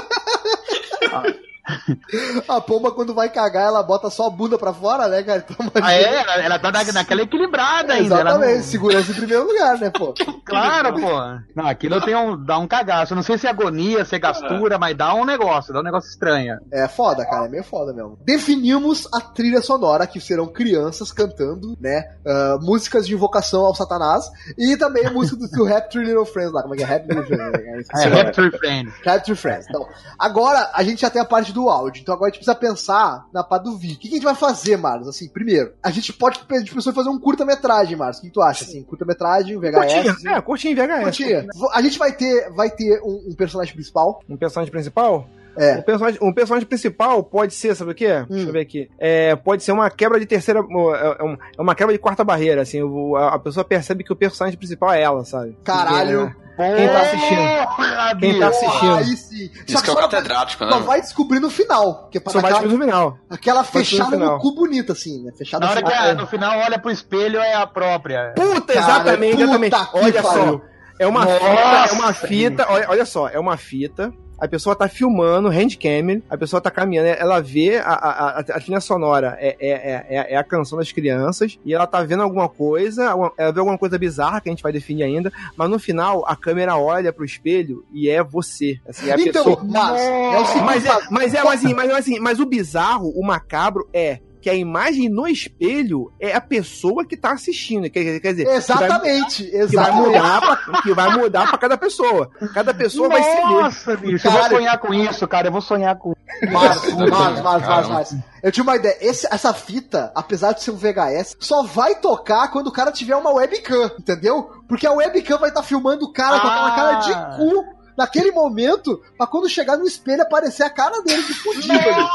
uh, 1.11 1.31
A 2.47 2.61
pomba, 2.61 2.91
quando 2.91 3.13
vai 3.13 3.29
cagar, 3.29 3.67
ela 3.67 3.83
bota 3.83 4.09
só 4.09 4.27
a 4.27 4.29
bunda 4.29 4.57
pra 4.57 4.73
fora, 4.73 5.07
né, 5.07 5.21
cara? 5.23 5.45
Então, 5.49 5.71
Ah, 5.81 5.93
é, 5.93 6.15
ela, 6.21 6.33
ela 6.43 6.59
tá 6.59 6.71
na- 6.71 6.83
naquela 6.93 7.21
equilibrada 7.21 7.93
ainda. 7.93 8.15
ela 8.15 8.29
Exatamente, 8.31 8.57
não- 8.57 8.63
segurança 8.63 9.11
em 9.11 9.15
primeiro 9.15 9.45
lugar, 9.45 9.77
né, 9.77 9.89
pô? 9.89 10.13
Claro, 10.47 10.93
pô. 10.93 11.09
Não, 11.55 11.67
aquilo 11.67 11.95
eu 11.95 12.01
tenho, 12.01 12.37
dá 12.37 12.57
um 12.57 12.67
cagaço. 12.67 13.11
Eu 13.13 13.15
não 13.17 13.23
sei 13.23 13.37
se 13.37 13.45
é 13.47 13.49
agonia, 13.49 14.05
se 14.05 14.15
é 14.15 14.19
gastura, 14.19 14.77
mas 14.77 14.95
dá 14.95 15.13
um 15.13 15.25
negócio, 15.25 15.73
dá 15.73 15.81
um 15.81 15.83
negócio 15.83 16.09
estranho. 16.09 16.57
É 16.71 16.87
foda, 16.87 17.25
cara, 17.25 17.45
é 17.45 17.49
meio 17.49 17.63
foda 17.63 17.91
mesmo. 17.93 18.17
Definimos 18.23 19.07
a 19.13 19.19
trilha 19.19 19.61
sonora, 19.61 20.07
que 20.07 20.21
serão 20.21 20.47
crianças 20.47 21.11
cantando, 21.11 21.75
né? 21.79 22.03
ah, 22.25 22.57
músicas 22.61 23.05
de 23.05 23.13
invocação 23.13 23.65
ao 23.65 23.75
Satanás. 23.75 24.25
E 24.57 24.77
também 24.77 25.05
a 25.05 25.11
música 25.11 25.37
do, 25.37 25.47
do 25.49 25.63
Rap 25.65 25.89
Three 25.89 26.05
Little 26.05 26.25
Friends 26.25 26.53
lá. 26.53 26.61
Como 26.61 26.73
é 26.75 26.77
que 26.77 26.83
é? 26.83 26.85
Rap 26.85 27.07
Three 27.07 27.23
Friends. 27.25 27.53
né? 27.57 27.83
É, 28.03 28.07
o 28.07 28.09
nome. 28.09 28.23
Rapture 28.23 28.57
Friend. 28.57 28.93
Rap 29.03 29.23
Three 29.25 29.35
Friends. 29.35 29.65
Então, 29.69 29.85
agora 30.17 30.69
a 30.73 30.83
gente 30.83 31.01
já 31.01 31.09
tem 31.09 31.21
a 31.21 31.25
parte 31.25 31.51
do 31.51 31.56
áudio. 31.69 32.01
Então 32.01 32.13
agora 32.13 32.29
a 32.29 32.33
gente 32.33 32.43
precisa 32.43 32.55
pensar 32.55 33.25
na 33.33 33.43
parte 33.43 33.63
do 33.63 33.77
vídeo. 33.77 33.95
O 33.95 33.99
que, 33.99 34.07
que 34.09 34.13
a 34.15 34.17
gente 34.17 34.25
vai 34.25 34.35
fazer, 34.35 34.77
Marlos? 34.77 35.07
Assim, 35.07 35.27
primeiro, 35.29 35.73
a 35.83 35.89
gente 35.91 36.13
pode 36.13 36.39
a 36.49 36.57
gente 36.59 36.73
pensou 36.73 36.91
em 36.91 36.95
fazer 36.95 37.09
um 37.09 37.19
curta-metragem, 37.19 37.95
Marlos. 37.97 38.17
O 38.17 38.21
que, 38.21 38.27
que 38.27 38.33
tu 38.33 38.41
acha? 38.41 38.63
Assim, 38.63 38.83
curta-metragem, 38.83 39.57
VHS. 39.57 39.73
Curtinha, 39.75 40.11
assim. 40.11 40.27
é, 40.29 40.41
curtinho 40.41 40.71
em 40.73 40.75
VHS. 40.75 41.03
Curtinha. 41.03 41.45
A 41.73 41.81
gente 41.81 41.97
vai 41.99 42.11
ter, 42.11 42.49
vai 42.51 42.69
ter 42.69 42.99
um, 43.03 43.29
um 43.31 43.35
personagem 43.35 43.73
principal. 43.73 44.19
Um 44.29 44.37
personagem 44.37 44.71
principal? 44.71 45.27
É. 45.59 45.77
O 45.79 45.83
personagem, 45.83 46.19
um 46.21 46.31
personagem 46.31 46.67
principal 46.67 47.23
pode 47.23 47.51
ser, 47.55 47.75
sabe 47.75 47.91
o 47.91 47.95
quê? 47.95 48.13
Hum. 48.21 48.25
Deixa 48.29 48.47
eu 48.49 48.53
ver 48.53 48.59
aqui. 48.61 48.89
É, 48.99 49.35
pode 49.35 49.63
ser 49.63 49.71
uma 49.71 49.89
quebra 49.89 50.19
de 50.19 50.25
terceira. 50.27 50.59
É 50.59 51.23
um- 51.23 51.33
é 51.57 51.61
uma 51.61 51.73
quebra 51.73 51.93
de 51.93 51.99
quarta 51.99 52.23
barreira, 52.23 52.61
assim. 52.61 52.79
a 53.17 53.39
pessoa 53.39 53.63
percebe 53.63 54.03
que 54.03 54.13
o 54.13 54.15
personagem 54.15 54.55
principal 54.57 54.93
é 54.93 55.01
ela, 55.01 55.25
sabe? 55.25 55.57
Caralho. 55.63 56.35
Quem 56.57 56.87
tá 56.89 57.01
assistindo? 57.01 57.75
Porra, 57.75 58.15
Quem 58.19 58.39
tá 58.39 58.47
assistindo? 58.47 58.95
Aí 58.95 59.17
sim. 59.17 59.51
Isso 59.67 59.83
que 59.83 59.89
é 59.89 59.93
o 59.93 59.95
só- 59.95 60.01
catedrático, 60.01 60.65
né? 60.65 60.71
Só 60.71 60.79
vai 60.79 60.99
descobrir 61.01 61.39
no 61.39 61.49
final. 61.49 62.09
Que 62.11 62.17
é 62.17 62.21
Só 62.21 62.33
dar 62.33 62.41
vai 62.41 62.51
aquela, 62.51 62.67
descobrir 62.67 62.77
no 62.77 62.91
final. 62.91 63.17
aquela 63.29 63.63
fechada 63.63 64.17
no 64.17 64.39
cu 64.39 64.55
bonita, 64.55 64.93
assim, 64.93 65.23
né? 65.23 65.31
Fechada 65.37 65.65
Na 65.65 65.71
hora 65.71 65.81
assim. 65.81 65.89
que 65.89 65.93
a- 66.09 66.15
no 66.15 66.27
final 66.27 66.59
olha 66.59 66.79
pro 66.79 66.89
espelho 66.91 67.39
é 67.39 67.53
a 67.53 67.67
própria. 67.67 68.33
Puta, 68.35 68.73
Cara, 68.73 68.79
exatamente, 68.85 69.31
puta 69.33 69.43
exatamente. 69.43 69.75
que 69.75 69.97
Olha 69.97 70.23
pariu. 70.23 70.43
só. 70.53 70.61
É 70.99 71.05
uma 71.07 71.25
Nossa, 71.25 71.39
fita, 71.39 71.47
é 71.47 71.91
uma 71.93 72.13
fita, 72.13 72.65
olha, 72.69 72.85
olha 72.89 73.05
só, 73.05 73.27
é 73.29 73.39
uma 73.39 73.55
fita. 73.55 74.11
A 74.39 74.47
pessoa 74.47 74.75
tá 74.75 74.87
filmando, 74.87 75.49
handcam, 75.49 76.21
a 76.29 76.37
pessoa 76.37 76.61
tá 76.61 76.69
caminhando, 76.69 77.07
ela 77.07 77.41
vê 77.41 77.77
a, 77.77 77.83
a, 77.91 78.39
a, 78.39 78.43
trilha 78.59 78.79
sonora, 78.79 79.35
é, 79.39 79.55
é, 79.59 79.69
é, 79.69 80.05
é- 80.09 80.33
é 80.33 80.37
a 80.37 80.43
canção 80.43 80.77
das 80.77 80.91
crianças, 80.91 81.57
e 81.65 81.73
ela 81.73 81.87
tá 81.87 82.03
vendo 82.03 82.21
alguma 82.23 82.47
coisa, 82.47 83.03
ela 83.37 83.51
vê 83.51 83.59
alguma 83.59 83.77
coisa 83.77 83.97
bizarra 83.97 84.39
que 84.41 84.49
a 84.49 84.51
gente 84.51 84.63
vai 84.63 84.71
definir 84.71 85.03
ainda, 85.03 85.31
mas 85.55 85.69
no 85.69 85.79
final 85.79 86.23
a 86.27 86.35
câmera 86.35 86.77
olha 86.77 87.11
pro 87.11 87.25
espelho 87.25 87.83
e 87.91 88.09
é 88.09 88.23
você. 88.23 88.79
Assim, 88.87 89.09
é 89.09 89.13
a 89.13 89.19
Então, 89.19 89.43
pessoa. 89.43 89.63
mas 89.63 90.01
é 90.01 90.39
o 90.39 90.45
seguinte. 90.45 90.65
Mas 90.65 90.85
é, 90.85 90.89
mas 91.09 91.33
é, 91.33 91.43
mas, 91.43 91.53
assim, 91.65 91.73
mas, 91.73 91.91
assim, 91.91 92.19
mas 92.19 92.39
o 92.39 92.45
bizarro, 92.45 93.09
o 93.15 93.25
macabro 93.25 93.87
é 93.93 94.19
que 94.47 94.51
a 94.51 94.55
imagem 94.55 95.09
no 95.09 95.27
espelho 95.27 96.09
é 96.21 96.33
a 96.33 96.39
pessoa 96.39 97.03
que 97.05 97.17
tá 97.17 97.33
assistindo. 97.33 97.89
Quer, 97.89 98.21
quer 98.21 98.31
dizer, 98.31 98.43
que 98.45 98.49
vai- 98.49 98.57
Exatamente, 98.57 99.43
que 99.43 99.51
vai 99.51 99.59
exatamente. 99.61 100.07
mudar 100.07 100.39
pra, 100.41 100.81
que 100.81 100.93
vai 100.93 101.17
mudar 101.17 101.49
pra 101.49 101.57
cada 101.57 101.77
pessoa. 101.77 102.31
Cada 102.53 102.73
pessoa 102.73 103.09
vai 103.09 103.21
se 103.21 103.29
ver. 103.35 103.41
Nossa, 103.41 103.97
bicho, 103.97 104.25
eu 104.25 104.31
vou 104.31 104.39
Cara- 104.41 104.55
sonhar 104.55 104.77
com 104.77 104.93
isso, 104.93 105.27
cara. 105.27 105.47
Eu 105.49 105.51
vou 105.51 105.59
sonhar 105.61 105.97
com 105.97 106.13
Mas, 106.49 106.93
mas, 106.93 107.41
mas, 107.41 107.67
mas, 107.67 107.87
mas. 107.89 108.15
Eu 108.41 108.51
tinha 108.51 108.63
uma 108.63 108.77
ideia. 108.77 108.95
Esse- 109.01 109.27
essa 109.29 109.53
fita, 109.53 110.13
apesar 110.15 110.53
de 110.53 110.63
ser 110.63 110.71
um 110.71 110.77
VHS, 110.77 111.35
só 111.41 111.63
vai 111.63 111.95
tocar 111.95 112.49
quando 112.49 112.67
o 112.67 112.71
cara 112.71 112.89
tiver 112.91 113.15
uma 113.17 113.31
webcam, 113.33 113.91
entendeu? 113.99 114.49
Porque 114.67 114.87
a 114.87 114.93
webcam 114.93 115.37
vai 115.39 115.49
estar 115.49 115.63
filmando 115.63 116.05
o 116.05 116.13
cara 116.13 116.39
com 116.39 116.47
aquela 116.47 116.67
Ah. 116.67 116.75
cara 116.75 116.93
de 116.99 117.37
cu 117.37 117.65
naquele 117.97 118.31
momento, 118.31 119.01
pra 119.17 119.25
quando 119.27 119.49
chegar 119.49 119.75
no 119.77 119.85
espelho 119.87 120.21
aparecer 120.21 120.63
a 120.63 120.69
cara 120.69 121.01
dele 121.01 121.23
de 121.23 121.33
fudido 121.33 121.73
ali. 121.73 122.07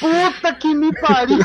Puta 0.00 0.54
que 0.54 0.74
me 0.74 0.92
pariu! 1.00 1.38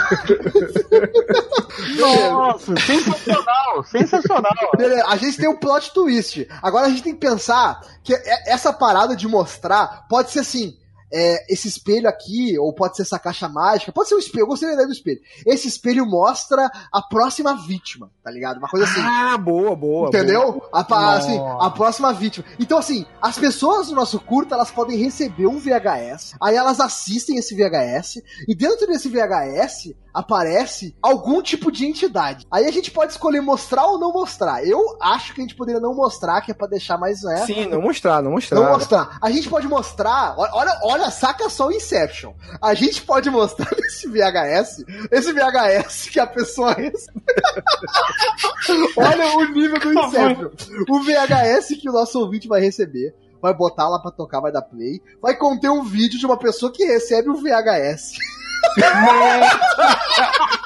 Nossa, 1.99 2.75
sensacional, 2.79 3.83
sensacional. 3.85 4.53
Beleza, 4.77 5.05
a 5.07 5.15
gente 5.17 5.37
tem 5.37 5.49
um 5.49 5.57
plot 5.57 5.93
twist. 5.93 6.47
Agora 6.61 6.87
a 6.87 6.89
gente 6.89 7.03
tem 7.03 7.13
que 7.13 7.19
pensar 7.19 7.81
que 8.03 8.13
é- 8.13 8.53
essa 8.53 8.71
parada 8.71 9.15
de 9.15 9.27
mostrar 9.27 10.05
pode 10.09 10.31
ser 10.31 10.39
assim. 10.39 10.77
É, 11.13 11.51
esse 11.53 11.67
espelho 11.67 12.07
aqui, 12.07 12.57
ou 12.57 12.73
pode 12.73 12.95
ser 12.95 13.01
essa 13.03 13.19
caixa 13.19 13.47
mágica, 13.49 13.91
pode 13.91 14.09
ser 14.09 14.15
um 14.15 14.19
espelho, 14.19 14.43
eu 14.43 14.47
gostei 14.47 14.67
da 14.69 14.73
ideia 14.75 14.87
do 14.87 14.93
espelho. 14.93 15.19
Esse 15.45 15.67
espelho 15.67 16.05
mostra 16.05 16.69
a 16.91 17.01
próxima 17.01 17.55
vítima, 17.65 18.09
tá 18.23 18.31
ligado? 18.31 18.57
Uma 18.57 18.69
coisa 18.69 18.85
assim. 18.85 19.01
Ah, 19.01 19.37
boa, 19.37 19.75
boa. 19.75 20.07
Entendeu? 20.07 20.63
A, 20.71 20.83
pa- 20.83 21.15
assim, 21.17 21.37
a 21.59 21.69
próxima 21.69 22.13
vítima. 22.13 22.45
Então, 22.59 22.77
assim, 22.77 23.05
as 23.21 23.37
pessoas 23.37 23.87
do 23.87 23.95
nosso 23.95 24.19
curto, 24.19 24.53
elas 24.53 24.71
podem 24.71 24.97
receber 24.97 25.47
um 25.47 25.59
VHS, 25.59 26.35
aí 26.41 26.55
elas 26.55 26.79
assistem 26.79 27.37
esse 27.37 27.55
VHS, 27.55 28.21
e 28.47 28.55
dentro 28.55 28.87
desse 28.87 29.09
VHS 29.09 29.93
aparece 30.13 30.95
algum 31.01 31.41
tipo 31.41 31.71
de 31.71 31.85
entidade. 31.85 32.45
Aí 32.51 32.65
a 32.65 32.71
gente 32.71 32.91
pode 32.91 33.11
escolher 33.11 33.41
mostrar 33.41 33.85
ou 33.85 33.99
não 33.99 34.11
mostrar. 34.11 34.65
Eu 34.65 34.97
acho 35.01 35.33
que 35.33 35.41
a 35.41 35.43
gente 35.43 35.55
poderia 35.55 35.79
não 35.79 35.93
mostrar, 35.93 36.41
que 36.41 36.51
é 36.51 36.53
pra 36.53 36.67
deixar 36.67 36.97
mais, 36.97 37.21
boa. 37.21 37.45
Sim, 37.45 37.67
não 37.67 37.81
mostrar, 37.81 38.21
não 38.21 38.31
mostrar. 38.31 38.59
Não 38.59 38.71
mostrar. 38.71 39.17
A 39.21 39.31
gente 39.31 39.49
pode 39.49 39.67
mostrar. 39.67 40.35
Olha, 40.37 40.79
olha, 40.83 41.11
saca 41.11 41.49
só 41.49 41.67
o 41.67 41.71
Inception. 41.71 42.33
A 42.61 42.73
gente 42.73 43.01
pode 43.01 43.29
mostrar 43.29 43.69
nesse 43.77 44.07
VHS, 44.07 44.85
esse 45.11 45.33
VHS 45.33 46.09
que 46.09 46.19
a 46.19 46.27
pessoa 46.27 46.73
recebe. 46.73 47.21
olha 48.97 49.37
o 49.37 49.45
nível 49.45 49.79
do 49.79 49.93
Inception. 49.93 50.49
O 50.89 50.99
VHS 51.01 51.79
que 51.79 51.89
o 51.89 51.93
nosso 51.93 52.19
ouvinte 52.19 52.47
vai 52.47 52.61
receber. 52.61 53.15
Vai 53.41 53.55
botar 53.55 53.89
lá 53.89 53.99
pra 53.99 54.11
tocar, 54.11 54.39
vai 54.39 54.51
dar 54.51 54.61
play. 54.61 55.01
Vai 55.19 55.35
conter 55.35 55.69
um 55.69 55.83
vídeo 55.83 56.19
de 56.19 56.25
uma 56.25 56.37
pessoa 56.37 56.71
que 56.71 56.85
recebe 56.85 57.29
o 57.29 57.35
VHS. 57.35 58.11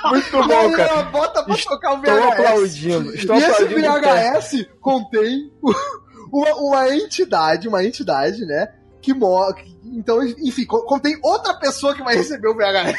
Muito 0.09 0.31
bom, 0.47 0.71
cara. 0.71 0.89
ela 0.89 1.03
bota 1.03 1.43
pra 1.43 1.55
tocar 1.57 1.93
o 1.93 1.95
Estou 2.03 2.15
VHS. 2.15 2.31
aplaudindo. 2.39 3.15
Estou 3.15 3.35
e 3.35 3.39
esse 3.39 3.51
aplaudindo. 3.63 4.01
cara. 4.01 4.39
VHS 4.39 4.65
contém 4.79 5.51
uma, 6.31 6.55
uma 6.55 6.95
entidade, 6.95 7.67
uma 7.67 7.83
entidade, 7.83 8.45
né? 8.45 8.67
Que 9.01 9.13
morre. 9.13 9.75
Então, 9.83 10.21
enfim, 10.23 10.65
co- 10.65 10.83
contém 10.85 11.17
outra 11.23 11.53
pessoa 11.55 11.93
que 11.95 12.03
vai 12.03 12.15
receber 12.15 12.47
o 12.47 12.55
VHS. 12.55 12.95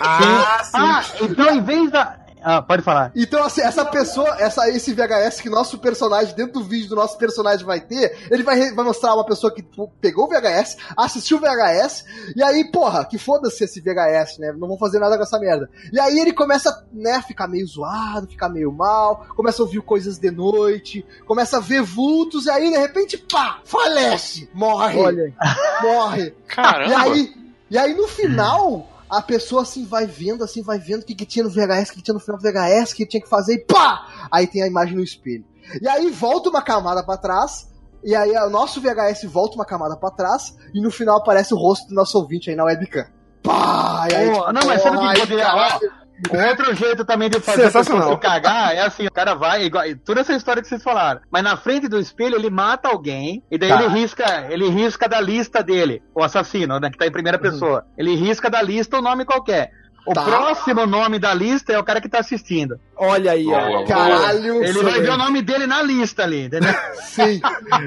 Ah, 0.00 0.60
sim. 0.64 0.70
Ah, 0.74 1.04
então 1.22 1.54
em 1.54 1.62
vez 1.62 1.90
da. 1.90 2.16
Ah, 2.46 2.60
pode 2.60 2.82
falar. 2.82 3.10
Então, 3.16 3.42
assim, 3.42 3.62
essa 3.62 3.86
pessoa, 3.86 4.36
essa, 4.38 4.68
esse 4.68 4.92
VHS 4.92 5.40
que 5.40 5.48
nosso 5.48 5.78
personagem, 5.78 6.34
dentro 6.34 6.60
do 6.60 6.62
vídeo 6.62 6.90
do 6.90 6.94
nosso 6.94 7.16
personagem 7.16 7.64
vai 7.64 7.80
ter, 7.80 8.28
ele 8.30 8.42
vai, 8.42 8.70
vai 8.72 8.84
mostrar 8.84 9.14
uma 9.14 9.24
pessoa 9.24 9.52
que 9.52 9.62
pô, 9.62 9.88
pegou 9.98 10.26
o 10.26 10.28
VHS, 10.28 10.76
assistiu 10.94 11.38
o 11.38 11.40
VHS, 11.40 12.04
e 12.36 12.42
aí, 12.42 12.70
porra, 12.70 13.06
que 13.06 13.16
foda-se 13.16 13.64
esse 13.64 13.80
VHS, 13.80 14.38
né? 14.38 14.52
Não 14.52 14.68
vou 14.68 14.76
fazer 14.76 14.98
nada 14.98 15.16
com 15.16 15.22
essa 15.22 15.38
merda. 15.38 15.70
E 15.90 15.98
aí 15.98 16.18
ele 16.18 16.34
começa, 16.34 16.86
né, 16.92 17.12
a 17.12 17.22
ficar 17.22 17.48
meio 17.48 17.66
zoado, 17.66 18.28
ficar 18.28 18.50
meio 18.50 18.70
mal, 18.70 19.24
começa 19.34 19.62
a 19.62 19.64
ouvir 19.64 19.80
coisas 19.80 20.18
de 20.18 20.30
noite, 20.30 21.02
começa 21.26 21.56
a 21.56 21.60
ver 21.60 21.80
vultos, 21.80 22.44
e 22.44 22.50
aí, 22.50 22.70
de 22.70 22.76
repente, 22.76 23.16
pá, 23.16 23.60
falece, 23.64 24.50
morre, 24.52 25.00
Olha 25.00 25.24
aí. 25.24 25.34
morre. 25.82 26.26
E 26.26 26.54
Caramba! 26.54 27.00
aí, 27.00 27.34
e 27.70 27.78
aí 27.78 27.94
no 27.94 28.06
final, 28.06 28.86
a 29.18 29.22
pessoa 29.22 29.62
assim 29.62 29.84
vai 29.84 30.06
vendo, 30.06 30.42
assim, 30.44 30.62
vai 30.62 30.78
vendo 30.78 31.02
o 31.02 31.04
que, 31.04 31.14
que 31.14 31.26
tinha 31.26 31.44
no 31.44 31.50
VHS, 31.50 31.90
o 31.90 31.92
que 31.94 32.02
tinha 32.02 32.14
no 32.14 32.20
final 32.20 32.38
do 32.38 32.42
VHS, 32.42 32.92
o 32.92 32.96
que 32.96 33.06
tinha 33.06 33.20
que 33.22 33.28
fazer, 33.28 33.54
e 33.54 33.58
pá! 33.64 34.06
Aí 34.30 34.46
tem 34.46 34.62
a 34.62 34.66
imagem 34.66 34.96
no 34.96 35.02
espelho. 35.02 35.44
E 35.80 35.88
aí 35.88 36.10
volta 36.10 36.50
uma 36.50 36.62
camada 36.62 37.02
pra 37.02 37.16
trás, 37.16 37.68
e 38.02 38.14
aí 38.14 38.30
o 38.36 38.50
nosso 38.50 38.80
VHS 38.80 39.24
volta 39.24 39.54
uma 39.54 39.64
camada 39.64 39.96
pra 39.96 40.10
trás, 40.10 40.56
e 40.74 40.80
no 40.80 40.90
final 40.90 41.18
aparece 41.18 41.54
o 41.54 41.56
rosto 41.56 41.88
do 41.88 41.94
nosso 41.94 42.18
ouvinte 42.18 42.50
aí 42.50 42.56
na 42.56 42.64
webcam. 42.64 43.06
Pá! 43.42 44.06
E 44.10 44.14
aí, 44.14 44.30
Pô, 44.30 44.52
não, 44.52 44.66
mas 44.66 44.82
sabe 44.82 44.96
o 44.96 45.00
que 45.12 45.20
poderia- 45.20 46.03
outro 46.50 46.74
jeito 46.74 47.04
também 47.04 47.28
de 47.28 47.40
fazer 47.40 47.62
a 47.62 47.64
Sensacional. 47.66 48.02
pessoa 48.02 48.16
se 48.16 48.22
cagar 48.22 48.74
é 48.74 48.80
assim, 48.80 49.06
o 49.06 49.12
cara 49.12 49.34
vai, 49.34 49.64
igual, 49.64 49.84
toda 50.04 50.20
essa 50.20 50.32
história 50.32 50.62
que 50.62 50.68
vocês 50.68 50.82
falaram. 50.82 51.20
Mas 51.30 51.42
na 51.42 51.56
frente 51.56 51.88
do 51.88 51.98
espelho 51.98 52.36
ele 52.36 52.50
mata 52.50 52.88
alguém 52.88 53.42
e 53.50 53.58
daí 53.58 53.68
Tá. 53.70 53.82
ele 53.82 53.88
risca, 53.88 54.46
ele 54.50 54.68
risca 54.68 55.08
da 55.08 55.20
lista 55.20 55.62
dele, 55.62 56.02
o 56.14 56.22
assassino, 56.22 56.78
né, 56.78 56.90
que 56.90 56.98
tá 56.98 57.06
em 57.06 57.12
primeira 57.12 57.38
pessoa. 57.38 57.84
Ele 57.98 58.14
risca 58.14 58.48
da 58.48 58.62
lista 58.62 58.98
o 58.98 59.02
nome 59.02 59.24
qualquer. 59.24 59.70
O 60.06 60.12
Tá. 60.12 60.22
próximo 60.22 60.84
nome 60.84 61.18
da 61.18 61.32
lista 61.32 61.72
é 61.72 61.78
o 61.78 61.82
cara 61.82 61.98
que 61.98 62.10
tá 62.10 62.18
assistindo. 62.18 62.78
Olha 62.94 63.32
aí, 63.32 63.46
ó. 63.48 63.86
Caralho! 63.86 64.62
Ele 64.62 64.82
vai 64.82 65.00
ver 65.00 65.08
o 65.10 65.16
nome 65.16 65.40
dele 65.40 65.66
na 65.66 65.80
lista 65.80 66.24
ali, 66.24 66.44
entendeu? 66.44 66.74
Sim. 67.04 67.40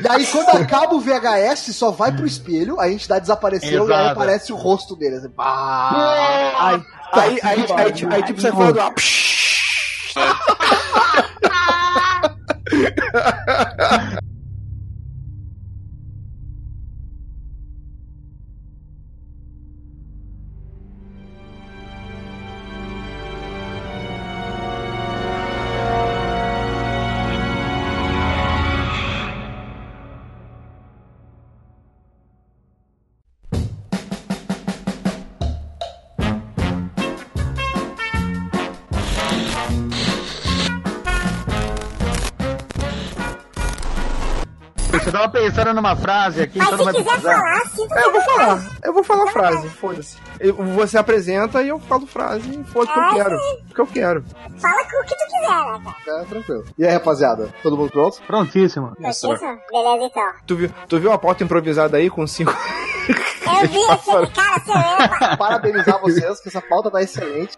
E 0.03 0.07
aí, 0.09 0.25
quando 0.25 0.49
acaba 0.63 0.95
o 0.95 0.99
VHS, 0.99 1.75
só 1.75 1.91
vai 1.91 2.11
pro 2.11 2.25
espelho, 2.25 2.79
a 2.79 2.89
entidade 2.89 3.21
desapareceu 3.21 3.87
e 3.87 3.93
aí 3.93 3.99
Exato. 3.99 4.09
aparece 4.19 4.51
o 4.51 4.55
rosto 4.55 4.95
dele. 4.95 5.17
Assim, 5.17 5.29
pá! 5.29 6.55
Aí, 6.59 6.81
aí, 7.13 7.39
aí, 7.43 7.59
aí, 7.59 7.65
aí, 7.77 8.07
aí, 8.11 8.23
tipo, 8.23 8.41
sai 8.41 8.51
fora 8.51 8.73
do 8.73 8.81
pensando 45.51 45.73
numa 45.73 45.95
frase 45.95 46.41
aqui, 46.41 46.57
Mas 46.57 46.69
se 46.69 46.93
quiser 46.93 47.19
falar, 47.21 47.61
sinto 47.69 47.93
É, 47.93 48.05
eu 48.05 48.11
vou 48.11 48.21
falar. 48.21 48.65
Eu 48.83 48.93
vou 48.93 49.03
falar 49.03 49.23
a 49.23 49.27
frase, 49.31 49.69
foda-se. 49.69 50.17
Você 50.75 50.97
apresenta 50.97 51.61
e 51.61 51.69
eu 51.69 51.79
falo 51.79 52.05
frase 52.05 52.49
e 52.49 52.63
foda 52.65 52.91
o 52.91 52.93
que 52.93 52.99
eu 52.99 53.23
quero. 53.23 53.35
O 53.35 53.73
que 53.73 53.81
eu 53.81 53.87
quero. 53.87 54.23
Fala 54.57 54.83
com 54.83 55.01
o 55.01 55.05
que 55.05 55.15
tu 55.15 55.25
quiser, 55.25 55.49
né, 55.49 55.93
cara? 56.05 56.21
É, 56.21 56.25
tranquilo. 56.25 56.65
E 56.77 56.85
aí, 56.85 56.93
rapaziada? 56.93 57.49
Todo 57.63 57.77
mundo 57.77 57.91
pronto? 57.91 58.21
Prontíssimo. 58.25 58.93
Isso. 58.99 59.27
Beleza, 59.27 60.03
então. 60.03 60.31
Tu 60.45 60.55
viu, 60.55 60.69
tu 60.87 60.99
viu 60.99 61.11
a 61.11 61.17
pauta 61.17 61.43
improvisada 61.43 61.97
aí 61.97 62.09
com 62.09 62.25
cinco. 62.27 62.53
Eu 63.07 63.67
vi 63.69 63.77
esse 63.77 64.31
cara, 64.33 65.37
Parabenizar 65.37 65.99
vocês, 66.01 66.39
que 66.39 66.49
essa 66.49 66.61
pauta 66.61 66.91
tá 66.91 67.01
excelente. 67.01 67.57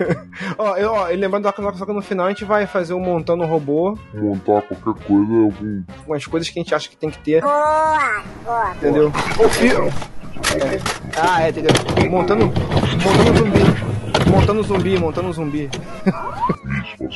ó, 0.58 0.76
eu, 0.76 0.92
ó, 0.92 1.10
e 1.10 1.16
lembrando 1.16 1.44
da 1.44 1.52
só 1.74 1.86
que 1.86 1.92
no 1.92 2.02
final 2.02 2.26
a 2.26 2.28
gente 2.30 2.44
vai 2.44 2.66
fazer 2.66 2.94
um 2.94 3.00
montando 3.00 3.44
robô, 3.44 3.96
Montar 4.14 4.62
qualquer 4.62 5.04
coisa, 5.04 5.32
algum. 5.32 5.82
com 6.06 6.14
as 6.14 6.26
coisas 6.26 6.48
que 6.48 6.58
a 6.58 6.62
gente 6.62 6.74
acha 6.74 6.88
que 6.88 6.96
tem 6.96 7.10
que 7.10 7.18
ter, 7.18 7.40
Boa, 7.42 8.22
boa. 8.44 8.74
entendeu? 8.76 9.12
Fio. 9.50 9.84
É. 9.86 10.80
Ah, 11.20 11.42
é, 11.42 11.48
entendeu? 11.50 11.70
Montando. 12.10 12.46
Montando 12.46 13.38
zumbi. 13.38 14.30
Montando 14.30 14.62
zumbi, 14.62 14.98
montando 14.98 15.32
zumbi. 15.32 15.70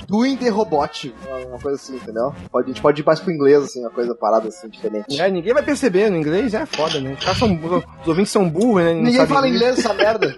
Doing 0.07 0.37
the 0.37 0.49
Robot. 0.49 1.15
Uma 1.49 1.59
coisa 1.59 1.77
assim, 1.77 1.97
entendeu? 1.97 2.35
Pode, 2.51 2.67
a 2.67 2.69
gente 2.69 2.83
pode 2.83 3.01
ir 3.01 3.05
mais 3.05 3.21
pro 3.21 3.33
inglês, 3.33 3.63
assim, 3.63 3.81
uma 3.81 3.91
coisa 3.91 4.15
parada 4.15 4.49
assim, 4.49 4.69
diferente. 4.69 5.21
É, 5.21 5.31
ninguém 5.31 5.53
vai 5.53 5.63
perceber, 5.63 6.11
no 6.11 6.17
inglês 6.17 6.55
é 6.55 6.67
foda, 6.67 7.01
né? 7.01 7.15
Os, 7.19 7.25
caras 7.25 7.39
são, 7.39 7.55
os 8.03 8.09
ouvintes 8.09 8.33
são 8.33 8.49
burros, 8.49 8.83
né? 8.83 8.95
Não 8.95 9.03
Ninguém 9.03 9.27
fala 9.27 9.49
inglês 9.49 9.79
essa 9.79 9.95
merda. 9.95 10.37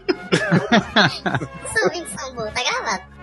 Sou 1.77 1.91
Vinte 1.91 2.11
Sambu, 2.11 2.43
tá 2.53 2.63
gravado. 2.63 3.18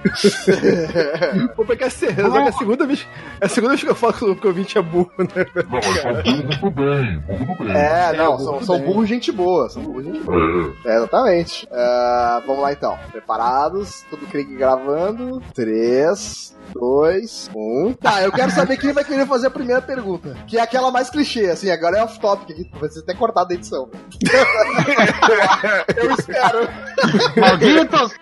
Pô, 1.56 1.66
porque 1.66 1.84
é 1.84 1.88
a, 1.88 1.90
se- 1.90 2.08
só 2.14 2.32
que 2.32 2.38
é 2.38 2.48
a 2.48 2.52
segunda 2.52 2.86
vez. 2.86 3.08
É 3.42 3.46
a 3.46 3.50
segunda 3.50 3.74
vez 3.74 3.84
que 3.84 3.90
eu 3.90 3.96
falo 3.96 4.14
que 4.14 4.46
o 4.46 4.50
ouvinte 4.50 4.78
é 4.78 4.82
burro, 4.82 5.12
né? 5.18 5.46
Não, 5.56 5.70
mas 5.72 5.86
são 5.86 6.14
burro 6.14 6.44
muito 6.44 6.72
bem, 6.72 7.20
burro 7.20 7.46
muito 7.46 7.64
bem. 7.64 7.76
É, 7.76 8.14
não, 8.18 8.38
burro 8.38 8.44
são, 8.44 8.64
são 8.64 8.80
burros 8.80 9.08
gente 9.10 9.32
boa, 9.32 9.70
são 9.70 9.82
burros 9.84 10.06
gente 10.06 10.20
boa. 10.22 10.74
É. 10.86 10.90
É, 10.90 10.98
exatamente. 10.98 11.68
Ah, 11.72 12.42
vamos 12.46 12.62
lá 12.62 12.72
então. 12.72 12.98
Preparados? 13.12 14.04
Tudo 14.10 14.26
Craig 14.28 14.46
gravando. 14.56 15.42
3, 15.54 16.56
2, 16.74 17.50
1. 17.56 17.94
Tá, 17.94 18.22
eu 18.24 18.32
quero 18.32 18.52
saber 18.52 18.78
quem 18.78 18.92
vai 18.94 19.04
querer 19.04 19.26
fazer 19.26 19.48
a 19.48 19.52
primeira 19.52 19.82
pergunta. 19.82 20.36
Que 20.48 20.58
é 20.58 20.62
aquela 20.62 20.92
mais 20.92 21.10
clichê, 21.10 21.48
assim, 21.48 21.70
agora 21.70 21.98
é 21.98 22.04
off-topic 22.04 22.52
aqui, 22.52 22.70
vai 22.80 22.90
ser 22.90 23.00
até 23.00 23.14
cortado 23.14 23.50
da 23.50 23.56
edição. 23.56 23.90
eu 25.96 26.12
espero. 26.12 26.68
Malditos! 27.40 28.14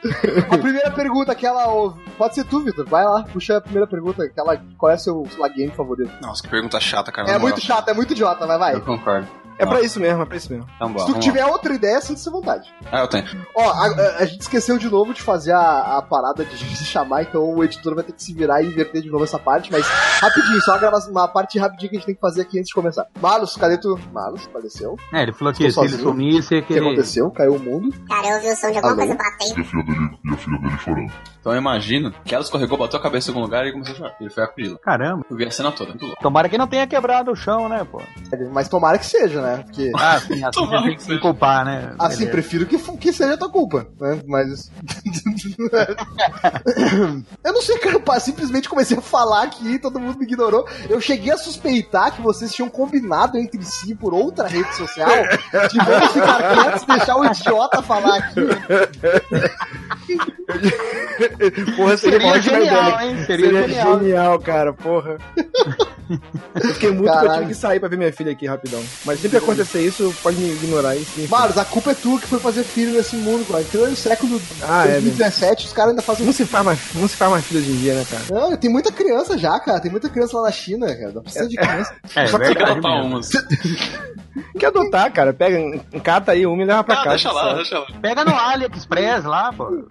A 0.51 0.57
primeira 0.57 0.91
pergunta, 0.91 1.31
aquela. 1.31 1.72
Pode 2.17 2.35
ser 2.35 2.43
tu, 2.45 2.61
Vitor. 2.61 2.85
Vai 2.87 3.03
lá, 3.05 3.23
puxa 3.23 3.57
a 3.57 3.61
primeira 3.61 3.87
pergunta. 3.87 4.23
Aquela, 4.23 4.57
qual 4.77 4.91
é 4.91 4.95
o 4.95 4.99
seu 4.99 5.27
lá, 5.37 5.47
game 5.47 5.71
favorito? 5.71 6.11
Nossa, 6.21 6.41
que 6.41 6.49
pergunta 6.49 6.79
chata, 6.79 7.11
cara. 7.11 7.29
É 7.29 7.37
muito 7.37 7.59
chato, 7.59 7.89
é 7.89 7.93
muito 7.93 8.13
idiota, 8.13 8.45
vai, 8.45 8.57
vai. 8.57 8.75
Eu 8.75 8.81
concordo. 8.81 9.27
É 9.57 9.65
pra 9.65 9.81
isso 9.81 9.99
mesmo, 9.99 10.21
é 10.21 10.25
pra 10.25 10.37
isso 10.37 10.51
mesmo. 10.51 10.67
Então, 10.75 10.91
bora, 10.91 11.05
Se 11.05 11.13
tu 11.13 11.19
tiver 11.19 11.45
outra 11.45 11.73
ideia, 11.73 11.99
sinta-se 12.01 12.27
à 12.29 12.31
vontade. 12.31 12.73
lá. 12.83 12.89
Ah, 12.91 12.99
eu 13.01 13.07
tenho. 13.07 13.25
Ó, 13.55 13.61
a, 13.69 13.85
a- 13.87 14.15
a 14.19 14.25
gente 14.25 14.41
esqueceu 14.41 14.77
de 14.77 14.89
novo 14.89 15.13
de 15.13 15.21
fazer 15.21 15.51
a, 15.53 15.97
a 15.97 16.01
parada 16.01 16.43
de 16.45 16.57
se 16.57 16.85
chamar, 16.85 17.23
então 17.23 17.43
o 17.53 17.63
editor 17.63 17.95
vai 17.95 18.03
ter 18.03 18.13
que 18.13 18.23
se 18.23 18.33
virar 18.33 18.61
e 18.61 18.67
inverter 18.67 19.01
de 19.01 19.09
novo 19.09 19.23
essa 19.23 19.39
parte, 19.39 19.71
mas 19.71 19.85
rapidinho, 20.19 20.61
só 20.61 20.77
uma, 20.77 20.97
uma 21.09 21.27
parte 21.27 21.57
rapidinha 21.59 21.89
que 21.89 21.95
a 21.95 21.99
gente 21.99 22.05
tem 22.05 22.15
que 22.15 22.21
fazer 22.21 22.41
aqui 22.41 22.57
antes 22.59 22.69
de 22.69 22.73
começar. 22.73 23.05
Malus, 23.21 23.55
cadê 23.55 23.77
tu? 23.77 23.99
Malus, 24.11 24.43
faleceu. 24.51 24.95
É, 25.13 25.23
ele 25.23 25.33
falou 25.33 25.51
que 25.53 25.57
se 25.57 25.63
ele 25.63 25.71
sozinho. 25.71 26.01
sumisse, 26.01 26.55
O 26.55 26.61
que 26.63 26.73
que 26.73 26.79
aconteceu? 26.79 27.31
Caiu 27.31 27.55
o 27.55 27.59
mundo. 27.59 27.93
Cara, 28.07 28.27
eu 28.27 28.35
ouvi 28.37 28.51
o 28.51 28.55
som 28.55 28.71
de 28.71 28.77
alguma 28.77 28.93
Alô? 28.93 28.97
coisa 28.97 29.15
batendo. 29.15 29.57
E 29.57 29.61
a 29.61 29.65
filha 29.65 29.83
dele, 29.83 30.19
e 30.25 30.33
a 30.33 30.37
filha 30.37 30.57
dele 30.59 30.77
chorando. 30.79 31.13
Então 31.39 31.51
eu 31.51 31.57
imagino 31.57 32.13
que 32.23 32.33
ela 32.33 32.43
escorregou, 32.43 32.77
bateu 32.77 32.99
a 32.99 33.03
cabeça 33.03 33.29
em 33.29 33.33
algum 33.33 33.43
lugar 33.45 33.65
e 33.65 33.71
começou 33.73 33.93
a 33.93 33.97
chorar. 33.97 34.15
Ele 34.19 34.29
foi 34.29 34.43
acudir. 34.43 34.77
Caramba. 34.79 35.25
Eu 35.29 35.35
vi 35.37 35.45
a 35.45 35.51
cena 35.51 35.71
toda, 35.71 35.89
muito 35.91 36.05
louco. 36.05 36.21
Tomara 36.21 36.47
que 36.49 36.57
não 36.57 36.67
tenha 36.67 36.87
quebrado 36.87 37.31
o 37.31 37.35
chão, 37.35 37.67
né, 37.67 37.85
pô? 37.89 38.01
Mas 38.51 38.67
tomara 38.69 38.97
que 38.97 39.05
seja, 39.05 39.41
né? 39.43 39.57
Porque. 39.63 39.91
Ah, 39.95 40.19
sim, 40.19 40.43
assim 40.43 40.83
tem 40.83 40.95
que 40.95 41.03
se 41.03 41.19
culpar, 41.19 41.65
né? 41.65 41.93
Assim, 41.99 42.17
Beleza. 42.19 42.31
prefiro 42.31 42.65
que, 42.65 42.77
que 42.97 43.13
seja 43.13 43.37
tua 43.37 43.49
culpa, 43.49 43.87
né? 43.99 44.21
Mas. 44.27 44.71
eu 47.43 47.53
não 47.53 47.61
sei, 47.61 47.77
cara, 47.77 48.01
eu 48.05 48.19
simplesmente 48.19 48.69
comecei 48.69 48.97
a 48.97 49.01
falar 49.01 49.43
aqui, 49.43 49.79
todo 49.79 49.99
mundo 49.99 50.17
me 50.17 50.25
ignorou. 50.25 50.67
Eu 50.89 50.99
cheguei 51.01 51.31
a 51.31 51.37
suspeitar 51.37 52.13
que 52.15 52.21
vocês 52.21 52.53
tinham 52.53 52.69
combinado 52.69 53.37
entre 53.37 53.61
si 53.63 53.95
por 53.95 54.13
outra 54.13 54.47
rede 54.47 54.73
social 54.75 55.09
de 55.71 55.77
vamos 55.77 56.11
ficar 56.11 56.53
quietos 56.53 56.83
e 56.83 56.87
deixar 56.87 57.15
o 57.17 57.25
idiota 57.25 57.81
falar 57.81 58.17
aqui. 58.17 58.41
Porra, 61.75 61.97
seria, 61.97 62.19
Seria 62.19 62.27
ótima 62.27 62.59
genial, 62.59 62.89
ideia. 62.89 63.05
hein? 63.11 63.25
Seria, 63.25 63.45
Seria 63.45 63.67
genial. 63.67 63.99
genial, 63.99 64.39
cara, 64.39 64.73
porra. 64.73 65.17
Eu 66.55 66.73
fiquei 66.73 66.91
muito 66.91 67.11
que 67.11 67.25
eu 67.25 67.33
tive 67.33 67.45
que 67.47 67.53
sair 67.55 67.79
pra 67.79 67.89
ver 67.89 67.97
minha 67.97 68.11
filha 68.13 68.31
aqui 68.31 68.45
rapidão. 68.45 68.83
Mas 69.05 69.19
sempre 69.19 69.37
que 69.39 69.43
acontecer 69.45 69.81
isso, 69.81 70.13
pode 70.21 70.37
me 70.37 70.51
ignorar 70.53 70.95
isso. 70.95 71.11
Maros, 71.29 71.57
a 71.57 71.65
culpa 71.65 71.91
é 71.91 71.93
tua 71.95 72.19
que 72.19 72.27
foi 72.27 72.39
fazer 72.39 72.63
filho 72.63 72.93
nesse 72.93 73.15
mundo, 73.15 73.45
cara. 73.45 73.61
Então, 73.63 73.87
no 73.89 73.95
século 73.95 74.41
Ah, 74.61 74.85
é, 74.85 74.91
2017, 74.93 75.65
os 75.67 75.73
caras 75.73 75.91
ainda 75.91 76.01
fazem. 76.01 76.25
Não 76.25 76.33
se 76.33 76.45
faz 76.45 76.65
mais, 76.65 76.79
não 76.95 77.07
se 77.07 77.15
faz 77.15 77.31
mais 77.31 77.45
filho 77.45 77.59
hoje 77.61 77.71
em 77.71 77.77
dia, 77.77 77.93
né, 77.95 78.05
cara? 78.09 78.23
Não, 78.31 78.57
tem 78.57 78.69
muita 78.69 78.91
criança 78.91 79.37
já, 79.37 79.59
cara. 79.59 79.79
Tem 79.79 79.91
muita 79.91 80.09
criança 80.09 80.37
lá 80.37 80.43
na 80.43 80.51
China, 80.51 80.87
cara. 80.87 81.11
Não 81.13 81.21
precisa 81.23 81.47
de 81.47 81.55
criança. 81.55 81.93
É, 82.15 82.27
Só 82.27 82.37
que 82.39 82.49
mesmo. 82.49 82.87
umas. 83.05 83.29
Quer 84.59 84.67
adotar, 84.67 85.11
cara. 85.11 85.33
Pega, 85.33 85.57
encata 85.93 86.31
aí 86.31 86.45
uma 86.45 86.61
e 86.61 86.65
leva 86.65 86.83
pra 86.83 86.95
Ah, 86.95 86.97
casa. 87.03 87.09
deixa 87.11 87.31
lá, 87.31 87.43
sabe? 87.43 87.55
deixa 87.55 87.79
lá. 87.79 87.85
Pega 88.01 88.25
no 88.25 88.35
AliExpress 88.35 89.23
lá, 89.25 89.53
pô. 89.53 89.85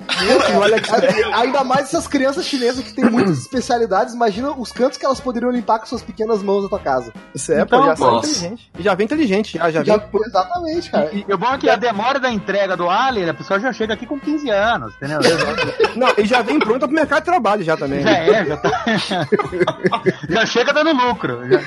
Olha 0.60 0.80
que 0.80 0.90
Ainda 1.34 1.62
mais 1.64 1.86
essas 1.86 2.06
crianças 2.06 2.44
chinesas 2.46 2.84
que 2.84 2.92
têm 2.92 3.04
muitas 3.08 3.38
especialidades, 3.38 4.14
imagina 4.14 4.50
os 4.50 4.72
cantos 4.72 4.98
que 4.98 5.06
elas 5.06 5.20
poderiam 5.20 5.50
limpar 5.50 5.78
com 5.78 5.86
suas 5.86 6.01
pequenas 6.02 6.42
mãos 6.42 6.62
da 6.62 6.68
tua 6.68 6.78
casa. 6.80 7.12
Isso 7.34 7.52
é, 7.52 7.60
Então, 7.62 7.80
pô, 7.80 7.86
já 7.86 7.96
sai 7.96 8.08
inteligente. 8.16 8.70
E 8.78 8.82
já 8.82 8.94
vem 8.94 9.04
inteligente, 9.04 9.58
já, 9.58 9.70
já, 9.70 9.84
Já, 9.84 9.96
vem. 9.96 10.08
exatamente, 10.26 10.90
cara. 10.90 11.10
E 11.12 11.24
o 11.32 11.38
bom 11.38 11.46
é 11.52 11.58
que 11.58 11.68
a 11.70 11.76
demora 11.76 12.18
da 12.20 12.30
entrega 12.30 12.76
do 12.76 12.88
Ali, 12.90 13.28
a 13.28 13.34
pessoa 13.34 13.58
já 13.60 13.72
chega 13.72 13.94
aqui 13.94 14.06
com 14.06 14.18
15 14.18 14.50
anos, 14.50 14.94
entendeu? 14.96 15.20
Não, 15.96 16.08
e 16.18 16.24
já 16.24 16.42
vem 16.42 16.58
pronta 16.58 16.86
pro 16.86 16.94
mercado 16.94 17.20
de 17.20 17.26
trabalho 17.26 17.62
já 17.62 17.76
também. 17.76 18.00
Já 18.02 18.10
né? 18.10 18.28
é, 18.28 18.44
já 18.46 18.56
tá. 18.56 18.84
já 20.28 20.46
chega 20.46 20.72
dando 20.72 20.92
lucro. 20.92 21.40
já. 21.48 21.60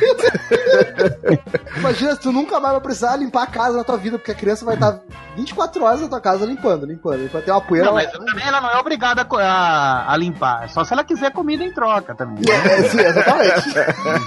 Imagina, 1.78 2.16
tu 2.16 2.32
nunca 2.32 2.60
mais 2.60 2.74
vai 2.74 2.82
precisar 2.82 3.16
limpar 3.18 3.44
a 3.44 3.48
casa 3.48 3.78
na 3.78 3.84
tua 3.84 3.98
vida, 3.98 4.18
porque 4.18 4.32
a 4.32 4.36
criança 4.36 4.66
vai 4.66 4.76
estar 4.76 5.00
24 5.36 5.84
horas 5.84 6.02
na 6.02 6.08
tua 6.08 6.22
casa 6.22 6.46
limpando, 6.46 6.86
limpando. 6.86 7.24
E 7.24 7.28
vai 7.28 7.42
ter 7.42 7.52
uma 7.52 7.62
poeira. 7.62 7.88
Não, 7.88 8.00
ela- 8.00 8.10
mas 8.18 8.26
também 8.30 8.48
ela 8.48 8.62
não 8.62 8.70
é 8.72 8.78
obrigada 8.78 9.22
a 9.22 9.36
a, 9.36 10.14
a 10.14 10.18
limpar. 10.18 10.70
Só 10.70 10.84
se 10.84 10.94
ela 10.94 11.04
quiser 11.04 11.32
comida 11.32 11.64
em 11.64 11.72
troca 11.72 12.16
também. 12.16 12.44
É, 12.50 12.84
sim, 12.90 13.00
exatamente. 13.00 13.74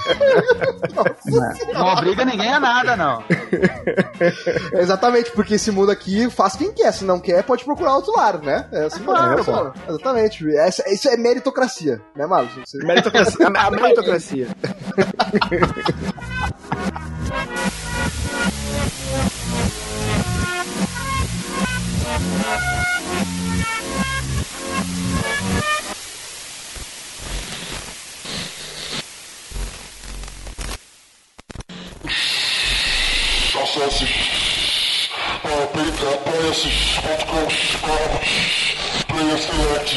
Não 1.73 1.87
obriga 1.87 2.25
ninguém 2.25 2.51
a 2.53 2.59
nada, 2.59 2.95
não. 2.95 3.23
exatamente, 4.79 5.31
porque 5.31 5.55
esse 5.55 5.71
mundo 5.71 5.91
aqui 5.91 6.29
faz 6.29 6.55
quem 6.55 6.71
quer. 6.73 6.91
Se 6.93 7.03
não 7.03 7.19
quer, 7.19 7.43
pode 7.43 7.63
procurar 7.63 7.95
outro 7.95 8.13
lar, 8.15 8.39
né? 8.41 8.65
É 8.71 8.85
assim 8.85 9.03
claro, 9.03 9.37
mesmo, 9.37 9.45
pô. 9.45 9.65
pô. 9.71 9.79
Exatamente. 9.89 10.55
Essa- 10.57 10.89
isso 10.89 11.09
é 11.09 11.17
meritocracia, 11.17 12.01
né, 12.15 12.25
Marlos? 12.25 12.53
Você- 12.65 12.77
Meritocracia. 12.85 13.47
A 13.47 13.49
a 13.67 13.71
meritocracia. 13.71 14.47
Acesse 33.81 34.05
apoia-se.com 36.03 37.43
Player 39.07 39.37
Select 39.39 39.95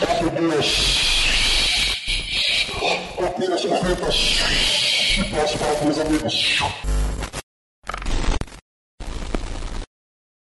Contribua 0.00 0.60
Confira 3.14 3.56
suas 3.58 3.82
metas 3.84 4.16
E 5.18 5.24
passe 5.24 5.56
para 5.56 5.88
os 5.88 5.98
amigos 6.00 6.34